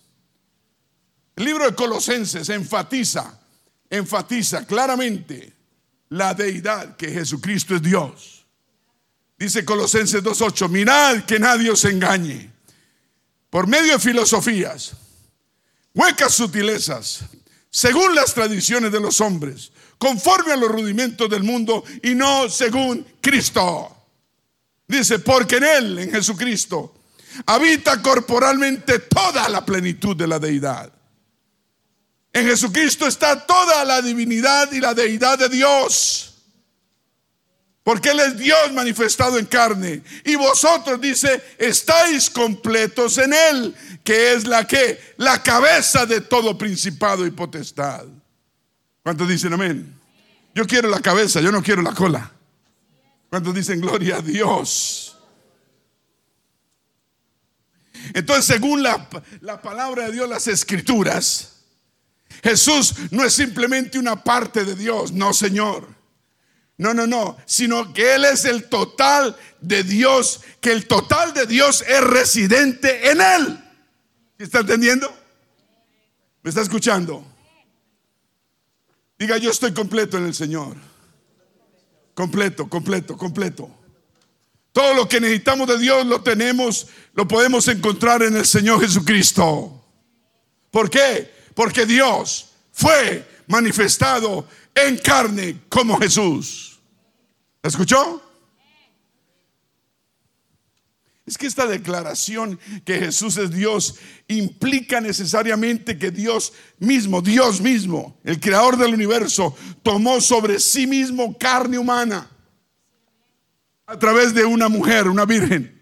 El 1.36 1.44
libro 1.44 1.66
de 1.66 1.76
Colosenses 1.76 2.48
enfatiza, 2.48 3.42
enfatiza 3.90 4.66
claramente 4.66 5.52
la 6.10 6.34
deidad 6.34 6.96
que 6.96 7.12
Jesucristo 7.12 7.76
es 7.76 7.82
Dios. 7.82 8.46
Dice 9.38 9.66
Colosenses 9.66 10.24
2.8, 10.24 10.70
mirad 10.70 11.26
que 11.26 11.40
nadie 11.40 11.72
os 11.72 11.84
engañe 11.84 12.54
por 13.50 13.68
medio 13.68 13.92
de 13.94 14.00
filosofías 14.00 14.94
huecas 15.96 16.34
sutilezas, 16.34 17.22
según 17.72 18.14
las 18.14 18.34
tradiciones 18.34 18.92
de 18.92 19.00
los 19.00 19.20
hombres, 19.22 19.72
conforme 19.98 20.54
a 20.54 20.58
los 20.58 20.70
rudimentos 20.70 21.30
del 21.30 21.44
mundo 21.44 21.84
y 22.04 22.14
no 22.14 22.50
según 22.50 23.06
Cristo. 23.22 23.92
Dice, 24.88 25.20
porque 25.20 25.58
en 25.58 25.64
Él, 25.64 26.00
en 26.00 26.12
Jesucristo, 26.12 26.94
habita 27.46 28.02
corporalmente 28.02 29.00
toda 29.00 29.50
la 29.50 29.66
plenitud 29.66 30.16
de 30.16 30.28
la 30.28 30.38
deidad. 30.38 30.92
En 32.32 32.46
Jesucristo 32.46 33.08
está 33.08 33.46
toda 33.46 33.84
la 33.86 34.02
divinidad 34.02 34.72
y 34.74 34.80
la 34.80 34.94
deidad 34.94 35.40
de 35.40 35.50
Dios. 35.50 36.35
Porque 37.86 38.10
Él 38.10 38.20
es 38.20 38.36
Dios 38.36 38.74
manifestado 38.74 39.38
en 39.38 39.46
carne. 39.46 40.02
Y 40.24 40.36
vosotros, 40.36 41.00
dice, 41.00 41.40
estáis 41.60 42.32
completos 42.32 43.20
en 43.20 43.32
Él, 43.32 43.76
que 44.04 44.34
es 44.34 44.48
la 44.48 44.66
que, 44.66 45.14
la 45.18 45.44
cabeza 45.44 46.08
de 46.08 46.22
todo 46.22 46.58
principado 46.58 47.28
y 47.28 47.30
potestad. 47.30 48.04
¿Cuántos 49.04 49.28
dicen 49.30 49.54
amén? 49.54 49.94
Yo 50.56 50.66
quiero 50.66 50.90
la 50.90 51.00
cabeza, 51.00 51.42
yo 51.42 51.52
no 51.52 51.62
quiero 51.62 51.84
la 51.84 51.94
cola. 51.94 52.32
¿Cuántos 53.30 53.54
dicen 53.54 53.80
gloria 53.80 54.16
a 54.16 54.22
Dios? 54.22 55.16
Entonces, 58.16 58.46
según 58.46 58.82
la, 58.82 59.08
la 59.42 59.62
palabra 59.62 60.08
de 60.08 60.14
Dios, 60.14 60.28
las 60.28 60.48
escrituras, 60.48 61.58
Jesús 62.42 62.96
no 63.12 63.24
es 63.24 63.34
simplemente 63.36 64.00
una 64.00 64.24
parte 64.24 64.66
de 64.66 64.74
Dios, 64.74 65.12
no, 65.12 65.34
Señor. 65.34 65.95
No, 66.78 66.94
no, 66.94 67.08
no, 67.08 67.38
sino 67.46 67.94
que 67.94 68.16
Él 68.16 68.26
es 68.26 68.46
el 68.46 68.68
total 68.68 69.36
de 69.62 69.84
Dios, 69.84 70.42
que 70.60 70.72
el 70.72 70.88
total 70.88 71.34
de 71.34 71.46
Dios 71.46 71.84
es 71.88 72.02
residente 72.02 73.10
en 73.12 73.22
Él. 73.22 73.64
¿Está 74.38 74.60
entendiendo? 74.60 75.10
¿Me 76.44 76.50
está 76.50 76.62
escuchando? 76.62 77.26
Diga, 79.18 79.38
yo 79.38 79.52
estoy 79.52 79.74
completo 79.74 80.18
en 80.18 80.26
el 80.26 80.34
Señor. 80.34 80.76
Completo, 82.14 82.68
completo, 82.68 83.18
completo. 83.18 83.70
Todo 84.74 84.94
lo 84.94 85.08
que 85.08 85.22
necesitamos 85.22 85.68
de 85.70 85.78
Dios 85.78 86.06
lo 86.06 86.22
tenemos, 86.22 86.88
lo 87.14 87.26
podemos 87.26 87.68
encontrar 87.70 88.24
en 88.24 88.36
el 88.36 88.46
Señor 88.46 88.82
Jesucristo. 88.82 89.82
¿Por 90.70 90.90
qué? 90.90 91.34
Porque 91.54 91.86
Dios 91.86 92.50
fue 92.74 93.26
manifestado 93.48 94.48
en 94.74 94.98
carne 94.98 95.62
como 95.70 95.98
Jesús. 95.98 96.80
¿Escuchó? 97.64 98.22
Es 101.26 101.40
que 101.40 101.48
esta 101.48 101.66
declaración 101.66 102.60
que 102.84 103.00
Jesús 103.00 103.38
es 103.38 103.50
Dios 103.50 103.96
implica 104.28 105.02
necesariamente 105.02 105.98
que 105.98 106.12
Dios 106.12 106.54
mismo, 106.78 107.22
Dios 107.22 107.62
mismo, 107.62 108.20
el 108.24 108.40
creador 108.40 108.78
del 108.78 108.94
universo, 108.94 109.56
tomó 109.82 110.22
sobre 110.22 110.60
sí 110.60 110.86
mismo 110.86 111.36
carne 111.38 111.80
humana 111.80 112.30
a 113.88 113.98
través 113.98 114.36
de 114.36 114.46
una 114.46 114.70
mujer, 114.70 115.08
una 115.08 115.26
virgen. 115.26 115.82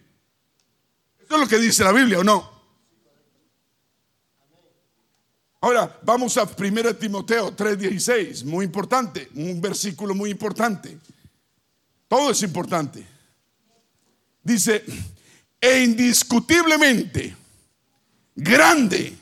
Eso 1.25 1.35
es 1.35 1.41
lo 1.41 1.47
que 1.47 1.59
dice 1.59 1.83
la 1.83 1.91
Biblia, 1.91 2.19
¿o 2.19 2.23
no? 2.23 2.52
Ahora, 5.63 5.97
vamos 6.03 6.35
a 6.35 6.43
1 6.43 6.93
Timoteo 6.97 7.55
3:16, 7.55 8.43
muy 8.43 8.65
importante, 8.65 9.29
un 9.33 9.61
versículo 9.61 10.13
muy 10.13 10.29
importante. 10.29 10.97
Todo 12.09 12.31
es 12.31 12.43
importante. 12.43 13.07
Dice, 14.43 14.83
e 15.61 15.83
indiscutiblemente 15.85 17.33
grande, 18.35 19.15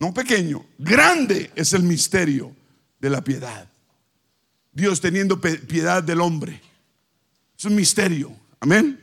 no 0.00 0.12
pequeño, 0.12 0.66
grande 0.78 1.52
es 1.54 1.72
el 1.74 1.84
misterio 1.84 2.52
de 2.98 3.08
la 3.08 3.22
piedad. 3.22 3.68
Dios 4.72 5.00
teniendo 5.00 5.40
piedad 5.40 6.02
del 6.02 6.22
hombre. 6.22 6.60
Es 7.56 7.64
un 7.66 7.76
misterio. 7.76 8.34
Amén. 8.58 8.98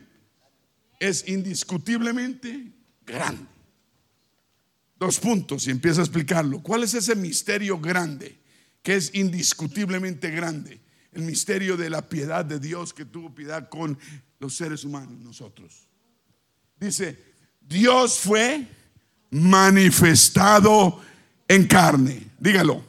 Es 1.00 1.26
indiscutiblemente 1.26 2.70
grande. 3.06 3.53
Dos 5.04 5.20
puntos 5.20 5.66
y 5.66 5.70
empieza 5.70 6.00
a 6.00 6.04
explicarlo. 6.04 6.62
¿Cuál 6.62 6.82
es 6.82 6.94
ese 6.94 7.14
misterio 7.14 7.78
grande? 7.78 8.38
Que 8.82 8.96
es 8.96 9.14
indiscutiblemente 9.14 10.30
grande. 10.30 10.80
El 11.12 11.24
misterio 11.24 11.76
de 11.76 11.90
la 11.90 12.08
piedad 12.08 12.42
de 12.42 12.58
Dios 12.58 12.94
que 12.94 13.04
tuvo 13.04 13.34
piedad 13.34 13.68
con 13.68 13.98
los 14.38 14.56
seres 14.56 14.82
humanos, 14.82 15.20
nosotros. 15.20 15.86
Dice, 16.80 17.22
Dios 17.60 18.18
fue 18.18 18.66
manifestado 19.30 21.02
en 21.46 21.66
carne. 21.66 22.26
Dígalo. 22.38 22.82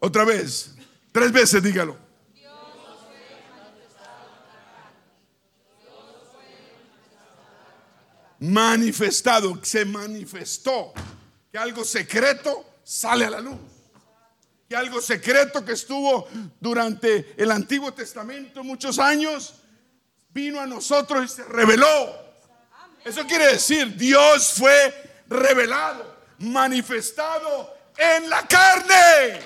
Otra 0.00 0.24
vez, 0.24 0.74
tres 1.12 1.30
veces 1.30 1.62
dígalo. 1.62 2.01
Manifestado, 8.42 9.60
se 9.62 9.84
manifestó. 9.84 10.92
Que 11.50 11.58
algo 11.58 11.84
secreto 11.84 12.78
sale 12.82 13.24
a 13.24 13.30
la 13.30 13.40
luz. 13.40 13.58
Que 14.68 14.74
algo 14.74 15.00
secreto 15.00 15.64
que 15.64 15.72
estuvo 15.72 16.26
durante 16.58 17.34
el 17.36 17.52
Antiguo 17.52 17.92
Testamento 17.94 18.64
muchos 18.64 18.98
años 18.98 19.54
vino 20.30 20.60
a 20.60 20.66
nosotros 20.66 21.24
y 21.24 21.28
se 21.28 21.44
reveló. 21.44 22.20
Eso 23.04 23.24
quiere 23.28 23.46
decir, 23.52 23.96
Dios 23.96 24.54
fue 24.56 25.22
revelado, 25.28 26.16
manifestado 26.38 27.72
en 27.96 28.28
la 28.28 28.46
carne. 28.48 29.40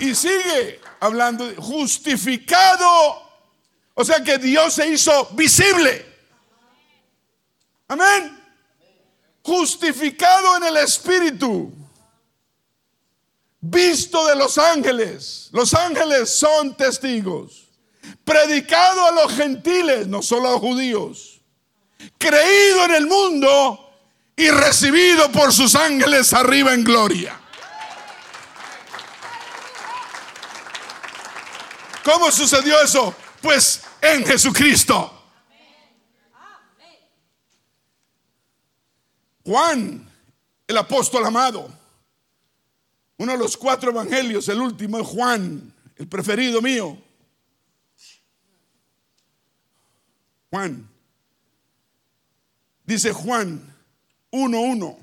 Y 0.00 0.12
sigue 0.12 0.80
hablando, 1.00 1.52
justificado. 1.56 3.22
O 3.94 4.04
sea 4.04 4.22
que 4.22 4.38
Dios 4.38 4.74
se 4.74 4.88
hizo 4.88 5.28
visible. 5.32 6.06
Amén. 7.88 8.38
Justificado 9.42 10.58
en 10.58 10.64
el 10.64 10.76
Espíritu 10.76 11.72
visto 13.60 14.26
de 14.26 14.36
los 14.36 14.58
ángeles. 14.58 15.48
Los 15.52 15.74
ángeles 15.74 16.30
son 16.30 16.76
testigos. 16.76 17.68
Predicado 18.24 19.06
a 19.06 19.10
los 19.10 19.32
gentiles, 19.32 20.06
no 20.06 20.22
solo 20.22 20.48
a 20.48 20.52
los 20.52 20.60
judíos. 20.60 21.40
Creído 22.18 22.84
en 22.86 22.92
el 22.92 23.06
mundo 23.06 23.90
y 24.36 24.48
recibido 24.50 25.30
por 25.32 25.52
sus 25.52 25.74
ángeles 25.74 26.32
arriba 26.32 26.72
en 26.72 26.84
gloria. 26.84 27.38
¿Cómo 32.04 32.30
sucedió 32.30 32.80
eso? 32.82 33.14
Pues 33.42 33.82
en 34.00 34.24
Jesucristo. 34.24 35.16
Juan, 39.44 40.08
el 40.66 40.76
apóstol 40.76 41.24
amado, 41.26 41.68
uno 43.16 43.32
de 43.32 43.38
los 43.38 43.56
cuatro 43.56 43.90
evangelios, 43.90 44.48
el 44.48 44.60
último 44.60 44.98
es 44.98 45.06
Juan, 45.06 45.74
el 45.96 46.06
preferido 46.08 46.62
mío. 46.62 46.96
Juan. 50.50 50.88
Dice 52.84 53.12
Juan 53.12 53.76
1.1. 54.30 54.96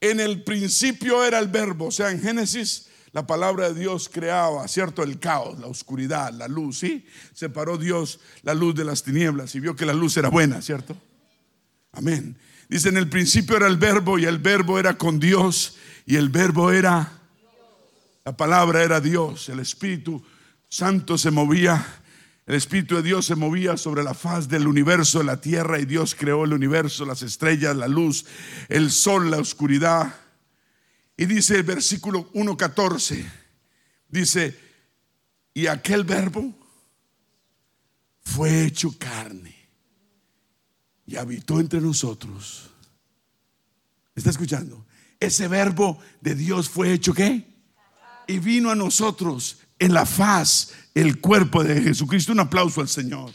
En 0.00 0.20
el 0.20 0.42
principio 0.42 1.24
era 1.24 1.38
el 1.38 1.48
verbo, 1.48 1.86
o 1.86 1.90
sea, 1.92 2.10
en 2.10 2.20
Génesis 2.20 2.88
la 3.12 3.26
palabra 3.26 3.70
de 3.70 3.78
Dios 3.78 4.08
creaba, 4.08 4.66
¿cierto? 4.68 5.02
El 5.02 5.18
caos, 5.18 5.58
la 5.58 5.66
oscuridad, 5.66 6.32
la 6.32 6.48
luz, 6.48 6.78
¿sí? 6.78 7.06
Separó 7.34 7.76
Dios 7.76 8.20
la 8.42 8.54
luz 8.54 8.74
de 8.74 8.84
las 8.84 9.02
tinieblas 9.02 9.54
y 9.54 9.60
vio 9.60 9.76
que 9.76 9.84
la 9.84 9.92
luz 9.92 10.16
era 10.16 10.30
buena, 10.30 10.62
¿cierto? 10.62 10.96
Amén. 11.92 12.36
Dice, 12.68 12.88
en 12.88 12.96
el 12.96 13.10
principio 13.10 13.56
era 13.56 13.66
el 13.66 13.76
verbo 13.76 14.18
y 14.18 14.24
el 14.24 14.38
verbo 14.38 14.78
era 14.78 14.96
con 14.96 15.20
Dios 15.20 15.76
y 16.06 16.16
el 16.16 16.30
verbo 16.30 16.72
era, 16.72 17.20
la 18.24 18.34
palabra 18.34 18.82
era 18.82 18.98
Dios, 18.98 19.50
el 19.50 19.60
Espíritu 19.60 20.22
Santo 20.68 21.18
se 21.18 21.30
movía, 21.30 21.84
el 22.46 22.54
Espíritu 22.54 22.96
de 22.96 23.02
Dios 23.02 23.26
se 23.26 23.34
movía 23.34 23.76
sobre 23.76 24.02
la 24.02 24.14
faz 24.14 24.48
del 24.48 24.66
universo, 24.66 25.22
la 25.22 25.38
tierra, 25.38 25.78
y 25.78 25.84
Dios 25.84 26.14
creó 26.14 26.44
el 26.44 26.54
universo, 26.54 27.04
las 27.04 27.22
estrellas, 27.22 27.76
la 27.76 27.88
luz, 27.88 28.24
el 28.70 28.90
sol, 28.90 29.30
la 29.30 29.38
oscuridad. 29.38 30.14
Y 31.16 31.26
dice 31.26 31.56
el 31.56 31.62
versículo 31.62 32.32
1.14, 32.32 33.24
dice, 34.08 34.58
y 35.54 35.66
aquel 35.66 36.04
verbo 36.04 36.54
fue 38.22 38.64
hecho 38.64 38.96
carne 38.98 39.54
y 41.06 41.16
habitó 41.16 41.60
entre 41.60 41.80
nosotros. 41.80 42.70
¿Está 44.14 44.30
escuchando? 44.30 44.86
ese 45.22 45.48
verbo 45.48 45.98
de 46.20 46.34
Dios 46.34 46.68
fue 46.68 46.92
hecho 46.92 47.14
qué? 47.14 47.46
Y 48.26 48.38
vino 48.38 48.70
a 48.70 48.74
nosotros 48.74 49.58
en 49.78 49.94
la 49.94 50.06
faz, 50.06 50.72
el 50.94 51.20
cuerpo 51.20 51.64
de 51.64 51.80
Jesucristo. 51.80 52.32
Un 52.32 52.40
aplauso 52.40 52.80
al 52.80 52.88
Señor. 52.88 53.32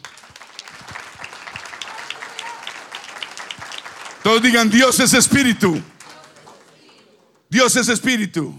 Todos 4.24 4.42
digan, 4.42 4.70
Dios 4.70 5.00
es 5.00 5.14
espíritu. 5.14 5.82
Dios 7.50 7.76
es 7.76 7.90
espíritu. 7.90 8.54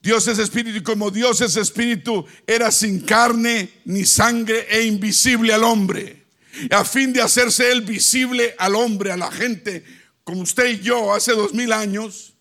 Dios 0.00 0.28
es 0.28 0.38
espíritu 0.38 0.78
y 0.78 0.82
como 0.82 1.10
Dios 1.10 1.40
es 1.40 1.56
espíritu, 1.56 2.26
era 2.46 2.70
sin 2.70 3.00
carne 3.00 3.70
ni 3.86 4.04
sangre 4.04 4.66
e 4.68 4.82
invisible 4.82 5.54
al 5.54 5.64
hombre. 5.64 6.24
A 6.70 6.84
fin 6.84 7.12
de 7.12 7.22
hacerse 7.22 7.72
él 7.72 7.80
visible 7.80 8.54
al 8.58 8.74
hombre, 8.74 9.12
a 9.12 9.16
la 9.16 9.32
gente, 9.32 9.82
como 10.22 10.42
usted 10.42 10.72
y 10.72 10.80
yo 10.80 11.14
hace 11.14 11.32
dos 11.32 11.54
mil 11.54 11.72
años, 11.72 12.34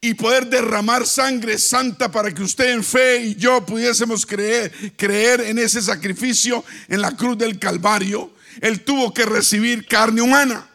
y 0.00 0.14
poder 0.14 0.46
derramar 0.46 1.06
sangre 1.06 1.58
santa 1.58 2.10
para 2.10 2.32
que 2.32 2.42
usted 2.42 2.72
en 2.72 2.84
fe 2.84 3.24
y 3.24 3.34
yo 3.34 3.64
pudiésemos 3.64 4.24
creer, 4.24 4.70
creer 4.96 5.40
en 5.40 5.58
ese 5.58 5.82
sacrificio 5.82 6.64
en 6.88 7.00
la 7.00 7.16
cruz 7.16 7.36
del 7.36 7.58
Calvario, 7.58 8.32
él 8.60 8.84
tuvo 8.84 9.12
que 9.12 9.24
recibir 9.24 9.86
carne 9.86 10.20
humana, 10.20 10.68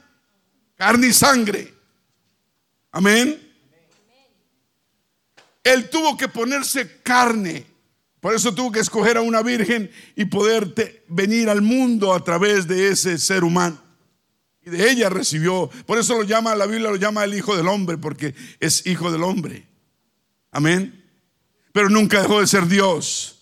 carne 0.76 1.08
y 1.08 1.14
sangre. 1.14 1.73
Amén. 2.94 3.42
Él 5.64 5.90
tuvo 5.90 6.16
que 6.16 6.28
ponerse 6.28 7.02
carne. 7.02 7.66
Por 8.20 8.34
eso 8.34 8.54
tuvo 8.54 8.72
que 8.72 8.80
escoger 8.80 9.18
a 9.18 9.22
una 9.22 9.42
virgen 9.42 9.92
y 10.16 10.26
poder 10.26 11.04
venir 11.10 11.50
al 11.50 11.62
mundo 11.62 12.14
a 12.14 12.24
través 12.24 12.68
de 12.68 12.88
ese 12.88 13.18
ser 13.18 13.44
humano. 13.44 13.82
Y 14.62 14.70
de 14.70 14.90
ella 14.90 15.10
recibió, 15.10 15.70
por 15.86 15.98
eso 15.98 16.16
lo 16.16 16.24
llama, 16.24 16.56
la 16.56 16.66
Biblia 16.66 16.90
lo 16.90 16.96
llama 16.96 17.26
el 17.26 17.34
Hijo 17.34 17.58
del 17.58 17.68
Hombre, 17.68 17.98
porque 17.98 18.34
es 18.62 18.88
Hijo 18.88 19.12
del 19.12 19.24
Hombre. 19.24 19.68
Amén. 20.52 21.04
Pero 21.74 21.90
nunca 21.90 22.22
dejó 22.22 22.40
de 22.40 22.48
ser 22.48 22.68
Dios. 22.68 23.40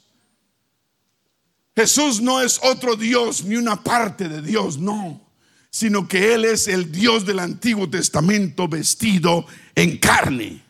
Jesús 1.75 2.21
no 2.21 2.41
es 2.41 2.59
otro 2.63 2.95
Dios 2.95 3.43
ni 3.43 3.57
una 3.57 3.83
parte 3.83 4.27
de 4.27 4.41
Dios, 4.41 4.77
no, 4.77 5.30
sino 5.71 6.07
que 6.07 6.33
Él 6.33 6.45
es 6.45 6.67
el 6.67 6.91
Dios 6.91 7.25
del 7.25 7.39
Antiguo 7.39 7.89
Testamento 7.89 8.67
vestido 8.67 9.47
en 9.73 9.97
carne. 9.97 10.61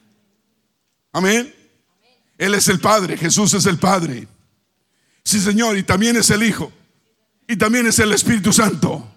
Amén. 1.12 1.54
Él 2.38 2.54
es 2.54 2.68
el 2.70 2.80
Padre, 2.80 3.18
Jesús 3.18 3.54
es 3.56 3.66
el 3.66 3.78
Padre. 3.78 4.28
Sí, 5.24 5.40
Señor, 5.40 5.78
y 5.78 5.84
también 5.84 6.16
es 6.18 6.30
el 6.30 6.44
Hijo. 6.44 6.72
Y 7.48 7.58
también 7.58 7.88
es 7.88 8.00
el 8.00 8.14
Espíritu 8.14 8.54
Santo. 8.54 9.08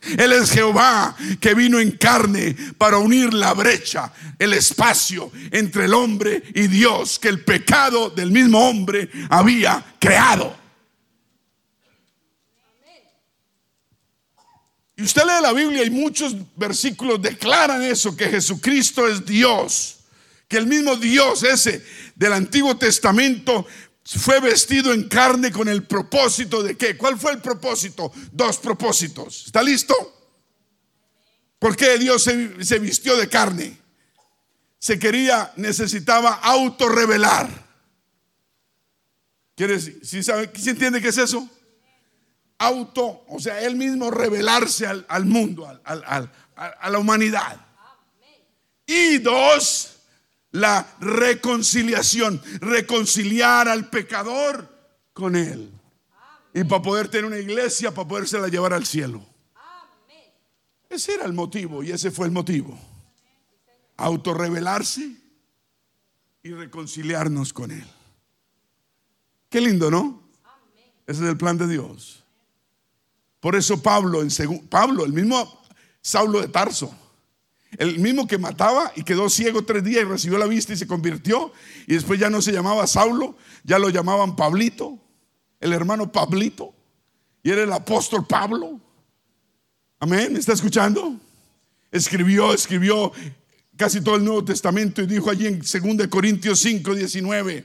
Él 0.00 0.32
es 0.32 0.50
Jehová 0.50 1.14
que 1.40 1.54
vino 1.54 1.78
en 1.78 1.92
carne 1.92 2.56
para 2.78 2.98
unir 2.98 3.34
la 3.34 3.52
brecha, 3.52 4.12
el 4.38 4.54
espacio 4.54 5.30
entre 5.50 5.86
el 5.86 5.94
hombre 5.94 6.42
y 6.54 6.68
Dios 6.68 7.18
que 7.18 7.28
el 7.28 7.44
pecado 7.44 8.08
del 8.10 8.30
mismo 8.30 8.68
hombre 8.68 9.10
había 9.28 9.84
creado. 9.98 10.56
Y 14.98 15.04
usted 15.04 15.22
lee 15.22 15.40
la 15.40 15.54
Biblia 15.54 15.82
y 15.84 15.90
muchos 15.90 16.36
versículos 16.56 17.22
declaran 17.22 17.82
eso, 17.82 18.14
que 18.14 18.28
Jesucristo 18.28 19.08
es 19.08 19.24
Dios 19.24 19.94
que 20.48 20.56
el 20.56 20.66
mismo 20.66 20.96
Dios 20.96 21.42
ese 21.42 21.84
del 22.16 22.32
Antiguo 22.32 22.76
Testamento 22.76 23.66
fue 24.04 24.40
vestido 24.40 24.94
en 24.94 25.06
carne 25.06 25.52
con 25.52 25.68
el 25.68 25.84
propósito 25.84 26.62
de 26.62 26.76
qué? 26.76 26.96
¿Cuál 26.96 27.18
fue 27.18 27.32
el 27.32 27.40
propósito? 27.40 28.10
Dos 28.32 28.56
propósitos. 28.56 29.44
¿Está 29.46 29.62
listo? 29.62 29.94
¿Por 31.58 31.76
qué 31.76 31.98
Dios 31.98 32.22
se, 32.22 32.78
vistió 32.78 33.16
de 33.18 33.28
carne? 33.28 33.76
Se 34.78 34.98
quería, 34.98 35.52
necesitaba 35.56 36.34
autorrevelar. 36.34 37.68
¿Quieres, 39.54 39.92
si 40.02 40.22
sabe, 40.22 40.50
¿sí 40.54 40.70
entiende 40.70 41.02
qué 41.02 41.08
es 41.08 41.18
eso? 41.18 41.46
Auto, 42.58 43.24
o 43.28 43.38
sea, 43.38 43.60
él 43.62 43.76
mismo 43.76 44.10
revelarse 44.10 44.86
al, 44.86 45.24
mundo, 45.24 45.66
a 45.84 46.90
la 46.90 46.98
humanidad. 46.98 47.68
Y 48.86 49.18
dos, 49.18 49.98
la 50.52 50.96
reconciliación, 50.98 52.40
reconciliar 52.60 53.68
al 53.68 53.90
pecador 53.90 54.66
con 55.12 55.36
Él. 55.36 55.70
Y 56.54 56.64
para 56.64 56.80
poder 56.80 57.08
tener 57.08 57.26
una 57.26 57.38
iglesia, 57.38 57.92
para 57.92 58.08
podérsela 58.08 58.48
llevar 58.48 58.72
al 58.72 58.86
cielo. 58.86 59.24
Ese 60.88 61.14
era 61.14 61.26
el 61.26 61.34
motivo 61.34 61.82
y 61.82 61.90
ese 61.90 62.10
fue 62.10 62.26
el 62.26 62.32
motivo. 62.32 62.78
Autorrevelarse 63.98 65.16
y 66.42 66.52
reconciliarnos 66.52 67.52
con 67.52 67.70
Él. 67.70 67.86
Qué 69.50 69.60
lindo, 69.60 69.90
¿no? 69.90 70.22
Ese 71.06 71.24
es 71.24 71.28
el 71.28 71.36
plan 71.36 71.58
de 71.58 71.68
Dios. 71.68 72.24
Por 73.40 73.54
eso 73.54 73.82
Pablo, 73.82 74.20
el 74.20 75.12
mismo 75.12 75.62
Saulo 76.00 76.40
de 76.40 76.48
Tarso, 76.48 76.92
el 77.76 77.98
mismo 77.98 78.26
que 78.26 78.38
mataba 78.38 78.92
y 78.96 79.04
quedó 79.04 79.28
ciego 79.28 79.64
tres 79.64 79.84
días 79.84 80.02
y 80.02 80.04
recibió 80.04 80.38
la 80.38 80.46
vista 80.46 80.72
y 80.72 80.76
se 80.76 80.86
convirtió. 80.86 81.52
Y 81.86 81.94
después 81.94 82.18
ya 82.18 82.30
no 82.30 82.42
se 82.42 82.52
llamaba 82.52 82.86
Saulo, 82.86 83.36
ya 83.62 83.78
lo 83.78 83.90
llamaban 83.90 84.34
Pablito, 84.34 84.98
el 85.60 85.72
hermano 85.72 86.10
Pablito. 86.10 86.74
Y 87.42 87.50
era 87.50 87.62
el 87.62 87.72
apóstol 87.72 88.26
Pablo. 88.26 88.80
Amén, 90.00 90.32
¿me 90.32 90.38
está 90.38 90.52
escuchando? 90.52 91.16
Escribió, 91.92 92.52
escribió 92.52 93.12
casi 93.76 94.00
todo 94.00 94.16
el 94.16 94.24
Nuevo 94.24 94.44
Testamento 94.44 95.02
y 95.02 95.06
dijo 95.06 95.30
allí 95.30 95.46
en 95.46 95.60
2 95.60 96.08
Corintios 96.08 96.58
5, 96.60 96.94
19, 96.94 97.64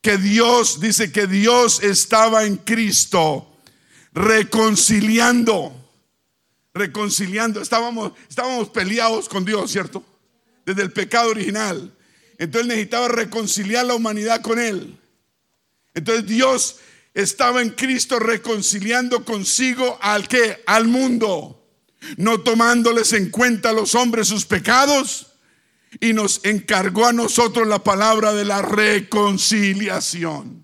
que 0.00 0.18
Dios, 0.18 0.80
dice 0.80 1.10
que 1.10 1.26
Dios 1.26 1.82
estaba 1.82 2.44
en 2.44 2.56
Cristo 2.56 3.51
reconciliando 4.12 5.82
reconciliando. 6.74 7.60
Estábamos, 7.60 8.12
estábamos 8.28 8.68
peleados 8.70 9.28
con 9.28 9.44
Dios, 9.44 9.70
¿cierto? 9.70 10.04
Desde 10.64 10.82
el 10.82 10.92
pecado 10.92 11.30
original. 11.30 11.92
Entonces 12.38 12.68
necesitaba 12.68 13.08
reconciliar 13.08 13.84
la 13.86 13.94
humanidad 13.94 14.40
con 14.42 14.58
Él. 14.58 14.98
Entonces 15.94 16.26
Dios 16.26 16.76
estaba 17.14 17.62
en 17.62 17.70
Cristo 17.70 18.18
reconciliando 18.18 19.24
consigo 19.24 19.96
al 20.00 20.26
que? 20.28 20.62
Al 20.66 20.88
mundo. 20.88 21.58
No 22.16 22.40
tomándoles 22.40 23.12
en 23.12 23.30
cuenta 23.30 23.70
a 23.70 23.74
los 23.74 23.94
hombres 23.94 24.26
sus 24.28 24.46
pecados. 24.46 25.28
Y 26.00 26.14
nos 26.14 26.40
encargó 26.44 27.06
a 27.06 27.12
nosotros 27.12 27.68
la 27.68 27.84
palabra 27.84 28.32
de 28.32 28.46
la 28.46 28.62
reconciliación. 28.62 30.61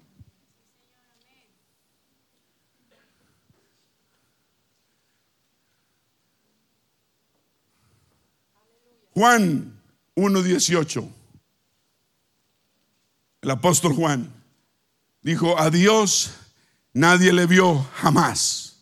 Juan 9.18 9.82
1.18. 10.14 11.10
El 13.42 13.50
apóstol 13.50 13.92
Juan 13.92 14.32
dijo, 15.22 15.58
a 15.58 15.70
Dios 15.70 16.34
nadie 16.92 17.32
le 17.32 17.46
vio 17.46 17.84
jamás. 17.96 18.76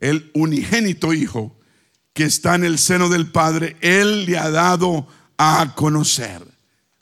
El 0.00 0.30
unigénito 0.34 1.14
Hijo 1.14 1.56
que 2.12 2.24
está 2.24 2.56
en 2.56 2.64
el 2.64 2.78
seno 2.78 3.08
del 3.08 3.32
Padre, 3.32 3.78
Él 3.80 4.26
le 4.26 4.36
ha 4.36 4.50
dado 4.50 5.08
a 5.38 5.74
conocer, 5.74 6.46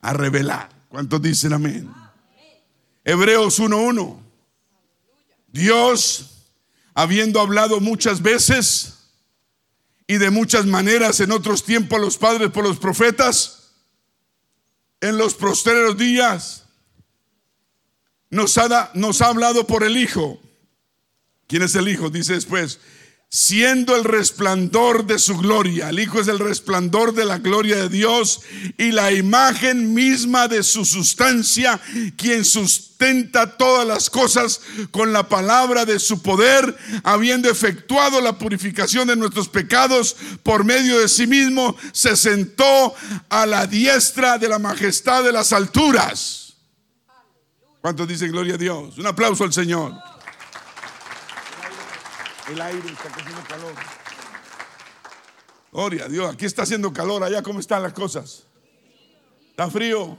a 0.01 0.13
revelar. 0.13 0.69
¿Cuántos 0.89 1.21
dicen 1.21 1.55
amén? 1.55 1.93
Hebreos 3.03 3.59
1.1. 3.59 4.21
Dios, 5.49 6.45
habiendo 6.95 7.41
hablado 7.41 7.81
muchas 7.81 8.23
veces, 8.23 9.02
y 10.13 10.19
de 10.19 10.31
muchas 10.31 10.67
maneras 10.67 11.21
en 11.21 11.33
otros 11.33 11.65
tiempos 11.65 11.99
los 11.99 12.19
padres 12.19 12.51
por 12.51 12.65
los 12.65 12.79
profetas, 12.79 13.73
en 15.01 15.17
los 15.17 15.33
postreros 15.33 15.97
días, 15.97 16.67
nos 18.29 18.59
ha, 18.59 18.91
nos 18.93 19.23
ha 19.23 19.29
hablado 19.29 19.67
por 19.67 19.85
el 19.85 19.97
Hijo. 19.97 20.39
¿Quién 21.47 21.63
es 21.63 21.75
el 21.77 21.89
Hijo? 21.89 22.11
Dice 22.11 22.35
después, 22.35 22.79
siendo 23.35 23.97
el 23.97 24.05
resplandor 24.05 25.07
de 25.07 25.19
su 25.19 25.39
gloria. 25.39 25.89
El 25.89 26.01
Hijo 26.01 26.21
es 26.21 26.29
el 26.29 26.39
resplandor 26.39 27.15
de 27.15 27.25
la 27.25 27.39
gloria 27.39 27.77
de 27.77 27.89
Dios 27.89 28.43
y 28.77 28.93
la 28.93 29.11
imagen 29.11 29.95
misma 29.95 30.49
de 30.49 30.63
su 30.63 30.85
sustancia, 30.85 31.81
quien 32.19 32.45
sustenta 32.45 33.57
todas 33.57 33.87
las 33.87 34.11
cosas 34.11 34.61
con 34.91 35.15
la 35.15 35.31
palabra 35.31 35.87
de 35.87 35.99
su 35.99 36.21
poder, 36.21 36.77
habiendo 37.05 37.49
efectuado 37.49 38.21
la 38.21 38.37
purificación 38.37 39.09
de 39.09 39.17
nuestros 39.17 39.49
pecados 39.49 40.15
por 40.43 40.65
medio 40.65 41.01
de 41.01 41.09
sí 41.09 41.27
mismo, 41.27 41.75
se 41.93 42.19
sentó 42.19 42.95
a 43.31 43.47
la 43.47 43.67
diestra 43.67 44.37
de 44.37 44.51
la 44.51 44.59
majestad 44.59 45.25
de 45.25 45.33
las 45.33 45.55
alturas. 45.55 46.53
¿Cuántos 47.81 48.07
dicen 48.07 48.31
gloria 48.31 48.57
a 48.57 48.59
Dios? 48.59 48.99
Un 48.99 49.07
aplauso 49.07 49.43
al 49.43 49.55
Señor. 49.55 50.12
El 52.53 52.61
aire 52.61 52.87
está 52.87 53.09
haciendo 53.09 53.43
calor. 53.49 53.75
Gloria 55.73 56.05
a 56.05 56.09
Dios, 56.09 56.35
aquí 56.35 56.45
está 56.45 56.65
haciendo 56.65 56.93
calor, 56.93 57.25
allá 57.25 57.43
cómo 57.43 57.61
están 57.61 57.83
las 57.83 57.95
cosas. 57.95 58.45
Está 59.49 59.71
frío. 59.71 60.19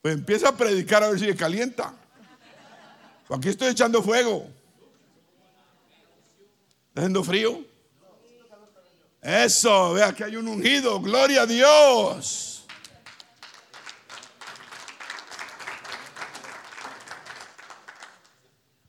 Pues 0.00 0.14
empieza 0.14 0.48
a 0.48 0.56
predicar 0.56 1.02
a 1.02 1.10
ver 1.10 1.18
si 1.18 1.26
le 1.26 1.36
calienta. 1.36 1.94
Aquí 3.28 3.50
estoy 3.50 3.68
echando 3.68 4.02
fuego. 4.02 4.48
¿Está 6.88 7.02
haciendo 7.02 7.22
frío? 7.22 7.62
Eso, 9.20 9.92
vea 9.92 10.14
que 10.14 10.24
hay 10.24 10.36
un 10.36 10.48
ungido, 10.48 10.98
gloria 10.98 11.42
a 11.42 11.46
Dios. 11.46 12.51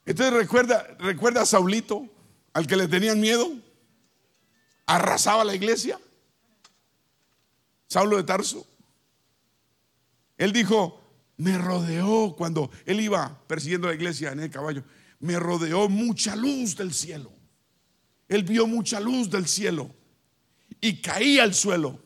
Entonces 0.05 0.33
recuerda, 0.33 0.85
recuerda 0.99 1.41
a 1.41 1.45
Saulito, 1.45 2.07
al 2.53 2.67
que 2.67 2.75
le 2.75 2.87
tenían 2.87 3.19
miedo, 3.19 3.51
arrasaba 4.85 5.43
la 5.43 5.55
iglesia. 5.55 5.99
Saulo 7.87 8.17
de 8.17 8.23
Tarso. 8.23 8.67
Él 10.37 10.51
dijo, 10.51 10.99
me 11.37 11.57
rodeó 11.57 12.35
cuando 12.35 12.69
él 12.85 12.99
iba 13.01 13.39
persiguiendo 13.47 13.87
la 13.87 13.93
iglesia 13.93 14.31
en 14.31 14.39
el 14.39 14.49
caballo, 14.49 14.83
me 15.19 15.39
rodeó 15.39 15.89
mucha 15.89 16.35
luz 16.35 16.75
del 16.75 16.93
cielo. 16.93 17.31
Él 18.27 18.43
vio 18.43 18.67
mucha 18.67 18.99
luz 18.99 19.29
del 19.29 19.47
cielo 19.47 19.93
y 20.81 21.01
caí 21.01 21.39
al 21.39 21.53
suelo. 21.53 21.99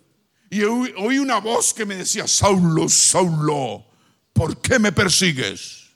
Y 0.50 0.64
oí 0.64 1.20
una 1.20 1.40
voz 1.40 1.74
que 1.74 1.86
me 1.86 1.96
decía, 1.96 2.28
Saulo, 2.28 2.88
Saulo, 2.88 3.86
¿por 4.34 4.62
qué 4.62 4.80
me 4.80 4.92
persigues? 4.92 5.87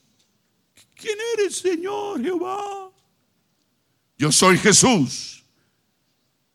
¿Quién 1.01 1.17
eres, 1.37 1.57
Señor 1.57 2.21
Jehová? 2.21 2.91
Yo 4.17 4.31
soy 4.31 4.57
Jesús 4.57 5.43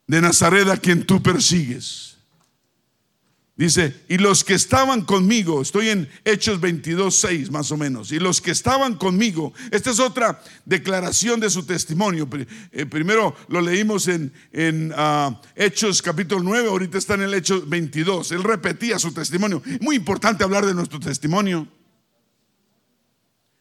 de 0.06 0.20
Nazaret 0.20 0.68
a 0.68 0.76
quien 0.76 1.04
tú 1.04 1.20
persigues. 1.20 2.16
Dice, 3.56 4.04
y 4.08 4.18
los 4.18 4.44
que 4.44 4.52
estaban 4.52 5.00
conmigo, 5.06 5.62
estoy 5.62 5.88
en 5.88 6.08
Hechos 6.26 6.60
22, 6.60 7.16
6 7.16 7.50
más 7.50 7.72
o 7.72 7.78
menos, 7.78 8.12
y 8.12 8.18
los 8.18 8.42
que 8.42 8.50
estaban 8.50 8.96
conmigo, 8.96 9.54
esta 9.70 9.90
es 9.90 9.98
otra 9.98 10.42
declaración 10.66 11.40
de 11.40 11.48
su 11.48 11.64
testimonio. 11.64 12.28
Eh, 12.70 12.84
primero 12.84 13.34
lo 13.48 13.62
leímos 13.62 14.08
en, 14.08 14.30
en 14.52 14.92
ah, 14.94 15.40
Hechos 15.54 16.02
capítulo 16.02 16.42
9, 16.42 16.68
ahorita 16.68 16.98
está 16.98 17.14
en 17.14 17.22
el 17.22 17.34
Hechos 17.34 17.66
22. 17.66 18.30
Él 18.32 18.44
repetía 18.44 18.98
su 18.98 19.12
testimonio. 19.12 19.62
Muy 19.80 19.96
importante 19.96 20.44
hablar 20.44 20.66
de 20.66 20.74
nuestro 20.74 21.00
testimonio. 21.00 21.66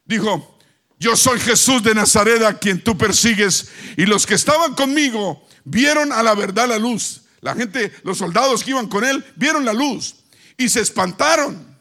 Dijo, 0.03 0.54
yo 0.99 1.15
soy 1.15 1.39
Jesús 1.39 1.83
de 1.83 1.95
Nazaret 1.95 2.41
a 2.43 2.57
quien 2.57 2.83
tú 2.83 2.97
persigues, 2.97 3.69
y 3.97 4.05
los 4.05 4.25
que 4.25 4.35
estaban 4.35 4.75
conmigo 4.75 5.47
vieron 5.63 6.11
a 6.11 6.23
la 6.23 6.35
verdad 6.35 6.67
la 6.67 6.77
luz 6.77 7.21
la 7.45 7.53
gente, 7.53 7.91
los 8.03 8.17
soldados 8.17 8.63
que 8.63 8.71
iban 8.71 8.87
con 8.87 9.03
él, 9.03 9.23
vieron 9.35 9.65
la 9.65 9.73
luz 9.73 10.15
y 10.57 10.67
se 10.67 10.81
espantaron, 10.81 11.77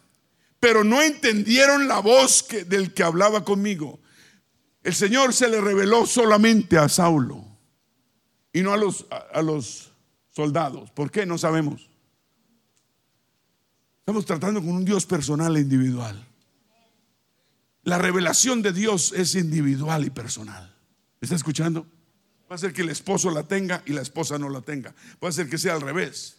pero 0.60 0.84
no 0.84 1.00
entendieron 1.00 1.88
la 1.88 2.00
voz 2.00 2.46
del 2.66 2.92
que 2.92 3.02
hablaba 3.02 3.46
conmigo. 3.46 3.98
El 4.82 4.94
Señor 4.94 5.32
se 5.32 5.48
le 5.48 5.62
reveló 5.62 6.04
solamente 6.04 6.76
a 6.76 6.86
Saulo 6.90 7.46
y 8.52 8.60
no 8.60 8.74
a 8.74 8.76
los, 8.76 9.06
a, 9.10 9.40
los 9.40 9.90
soldados. 10.36 10.90
¿Por 10.90 11.10
qué? 11.10 11.24
No 11.24 11.38
sabemos. 11.38 11.88
Estamos 14.00 14.26
tratando 14.26 14.60
con 14.60 14.68
un 14.68 14.84
Dios 14.84 15.06
personal 15.06 15.56
e 15.56 15.60
individual. 15.60 16.28
La 17.84 17.98
revelación 17.98 18.62
de 18.62 18.72
Dios 18.72 19.12
es 19.14 19.34
individual 19.34 20.04
y 20.04 20.10
personal. 20.10 20.74
¿Está 21.20 21.36
escuchando? 21.36 21.86
Va 22.50 22.56
a 22.56 22.58
ser 22.58 22.72
que 22.72 22.82
el 22.82 22.90
esposo 22.90 23.30
la 23.30 23.42
tenga 23.42 23.82
y 23.84 23.92
la 23.92 24.00
esposa 24.00 24.38
no 24.38 24.48
la 24.48 24.62
tenga. 24.62 24.94
Va 25.22 25.28
a 25.28 25.32
ser 25.32 25.48
que 25.48 25.58
sea 25.58 25.74
al 25.74 25.82
revés. 25.82 26.38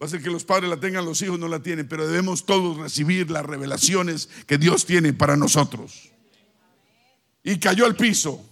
Va 0.00 0.06
a 0.06 0.10
ser 0.10 0.22
que 0.22 0.30
los 0.30 0.44
padres 0.44 0.68
la 0.68 0.78
tengan, 0.78 1.04
los 1.04 1.20
hijos 1.22 1.38
no 1.38 1.48
la 1.48 1.62
tienen, 1.62 1.88
pero 1.88 2.06
debemos 2.06 2.44
todos 2.44 2.76
recibir 2.76 3.30
las 3.30 3.44
revelaciones 3.44 4.28
que 4.46 4.58
Dios 4.58 4.84
tiene 4.84 5.12
para 5.12 5.36
nosotros. 5.36 6.10
Y 7.42 7.58
cayó 7.58 7.86
al 7.86 7.96
piso, 7.96 8.44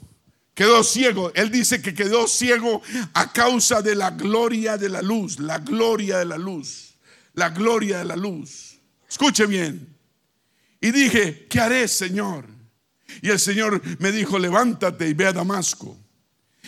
quedó 0.55 0.83
ciego. 0.85 1.33
Él 1.35 1.51
dice 1.51 1.83
que 1.83 1.95
quedó 1.95 2.27
ciego 2.27 2.83
a 3.13 3.33
causa 3.33 3.83
de 3.83 3.95
la 3.95 4.11
gloria 4.11 4.77
de 4.77 4.89
la 4.89 5.03
luz, 5.03 5.39
la 5.39 5.59
gloria 5.59 6.19
de 6.19 6.25
la 6.27 6.39
luz, 6.39 6.97
la 7.35 7.51
gloria 7.51 7.99
de 7.99 8.05
la 8.05 8.17
luz. 8.17 8.81
Escuche 9.09 9.47
bien. 9.47 9.94
Y 10.85 10.93
dije, 10.93 11.47
¿qué 11.49 11.61
haré, 11.61 11.89
Señor? 11.89 12.47
Y 13.23 13.31
el 13.31 13.41
Señor 13.41 13.81
me 14.01 14.13
dijo, 14.13 14.39
levántate 14.39 15.09
y 15.09 15.15
ve 15.15 15.27
a 15.27 15.33
Damasco 15.33 15.99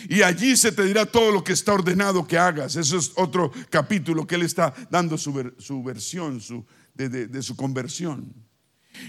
y 0.09 0.21
allí 0.21 0.55
se 0.55 0.71
te 0.71 0.83
dirá 0.83 1.05
todo 1.05 1.31
lo 1.31 1.43
que 1.43 1.53
está 1.53 1.73
ordenado 1.73 2.27
que 2.27 2.37
hagas. 2.37 2.75
Eso 2.75 2.97
es 2.97 3.11
otro 3.15 3.51
capítulo 3.69 4.27
que 4.27 4.35
él 4.35 4.43
está 4.43 4.73
dando 4.89 5.17
su, 5.17 5.33
versión 5.83 6.39
su, 6.39 6.65
de, 6.93 7.41
su 7.43 7.55
conversión. 7.55 8.33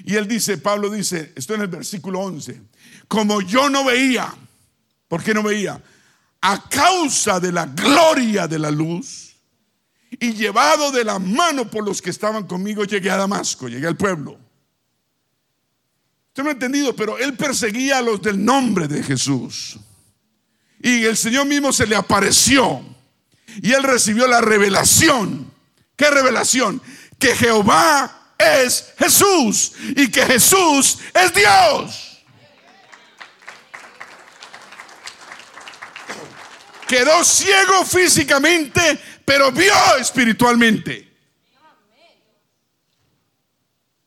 Y 0.04 0.16
él 0.16 0.26
dice, 0.26 0.58
Pablo 0.58 0.90
dice, 0.90 1.32
estoy 1.36 1.56
en 1.56 1.62
el 1.62 1.68
versículo 1.68 2.20
11, 2.20 2.60
como 3.06 3.40
yo 3.40 3.70
no 3.70 3.84
veía, 3.84 4.34
¿por 5.08 5.22
qué 5.22 5.32
no 5.32 5.42
veía? 5.42 5.82
A 6.40 6.68
causa 6.68 7.40
de 7.40 7.52
la 7.52 7.66
gloria 7.66 8.46
de 8.46 8.58
la 8.58 8.70
luz 8.70 9.36
y 10.20 10.32
llevado 10.34 10.90
de 10.92 11.04
la 11.04 11.18
mano 11.18 11.70
por 11.70 11.84
los 11.84 12.00
que 12.00 12.10
estaban 12.10 12.46
conmigo, 12.46 12.84
llegué 12.84 13.10
a 13.10 13.16
Damasco, 13.16 13.68
llegué 13.68 13.86
al 13.86 13.96
pueblo. 13.96 14.47
Usted 16.38 16.44
no 16.44 16.50
ha 16.50 16.52
entendido, 16.52 16.94
pero 16.94 17.18
él 17.18 17.34
perseguía 17.34 17.98
a 17.98 18.00
los 18.00 18.22
del 18.22 18.44
nombre 18.44 18.86
de 18.86 19.02
Jesús. 19.02 19.76
Y 20.80 21.04
el 21.04 21.16
Señor 21.16 21.46
mismo 21.46 21.72
se 21.72 21.84
le 21.84 21.96
apareció. 21.96 22.80
Y 23.60 23.72
él 23.72 23.82
recibió 23.82 24.28
la 24.28 24.40
revelación. 24.40 25.52
¿Qué 25.96 26.08
revelación? 26.08 26.80
Que 27.18 27.34
Jehová 27.34 28.34
es 28.38 28.94
Jesús 29.00 29.72
y 29.96 30.08
que 30.12 30.24
Jesús 30.26 31.00
es 31.12 31.34
Dios. 31.34 32.22
Quedó 36.86 37.24
ciego 37.24 37.84
físicamente, 37.84 38.96
pero 39.24 39.50
vio 39.50 39.74
espiritualmente. 39.98 41.08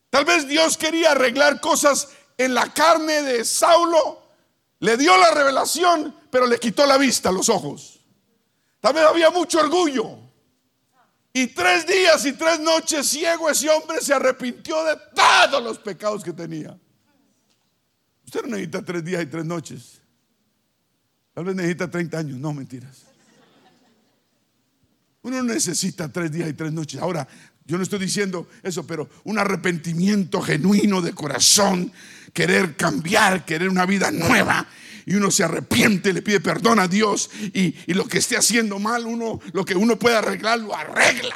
Tal 0.09 0.23
vez 0.23 0.47
Dios 0.47 0.77
quería 0.77 1.11
arreglar 1.11 1.59
cosas 1.59 2.09
en 2.45 2.53
la 2.53 2.73
carne 2.73 3.21
de 3.21 3.45
Saulo. 3.45 4.21
Le 4.79 4.97
dio 4.97 5.15
la 5.17 5.31
revelación, 5.31 6.15
pero 6.29 6.47
le 6.47 6.59
quitó 6.59 6.85
la 6.85 6.97
vista, 6.97 7.31
los 7.31 7.49
ojos. 7.49 7.99
También 8.79 9.05
había 9.05 9.29
mucho 9.29 9.59
orgullo. 9.59 10.17
Y 11.33 11.47
tres 11.47 11.87
días 11.87 12.25
y 12.25 12.33
tres 12.33 12.59
noches 12.59 13.07
ciego 13.07 13.49
ese 13.49 13.69
hombre 13.69 14.01
se 14.01 14.13
arrepintió 14.13 14.83
de 14.83 14.97
todos 15.15 15.63
los 15.63 15.79
pecados 15.79 16.23
que 16.23 16.33
tenía. 16.33 16.77
Usted 18.25 18.41
no 18.41 18.49
necesita 18.49 18.83
tres 18.83 19.03
días 19.03 19.23
y 19.23 19.25
tres 19.27 19.45
noches. 19.45 20.01
Tal 21.33 21.45
vez 21.45 21.55
necesita 21.55 21.89
30 21.89 22.17
años. 22.17 22.37
No, 22.39 22.53
mentiras. 22.53 23.05
Uno 25.21 25.43
necesita 25.43 26.11
tres 26.11 26.31
días 26.31 26.49
y 26.49 26.53
tres 26.53 26.73
noches. 26.73 26.99
Ahora, 26.99 27.27
yo 27.65 27.77
no 27.77 27.83
estoy 27.83 27.99
diciendo 27.99 28.47
eso, 28.63 28.85
pero 28.85 29.09
un 29.23 29.39
arrepentimiento 29.39 30.41
genuino 30.41 31.01
de 31.01 31.13
corazón, 31.13 31.91
querer 32.33 32.75
cambiar, 32.75 33.45
querer 33.45 33.69
una 33.69 33.85
vida 33.85 34.11
nueva, 34.11 34.67
y 35.05 35.15
uno 35.15 35.31
se 35.31 35.43
arrepiente, 35.43 36.13
le 36.13 36.21
pide 36.21 36.39
perdón 36.39 36.79
a 36.79 36.87
Dios 36.87 37.29
y, 37.53 37.73
lo 37.93 38.05
que 38.05 38.19
esté 38.19 38.37
haciendo 38.37 38.79
mal, 38.79 39.05
uno, 39.05 39.39
lo 39.53 39.65
que 39.65 39.75
uno 39.75 39.97
puede 39.97 40.15
arreglar, 40.15 40.59
lo 40.59 40.75
arregla. 40.75 41.35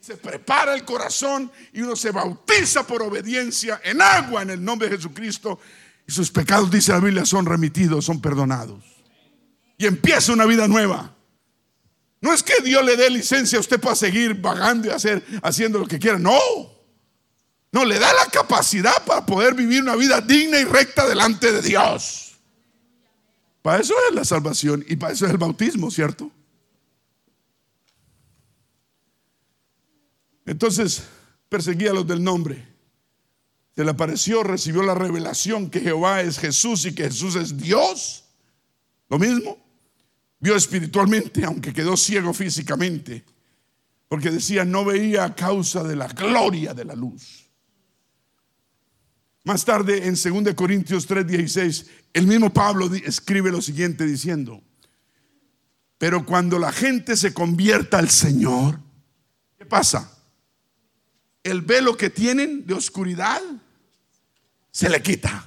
Se 0.00 0.16
prepara 0.16 0.74
el 0.74 0.84
corazón 0.84 1.52
y 1.72 1.82
uno 1.82 1.94
se 1.94 2.10
bautiza 2.10 2.86
por 2.86 3.02
obediencia 3.02 3.80
en 3.84 4.00
agua 4.00 4.42
en 4.42 4.50
el 4.50 4.64
nombre 4.64 4.88
de 4.88 4.96
Jesucristo. 4.96 5.60
Y 6.06 6.12
sus 6.12 6.30
pecados, 6.30 6.70
dice 6.70 6.92
la 6.92 7.00
Biblia, 7.00 7.26
son 7.26 7.46
remitidos, 7.46 8.06
son 8.06 8.20
perdonados. 8.20 8.82
Y 9.78 9.86
empieza 9.86 10.32
una 10.32 10.46
vida 10.46 10.66
nueva. 10.66 11.14
No 12.20 12.32
es 12.32 12.42
que 12.42 12.62
Dios 12.62 12.84
le 12.84 12.96
dé 12.96 13.08
licencia 13.08 13.58
a 13.58 13.60
usted 13.60 13.80
para 13.80 13.94
seguir 13.94 14.34
vagando 14.34 14.88
y 14.88 14.90
hacer, 14.90 15.24
haciendo 15.42 15.78
lo 15.78 15.86
que 15.86 15.98
quiera. 15.98 16.18
No. 16.18 16.38
No, 17.72 17.84
le 17.84 17.98
da 17.98 18.12
la 18.12 18.26
capacidad 18.26 19.04
para 19.04 19.24
poder 19.24 19.54
vivir 19.54 19.82
una 19.82 19.96
vida 19.96 20.20
digna 20.20 20.58
y 20.58 20.64
recta 20.64 21.08
delante 21.08 21.52
de 21.52 21.62
Dios. 21.62 22.32
Para 23.62 23.80
eso 23.80 23.94
es 24.08 24.14
la 24.14 24.24
salvación 24.24 24.84
y 24.88 24.96
para 24.96 25.12
eso 25.12 25.24
es 25.24 25.30
el 25.30 25.38
bautismo, 25.38 25.90
¿cierto? 25.90 26.30
Entonces 30.46 31.04
perseguía 31.48 31.90
a 31.90 31.94
los 31.94 32.06
del 32.06 32.24
nombre. 32.24 32.66
Se 33.76 33.84
le 33.84 33.90
apareció, 33.92 34.42
recibió 34.42 34.82
la 34.82 34.94
revelación 34.94 35.70
que 35.70 35.80
Jehová 35.80 36.22
es 36.22 36.38
Jesús 36.38 36.84
y 36.86 36.94
que 36.94 37.04
Jesús 37.04 37.36
es 37.36 37.56
Dios. 37.56 38.24
Lo 39.08 39.18
mismo. 39.18 39.59
Vio 40.40 40.56
espiritualmente, 40.56 41.44
aunque 41.44 41.72
quedó 41.72 41.96
ciego 41.96 42.32
físicamente. 42.32 43.24
Porque 44.08 44.30
decía, 44.30 44.64
no 44.64 44.84
veía 44.84 45.24
a 45.24 45.34
causa 45.34 45.84
de 45.84 45.94
la 45.94 46.08
gloria 46.08 46.74
de 46.74 46.84
la 46.84 46.94
luz. 46.94 47.50
Más 49.44 49.64
tarde 49.64 50.06
en 50.06 50.14
2 50.14 50.54
Corintios 50.54 51.08
3:16, 51.08 51.86
el 52.12 52.26
mismo 52.26 52.52
Pablo 52.52 52.92
escribe 52.94 53.50
lo 53.50 53.62
siguiente 53.62 54.04
diciendo, 54.04 54.62
pero 55.98 56.24
cuando 56.26 56.58
la 56.58 56.72
gente 56.72 57.16
se 57.16 57.32
convierta 57.32 57.98
al 57.98 58.10
Señor, 58.10 58.80
¿qué 59.58 59.66
pasa? 59.66 60.18
El 61.42 61.62
velo 61.62 61.96
que 61.96 62.10
tienen 62.10 62.66
de 62.66 62.74
oscuridad 62.74 63.40
se 64.70 64.88
le 64.88 65.02
quita. 65.02 65.46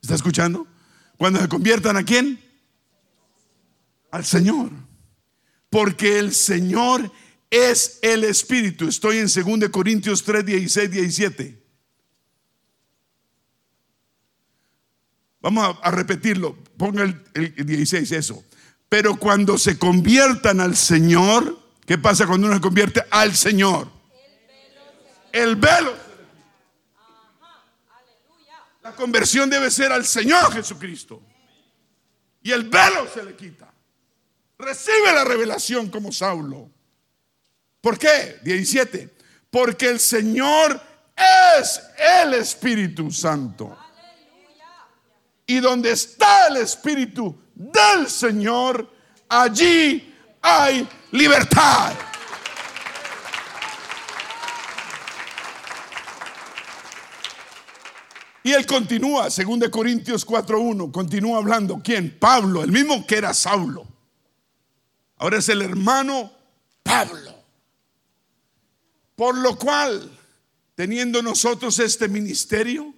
¿Está 0.00 0.14
escuchando? 0.14 0.66
Cuando 1.16 1.40
se 1.40 1.48
conviertan 1.48 1.96
a 1.96 2.04
quién? 2.04 2.40
Al 4.16 4.24
Señor. 4.24 4.70
Porque 5.70 6.18
el 6.18 6.34
Señor 6.34 7.10
es 7.50 7.98
el 8.02 8.24
Espíritu. 8.24 8.88
Estoy 8.88 9.18
en 9.18 9.26
2 9.26 9.68
Corintios 9.70 10.22
3, 10.24 10.44
16, 10.44 10.90
17. 10.90 11.62
Vamos 15.40 15.78
a, 15.82 15.90
repetirlo. 15.90 16.56
Ponga 16.76 17.04
el, 17.04 17.22
el 17.34 17.66
16, 17.66 18.10
eso. 18.12 18.44
Pero 18.88 19.16
cuando 19.16 19.58
se 19.58 19.78
conviertan 19.78 20.60
al 20.60 20.76
Señor, 20.76 21.58
¿qué 21.84 21.98
pasa 21.98 22.26
cuando 22.26 22.46
uno 22.46 22.56
se 22.56 22.62
convierte 22.62 23.02
al 23.10 23.34
Señor? 23.34 23.90
El 25.32 25.56
velo. 25.56 25.94
La 28.82 28.94
conversión 28.94 29.50
debe 29.50 29.70
ser 29.70 29.92
al 29.92 30.04
Señor 30.06 30.52
Jesucristo. 30.52 31.20
Y 32.42 32.52
el 32.52 32.68
velo 32.68 33.08
se 33.12 33.24
le 33.24 33.34
quita. 33.34 33.75
Recibe 34.58 35.12
la 35.12 35.24
revelación 35.24 35.90
como 35.90 36.10
Saulo. 36.12 36.70
¿Por 37.80 37.98
qué? 37.98 38.38
17. 38.42 39.14
Porque 39.50 39.88
el 39.88 40.00
Señor 40.00 40.80
es 41.60 41.80
el 42.22 42.34
Espíritu 42.34 43.10
Santo. 43.10 43.76
Y 45.46 45.60
donde 45.60 45.92
está 45.92 46.48
el 46.48 46.56
Espíritu 46.56 47.38
del 47.54 48.08
Señor, 48.08 48.90
allí 49.28 50.14
hay 50.42 50.88
libertad. 51.12 51.92
Y 58.42 58.52
él 58.52 58.64
continúa, 58.64 59.24
2 59.24 59.70
Corintios 59.70 60.26
4.1, 60.26 60.92
continúa 60.92 61.38
hablando. 61.38 61.80
¿Quién? 61.82 62.16
Pablo, 62.18 62.62
el 62.62 62.70
mismo 62.70 63.06
que 63.06 63.16
era 63.16 63.34
Saulo. 63.34 63.95
Ahora 65.16 65.38
es 65.38 65.48
el 65.48 65.62
hermano 65.62 66.32
Pablo. 66.82 67.34
Por 69.14 69.36
lo 69.38 69.56
cual, 69.56 70.10
teniendo 70.74 71.22
nosotros 71.22 71.78
este 71.78 72.08
ministerio, 72.08 72.92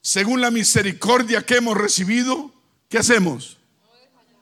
según 0.00 0.40
la 0.40 0.50
misericordia 0.50 1.44
que 1.44 1.56
hemos 1.56 1.76
recibido, 1.76 2.52
¿qué 2.88 2.98
hacemos? 2.98 3.58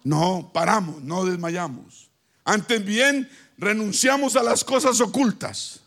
No 0.05 0.51
paramos, 0.53 1.03
no 1.03 1.25
desmayamos. 1.25 2.11
Antes 2.45 2.85
bien, 2.85 3.29
renunciamos 3.59 4.37
a 4.37 4.43
las 4.43 4.65
cosas 4.65 5.01
ocultas 5.01 5.81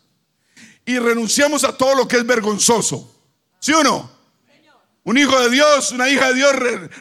y 0.84 0.98
renunciamos 0.98 1.64
a 1.64 1.76
todo 1.76 1.94
lo 1.94 2.08
que 2.08 2.18
es 2.18 2.26
vergonzoso 2.26 3.16
¿Sí 3.60 3.72
o 3.74 3.84
no? 3.84 4.10
Un 5.04 5.18
hijo 5.18 5.38
de 5.38 5.50
Dios, 5.50 5.92
una 5.92 6.08
hija 6.08 6.28
de 6.28 6.34
Dios 6.34 6.52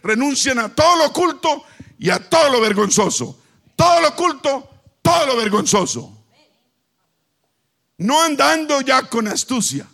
renuncian 0.03 0.59
a 0.59 0.73
todo 0.73 0.97
lo 0.97 1.05
oculto 1.07 1.63
y 1.97 2.09
a 2.09 2.29
todo 2.29 2.49
lo 2.49 2.61
vergonzoso. 2.61 3.37
Todo 3.80 4.01
lo 4.01 4.10
oculto, 4.10 4.69
todo 5.01 5.26
lo 5.26 5.38
vergonzoso. 5.38 6.26
No 7.99 8.22
andando 8.22 8.81
ya 8.81 9.03
con 9.03 9.26
astucia, 9.26 9.88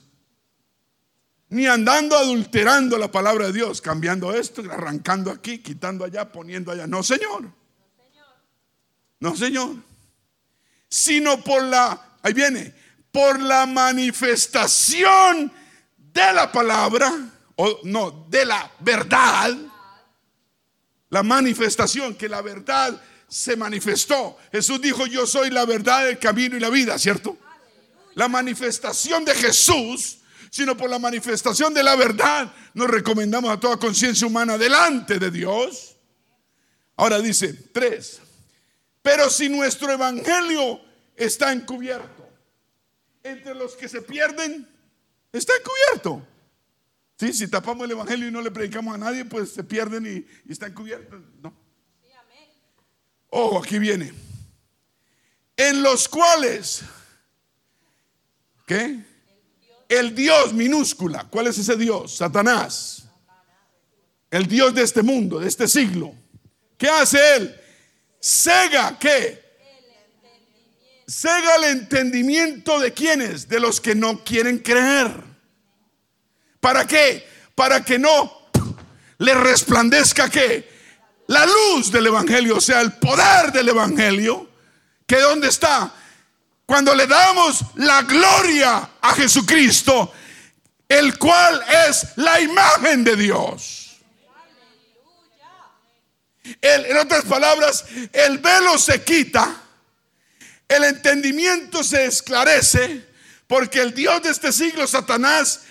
ni 1.49 1.67
andando 1.67 2.17
adulterando 2.17 2.97
la 2.97 3.11
palabra 3.11 3.45
de 3.45 3.53
Dios, 3.53 3.81
cambiando 3.81 4.33
esto, 4.33 4.63
arrancando 4.71 5.29
aquí, 5.29 5.59
quitando 5.59 6.03
allá, 6.03 6.31
poniendo 6.31 6.71
allá. 6.71 6.87
No, 6.87 7.03
Señor. 7.03 7.43
No, 9.19 9.35
Señor. 9.35 9.75
Sino 10.89 11.43
por 11.43 11.61
la, 11.61 12.17
ahí 12.23 12.33
viene, 12.33 12.73
por 13.11 13.39
la 13.39 13.67
manifestación 13.67 15.53
de 15.95 16.33
la 16.33 16.51
palabra, 16.51 17.13
o 17.55 17.81
no, 17.83 18.25
de 18.29 18.45
la 18.47 18.71
verdad, 18.79 19.55
la 21.11 21.21
manifestación, 21.21 22.15
que 22.15 22.27
la 22.27 22.41
verdad 22.41 22.99
se 23.27 23.55
manifestó. 23.55 24.37
Jesús 24.51 24.81
dijo, 24.81 25.05
yo 25.05 25.25
soy 25.25 25.49
la 25.49 25.65
verdad, 25.65 26.07
el 26.09 26.19
camino 26.19 26.57
y 26.57 26.59
la 26.59 26.69
vida, 26.69 26.97
¿cierto? 26.97 27.37
La 28.13 28.27
manifestación 28.27 29.25
de 29.25 29.35
Jesús, 29.35 30.19
sino 30.49 30.77
por 30.77 30.89
la 30.89 30.99
manifestación 30.99 31.73
de 31.73 31.83
la 31.83 31.95
verdad, 31.95 32.53
nos 32.73 32.89
recomendamos 32.89 33.51
a 33.51 33.59
toda 33.59 33.77
conciencia 33.77 34.25
humana 34.27 34.57
delante 34.57 35.19
de 35.19 35.31
Dios. 35.31 35.95
Ahora 36.95 37.19
dice, 37.19 37.53
tres, 37.73 38.19
pero 39.01 39.29
si 39.29 39.49
nuestro 39.49 39.91
evangelio 39.91 40.79
está 41.15 41.51
encubierto 41.51 42.27
entre 43.23 43.53
los 43.53 43.75
que 43.75 43.89
se 43.89 44.01
pierden, 44.01 44.67
Está 45.35 45.51
encubierto. 45.57 46.25
Sí, 47.19 47.33
si 47.33 47.49
tapamos 47.49 47.83
el 47.83 47.91
Evangelio 47.91 48.29
y 48.29 48.31
no 48.31 48.41
le 48.41 48.51
predicamos 48.51 48.95
a 48.95 48.97
nadie, 48.97 49.25
pues 49.25 49.51
se 49.51 49.65
pierden 49.65 50.05
y, 50.05 50.51
están 50.51 50.73
cubiertos. 50.73 51.21
No. 51.41 51.53
Ojo, 53.37 53.59
aquí 53.61 53.79
viene. 53.79 54.13
En 55.57 55.83
los 55.83 56.07
cuales, 56.07 56.83
¿qué? 58.65 58.97
El 59.89 60.15
Dios 60.15 60.53
minúscula. 60.53 61.27
¿Cuál 61.29 61.47
es 61.47 61.57
ese 61.57 61.75
Dios? 61.75 62.15
Satanás. 62.15 63.09
El 64.31 64.47
Dios 64.47 64.73
de 64.73 64.83
este 64.83 65.03
mundo, 65.03 65.39
de 65.39 65.49
este 65.49 65.67
siglo. 65.67 66.15
¿Qué 66.77 66.87
hace 66.87 67.35
él? 67.35 67.61
Cega, 68.21 68.97
¿qué? 68.97 69.43
Cega 71.05 71.57
el 71.57 71.63
entendimiento 71.65 72.79
de 72.79 72.93
quienes, 72.93 73.49
de 73.49 73.59
los 73.59 73.81
que 73.81 73.95
no 73.95 74.23
quieren 74.23 74.59
creer. 74.59 75.11
¿Para 76.61 76.87
qué? 76.87 77.27
Para 77.53 77.83
que 77.83 77.99
no 77.99 78.49
le 79.17 79.33
resplandezca 79.33 80.29
que 80.29 80.74
la 81.27 81.45
luz 81.45 81.91
del 81.91 82.07
evangelio, 82.07 82.57
o 82.57 82.61
sea, 82.61 82.81
el 82.81 82.93
poder 82.93 83.51
del 83.51 83.69
evangelio, 83.69 84.49
que 85.05 85.19
dónde 85.19 85.49
está? 85.49 85.93
Cuando 86.65 86.95
le 86.95 87.07
damos 87.07 87.61
la 87.75 88.01
gloria 88.03 88.89
a 89.01 89.13
Jesucristo, 89.13 90.11
el 90.87 91.17
cual 91.17 91.63
es 91.87 92.07
la 92.15 92.39
imagen 92.39 93.03
de 93.03 93.15
Dios. 93.15 93.81
en 96.61 96.97
otras 96.97 97.25
palabras, 97.25 97.85
el 98.13 98.37
velo 98.37 98.77
se 98.77 99.03
quita 99.03 99.63
el 100.67 100.83
entendimiento 100.83 101.83
se 101.83 102.05
esclarece 102.05 103.05
porque 103.47 103.81
el 103.81 103.93
Dios 103.93 104.23
de 104.23 104.31
este 104.31 104.51
siglo, 104.51 104.87
Satanás, 104.87 105.61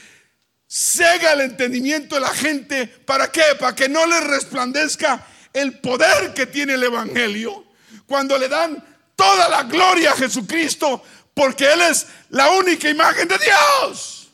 cega 0.68 1.32
el 1.32 1.40
entendimiento 1.40 2.14
de 2.14 2.20
la 2.20 2.32
gente. 2.32 2.86
¿Para 2.86 3.30
qué? 3.32 3.42
Para 3.58 3.74
que 3.74 3.88
no 3.88 4.06
le 4.06 4.20
resplandezca 4.20 5.26
el 5.54 5.78
poder 5.80 6.34
que 6.34 6.46
tiene 6.46 6.74
el 6.74 6.82
Evangelio 6.82 7.64
cuando 8.06 8.36
le 8.36 8.48
dan 8.48 8.84
toda 9.16 9.48
la 9.48 9.62
gloria 9.62 10.12
a 10.12 10.16
Jesucristo 10.16 11.02
porque 11.32 11.72
Él 11.72 11.80
es 11.80 12.06
la 12.30 12.50
única 12.50 12.90
imagen 12.90 13.26
de 13.26 13.38
Dios. 13.38 14.30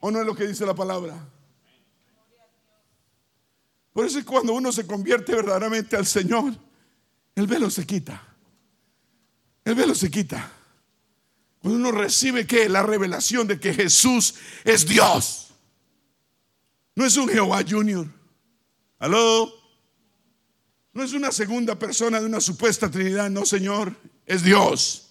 ¿O 0.00 0.10
no 0.10 0.20
es 0.20 0.26
lo 0.26 0.34
que 0.34 0.46
dice 0.46 0.66
la 0.66 0.74
palabra? 0.74 1.14
Por 3.92 4.04
eso 4.04 4.18
es 4.18 4.24
cuando 4.24 4.52
uno 4.52 4.72
se 4.72 4.86
convierte 4.86 5.34
verdaderamente 5.34 5.96
al 5.96 6.06
Señor, 6.06 6.52
el 7.34 7.46
velo 7.46 7.70
se 7.70 7.86
quita. 7.86 8.22
El 9.64 9.74
velo 9.74 9.94
se 9.94 10.10
quita. 10.10 10.52
Cuando 11.60 11.78
uno 11.78 11.92
recibe 11.92 12.46
que 12.46 12.68
la 12.68 12.82
revelación 12.82 13.46
de 13.46 13.58
que 13.58 13.74
Jesús 13.74 14.34
es 14.64 14.86
Dios. 14.86 15.48
No 16.94 17.04
es 17.04 17.16
un 17.16 17.28
Jehová 17.28 17.62
Junior. 17.68 18.15
¿Aló? 18.98 19.52
No 20.92 21.02
es 21.02 21.12
una 21.12 21.30
segunda 21.30 21.78
persona 21.78 22.20
de 22.20 22.26
una 22.26 22.40
supuesta 22.40 22.90
Trinidad, 22.90 23.28
no, 23.28 23.44
Señor, 23.44 23.94
es 24.24 24.42
Dios. 24.42 25.10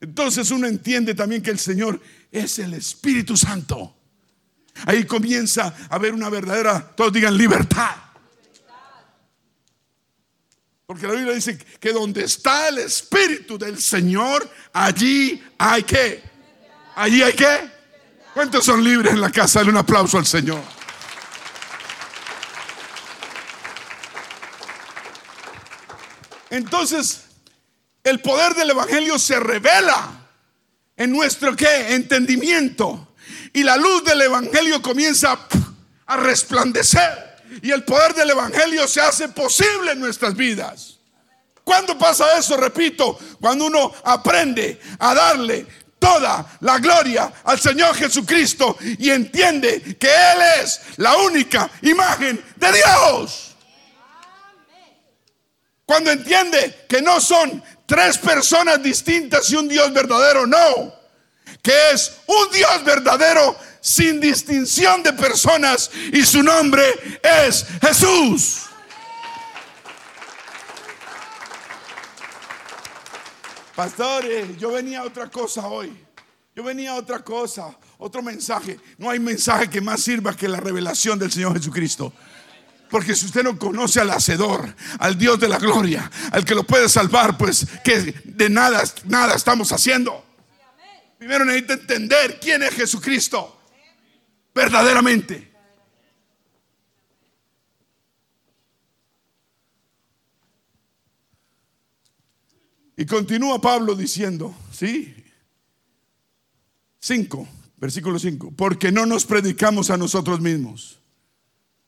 Entonces 0.00 0.50
uno 0.50 0.66
entiende 0.66 1.14
también 1.14 1.42
que 1.42 1.50
el 1.50 1.58
Señor 1.58 2.00
es 2.30 2.58
el 2.58 2.74
Espíritu 2.74 3.36
Santo. 3.36 3.94
Ahí 4.84 5.04
comienza 5.04 5.74
a 5.88 5.94
haber 5.94 6.12
una 6.12 6.28
verdadera, 6.28 6.94
todos 6.94 7.12
digan 7.12 7.36
libertad. 7.36 7.94
Porque 10.84 11.06
la 11.06 11.14
Biblia 11.14 11.34
dice 11.34 11.58
que 11.80 11.92
donde 11.92 12.24
está 12.24 12.68
el 12.68 12.78
Espíritu 12.78 13.58
del 13.58 13.80
Señor, 13.80 14.48
allí 14.72 15.42
hay 15.58 15.82
que. 15.82 16.22
Allí 16.94 17.22
hay 17.22 17.32
que. 17.32 17.70
¿Cuántos 18.34 18.64
son 18.64 18.84
libres 18.84 19.12
en 19.12 19.20
la 19.20 19.30
casa? 19.30 19.60
Dale 19.60 19.70
un 19.70 19.78
aplauso 19.78 20.18
al 20.18 20.26
Señor. 20.26 20.75
Entonces, 26.50 27.22
el 28.04 28.20
poder 28.20 28.54
del 28.54 28.70
Evangelio 28.70 29.18
se 29.18 29.38
revela 29.40 30.28
en 30.96 31.12
nuestro 31.12 31.54
qué? 31.56 31.94
Entendimiento. 31.94 33.14
Y 33.52 33.62
la 33.62 33.76
luz 33.76 34.04
del 34.04 34.22
Evangelio 34.22 34.80
comienza 34.80 35.38
a 36.06 36.16
resplandecer 36.16 37.26
y 37.62 37.70
el 37.70 37.84
poder 37.84 38.14
del 38.14 38.30
Evangelio 38.30 38.86
se 38.86 39.00
hace 39.00 39.28
posible 39.28 39.92
en 39.92 40.00
nuestras 40.00 40.34
vidas. 40.34 40.98
¿Cuándo 41.64 41.98
pasa 41.98 42.38
eso? 42.38 42.56
Repito, 42.56 43.18
cuando 43.40 43.66
uno 43.66 43.92
aprende 44.04 44.80
a 44.98 45.14
darle 45.14 45.66
toda 45.98 46.58
la 46.60 46.78
gloria 46.78 47.32
al 47.44 47.58
Señor 47.58 47.94
Jesucristo 47.96 48.76
y 48.80 49.10
entiende 49.10 49.96
que 49.98 50.06
Él 50.06 50.62
es 50.62 50.80
la 50.96 51.16
única 51.16 51.68
imagen 51.82 52.42
de 52.56 52.72
Dios. 52.72 53.55
Cuando 55.86 56.10
entiende 56.10 56.84
que 56.88 57.00
no 57.00 57.20
son 57.20 57.62
tres 57.86 58.18
personas 58.18 58.82
distintas 58.82 59.48
y 59.50 59.54
un 59.54 59.68
Dios 59.68 59.92
verdadero, 59.92 60.44
no. 60.44 60.92
Que 61.62 61.92
es 61.92 62.18
un 62.26 62.50
Dios 62.50 62.84
verdadero 62.84 63.56
sin 63.80 64.20
distinción 64.20 65.04
de 65.04 65.12
personas 65.12 65.88
y 66.12 66.24
su 66.26 66.42
nombre 66.42 66.82
es 67.22 67.64
Jesús. 67.80 68.62
Pastores, 73.76 74.56
yo 74.58 74.72
venía 74.72 75.00
a 75.00 75.04
otra 75.04 75.28
cosa 75.28 75.68
hoy. 75.68 75.96
Yo 76.56 76.64
venía 76.64 76.92
a 76.92 76.94
otra 76.94 77.22
cosa, 77.22 77.76
otro 77.98 78.22
mensaje. 78.22 78.80
No 78.96 79.10
hay 79.10 79.20
mensaje 79.20 79.68
que 79.68 79.82
más 79.82 80.00
sirva 80.00 80.34
que 80.34 80.48
la 80.48 80.58
revelación 80.58 81.18
del 81.18 81.30
Señor 81.30 81.52
Jesucristo. 81.56 82.12
Porque 82.90 83.14
si 83.14 83.26
usted 83.26 83.42
no 83.42 83.58
conoce 83.58 84.00
al 84.00 84.10
Hacedor, 84.10 84.74
al 84.98 85.18
Dios 85.18 85.40
de 85.40 85.48
la 85.48 85.58
gloria, 85.58 86.10
al 86.30 86.44
que 86.44 86.54
lo 86.54 86.64
puede 86.64 86.88
salvar, 86.88 87.36
pues 87.36 87.66
que 87.84 88.14
de 88.24 88.48
nada, 88.48 88.82
nada 89.04 89.34
estamos 89.34 89.72
haciendo. 89.72 90.24
Primero 91.18 91.44
necesita 91.44 91.74
entender 91.74 92.38
quién 92.40 92.62
es 92.62 92.74
Jesucristo. 92.74 93.60
Verdaderamente. 94.54 95.52
Y 102.96 103.04
continúa 103.04 103.60
Pablo 103.60 103.94
diciendo, 103.94 104.54
¿sí? 104.72 105.14
5, 107.00 107.46
versículo 107.76 108.18
5, 108.18 108.54
porque 108.56 108.90
no 108.90 109.04
nos 109.04 109.26
predicamos 109.26 109.90
a 109.90 109.98
nosotros 109.98 110.40
mismos. 110.40 110.98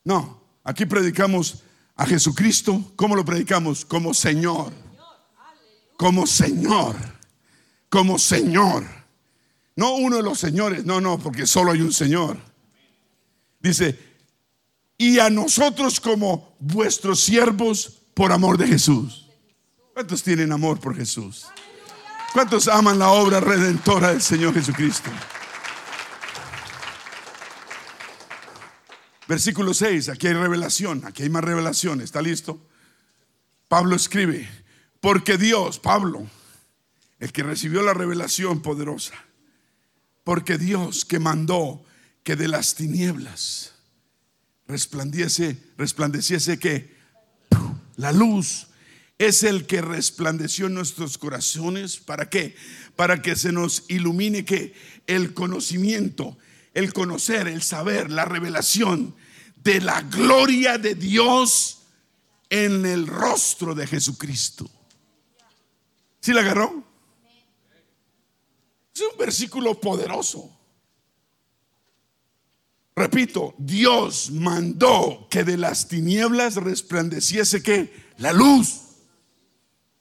No, 0.04 0.37
aquí 0.68 0.84
predicamos 0.84 1.62
a 1.96 2.04
Jesucristo. 2.04 2.92
¿Cómo 2.94 3.16
lo 3.16 3.24
predicamos? 3.24 3.86
Como 3.86 4.12
Señor. 4.12 4.70
Como 5.96 6.26
Señor. 6.26 6.94
Como 7.88 8.18
Señor. 8.18 8.84
No 9.76 9.94
uno 9.94 10.16
de 10.16 10.22
los 10.22 10.38
señores, 10.38 10.84
no, 10.84 11.00
no, 11.00 11.18
porque 11.18 11.46
solo 11.46 11.72
hay 11.72 11.80
un 11.80 11.92
Señor. 11.92 12.36
Dice, 13.60 13.98
y 14.98 15.18
a 15.20 15.30
nosotros 15.30 16.00
como 16.00 16.54
vuestros 16.58 17.20
siervos 17.20 18.00
por 18.12 18.30
amor 18.30 18.58
de 18.58 18.66
Jesús. 18.66 19.26
¿Cuántos 19.94 20.22
tienen 20.22 20.52
amor 20.52 20.80
por 20.80 20.94
Jesús? 20.94 21.46
¿Cuántos 22.32 22.68
aman 22.68 22.98
la 22.98 23.10
obra 23.10 23.40
redentora 23.40 24.10
del 24.10 24.20
Señor 24.20 24.52
Jesucristo? 24.52 25.10
Versículo 29.28 29.74
6, 29.74 30.08
aquí 30.08 30.26
hay 30.26 30.32
revelación, 30.32 31.04
aquí 31.04 31.22
hay 31.22 31.28
más 31.28 31.44
revelación, 31.44 32.00
¿está 32.00 32.22
listo? 32.22 32.66
Pablo 33.68 33.94
escribe, 33.94 34.48
porque 35.00 35.36
Dios, 35.36 35.78
Pablo, 35.78 36.26
el 37.20 37.30
que 37.30 37.42
recibió 37.42 37.82
la 37.82 37.92
revelación 37.92 38.62
poderosa, 38.62 39.12
porque 40.24 40.56
Dios 40.56 41.04
que 41.04 41.18
mandó 41.18 41.84
que 42.22 42.36
de 42.36 42.48
las 42.48 42.74
tinieblas 42.74 43.74
resplandeciese, 44.66 45.58
resplandeciese 45.76 46.58
que 46.58 46.96
la 47.96 48.12
luz 48.12 48.68
es 49.18 49.42
el 49.42 49.66
que 49.66 49.82
resplandeció 49.82 50.68
en 50.68 50.74
nuestros 50.74 51.18
corazones. 51.18 51.98
¿Para 51.98 52.30
qué? 52.30 52.54
Para 52.96 53.20
que 53.20 53.36
se 53.36 53.52
nos 53.52 53.84
ilumine 53.88 54.44
que 54.44 54.74
el 55.06 55.34
conocimiento, 55.34 56.38
el 56.74 56.92
conocer, 56.92 57.48
el 57.48 57.62
saber, 57.62 58.10
la 58.10 58.24
revelación 58.24 59.14
de 59.56 59.80
la 59.80 60.02
gloria 60.02 60.78
de 60.78 60.94
Dios 60.94 61.82
en 62.50 62.86
el 62.86 63.06
rostro 63.06 63.74
de 63.74 63.86
Jesucristo. 63.86 64.68
¿Sí 66.20 66.32
la 66.32 66.40
agarró? 66.40 66.84
Es 68.94 69.02
un 69.02 69.18
versículo 69.18 69.80
poderoso. 69.80 70.54
Repito, 72.96 73.54
Dios 73.58 74.30
mandó 74.32 75.28
que 75.30 75.44
de 75.44 75.56
las 75.56 75.86
tinieblas 75.86 76.56
resplandeciese 76.56 77.62
que 77.62 77.92
la 78.18 78.32
luz. 78.32 78.80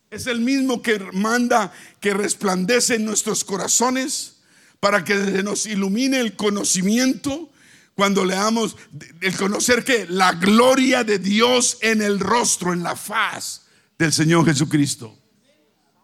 Es 0.10 0.26
el 0.26 0.40
mismo 0.40 0.82
que 0.82 0.98
manda 1.14 1.72
que 2.00 2.14
resplandece 2.14 2.96
en 2.96 3.06
nuestros 3.06 3.44
corazones 3.44 4.37
para 4.80 5.04
que 5.04 5.16
nos 5.44 5.66
ilumine 5.66 6.20
el 6.20 6.36
conocimiento 6.36 7.50
cuando 7.96 8.24
leamos 8.24 8.76
el 9.22 9.36
conocer 9.36 9.84
que 9.84 10.06
la 10.08 10.34
gloria 10.34 11.04
de 11.04 11.18
Dios 11.18 11.80
en 11.82 12.02
el 12.02 12.20
rostro, 12.20 12.74
en 12.74 12.84
la 12.84 12.96
faz 12.96 13.64
del 13.98 14.14
Señor 14.14 14.46
Jesucristo. 14.46 15.18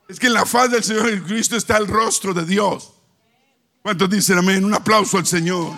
Es 0.10 0.20
que 0.20 0.28
en 0.28 0.34
la 0.34 0.45
faz 0.45 0.72
del 0.72 0.84
Señor 0.84 1.10
Jesucristo 1.10 1.56
está 1.56 1.78
el 1.78 1.88
rostro 1.88 2.34
de 2.34 2.45
Dios. 2.45 2.94
¿Cuántos 3.82 4.10
dicen 4.10 4.38
amén? 4.38 4.66
Un 4.66 4.74
aplauso 4.74 5.18
al 5.18 5.28
Señor. 5.28 5.74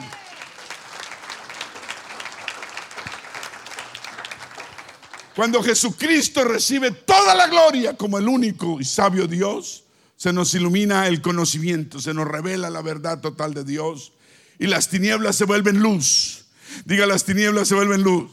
Cuando 5.36 5.62
Jesucristo 5.62 6.46
recibe 6.46 6.92
toda 6.92 7.36
la 7.36 7.48
gloria 7.48 7.98
como 7.98 8.18
el 8.18 8.28
único 8.28 8.80
y 8.80 8.86
sabio 8.86 9.28
Dios, 9.28 9.85
se 10.26 10.34
nos 10.34 10.56
ilumina 10.56 11.08
el 11.08 11.22
conocimiento, 11.22 12.02
se 12.02 12.12
nos 12.12 12.28
revela 12.28 12.72
la 12.72 12.82
verdad 12.82 13.22
total 13.22 13.54
de 13.54 13.64
Dios 13.64 14.12
y 14.58 14.66
las 14.66 14.90
tinieblas 14.90 15.36
se 15.36 15.46
vuelven 15.46 15.80
luz. 15.80 16.46
Diga, 16.84 17.06
las 17.06 17.26
tinieblas 17.26 17.68
se 17.68 17.76
vuelven 17.76 18.02
luz. 18.02 18.32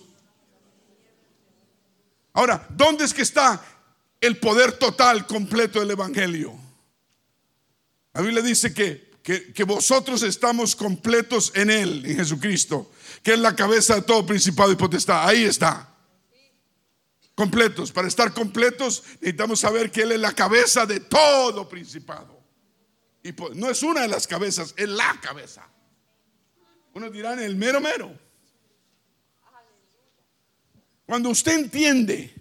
Ahora, 2.32 2.66
¿dónde 2.70 3.04
es 3.04 3.12
que 3.12 3.20
está 3.20 3.62
el 4.22 4.38
poder 4.38 4.72
total, 4.72 5.26
completo 5.26 5.80
del 5.80 5.90
Evangelio? 5.90 6.54
La 8.14 8.22
Biblia 8.22 8.40
dice 8.40 8.72
que, 8.72 9.10
que, 9.22 9.52
que, 9.52 9.64
vosotros 9.64 10.22
estamos 10.22 10.74
completos 10.74 11.52
en 11.54 11.68
Él, 11.68 12.06
en 12.06 12.16
Jesucristo, 12.16 12.90
que 13.22 13.34
es 13.34 13.38
la 13.38 13.54
cabeza 13.54 13.96
de 13.96 14.02
todo 14.02 14.24
principado 14.24 14.72
y 14.72 14.76
potestad. 14.76 15.28
Ahí 15.28 15.44
está 15.44 15.91
completos. 17.34 17.92
Para 17.92 18.08
estar 18.08 18.32
completos 18.32 19.02
necesitamos 19.20 19.60
saber 19.60 19.90
que 19.90 20.02
Él 20.02 20.12
es 20.12 20.20
la 20.20 20.34
cabeza 20.34 20.86
de 20.86 21.00
todo 21.00 21.68
principado. 21.68 22.40
Y 23.22 23.32
no 23.54 23.70
es 23.70 23.82
una 23.82 24.02
de 24.02 24.08
las 24.08 24.26
cabezas, 24.26 24.74
es 24.76 24.88
la 24.88 25.18
cabeza. 25.20 25.66
Unos 26.94 27.12
dirán 27.12 27.38
el 27.38 27.56
mero 27.56 27.80
mero. 27.80 28.18
Cuando 31.06 31.30
usted 31.30 31.58
entiende, 31.58 32.34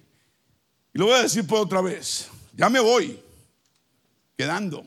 y 0.93 0.97
lo 0.97 1.07
voy 1.07 1.15
a 1.15 1.23
decir 1.23 1.45
por 1.45 1.59
otra 1.59 1.81
vez, 1.81 2.27
ya 2.53 2.69
me 2.69 2.79
voy 2.79 3.21
quedando. 4.37 4.85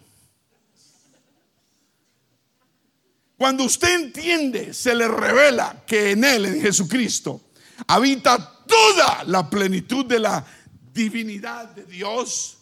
Cuando 3.36 3.64
usted 3.64 3.94
entiende, 4.01 4.72
se 4.72 4.94
le 4.94 5.09
revela 5.09 5.85
que 5.86 6.12
en 6.12 6.24
Él, 6.24 6.47
en 6.47 6.60
Jesucristo, 6.60 7.43
habita 7.86 8.53
toda 8.66 9.24
la 9.24 9.49
plenitud 9.49 10.05
de 10.07 10.19
la 10.19 10.45
divinidad 10.93 11.69
de 11.70 11.85
Dios, 11.85 12.59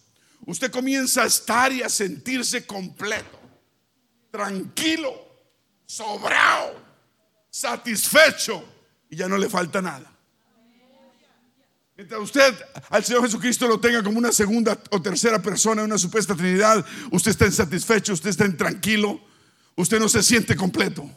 usted 0.46 0.70
comienza 0.70 1.22
a 1.22 1.26
estar 1.26 1.72
y 1.72 1.82
a 1.82 1.88
sentirse 1.88 2.66
completo, 2.66 3.38
tranquilo, 4.30 5.12
sobrado, 5.86 6.80
satisfecho 7.50 8.64
y 9.10 9.16
ya 9.16 9.28
no 9.28 9.36
le 9.36 9.48
falta 9.48 9.82
nada. 9.82 10.12
Mientras 11.94 12.20
usted 12.20 12.54
al 12.88 13.04
Señor 13.04 13.22
Jesucristo 13.22 13.68
lo 13.68 13.78
tenga 13.78 14.02
como 14.02 14.18
una 14.18 14.32
segunda 14.32 14.78
o 14.90 15.00
tercera 15.00 15.40
persona, 15.40 15.84
una 15.84 15.98
supuesta 15.98 16.34
Trinidad, 16.34 16.84
usted 17.10 17.32
está 17.32 17.46
insatisfecho, 17.46 18.14
usted 18.14 18.30
está 18.30 18.50
tranquilo, 18.56 19.20
usted 19.76 20.00
no 20.00 20.08
se 20.08 20.22
siente 20.22 20.56
completo. 20.56 21.08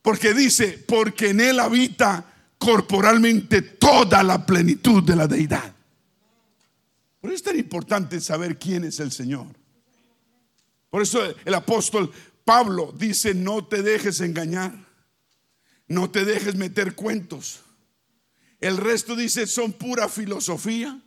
Porque 0.00 0.32
dice, 0.32 0.82
porque 0.86 1.30
en 1.30 1.40
Él 1.40 1.58
habita 1.58 2.24
corporalmente 2.58 3.62
toda 3.62 4.22
la 4.22 4.44
plenitud 4.44 5.02
de 5.02 5.16
la 5.16 5.26
deidad. 5.26 5.74
Por 7.20 7.30
eso 7.30 7.36
es 7.36 7.42
tan 7.42 7.58
importante 7.58 8.20
saber 8.20 8.58
quién 8.58 8.84
es 8.84 9.00
el 9.00 9.12
Señor. 9.12 9.46
Por 10.90 11.02
eso 11.02 11.20
el 11.44 11.54
apóstol 11.54 12.12
Pablo 12.44 12.94
dice, 12.96 13.34
no 13.34 13.66
te 13.66 13.82
dejes 13.82 14.20
engañar, 14.20 14.72
no 15.86 16.10
te 16.10 16.24
dejes 16.24 16.54
meter 16.54 16.94
cuentos. 16.94 17.60
El 18.60 18.76
resto 18.76 19.14
dice, 19.14 19.46
son 19.46 19.72
pura 19.72 20.08
filosofía, 20.08 21.00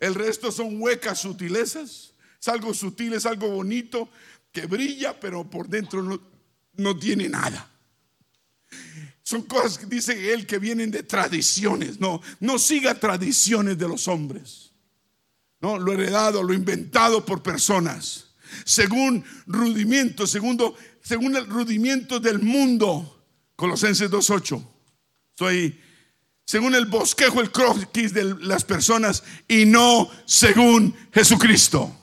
el 0.00 0.14
resto 0.14 0.50
son 0.52 0.80
huecas 0.80 1.20
sutilezas, 1.20 2.14
es 2.40 2.48
algo 2.48 2.74
sutil, 2.74 3.14
es 3.14 3.26
algo 3.26 3.48
bonito, 3.48 4.08
que 4.52 4.66
brilla, 4.66 5.18
pero 5.18 5.48
por 5.48 5.68
dentro 5.68 6.02
no, 6.02 6.20
no 6.74 6.98
tiene 6.98 7.28
nada. 7.28 7.70
Son 9.28 9.42
cosas 9.42 9.76
que 9.76 9.84
dice 9.84 10.32
él 10.32 10.46
que 10.46 10.58
vienen 10.58 10.90
de 10.90 11.02
tradiciones. 11.02 12.00
No, 12.00 12.22
no 12.40 12.58
siga 12.58 12.98
tradiciones 12.98 13.76
de 13.76 13.86
los 13.86 14.08
hombres. 14.08 14.72
No, 15.60 15.78
lo 15.78 15.92
heredado, 15.92 16.42
lo 16.42 16.54
inventado 16.54 17.26
por 17.26 17.42
personas. 17.42 18.28
Según 18.64 19.22
rudimiento, 19.46 20.26
segundo, 20.26 20.74
según 21.02 21.36
el 21.36 21.46
rudimiento 21.46 22.18
del 22.18 22.38
mundo. 22.38 23.22
Colosenses 23.54 24.10
2.8. 24.10 24.66
Estoy 25.32 25.78
según 26.46 26.74
el 26.74 26.86
bosquejo, 26.86 27.42
el 27.42 27.52
croquis 27.52 28.14
de 28.14 28.34
las 28.40 28.64
personas 28.64 29.22
y 29.46 29.66
no 29.66 30.08
según 30.24 30.96
Jesucristo. 31.12 31.94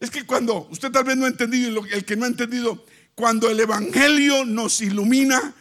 Es 0.00 0.10
que 0.10 0.24
cuando, 0.24 0.66
usted 0.70 0.90
tal 0.90 1.04
vez 1.04 1.18
no 1.18 1.26
ha 1.26 1.28
entendido, 1.28 1.84
el 1.84 2.06
que 2.06 2.16
no 2.16 2.24
ha 2.24 2.28
entendido, 2.28 2.82
cuando 3.16 3.50
el 3.50 3.58
Evangelio 3.58 4.44
nos 4.44 4.82
ilumina, 4.82 5.54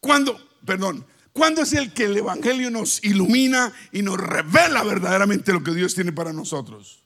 cuando, 0.00 0.40
perdón, 0.64 1.04
¿cuándo 1.32 1.62
es 1.62 1.72
el 1.72 1.92
que 1.92 2.04
el 2.04 2.16
Evangelio 2.16 2.70
nos 2.70 3.02
ilumina 3.02 3.72
y 3.90 4.02
nos 4.02 4.16
revela 4.16 4.84
verdaderamente 4.84 5.52
lo 5.52 5.62
que 5.62 5.74
Dios 5.74 5.94
tiene 5.96 6.12
para 6.12 6.32
nosotros? 6.32 7.02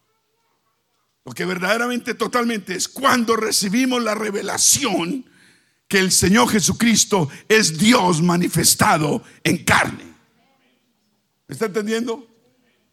Lo 1.25 1.33
que 1.33 1.47
verdaderamente, 1.47 2.13
totalmente 2.13 2.75
es 2.75 2.87
cuando 2.87 3.35
recibimos 3.35 4.03
la 4.03 4.15
revelación 4.15 5.25
que 5.89 6.01
el 6.01 6.13
Señor 6.13 6.51
Jesucristo 6.51 7.31
es 7.49 7.79
Dios 7.79 8.21
manifestado 8.21 9.23
en 9.43 9.65
carne. 9.65 10.05
¿Me 11.49 11.55
está 11.55 11.65
entendiendo? 11.65 12.29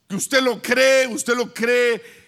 Que 0.07 0.15
usted 0.15 0.41
lo 0.41 0.61
cree, 0.61 1.07
usted 1.07 1.35
lo 1.35 1.53
cree, 1.53 2.20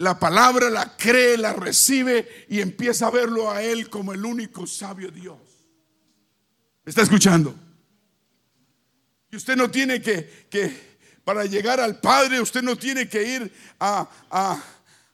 la 0.00 0.18
palabra 0.18 0.70
la 0.70 0.96
cree, 0.96 1.36
la 1.36 1.52
recibe 1.52 2.46
y 2.48 2.62
empieza 2.62 3.06
a 3.06 3.10
verlo 3.10 3.50
a 3.50 3.62
Él 3.62 3.90
como 3.90 4.14
el 4.14 4.24
único 4.24 4.66
sabio 4.66 5.10
Dios. 5.10 5.36
¿Me 6.84 6.90
está 6.90 7.02
escuchando? 7.02 7.54
Y 9.30 9.36
usted 9.36 9.56
no 9.56 9.70
tiene 9.70 10.00
que, 10.00 10.46
que 10.48 10.98
para 11.22 11.44
llegar 11.44 11.80
al 11.80 12.00
Padre, 12.00 12.40
usted 12.40 12.62
no 12.62 12.76
tiene 12.76 13.10
que 13.10 13.22
ir 13.22 13.52
a, 13.78 14.08
a 14.30 14.62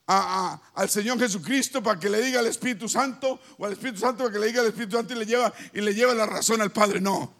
al 0.06 0.88
Señor 0.88 1.18
Jesucristo 1.18 1.82
para 1.82 1.98
que 1.98 2.08
le 2.08 2.22
diga 2.22 2.38
al 2.38 2.46
Espíritu 2.46 2.88
Santo 2.88 3.40
o 3.58 3.66
al 3.66 3.72
Espíritu 3.72 3.98
Santo 3.98 4.18
para 4.18 4.34
que 4.34 4.38
le 4.38 4.46
diga 4.46 4.60
al 4.60 4.68
Espíritu 4.68 4.96
Santo 4.96 5.14
y 5.14 5.18
le 5.18 5.26
lleva 5.26 5.52
y 5.72 5.80
le 5.80 5.94
lleva 5.94 6.14
la 6.14 6.26
razón 6.26 6.62
al 6.62 6.70
Padre. 6.70 7.00
No. 7.00 7.34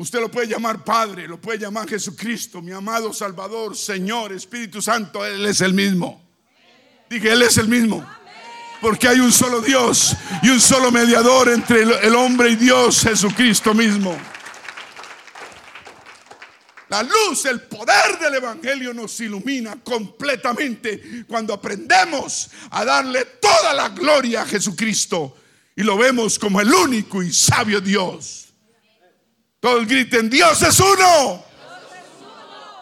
Usted 0.00 0.20
lo 0.20 0.30
puede 0.30 0.46
llamar 0.46 0.84
Padre, 0.84 1.26
lo 1.26 1.40
puede 1.40 1.58
llamar 1.58 1.88
Jesucristo, 1.88 2.62
mi 2.62 2.70
amado 2.70 3.12
Salvador, 3.12 3.76
Señor, 3.76 4.32
Espíritu 4.32 4.80
Santo, 4.80 5.26
Él 5.26 5.44
es 5.44 5.60
el 5.60 5.74
mismo. 5.74 6.24
Dije, 7.10 7.32
Él 7.32 7.42
es 7.42 7.58
el 7.58 7.66
mismo. 7.66 8.08
Porque 8.80 9.08
hay 9.08 9.18
un 9.18 9.32
solo 9.32 9.60
Dios 9.60 10.14
y 10.40 10.50
un 10.50 10.60
solo 10.60 10.92
mediador 10.92 11.48
entre 11.48 11.82
el 11.82 12.14
hombre 12.14 12.50
y 12.50 12.54
Dios, 12.54 13.00
Jesucristo 13.00 13.74
mismo. 13.74 14.16
La 16.90 17.02
luz, 17.02 17.44
el 17.46 17.62
poder 17.62 18.20
del 18.20 18.36
Evangelio 18.36 18.94
nos 18.94 19.18
ilumina 19.18 19.82
completamente 19.82 21.24
cuando 21.26 21.52
aprendemos 21.52 22.50
a 22.70 22.84
darle 22.84 23.24
toda 23.40 23.74
la 23.74 23.88
gloria 23.88 24.42
a 24.42 24.46
Jesucristo 24.46 25.36
y 25.74 25.82
lo 25.82 25.98
vemos 25.98 26.38
como 26.38 26.60
el 26.60 26.72
único 26.72 27.20
y 27.20 27.32
sabio 27.32 27.80
Dios. 27.80 28.47
Todos 29.60 29.88
griten, 29.88 30.30
Dios 30.30 30.62
es 30.62 30.78
uno. 30.78 31.44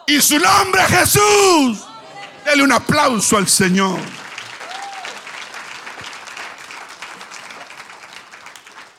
Y 0.05 0.21
su 0.21 0.37
nombre 0.37 0.81
es 0.83 0.87
Jesús. 0.87 1.83
Dele 2.45 2.63
un 2.63 2.71
aplauso 2.71 3.37
al 3.37 3.47
Señor. 3.47 3.99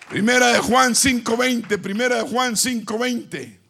Primera 0.09 0.49
de 0.49 0.59
Juan 0.59 0.95
5:20, 0.95 1.79
primera 1.79 2.17
de 2.17 2.23
Juan 2.23 2.57
5:20. 2.57 3.61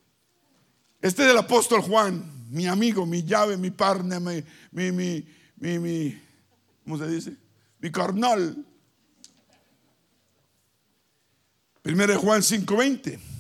Este 1.00 1.24
es 1.24 1.30
el 1.30 1.38
apóstol 1.38 1.80
Juan, 1.82 2.48
mi 2.50 2.66
amigo, 2.66 3.04
mi 3.04 3.22
llave, 3.22 3.56
mi 3.56 3.70
partner, 3.70 4.20
mi, 4.20 4.42
mi, 4.72 5.26
mi, 5.56 5.78
mi, 5.78 6.22
¿cómo 6.82 6.98
se 6.98 7.08
dice? 7.08 7.36
Mi 7.78 7.92
carnal. 7.92 8.64
Primero 11.82 12.12
de 12.14 12.18
Juan 12.18 12.42
5:20. 12.42 13.37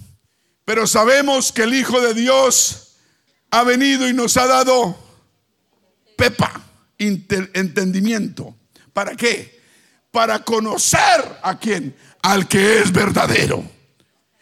Pero 0.68 0.86
sabemos 0.86 1.50
que 1.50 1.62
el 1.62 1.72
Hijo 1.72 1.98
de 1.98 2.12
Dios 2.12 2.88
ha 3.50 3.62
venido 3.62 4.06
y 4.06 4.12
nos 4.12 4.36
ha 4.36 4.46
dado 4.46 4.98
pepa, 6.14 6.60
entendimiento. 6.98 8.54
¿Para 8.92 9.16
qué? 9.16 9.62
Para 10.10 10.44
conocer 10.44 11.38
a 11.42 11.58
quién, 11.58 11.96
al 12.20 12.46
que 12.46 12.80
es 12.80 12.92
verdadero. 12.92 13.64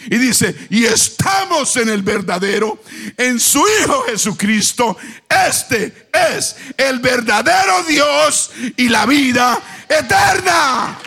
Y 0.00 0.16
dice, 0.18 0.52
y 0.68 0.84
estamos 0.86 1.76
en 1.76 1.90
el 1.90 2.02
verdadero, 2.02 2.82
en 3.16 3.38
su 3.38 3.60
Hijo 3.60 4.02
Jesucristo. 4.06 4.96
Este 5.28 6.08
es 6.12 6.56
el 6.76 6.98
verdadero 6.98 7.84
Dios 7.84 8.50
y 8.76 8.88
la 8.88 9.06
vida 9.06 9.62
eterna. 9.88 10.98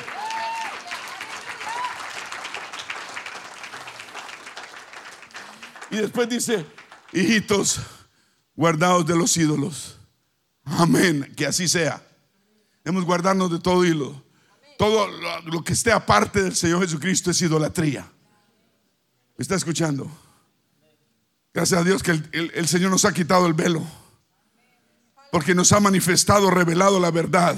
Y 5.91 5.97
después 5.97 6.29
dice, 6.29 6.65
hijitos, 7.13 7.79
guardados 8.55 9.05
de 9.05 9.15
los 9.15 9.35
ídolos. 9.37 9.97
Amén, 10.63 11.33
que 11.35 11.45
así 11.45 11.67
sea. 11.67 12.01
Debemos 12.83 13.05
guardarnos 13.05 13.51
de 13.51 13.59
todo 13.59 13.85
hilo. 13.85 14.23
Todo 14.77 15.07
lo 15.45 15.63
que 15.63 15.73
esté 15.73 15.91
aparte 15.91 16.41
del 16.41 16.55
Señor 16.55 16.81
Jesucristo 16.81 17.31
es 17.31 17.41
idolatría 17.41 18.09
está 19.41 19.55
escuchando? 19.55 20.09
Gracias 21.53 21.79
a 21.79 21.83
Dios 21.83 22.03
que 22.03 22.11
el, 22.11 22.67
Señor 22.67 22.91
nos 22.91 23.05
ha 23.05 23.13
quitado 23.13 23.47
el 23.47 23.53
velo. 23.53 23.85
Porque 25.31 25.55
nos 25.55 25.71
ha 25.71 25.79
manifestado, 25.79 26.51
revelado 26.51 26.99
la 26.99 27.11
verdad. 27.11 27.55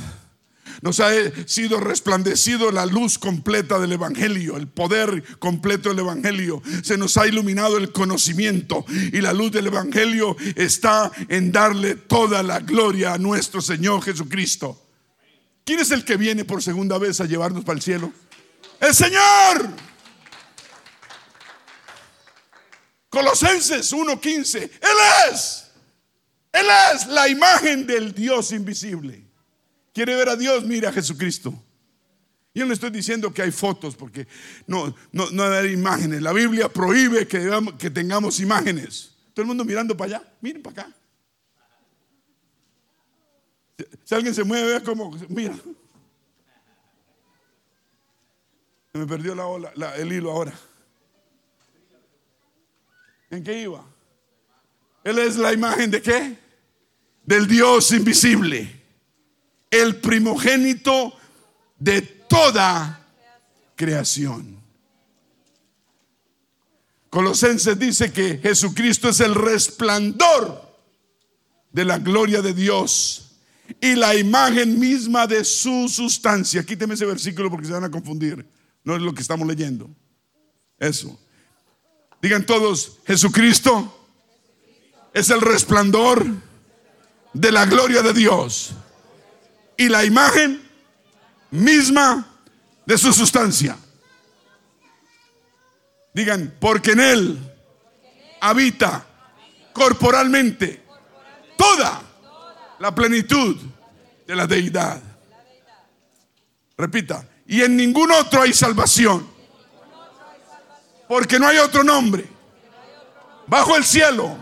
Nos 0.82 1.00
ha 1.00 1.10
sido 1.46 1.80
resplandecido 1.80 2.72
la 2.72 2.86
luz 2.86 3.18
completa 3.18 3.80
del 3.80 3.94
Evangelio, 3.94 4.58
el 4.58 4.68
poder 4.68 5.24
completo 5.40 5.90
del 5.90 6.00
Evangelio. 6.00 6.62
Se 6.84 6.98
nos 6.98 7.18
ha 7.18 7.28
iluminado 7.28 7.78
el 7.78 7.92
conocimiento 7.92 8.86
y 9.12 9.22
la 9.22 9.34
luz 9.34 9.52
del 9.52 9.68
Evangelio 9.68 10.36
está 10.56 11.12
en 11.30 11.52
darle 11.52 11.96
toda 11.96 12.44
la 12.44 12.60
gloria 12.60 13.14
a 13.14 13.18
nuestro 13.18 13.62
Señor 13.62 14.02
Jesucristo. 14.04 14.82
¿Quién 15.64 15.80
es 15.80 15.92
el 15.92 16.04
que 16.04 16.18
viene 16.18 16.46
por 16.46 16.62
segunda 16.62 16.98
vez 16.98 17.22
a 17.22 17.26
llevarnos 17.26 17.64
para 17.64 17.78
el 17.78 17.82
cielo? 17.82 18.12
El 18.80 18.96
Señor. 18.96 19.70
Colosenses 23.10 23.92
1:15. 23.94 24.58
Él 24.64 24.98
es. 25.32 25.68
Él 26.52 26.66
es 26.94 27.08
la 27.08 27.28
imagen 27.28 27.86
del 27.86 28.14
Dios 28.14 28.52
invisible. 28.52 29.31
¿Quiere 29.94 30.16
ver 30.16 30.30
a 30.30 30.36
Dios? 30.36 30.64
Mira 30.64 30.90
a 30.90 30.94
Jesucristo. 30.94 31.54
Yo 32.54 32.66
no 32.66 32.74
estoy 32.74 32.90
diciendo 32.90 33.34
que 33.34 33.42
hay 33.42 33.52
fotos 33.52 33.96
porque 33.96 34.28
no, 34.68 34.94
no, 35.12 35.30
no 35.32 35.44
hay 35.44 35.72
imágenes. 35.72 36.22
La 36.22 36.34
Biblia 36.34 36.68
prohíbe 36.68 37.28
que, 37.28 37.50
que 37.78 37.90
tengamos 37.90 38.40
imágenes. 38.40 39.16
Todo 39.34 39.44
el 39.44 39.48
mundo 39.48 39.64
mirando 39.64 39.96
para 39.96 40.18
allá. 40.18 40.34
Miren 40.42 40.62
para 40.62 40.82
acá. 40.84 40.96
Si 44.04 44.16
alguien 44.16 44.36
se 44.36 44.44
mueve, 44.44 44.68
vea 44.68 44.84
como, 44.84 45.18
mira. 45.30 45.56
Me 48.94 49.08
perdió 49.08 49.34
la 49.34 49.46
ola, 49.46 49.72
el 49.96 50.12
hilo 50.12 50.32
ahora. 50.32 50.54
¿En 53.30 53.44
qué 53.44 53.62
iba? 53.62 53.86
Él 55.06 55.18
es 55.20 55.38
la 55.38 55.54
imagen 55.54 55.90
de 55.90 56.02
qué? 56.02 56.38
Del 57.24 57.48
Dios 57.48 57.92
invisible. 57.94 58.81
El 59.72 59.96
primogénito 59.96 61.14
de 61.80 62.02
toda 62.02 63.08
creación. 63.76 64.62
Colosenses 67.10 67.78
dice 67.80 68.14
que 68.14 68.38
Jesucristo 68.38 69.10
es 69.10 69.20
el 69.20 69.34
resplandor 69.36 70.72
de 71.72 71.86
la 71.86 71.98
gloria 71.98 72.42
de 72.42 72.54
Dios 72.54 73.32
y 73.80 73.96
la 73.96 74.16
imagen 74.16 74.80
misma 74.80 75.28
de 75.28 75.44
su 75.44 75.90
sustancia. 75.90 76.64
Quíteme 76.64 76.94
ese 76.94 77.06
versículo 77.06 77.50
porque 77.50 77.68
se 77.68 77.74
van 77.74 77.84
a 77.84 77.92
confundir. 77.92 78.46
No 78.84 78.96
es 78.96 79.02
lo 79.02 79.14
que 79.14 79.22
estamos 79.22 79.48
leyendo. 79.48 79.90
Eso. 80.78 81.20
Digan 82.22 82.46
todos, 82.46 83.00
Jesucristo 83.06 84.08
es 85.14 85.30
el 85.30 85.42
resplandor 85.42 86.26
de 87.34 87.52
la 87.52 87.66
gloria 87.66 88.02
de 88.02 88.14
Dios 88.14 88.74
y 89.82 89.90
la 89.90 90.04
imagen 90.04 90.62
misma 91.50 92.24
de 92.86 92.98
su 93.00 93.12
sustancia. 93.12 93.76
Digan, 96.14 96.56
porque 96.60 96.92
en 96.92 97.00
Él 97.00 97.54
habita 98.40 99.04
corporalmente 99.74 100.84
toda 101.58 102.00
la 102.78 102.94
plenitud 102.94 103.58
de 104.28 104.36
la 104.36 104.46
deidad. 104.46 105.02
Repita, 106.78 107.26
y 107.48 107.64
en 107.64 107.76
ningún 107.76 108.12
otro 108.12 108.44
hay 108.44 108.54
salvación 108.54 109.28
porque 111.08 111.40
no 111.40 111.48
hay 111.48 111.58
otro 111.58 111.84
nombre 111.84 112.26
bajo 113.48 113.76
el 113.76 113.84
cielo 113.84 114.38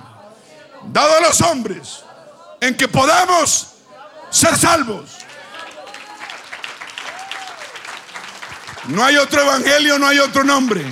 dado 0.91 1.18
a 1.18 1.22
los 1.22 1.40
hombres 1.41 2.03
en 2.60 2.76
que 2.76 2.90
podamos 2.90 3.70
ser 4.30 4.57
salvos. 4.57 5.18
No 8.90 9.06
hay 9.06 9.18
otro 9.18 9.44
evangelio, 9.44 9.99
no 9.99 10.07
hay 10.07 10.18
otro 10.18 10.44
nombre. 10.44 10.84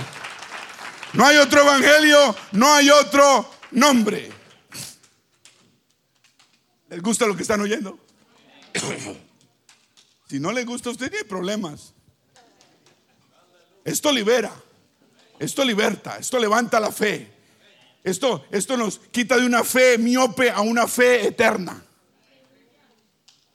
No 1.13 1.25
hay 1.25 1.37
otro 1.37 1.61
evangelio, 1.61 2.35
no 2.51 2.71
hay 2.71 2.91
otro 2.91 3.49
nombre. 3.71 4.31
¿Les 6.89 7.01
gusta 7.01 7.25
lo 7.25 7.35
que 7.35 7.41
están 7.41 7.59
oyendo? 7.59 7.97
si 10.29 10.39
no 10.39 10.51
les 10.51 10.65
gusta 10.65 10.91
usted, 10.91 11.09
tiene 11.09 11.25
problemas. 11.25 11.95
Esto 13.83 14.11
libera, 14.11 14.53
esto 15.39 15.65
liberta, 15.65 16.17
esto 16.17 16.37
levanta 16.37 16.79
la 16.79 16.91
fe. 16.91 17.33
Esto, 18.03 18.45
esto 18.51 18.77
nos 18.77 18.99
quita 18.99 19.37
de 19.37 19.45
una 19.45 19.63
fe 19.63 19.97
miope 19.97 20.51
a 20.51 20.61
una 20.61 20.87
fe 20.87 21.27
eterna. 21.27 21.83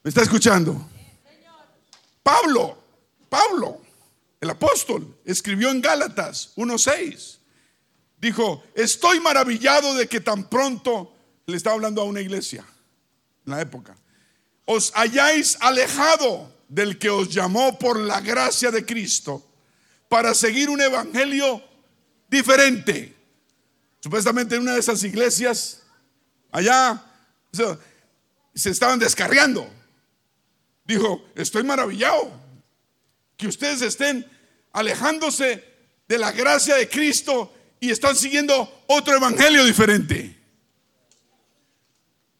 ¿Me 0.02 0.08
está 0.08 0.22
escuchando? 0.22 0.88
Pablo, 2.24 2.76
Pablo, 3.28 3.81
el 4.42 4.50
apóstol, 4.50 5.16
escribió 5.24 5.70
en 5.70 5.80
Gálatas 5.80 6.52
1.6. 6.56 7.38
Dijo, 8.18 8.64
estoy 8.74 9.20
maravillado 9.20 9.94
de 9.94 10.08
que 10.08 10.20
tan 10.20 10.50
pronto, 10.50 11.14
le 11.46 11.56
estaba 11.56 11.76
hablando 11.76 12.02
a 12.02 12.06
una 12.06 12.20
iglesia 12.20 12.64
en 13.46 13.52
la 13.52 13.60
época, 13.60 13.96
os 14.64 14.90
hayáis 14.96 15.56
alejado 15.60 16.52
del 16.68 16.98
que 16.98 17.08
os 17.08 17.32
llamó 17.32 17.78
por 17.78 18.00
la 18.00 18.20
gracia 18.20 18.72
de 18.72 18.84
Cristo 18.84 19.46
para 20.08 20.34
seguir 20.34 20.70
un 20.70 20.80
evangelio 20.80 21.62
diferente. 22.28 23.14
Supuestamente 24.00 24.56
en 24.56 24.62
una 24.62 24.72
de 24.72 24.80
esas 24.80 25.04
iglesias, 25.04 25.84
allá, 26.50 27.00
se 27.52 28.70
estaban 28.70 28.98
descarriando. 28.98 29.70
Dijo, 30.84 31.24
estoy 31.36 31.62
maravillado 31.62 32.41
que 33.42 33.48
ustedes 33.48 33.82
estén 33.82 34.24
alejándose 34.72 35.64
de 36.06 36.16
la 36.16 36.30
gracia 36.30 36.76
de 36.76 36.88
Cristo 36.88 37.52
y 37.80 37.90
están 37.90 38.14
siguiendo 38.14 38.84
otro 38.86 39.16
evangelio 39.16 39.64
diferente. 39.64 40.40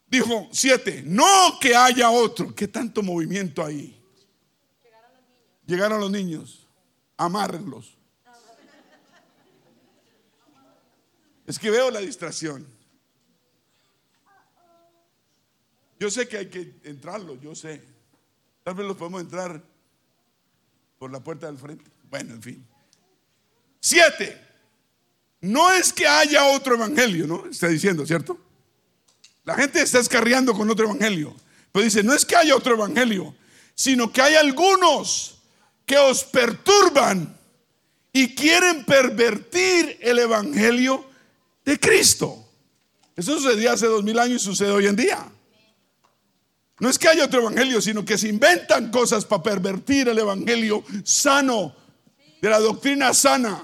Dijo 0.07 0.47
siete, 0.53 1.03
no 1.05 1.59
que 1.59 1.75
haya 1.75 2.09
otro. 2.09 2.55
¿Qué 2.55 2.69
tanto 2.69 3.03
movimiento 3.03 3.65
ahí? 3.65 4.01
Llegaron 5.65 5.99
los 5.99 6.09
niños, 6.09 6.69
amárrenlos. 7.17 7.97
Es 11.45 11.59
que 11.59 11.69
veo 11.69 11.91
la 11.91 11.99
distracción. 11.99 12.65
Yo 15.99 16.09
sé 16.09 16.29
que 16.29 16.37
hay 16.37 16.49
que 16.49 16.79
entrarlo, 16.85 17.35
yo 17.41 17.53
sé. 17.55 17.83
Tal 18.63 18.75
vez 18.75 18.87
los 18.87 18.95
podemos 18.95 19.19
entrar 19.19 19.72
por 21.03 21.11
la 21.11 21.19
puerta 21.19 21.47
del 21.47 21.57
frente. 21.57 21.91
Bueno, 22.09 22.33
en 22.33 22.41
fin. 22.41 22.65
Siete. 23.81 24.39
No 25.41 25.69
es 25.73 25.91
que 25.91 26.07
haya 26.07 26.45
otro 26.45 26.75
evangelio, 26.75 27.27
¿no? 27.27 27.45
Está 27.45 27.67
diciendo, 27.67 28.05
¿cierto? 28.05 28.39
La 29.43 29.53
gente 29.55 29.81
está 29.81 29.99
escarriando 29.99 30.53
con 30.53 30.71
otro 30.71 30.85
evangelio. 30.85 31.35
Pero 31.73 31.83
dice, 31.83 32.03
no 32.03 32.13
es 32.13 32.23
que 32.23 32.37
haya 32.37 32.55
otro 32.55 32.75
evangelio, 32.75 33.35
sino 33.75 34.13
que 34.13 34.21
hay 34.21 34.35
algunos 34.35 35.39
que 35.85 35.97
os 35.97 36.23
perturban 36.23 37.37
y 38.13 38.33
quieren 38.33 38.85
pervertir 38.85 39.97
el 39.99 40.19
evangelio 40.19 41.05
de 41.65 41.77
Cristo. 41.81 42.47
Eso 43.17 43.37
sucedía 43.37 43.73
hace 43.73 43.87
dos 43.87 44.05
mil 44.05 44.17
años 44.19 44.41
y 44.41 44.45
sucede 44.45 44.71
hoy 44.71 44.87
en 44.87 44.95
día. 44.95 45.29
No 46.79 46.89
es 46.89 46.97
que 46.97 47.07
haya 47.07 47.25
otro 47.25 47.41
evangelio, 47.41 47.81
sino 47.81 48.03
que 48.03 48.17
se 48.17 48.27
inventan 48.27 48.89
cosas 48.91 49.25
para 49.25 49.43
pervertir 49.43 50.07
el 50.09 50.17
evangelio 50.17 50.83
sano, 51.03 51.75
de 52.41 52.49
la 52.49 52.59
doctrina 52.59 53.13
sana. 53.13 53.63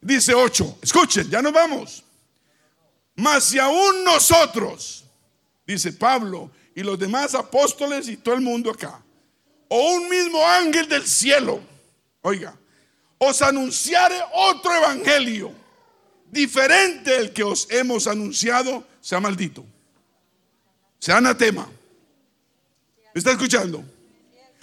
Dice 0.00 0.34
8, 0.34 0.78
escuchen, 0.80 1.28
ya 1.28 1.42
nos 1.42 1.52
vamos. 1.52 2.04
Mas 3.16 3.44
si 3.44 3.58
aún 3.58 4.04
nosotros, 4.04 5.04
dice 5.66 5.92
Pablo 5.92 6.50
y 6.74 6.82
los 6.82 6.98
demás 6.98 7.34
apóstoles 7.34 8.08
y 8.08 8.16
todo 8.16 8.34
el 8.34 8.40
mundo 8.40 8.70
acá, 8.70 9.02
o 9.68 9.94
un 9.94 10.08
mismo 10.08 10.46
ángel 10.46 10.88
del 10.88 11.06
cielo, 11.06 11.60
oiga, 12.22 12.56
os 13.18 13.42
anunciare 13.42 14.16
otro 14.32 14.72
evangelio 14.74 15.52
diferente 16.30 17.10
del 17.10 17.32
que 17.32 17.42
os 17.42 17.66
hemos 17.70 18.06
anunciado, 18.06 18.86
sea 19.00 19.20
maldito 19.20 19.64
sea 21.06 21.18
anatema. 21.18 21.70
¿Me 23.14 23.18
está 23.20 23.30
escuchando? 23.30 23.84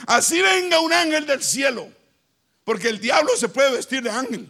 Así 0.06 0.42
venga 0.42 0.82
un 0.82 0.92
ángel 0.92 1.26
del 1.26 1.42
cielo, 1.42 1.88
porque 2.66 2.90
el 2.90 3.00
diablo 3.00 3.32
se 3.38 3.48
puede 3.48 3.72
vestir 3.72 4.04
de 4.04 4.10
ángel. 4.10 4.50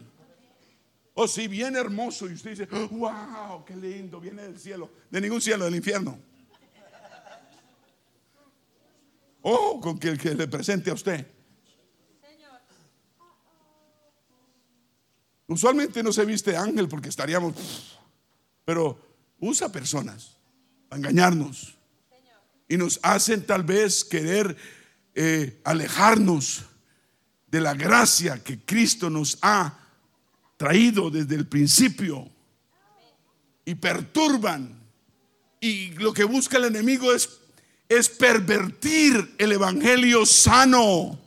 O 1.14 1.28
si 1.28 1.48
viene 1.48 1.78
hermoso 1.78 2.28
y 2.28 2.34
usted 2.34 2.50
dice, 2.50 2.66
wow, 2.66 3.64
qué 3.64 3.76
lindo, 3.76 4.20
viene 4.20 4.42
del 4.42 4.60
cielo, 4.60 4.90
de 5.12 5.22
ningún 5.22 5.40
cielo, 5.40 5.66
del 5.66 5.76
infierno. 5.76 6.18
Oh, 9.44 9.80
con 9.80 10.00
que 10.00 10.08
el 10.08 10.18
que 10.18 10.34
le 10.34 10.48
presente 10.48 10.90
a 10.90 10.96
usted. 10.96 11.28
Usualmente 15.46 16.02
no 16.02 16.12
se 16.12 16.26
viste 16.26 16.58
ángel 16.58 16.88
porque 16.88 17.10
estaríamos, 17.10 18.00
pero 18.66 18.98
usa 19.40 19.72
personas 19.72 20.38
a 20.90 20.96
engañarnos 20.96 21.78
y 22.68 22.78
nos 22.78 23.00
hacen 23.04 23.46
tal 23.46 23.64
vez 23.64 24.04
querer 24.04 24.56
eh, 25.16 25.62
alejarnos 25.64 26.64
de 27.48 27.62
la 27.62 27.76
gracia 27.76 28.44
que 28.44 28.60
Cristo 28.60 29.10
nos 29.10 29.38
ha 29.42 29.78
traído 30.58 31.12
desde 31.12 31.36
el 31.36 31.46
principio 31.46 32.30
y 33.66 33.76
perturban. 33.76 34.82
Y 35.60 35.92
lo 35.92 36.14
que 36.14 36.24
busca 36.24 36.58
el 36.58 36.66
enemigo 36.66 37.14
es, 37.14 37.30
es 37.88 38.10
pervertir 38.10 39.36
el 39.38 39.52
evangelio 39.52 40.26
sano, 40.26 41.20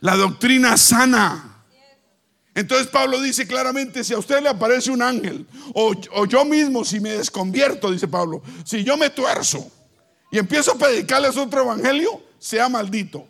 la 0.00 0.16
doctrina 0.16 0.76
sana. 0.76 1.54
Entonces 2.54 2.86
Pablo 2.86 3.20
dice 3.20 3.46
claramente, 3.48 4.04
si 4.04 4.14
a 4.14 4.18
usted 4.18 4.40
le 4.40 4.48
aparece 4.48 4.92
un 4.92 5.02
ángel, 5.02 5.44
o, 5.74 5.92
o, 6.12 6.24
yo 6.24 6.44
mismo 6.44 6.84
si 6.84 7.00
me 7.00 7.10
desconvierto, 7.10 7.90
dice 7.90 8.06
Pablo, 8.06 8.42
si 8.64 8.84
yo 8.84 8.96
me 8.96 9.10
tuerzo, 9.10 9.68
y 10.34 10.38
empiezo 10.38 10.72
a 10.72 10.78
predicarles 10.78 11.36
otro 11.36 11.62
evangelio, 11.62 12.20
sea 12.40 12.68
maldito. 12.68 13.24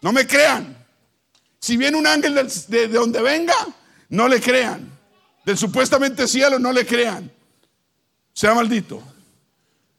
No 0.00 0.12
me 0.12 0.26
crean. 0.26 0.76
Si 1.60 1.76
viene 1.76 1.96
un 1.96 2.04
ángel 2.04 2.34
de, 2.66 2.88
donde 2.88 3.22
venga, 3.22 3.54
no 4.08 4.26
le 4.26 4.40
crean. 4.40 4.90
Del 5.46 5.56
supuestamente 5.56 6.26
cielo, 6.26 6.58
no 6.58 6.72
le 6.72 6.84
crean. 6.84 7.30
Sea 8.32 8.54
maldito. 8.54 9.00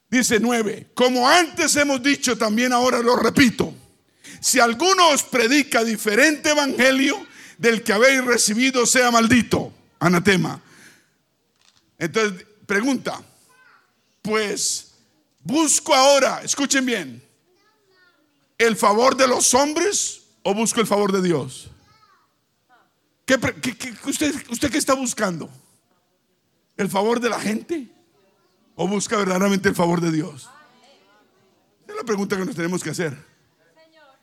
Dice 0.10 0.38
nueve, 0.42 0.88
como 0.94 1.30
antes 1.30 1.78
hemos 1.78 2.04
dicho, 2.04 2.38
también 2.38 2.74
ahora 2.74 3.00
lo 3.00 3.16
repito. 3.16 3.74
Si 4.42 4.60
alguno 4.60 5.12
os 5.12 5.24
predica 5.24 5.82
diferente 5.82 6.50
evangelio 6.50 7.26
del 7.58 7.84
que 7.84 7.94
habéis 7.94 8.22
recibido, 8.22 8.86
sea 8.86 9.12
maldito. 9.12 9.72
Anatema. 9.98 10.60
Entonces, 11.98 12.46
pregunta, 12.66 13.24
pues 14.22 14.93
¿Busco 15.44 15.94
ahora, 15.94 16.42
escuchen 16.42 16.86
bien, 16.86 17.22
el 18.58 18.78
favor 18.78 19.18
de 19.18 19.28
los 19.28 19.54
hombres 19.54 20.24
o 20.42 20.54
busco 20.54 20.80
el 20.80 20.88
favor 20.88 21.12
de 21.12 21.22
Dios? 21.22 21.70
¿Qué, 23.26 23.36
usted, 24.06 24.34
¿Usted 24.50 24.72
qué 24.72 24.78
está 24.78 24.94
buscando? 24.94 25.50
¿El 26.78 26.90
favor 26.90 27.20
de 27.20 27.30
la 27.30 27.40
gente? 27.40 27.90
¿O 28.76 28.88
busca 28.88 29.18
verdaderamente 29.18 29.70
el 29.70 29.76
favor 29.76 30.00
de 30.00 30.12
Dios? 30.12 30.50
Es 31.88 31.96
la 31.96 32.04
pregunta 32.04 32.38
que 32.38 32.46
nos 32.46 32.56
tenemos 32.56 32.82
que 32.82 32.92
hacer. 32.92 33.18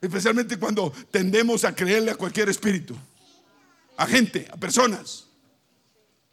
Especialmente 0.01 0.59
cuando 0.59 0.91
tendemos 1.11 1.65
a 1.65 1.75
creerle 1.75 2.13
a 2.13 2.17
cualquier 2.17 2.49
espíritu, 2.49 2.97
a 3.97 4.07
gente, 4.07 4.49
a 4.51 4.57
personas. 4.57 5.27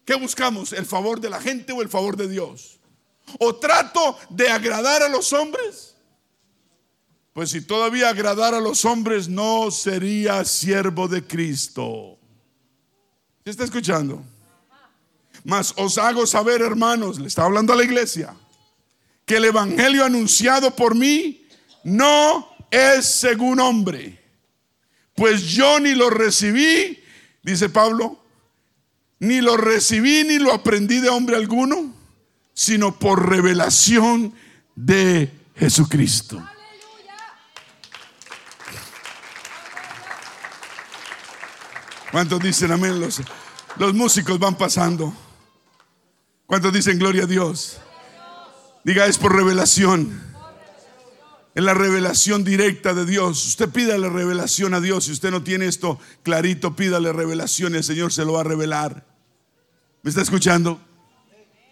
¿Qué 0.06 0.14
buscamos? 0.14 0.72
¿El 0.72 0.86
favor 0.86 1.20
de 1.20 1.28
la 1.28 1.40
gente 1.40 1.72
o 1.72 1.82
el 1.82 1.90
favor 1.90 2.16
de 2.16 2.28
Dios? 2.28 2.77
¿O 3.38 3.56
trato 3.56 4.16
de 4.30 4.48
agradar 4.48 5.02
a 5.02 5.08
los 5.08 5.32
hombres? 5.32 5.94
Pues 7.32 7.50
si 7.50 7.60
todavía 7.60 8.08
agradar 8.08 8.54
a 8.54 8.60
los 8.60 8.84
hombres, 8.84 9.28
no 9.28 9.70
sería 9.70 10.44
siervo 10.44 11.06
de 11.06 11.22
Cristo. 11.24 12.18
¿Se 13.44 13.50
está 13.50 13.64
escuchando? 13.64 14.22
Mas 15.44 15.72
os 15.76 15.98
hago 15.98 16.26
saber, 16.26 16.62
hermanos, 16.62 17.18
le 17.20 17.28
está 17.28 17.44
hablando 17.44 17.72
a 17.72 17.76
la 17.76 17.84
iglesia, 17.84 18.34
que 19.24 19.36
el 19.36 19.44
evangelio 19.44 20.04
anunciado 20.04 20.74
por 20.74 20.96
mí 20.96 21.46
no 21.84 22.48
es 22.70 23.06
según 23.06 23.60
hombre. 23.60 24.20
Pues 25.14 25.42
yo 25.42 25.78
ni 25.78 25.94
lo 25.94 26.10
recibí, 26.10 26.98
dice 27.42 27.68
Pablo, 27.68 28.20
ni 29.20 29.40
lo 29.40 29.56
recibí 29.56 30.24
ni 30.24 30.38
lo 30.38 30.52
aprendí 30.52 30.98
de 30.98 31.08
hombre 31.08 31.36
alguno 31.36 31.97
sino 32.58 32.98
por 32.98 33.28
revelación 33.28 34.34
de 34.74 35.32
Jesucristo. 35.54 36.44
¿Cuántos 42.10 42.42
dicen 42.42 42.72
amén? 42.72 42.98
Los, 42.98 43.22
los 43.76 43.94
músicos 43.94 44.40
van 44.40 44.58
pasando. 44.58 45.14
¿Cuántos 46.46 46.72
dicen 46.72 46.98
gloria 46.98 47.22
a 47.22 47.26
Dios? 47.26 47.78
Diga, 48.82 49.06
es 49.06 49.18
por 49.18 49.36
revelación. 49.36 50.20
Es 51.54 51.62
la 51.62 51.74
revelación 51.74 52.42
directa 52.42 52.92
de 52.92 53.06
Dios. 53.06 53.46
Usted 53.46 53.68
pídale 53.68 54.08
revelación 54.08 54.74
a 54.74 54.80
Dios. 54.80 55.04
Si 55.04 55.12
usted 55.12 55.30
no 55.30 55.44
tiene 55.44 55.66
esto 55.66 56.00
clarito, 56.24 56.74
pídale 56.74 57.12
revelación 57.12 57.74
y 57.74 57.76
el 57.76 57.84
Señor 57.84 58.12
se 58.12 58.24
lo 58.24 58.32
va 58.32 58.40
a 58.40 58.44
revelar. 58.44 59.06
¿Me 60.02 60.10
está 60.10 60.22
escuchando? 60.22 60.87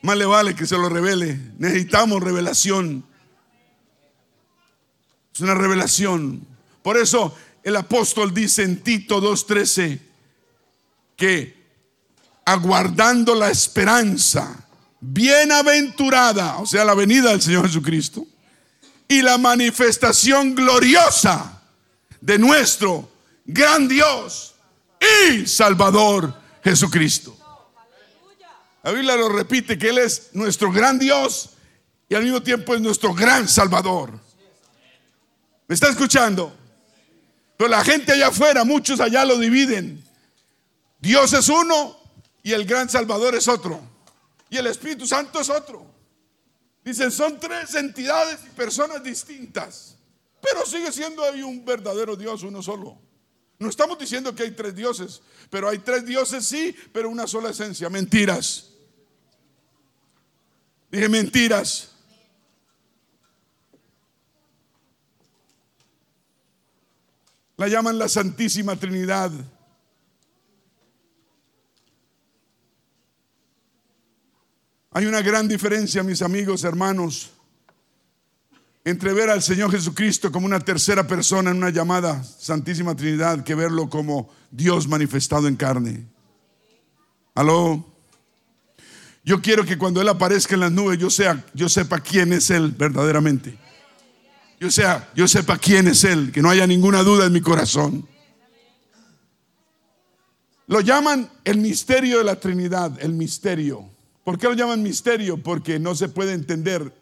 Más 0.03 0.17
le 0.17 0.27
vale 0.27 0.55
que 0.55 0.67
se 0.67 0.77
lo 0.77 0.89
revele. 0.89 1.39
Necesitamos 1.59 2.23
revelación. 2.23 3.05
Es 5.35 5.41
una 5.41 5.55
revelación. 5.55 6.47
Por 6.83 6.97
eso 6.97 7.37
el 7.63 7.77
apóstol 7.77 8.33
dice 8.33 8.63
en 8.63 8.83
Tito 8.83 9.21
2.13 9.21 10.01
que 11.17 11.57
aguardando 12.45 13.35
la 13.35 13.51
esperanza 13.51 14.67
bienaventurada, 15.01 16.59
o 16.59 16.67
sea, 16.67 16.85
la 16.85 16.95
venida 16.95 17.31
del 17.31 17.43
Señor 17.43 17.67
Jesucristo, 17.67 18.27
y 19.09 19.23
la 19.23 19.39
manifestación 19.39 20.55
gloriosa 20.55 21.63
de 22.21 22.39
nuestro 22.39 23.09
gran 23.45 23.89
Dios 23.89 24.55
y 25.31 25.47
Salvador 25.47 26.35
Jesucristo. 26.63 27.36
La 28.87 28.93
Biblia 28.93 29.17
lo 29.17 29.29
repite 29.29 29.77
que 29.77 29.89
Él 29.89 29.99
es 29.99 30.29
nuestro 30.33 30.71
gran 30.71 30.97
Dios 30.97 31.51
y 32.09 32.15
al 32.15 32.23
mismo 32.23 32.41
tiempo 32.41 32.73
es 32.73 32.81
nuestro 32.81 33.13
gran 33.13 33.49
Salvador. 33.49 34.13
¿Me 35.67 35.75
está 35.75 35.89
escuchando? 35.89 36.57
Pero 37.57 37.69
la 37.69 37.83
gente 37.83 38.13
allá 38.13 38.29
afuera, 38.29 38.63
muchos 38.63 39.01
allá 39.01 39.25
lo 39.25 39.39
dividen. 39.39 40.05
Dios 41.01 41.33
es 41.33 41.49
uno 41.49 41.97
y 42.45 42.53
el 42.53 42.65
gran 42.65 42.89
Salvador 42.89 43.35
es 43.35 43.49
otro. 43.49 43.81
Y 44.51 44.57
el 44.57 44.69
Espíritu 44.69 45.05
Santo 45.05 45.41
es 45.41 45.51
otro. 45.51 45.85
Dicen, 46.85 47.11
son 47.11 47.41
tres 47.41 47.75
entidades 47.75 48.39
y 48.47 48.51
personas 48.51 49.03
distintas. 49.03 49.97
Pero 50.41 50.65
sigue 50.65 50.93
siendo 50.93 51.25
ahí 51.25 51.43
un 51.43 51.65
verdadero 51.65 52.15
Dios, 52.15 52.45
uno 52.45 52.63
solo. 52.63 52.97
No 53.59 53.69
estamos 53.69 53.99
diciendo 53.99 54.33
que 54.33 54.45
hay 54.45 54.53
tres 54.53 54.77
dioses, 54.77 55.23
pero 55.51 55.69
hay 55.69 55.79
tres 55.79 56.07
dioses 56.07 56.47
sí, 56.47 56.73
pero 56.93 57.11
una 57.11 57.27
sola 57.27 57.51
esencia. 57.51 57.91
Mentiras. 57.91 58.75
Dije 60.91 61.09
mentiras. 61.09 61.93
La 67.57 67.69
llaman 67.69 67.99
la 67.99 68.09
Santísima 68.09 68.77
Trinidad. 68.77 69.31
Hay 74.91 75.07
una 75.07 75.21
gran 75.21 75.49
diferencia, 75.49 76.03
mis 76.03 76.23
amigos, 76.23 76.65
hermanos, 76.65 77.31
entre 78.85 79.13
ver 79.13 79.29
al 79.31 79.43
Señor 79.43 79.71
Jesucristo 79.71 80.31
como 80.31 80.47
una 80.47 80.61
tercera 80.61 81.07
persona 81.07 81.51
en 81.51 81.59
una 81.59 81.71
llamada 81.71 82.23
Santísima 82.23 82.95
Trinidad 82.95 83.43
que 83.43 83.55
verlo 83.55 83.91
como 83.91 84.31
Dios 84.51 84.87
manifestado 84.87 85.49
en 85.49 85.57
carne. 85.57 86.07
Aló. 87.35 87.96
Yo 89.27 89.43
quiero 89.43 89.65
que 89.65 89.77
cuando 89.77 90.01
Él 90.01 90.09
aparezca 90.09 90.55
en 90.55 90.61
las 90.61 90.71
nubes 90.71 91.01
yo, 91.01 91.11
sea, 91.11 91.45
yo 91.53 91.69
sepa 91.69 91.99
quién 91.99 92.33
es 92.33 92.49
Él 92.49 92.71
verdaderamente. 92.71 93.59
Yo, 94.61 94.71
sea, 94.71 95.11
yo 95.17 95.27
sepa 95.27 95.59
quién 95.59 95.89
es 95.89 96.05
Él, 96.05 96.31
que 96.31 96.41
no 96.41 96.49
haya 96.49 96.65
ninguna 96.65 97.03
duda 97.03 97.27
en 97.27 97.33
mi 97.33 97.41
corazón. 97.41 98.09
Lo 100.69 100.81
llaman 100.81 101.29
el 101.43 101.59
misterio 101.59 102.19
de 102.19 102.25
la 102.25 102.39
Trinidad, 102.39 102.97
el 103.03 103.15
misterio. 103.15 103.91
¿Por 104.23 104.39
qué 104.39 104.47
lo 104.47 104.55
llaman 104.55 104.81
misterio? 104.81 105.43
Porque 105.43 105.81
no 105.81 105.97
se 105.97 106.09
puede 106.09 106.33
entender. 106.33 106.95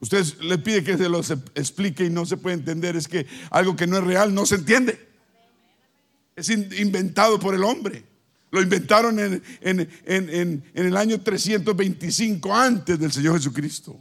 Usted 0.00 0.24
le 0.40 0.58
pide 0.58 0.82
que 0.82 0.98
se 0.98 1.08
lo 1.08 1.20
explique 1.20 2.04
y 2.04 2.10
no 2.10 2.26
se 2.26 2.36
puede 2.36 2.56
entender. 2.56 2.96
Es 2.96 3.06
que 3.06 3.28
algo 3.50 3.76
que 3.76 3.86
no 3.86 3.98
es 3.98 4.04
real 4.04 4.34
no 4.34 4.44
se 4.44 4.56
entiende. 4.56 5.08
Es 6.34 6.50
inventado 6.50 7.38
por 7.38 7.54
el 7.54 7.62
hombre. 7.62 8.04
Lo 8.54 8.62
inventaron 8.62 9.18
en, 9.18 9.42
en, 9.62 10.64
el 10.74 10.96
año 10.96 11.20
325 11.20 12.54
antes 12.54 12.96
del 12.96 13.10
Señor 13.10 13.36
Jesucristo. 13.36 13.98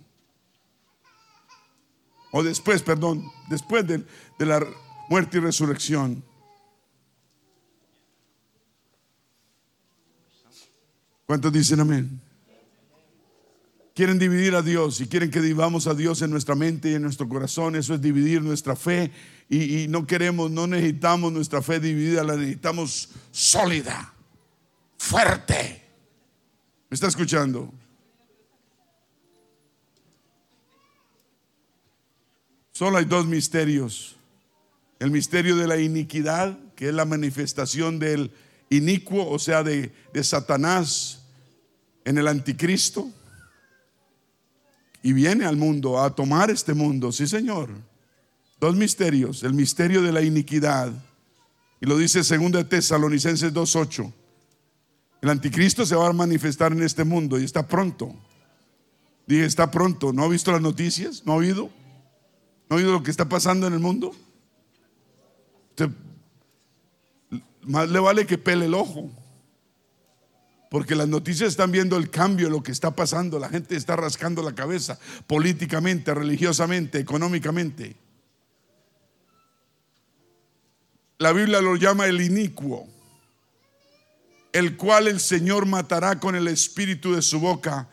O 2.32 2.44
después, 2.44 2.84
perdón, 2.84 3.26
después 3.50 3.88
de, 3.88 4.06
de 4.38 4.46
la 4.46 4.64
muerte 5.10 5.40
y 5.40 5.42
resurrección. 5.42 6.24
¿Cuántos 11.26 11.52
dicen 11.52 11.80
amén? 11.80 12.22
quieren 13.94 14.18
dividir 14.18 14.56
a 14.56 14.62
Dios 14.62 15.02
y 15.02 15.08
quieren 15.08 15.30
que 15.30 15.40
vivamos 15.40 15.88
a 15.88 15.94
Dios 15.94 16.22
en 16.22 16.32
nuestra 16.32 16.56
mente 16.56 16.92
y 16.92 16.96
en 16.96 17.04
nuestro 17.04 17.28
corazón. 17.30 17.76
Eso 17.76 17.94
es 17.94 18.02
dividir 18.02 18.42
nuestra 18.42 18.76
fe 18.76 19.12
y, 19.50 19.88
no 19.88 20.08
queremos, 20.08 20.50
no 20.50 20.68
necesitamos 20.68 21.32
nuestra 21.32 21.62
fe 21.62 21.80
dividida, 21.80 22.24
la 22.24 22.36
necesitamos 22.36 23.10
sólida, 23.32 24.13
fuerte. 25.04 25.84
¿Me 26.90 26.96
está 26.96 27.08
escuchando? 27.08 27.72
Solo 32.72 32.98
hay 32.98 33.06
dos 33.06 33.26
misterios. 33.26 34.16
El 35.00 35.12
misterio 35.12 35.58
de 35.58 35.68
la 35.68 35.78
iniquidad, 35.78 36.58
que 36.76 36.88
es 36.88 36.94
la 36.94 37.04
manifestación 37.04 38.00
del 38.00 38.32
inicuo, 38.70 39.30
o 39.30 39.38
sea, 39.40 39.62
de, 39.62 39.94
de 40.14 40.24
Satanás 40.24 41.20
en 42.06 42.18
el 42.18 42.28
anticristo 42.28 43.12
y 45.02 45.12
viene 45.12 45.46
al 45.46 45.58
mundo 45.58 46.02
a 46.02 46.16
tomar 46.16 46.50
este 46.50 46.74
mundo. 46.74 47.12
Sí, 47.12 47.28
Señor. 47.28 47.70
Dos 48.60 48.76
misterios. 48.78 49.44
El 49.44 49.54
misterio 49.54 50.02
de 50.02 50.14
la 50.14 50.22
iniquidad. 50.22 50.94
Y 51.82 51.86
lo 51.86 51.98
dice 51.98 52.20
2 52.20 52.70
Tesalonicenses 52.70 53.54
2.8. 53.54 54.23
El 55.24 55.30
anticristo 55.30 55.86
se 55.86 55.96
va 55.96 56.10
a 56.10 56.12
manifestar 56.12 56.74
en 56.74 56.84
este 56.84 57.06
mundo 57.06 57.40
y 57.40 57.46
está 57.46 57.66
pronto. 57.66 58.14
Dije, 59.26 59.46
está 59.46 59.72
pronto. 59.72 60.12
¿No 60.12 60.26
ha 60.26 60.28
visto 60.28 60.52
las 60.52 60.60
noticias? 60.60 61.26
¿No 61.26 61.32
ha 61.32 61.36
oído? 61.38 61.70
¿No 62.70 62.76
ha 62.76 62.80
oído 62.80 62.92
lo 62.92 63.04
que 63.04 63.10
está 63.10 63.30
pasando 63.30 63.66
en 63.66 63.72
el 63.72 63.80
mundo? 63.80 64.14
más 67.62 67.90
le 67.90 68.00
vale 68.00 68.26
que 68.26 68.38
pele 68.38 68.66
el 68.66 68.74
ojo. 68.74 69.10
Porque 70.70 70.94
las 70.94 71.08
noticias 71.08 71.52
están 71.52 71.72
viendo 71.72 71.96
el 71.96 72.10
cambio, 72.10 72.50
lo 72.50 72.62
que 72.62 72.74
está 72.74 72.94
pasando. 72.94 73.40
La 73.40 73.48
gente 73.48 73.78
está 73.78 73.96
rascando 73.96 74.44
la 74.44 74.54
cabeza 74.54 75.00
políticamente, 75.26 76.14
religiosamente, 76.14 77.00
económicamente. 77.00 77.96
La 81.18 81.32
Biblia 81.32 81.62
lo 81.62 81.78
llama 81.78 82.08
el 82.08 82.20
inicuo, 82.20 82.90
el 84.54 84.78
cual 84.78 85.08
el 85.08 85.20
Señor 85.20 85.66
matará 85.66 86.20
con 86.20 86.36
el 86.36 86.48
espíritu 86.48 87.14
de 87.14 87.22
su 87.22 87.40
boca 87.40 87.90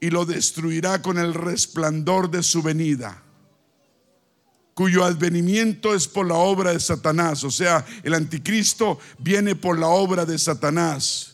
y 0.00 0.08
lo 0.08 0.24
destruirá 0.24 1.02
con 1.02 1.18
el 1.18 1.34
resplandor 1.34 2.30
de 2.30 2.42
su 2.42 2.62
venida 2.62 3.22
cuyo 4.72 5.04
advenimiento 5.04 5.94
es 5.94 6.08
por 6.08 6.26
la 6.26 6.36
obra 6.36 6.72
de 6.72 6.80
Satanás. 6.80 7.44
O 7.44 7.50
sea, 7.50 7.84
el 8.02 8.14
anticristo 8.14 8.98
viene 9.18 9.54
por 9.54 9.78
la 9.78 9.88
obra 9.88 10.24
de 10.24 10.38
Satanás 10.38 11.30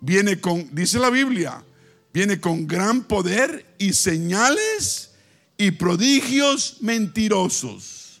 viene 0.00 0.40
con, 0.40 0.74
dice 0.74 0.98
la 0.98 1.10
Biblia, 1.10 1.64
viene 2.12 2.40
con 2.40 2.66
gran 2.66 3.04
poder 3.04 3.74
y 3.78 3.92
señales 3.92 5.12
y 5.56 5.72
prodigios 5.72 6.78
mentirosos. 6.80 8.20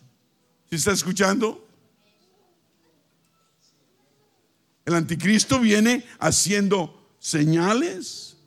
¿Sí 0.68 0.76
está 0.76 0.92
escuchando? 0.92 1.67
El 4.88 4.94
anticristo 4.94 5.60
viene 5.60 6.02
haciendo 6.18 7.12
señales, 7.18 8.38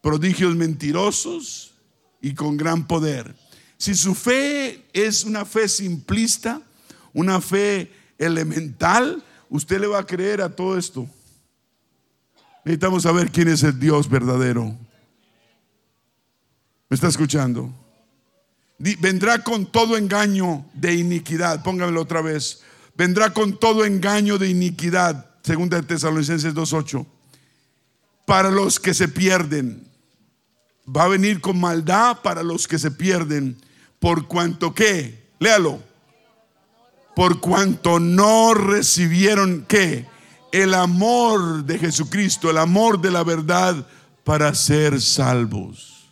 prodigios 0.00 0.54
mentirosos 0.54 1.74
y 2.20 2.34
con 2.34 2.56
gran 2.56 2.86
poder. 2.86 3.34
Si 3.76 3.96
su 3.96 4.14
fe 4.14 4.84
es 4.92 5.24
una 5.24 5.44
fe 5.44 5.66
simplista, 5.66 6.62
una 7.12 7.40
fe 7.40 7.90
elemental, 8.16 9.24
usted 9.50 9.80
le 9.80 9.88
va 9.88 9.98
a 9.98 10.06
creer 10.06 10.40
a 10.40 10.54
todo 10.54 10.78
esto. 10.78 11.10
Necesitamos 12.64 13.02
saber 13.02 13.32
quién 13.32 13.48
es 13.48 13.64
el 13.64 13.76
Dios 13.76 14.08
verdadero. 14.08 14.66
¿Me 16.88 16.94
está 16.94 17.08
escuchando? 17.08 17.74
Vendrá 18.78 19.42
con 19.42 19.66
todo 19.66 19.96
engaño 19.96 20.64
de 20.74 20.94
iniquidad. 20.94 21.64
Póngamelo 21.64 22.02
otra 22.02 22.22
vez. 22.22 22.62
Vendrá 22.94 23.32
con 23.32 23.58
todo 23.58 23.84
engaño 23.84 24.38
de 24.38 24.48
iniquidad. 24.48 25.32
Segunda 25.46 25.80
de 25.80 25.86
Tesalonicenses 25.86 26.54
2.8. 26.54 27.06
Para 28.24 28.50
los 28.50 28.80
que 28.80 28.92
se 28.94 29.06
pierden. 29.06 29.86
Va 30.84 31.04
a 31.04 31.08
venir 31.08 31.40
con 31.40 31.60
maldad 31.60 32.20
para 32.20 32.42
los 32.42 32.66
que 32.66 32.80
se 32.80 32.90
pierden. 32.90 33.56
Por 34.00 34.26
cuanto 34.26 34.74
que, 34.74 35.30
léalo. 35.38 35.80
Por 37.14 37.38
cuanto 37.38 38.00
no 38.00 38.54
recibieron 38.54 39.64
que 39.66 40.08
el 40.50 40.74
amor 40.74 41.64
de 41.64 41.78
Jesucristo, 41.78 42.50
el 42.50 42.58
amor 42.58 43.00
de 43.00 43.12
la 43.12 43.22
verdad 43.22 43.86
para 44.24 44.52
ser 44.52 45.00
salvos. 45.00 46.08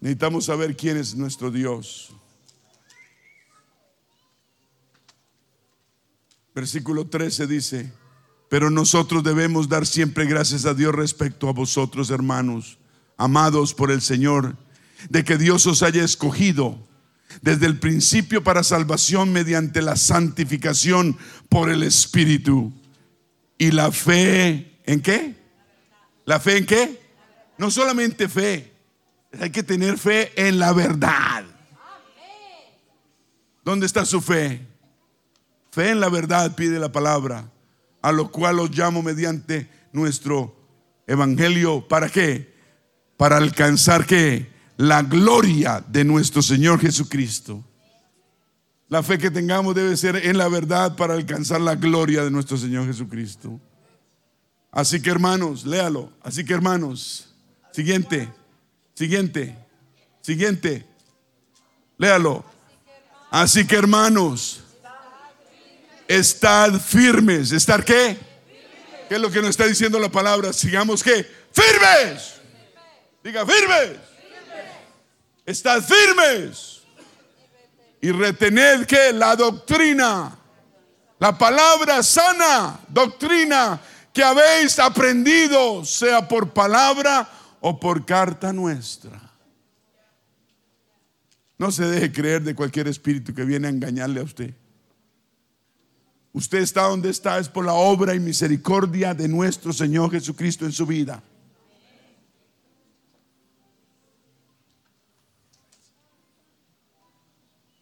Necesitamos 0.00 0.46
saber 0.46 0.76
quién 0.76 0.96
es 0.96 1.14
nuestro 1.14 1.52
Dios. 1.52 2.12
Versículo 6.54 7.06
13 7.06 7.46
dice, 7.46 7.92
pero 8.48 8.68
nosotros 8.68 9.24
debemos 9.24 9.68
dar 9.68 9.86
siempre 9.86 10.26
gracias 10.26 10.66
a 10.66 10.74
Dios 10.74 10.94
respecto 10.94 11.48
a 11.48 11.52
vosotros, 11.52 12.10
hermanos, 12.10 12.78
amados 13.16 13.72
por 13.72 13.90
el 13.90 14.02
Señor, 14.02 14.56
de 15.08 15.24
que 15.24 15.38
Dios 15.38 15.66
os 15.66 15.82
haya 15.82 16.04
escogido 16.04 16.78
desde 17.40 17.64
el 17.64 17.78
principio 17.78 18.44
para 18.44 18.62
salvación 18.62 19.32
mediante 19.32 19.80
la 19.80 19.96
santificación 19.96 21.16
por 21.48 21.70
el 21.70 21.82
Espíritu. 21.82 22.72
Y 23.56 23.70
la 23.70 23.90
fe, 23.90 24.78
¿en 24.84 25.00
qué? 25.00 25.34
¿La 26.26 26.38
fe 26.38 26.58
en 26.58 26.66
qué? 26.66 27.00
No 27.56 27.70
solamente 27.70 28.28
fe, 28.28 28.72
hay 29.40 29.50
que 29.50 29.62
tener 29.62 29.96
fe 29.98 30.32
en 30.36 30.58
la 30.58 30.72
verdad. 30.72 31.44
¿Dónde 33.64 33.86
está 33.86 34.04
su 34.04 34.20
fe? 34.20 34.71
Fe 35.72 35.88
en 35.88 36.00
la 36.00 36.10
verdad, 36.10 36.54
pide 36.54 36.78
la 36.78 36.92
palabra, 36.92 37.50
a 38.02 38.12
lo 38.12 38.30
cual 38.30 38.60
os 38.60 38.70
llamo 38.76 39.02
mediante 39.02 39.70
nuestro 39.92 40.54
evangelio. 41.06 41.88
¿Para 41.88 42.10
qué? 42.10 42.54
Para 43.16 43.38
alcanzar 43.38 44.04
qué? 44.04 44.52
La 44.76 45.00
gloria 45.00 45.82
de 45.88 46.04
nuestro 46.04 46.42
Señor 46.42 46.78
Jesucristo. 46.78 47.64
La 48.90 49.02
fe 49.02 49.16
que 49.16 49.30
tengamos 49.30 49.74
debe 49.74 49.96
ser 49.96 50.16
en 50.16 50.36
la 50.36 50.46
verdad 50.48 50.94
para 50.94 51.14
alcanzar 51.14 51.62
la 51.62 51.74
gloria 51.74 52.22
de 52.22 52.30
nuestro 52.30 52.58
Señor 52.58 52.86
Jesucristo. 52.86 53.58
Así 54.70 55.00
que 55.00 55.08
hermanos, 55.08 55.64
léalo. 55.64 56.12
Así 56.22 56.44
que 56.44 56.52
hermanos, 56.52 57.32
siguiente, 57.70 58.30
siguiente, 58.92 59.56
siguiente, 60.20 60.86
léalo. 61.96 62.44
Así 63.30 63.66
que 63.66 63.76
hermanos, 63.76 64.61
Estad 66.12 66.78
firmes. 66.78 67.52
¿Estar 67.52 67.82
qué? 67.86 68.18
¿Qué 69.08 69.14
es 69.14 69.20
lo 69.20 69.30
que 69.30 69.40
nos 69.40 69.48
está 69.48 69.66
diciendo 69.66 69.98
la 69.98 70.10
palabra? 70.10 70.52
Sigamos 70.52 71.02
qué? 71.02 71.26
Firmes. 71.52 72.34
Diga 73.24 73.46
firmes. 73.46 73.96
Estad 75.46 75.82
firmes. 75.82 76.82
Y 78.02 78.12
retened 78.12 78.84
que 78.84 79.14
la 79.14 79.34
doctrina, 79.36 80.36
la 81.18 81.38
palabra 81.38 82.02
sana, 82.02 82.78
doctrina 82.88 83.80
que 84.12 84.22
habéis 84.22 84.78
aprendido, 84.78 85.82
sea 85.82 86.28
por 86.28 86.50
palabra 86.52 87.26
o 87.60 87.80
por 87.80 88.04
carta 88.04 88.52
nuestra. 88.52 89.18
No 91.56 91.72
se 91.72 91.86
deje 91.86 92.12
creer 92.12 92.42
de 92.42 92.54
cualquier 92.54 92.88
espíritu 92.88 93.34
que 93.34 93.44
viene 93.44 93.68
a 93.68 93.70
engañarle 93.70 94.20
a 94.20 94.24
usted. 94.24 94.52
Usted 96.32 96.58
está 96.58 96.82
donde 96.82 97.10
está 97.10 97.38
es 97.38 97.48
por 97.48 97.64
la 97.64 97.74
obra 97.74 98.14
y 98.14 98.20
misericordia 98.20 99.12
de 99.12 99.28
nuestro 99.28 99.72
Señor 99.72 100.10
Jesucristo 100.10 100.64
en 100.64 100.72
su 100.72 100.86
vida. 100.86 101.22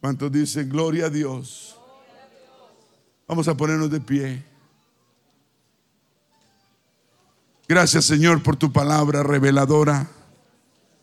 ¿Cuántos 0.01 0.33
dicen 0.33 0.69
gloria 0.69 1.07
a 1.07 1.11
Dios? 1.11 1.77
Vamos 3.29 3.47
a 3.47 3.57
ponernos 3.57 3.91
de 3.91 4.01
pie. 4.01 4.43
Gracias 7.69 8.07
Señor 8.07 8.43
por 8.43 8.57
tu 8.57 8.73
palabra 8.73 9.23
reveladora, 9.23 10.11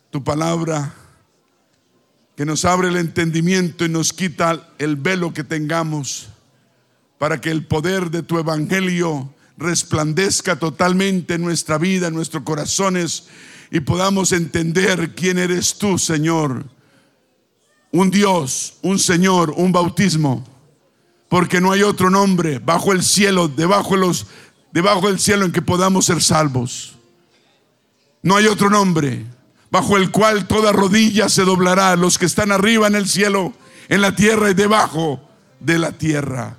tu 0.09 0.21
palabra 0.21 0.93
que 2.35 2.45
nos 2.45 2.65
abre 2.65 2.89
el 2.89 2.97
entendimiento 2.97 3.85
y 3.85 3.89
nos 3.89 4.11
quita 4.11 4.73
el 4.77 4.97
velo 4.97 5.33
que 5.33 5.45
tengamos 5.45 6.29
para 7.17 7.41
que 7.41 7.49
el 7.49 7.65
poder 7.65 8.11
de 8.11 8.23
tu 8.23 8.37
evangelio 8.37 9.33
resplandezca 9.57 10.57
totalmente 10.57 11.33
en 11.33 11.41
nuestra 11.41 11.77
vida, 11.77 12.07
en 12.07 12.13
nuestros 12.13 12.43
corazones 12.43 13.27
y 13.71 13.79
podamos 13.79 14.31
entender 14.31 15.13
quién 15.15 15.37
eres 15.37 15.77
tú, 15.77 15.97
Señor. 15.97 16.65
Un 17.91 18.11
Dios, 18.11 18.77
un 18.81 18.99
Señor, 18.99 19.51
un 19.55 19.71
bautismo, 19.71 20.45
porque 21.29 21.59
no 21.59 21.71
hay 21.71 21.83
otro 21.83 22.09
nombre 22.09 22.59
bajo 22.59 22.91
el 22.91 23.03
cielo, 23.03 23.47
debajo 23.47 23.95
de 23.95 24.01
los 24.01 24.27
debajo 24.71 25.07
del 25.07 25.19
cielo 25.19 25.45
en 25.45 25.51
que 25.51 25.61
podamos 25.61 26.05
ser 26.05 26.21
salvos. 26.21 26.95
No 28.21 28.35
hay 28.35 28.45
otro 28.45 28.69
nombre 28.69 29.25
bajo 29.71 29.97
el 29.97 30.11
cual 30.11 30.47
toda 30.47 30.71
rodilla 30.71 31.29
se 31.29 31.43
doblará, 31.43 31.95
los 31.95 32.17
que 32.17 32.25
están 32.25 32.51
arriba 32.51 32.87
en 32.87 32.95
el 32.95 33.07
cielo, 33.07 33.53
en 33.89 34.01
la 34.01 34.15
tierra 34.15 34.49
y 34.49 34.53
debajo 34.53 35.21
de 35.59 35.79
la 35.79 35.91
tierra. 35.93 36.57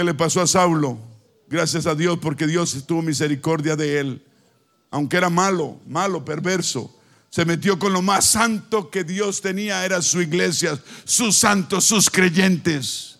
¿Qué 0.00 0.04
le 0.04 0.14
pasó 0.14 0.40
a 0.40 0.46
Saulo? 0.46 0.98
Gracias 1.46 1.84
a 1.84 1.94
Dios 1.94 2.18
porque 2.22 2.46
Dios 2.46 2.86
tuvo 2.86 3.02
misericordia 3.02 3.76
de 3.76 4.00
él. 4.00 4.24
Aunque 4.90 5.18
era 5.18 5.28
malo, 5.28 5.78
malo, 5.86 6.24
perverso, 6.24 6.98
se 7.28 7.44
metió 7.44 7.78
con 7.78 7.92
lo 7.92 8.00
más 8.00 8.24
santo 8.24 8.88
que 8.88 9.04
Dios 9.04 9.42
tenía, 9.42 9.84
era 9.84 10.00
su 10.00 10.22
iglesia, 10.22 10.82
sus 11.04 11.36
santos, 11.36 11.84
sus 11.84 12.08
creyentes. 12.08 13.18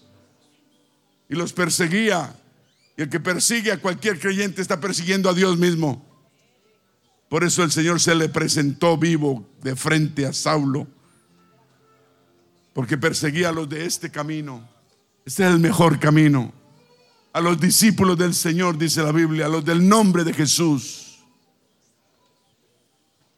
Y 1.28 1.34
los 1.34 1.52
perseguía. 1.52 2.34
Y 2.96 3.02
el 3.02 3.10
que 3.10 3.20
persigue 3.20 3.72
a 3.72 3.78
cualquier 3.78 4.18
creyente 4.18 4.62
está 4.62 4.80
persiguiendo 4.80 5.28
a 5.28 5.34
Dios 5.34 5.58
mismo. 5.58 6.02
Por 7.28 7.44
eso 7.44 7.62
el 7.62 7.72
Señor 7.72 8.00
se 8.00 8.14
le 8.14 8.30
presentó 8.30 8.96
vivo 8.96 9.46
de 9.60 9.76
frente 9.76 10.24
a 10.24 10.32
Saulo. 10.32 10.86
Porque 12.72 12.96
perseguía 12.96 13.50
a 13.50 13.52
los 13.52 13.68
de 13.68 13.84
este 13.84 14.10
camino. 14.10 14.66
Este 15.26 15.44
es 15.44 15.50
el 15.50 15.58
mejor 15.58 16.00
camino 16.00 16.54
a 17.32 17.40
los 17.40 17.60
discípulos 17.60 18.18
del 18.18 18.34
Señor, 18.34 18.76
dice 18.76 19.02
la 19.02 19.12
Biblia, 19.12 19.46
a 19.46 19.48
los 19.48 19.64
del 19.64 19.86
nombre 19.86 20.24
de 20.24 20.32
Jesús. 20.32 21.18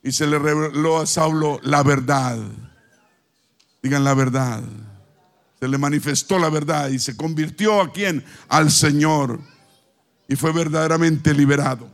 Y 0.03 0.13
se 0.13 0.27
le 0.27 0.39
reveló 0.39 0.99
a 0.99 1.07
Saulo 1.07 1.61
la 1.63 1.83
verdad. 1.83 2.39
Digan 3.83 4.05
la 4.05 4.15
verdad. 4.15 4.63
Se 5.61 5.69
le 5.69 5.79
manifestó 5.79 6.39
la 6.39 6.49
verdad 6.49 6.89
y 6.89 6.99
se 6.99 7.17
convirtió 7.17 7.81
a 7.81 7.93
quién? 7.93 8.25
Al 8.49 8.71
Señor. 8.71 9.41
Y 10.27 10.37
fue 10.37 10.53
verdaderamente 10.53 11.35
liberado. 11.35 11.89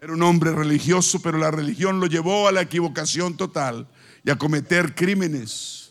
Era 0.00 0.12
un 0.12 0.22
hombre 0.22 0.52
religioso, 0.52 1.20
pero 1.20 1.38
la 1.38 1.50
religión 1.50 1.98
lo 1.98 2.06
llevó 2.06 2.46
a 2.46 2.52
la 2.52 2.60
equivocación 2.60 3.36
total 3.36 3.88
y 4.22 4.30
a 4.30 4.36
cometer 4.38 4.94
crímenes. 4.94 5.90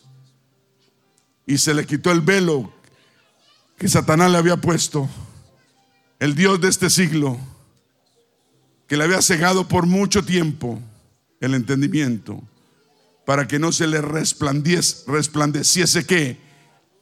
Y 1.46 1.58
se 1.58 1.74
le 1.74 1.84
quitó 1.84 2.10
el 2.10 2.22
velo 2.22 2.72
que 3.78 3.88
Satanás 3.88 4.30
le 4.30 4.38
había 4.38 4.56
puesto, 4.56 5.08
el 6.18 6.34
Dios 6.34 6.60
de 6.60 6.68
este 6.68 6.90
siglo, 6.90 7.38
que 8.88 8.96
le 8.96 9.04
había 9.04 9.22
cegado 9.22 9.68
por 9.68 9.86
mucho 9.86 10.24
tiempo 10.24 10.80
el 11.40 11.54
entendimiento, 11.54 12.42
para 13.24 13.46
que 13.46 13.58
no 13.58 13.70
se 13.70 13.86
le 13.86 14.00
resplandeciese 14.00 16.06
que 16.06 16.38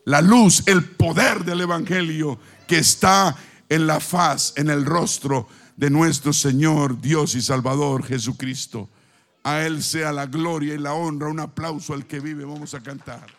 la 0.04 0.20
luz, 0.20 0.64
el 0.66 0.84
poder 0.84 1.44
del 1.44 1.62
Evangelio 1.62 2.38
que 2.68 2.78
está 2.78 3.36
en 3.68 3.86
la 3.86 4.00
faz, 4.00 4.52
en 4.56 4.68
el 4.68 4.84
rostro 4.84 5.48
de 5.76 5.90
nuestro 5.90 6.32
Señor, 6.32 7.00
Dios 7.00 7.34
y 7.34 7.42
Salvador 7.42 8.04
Jesucristo. 8.04 8.88
A 9.44 9.62
Él 9.62 9.82
sea 9.82 10.12
la 10.12 10.26
gloria 10.26 10.74
y 10.74 10.78
la 10.78 10.94
honra. 10.94 11.28
Un 11.28 11.40
aplauso 11.40 11.94
al 11.94 12.06
que 12.06 12.18
vive. 12.18 12.44
Vamos 12.44 12.74
a 12.74 12.82
cantar. 12.82 13.35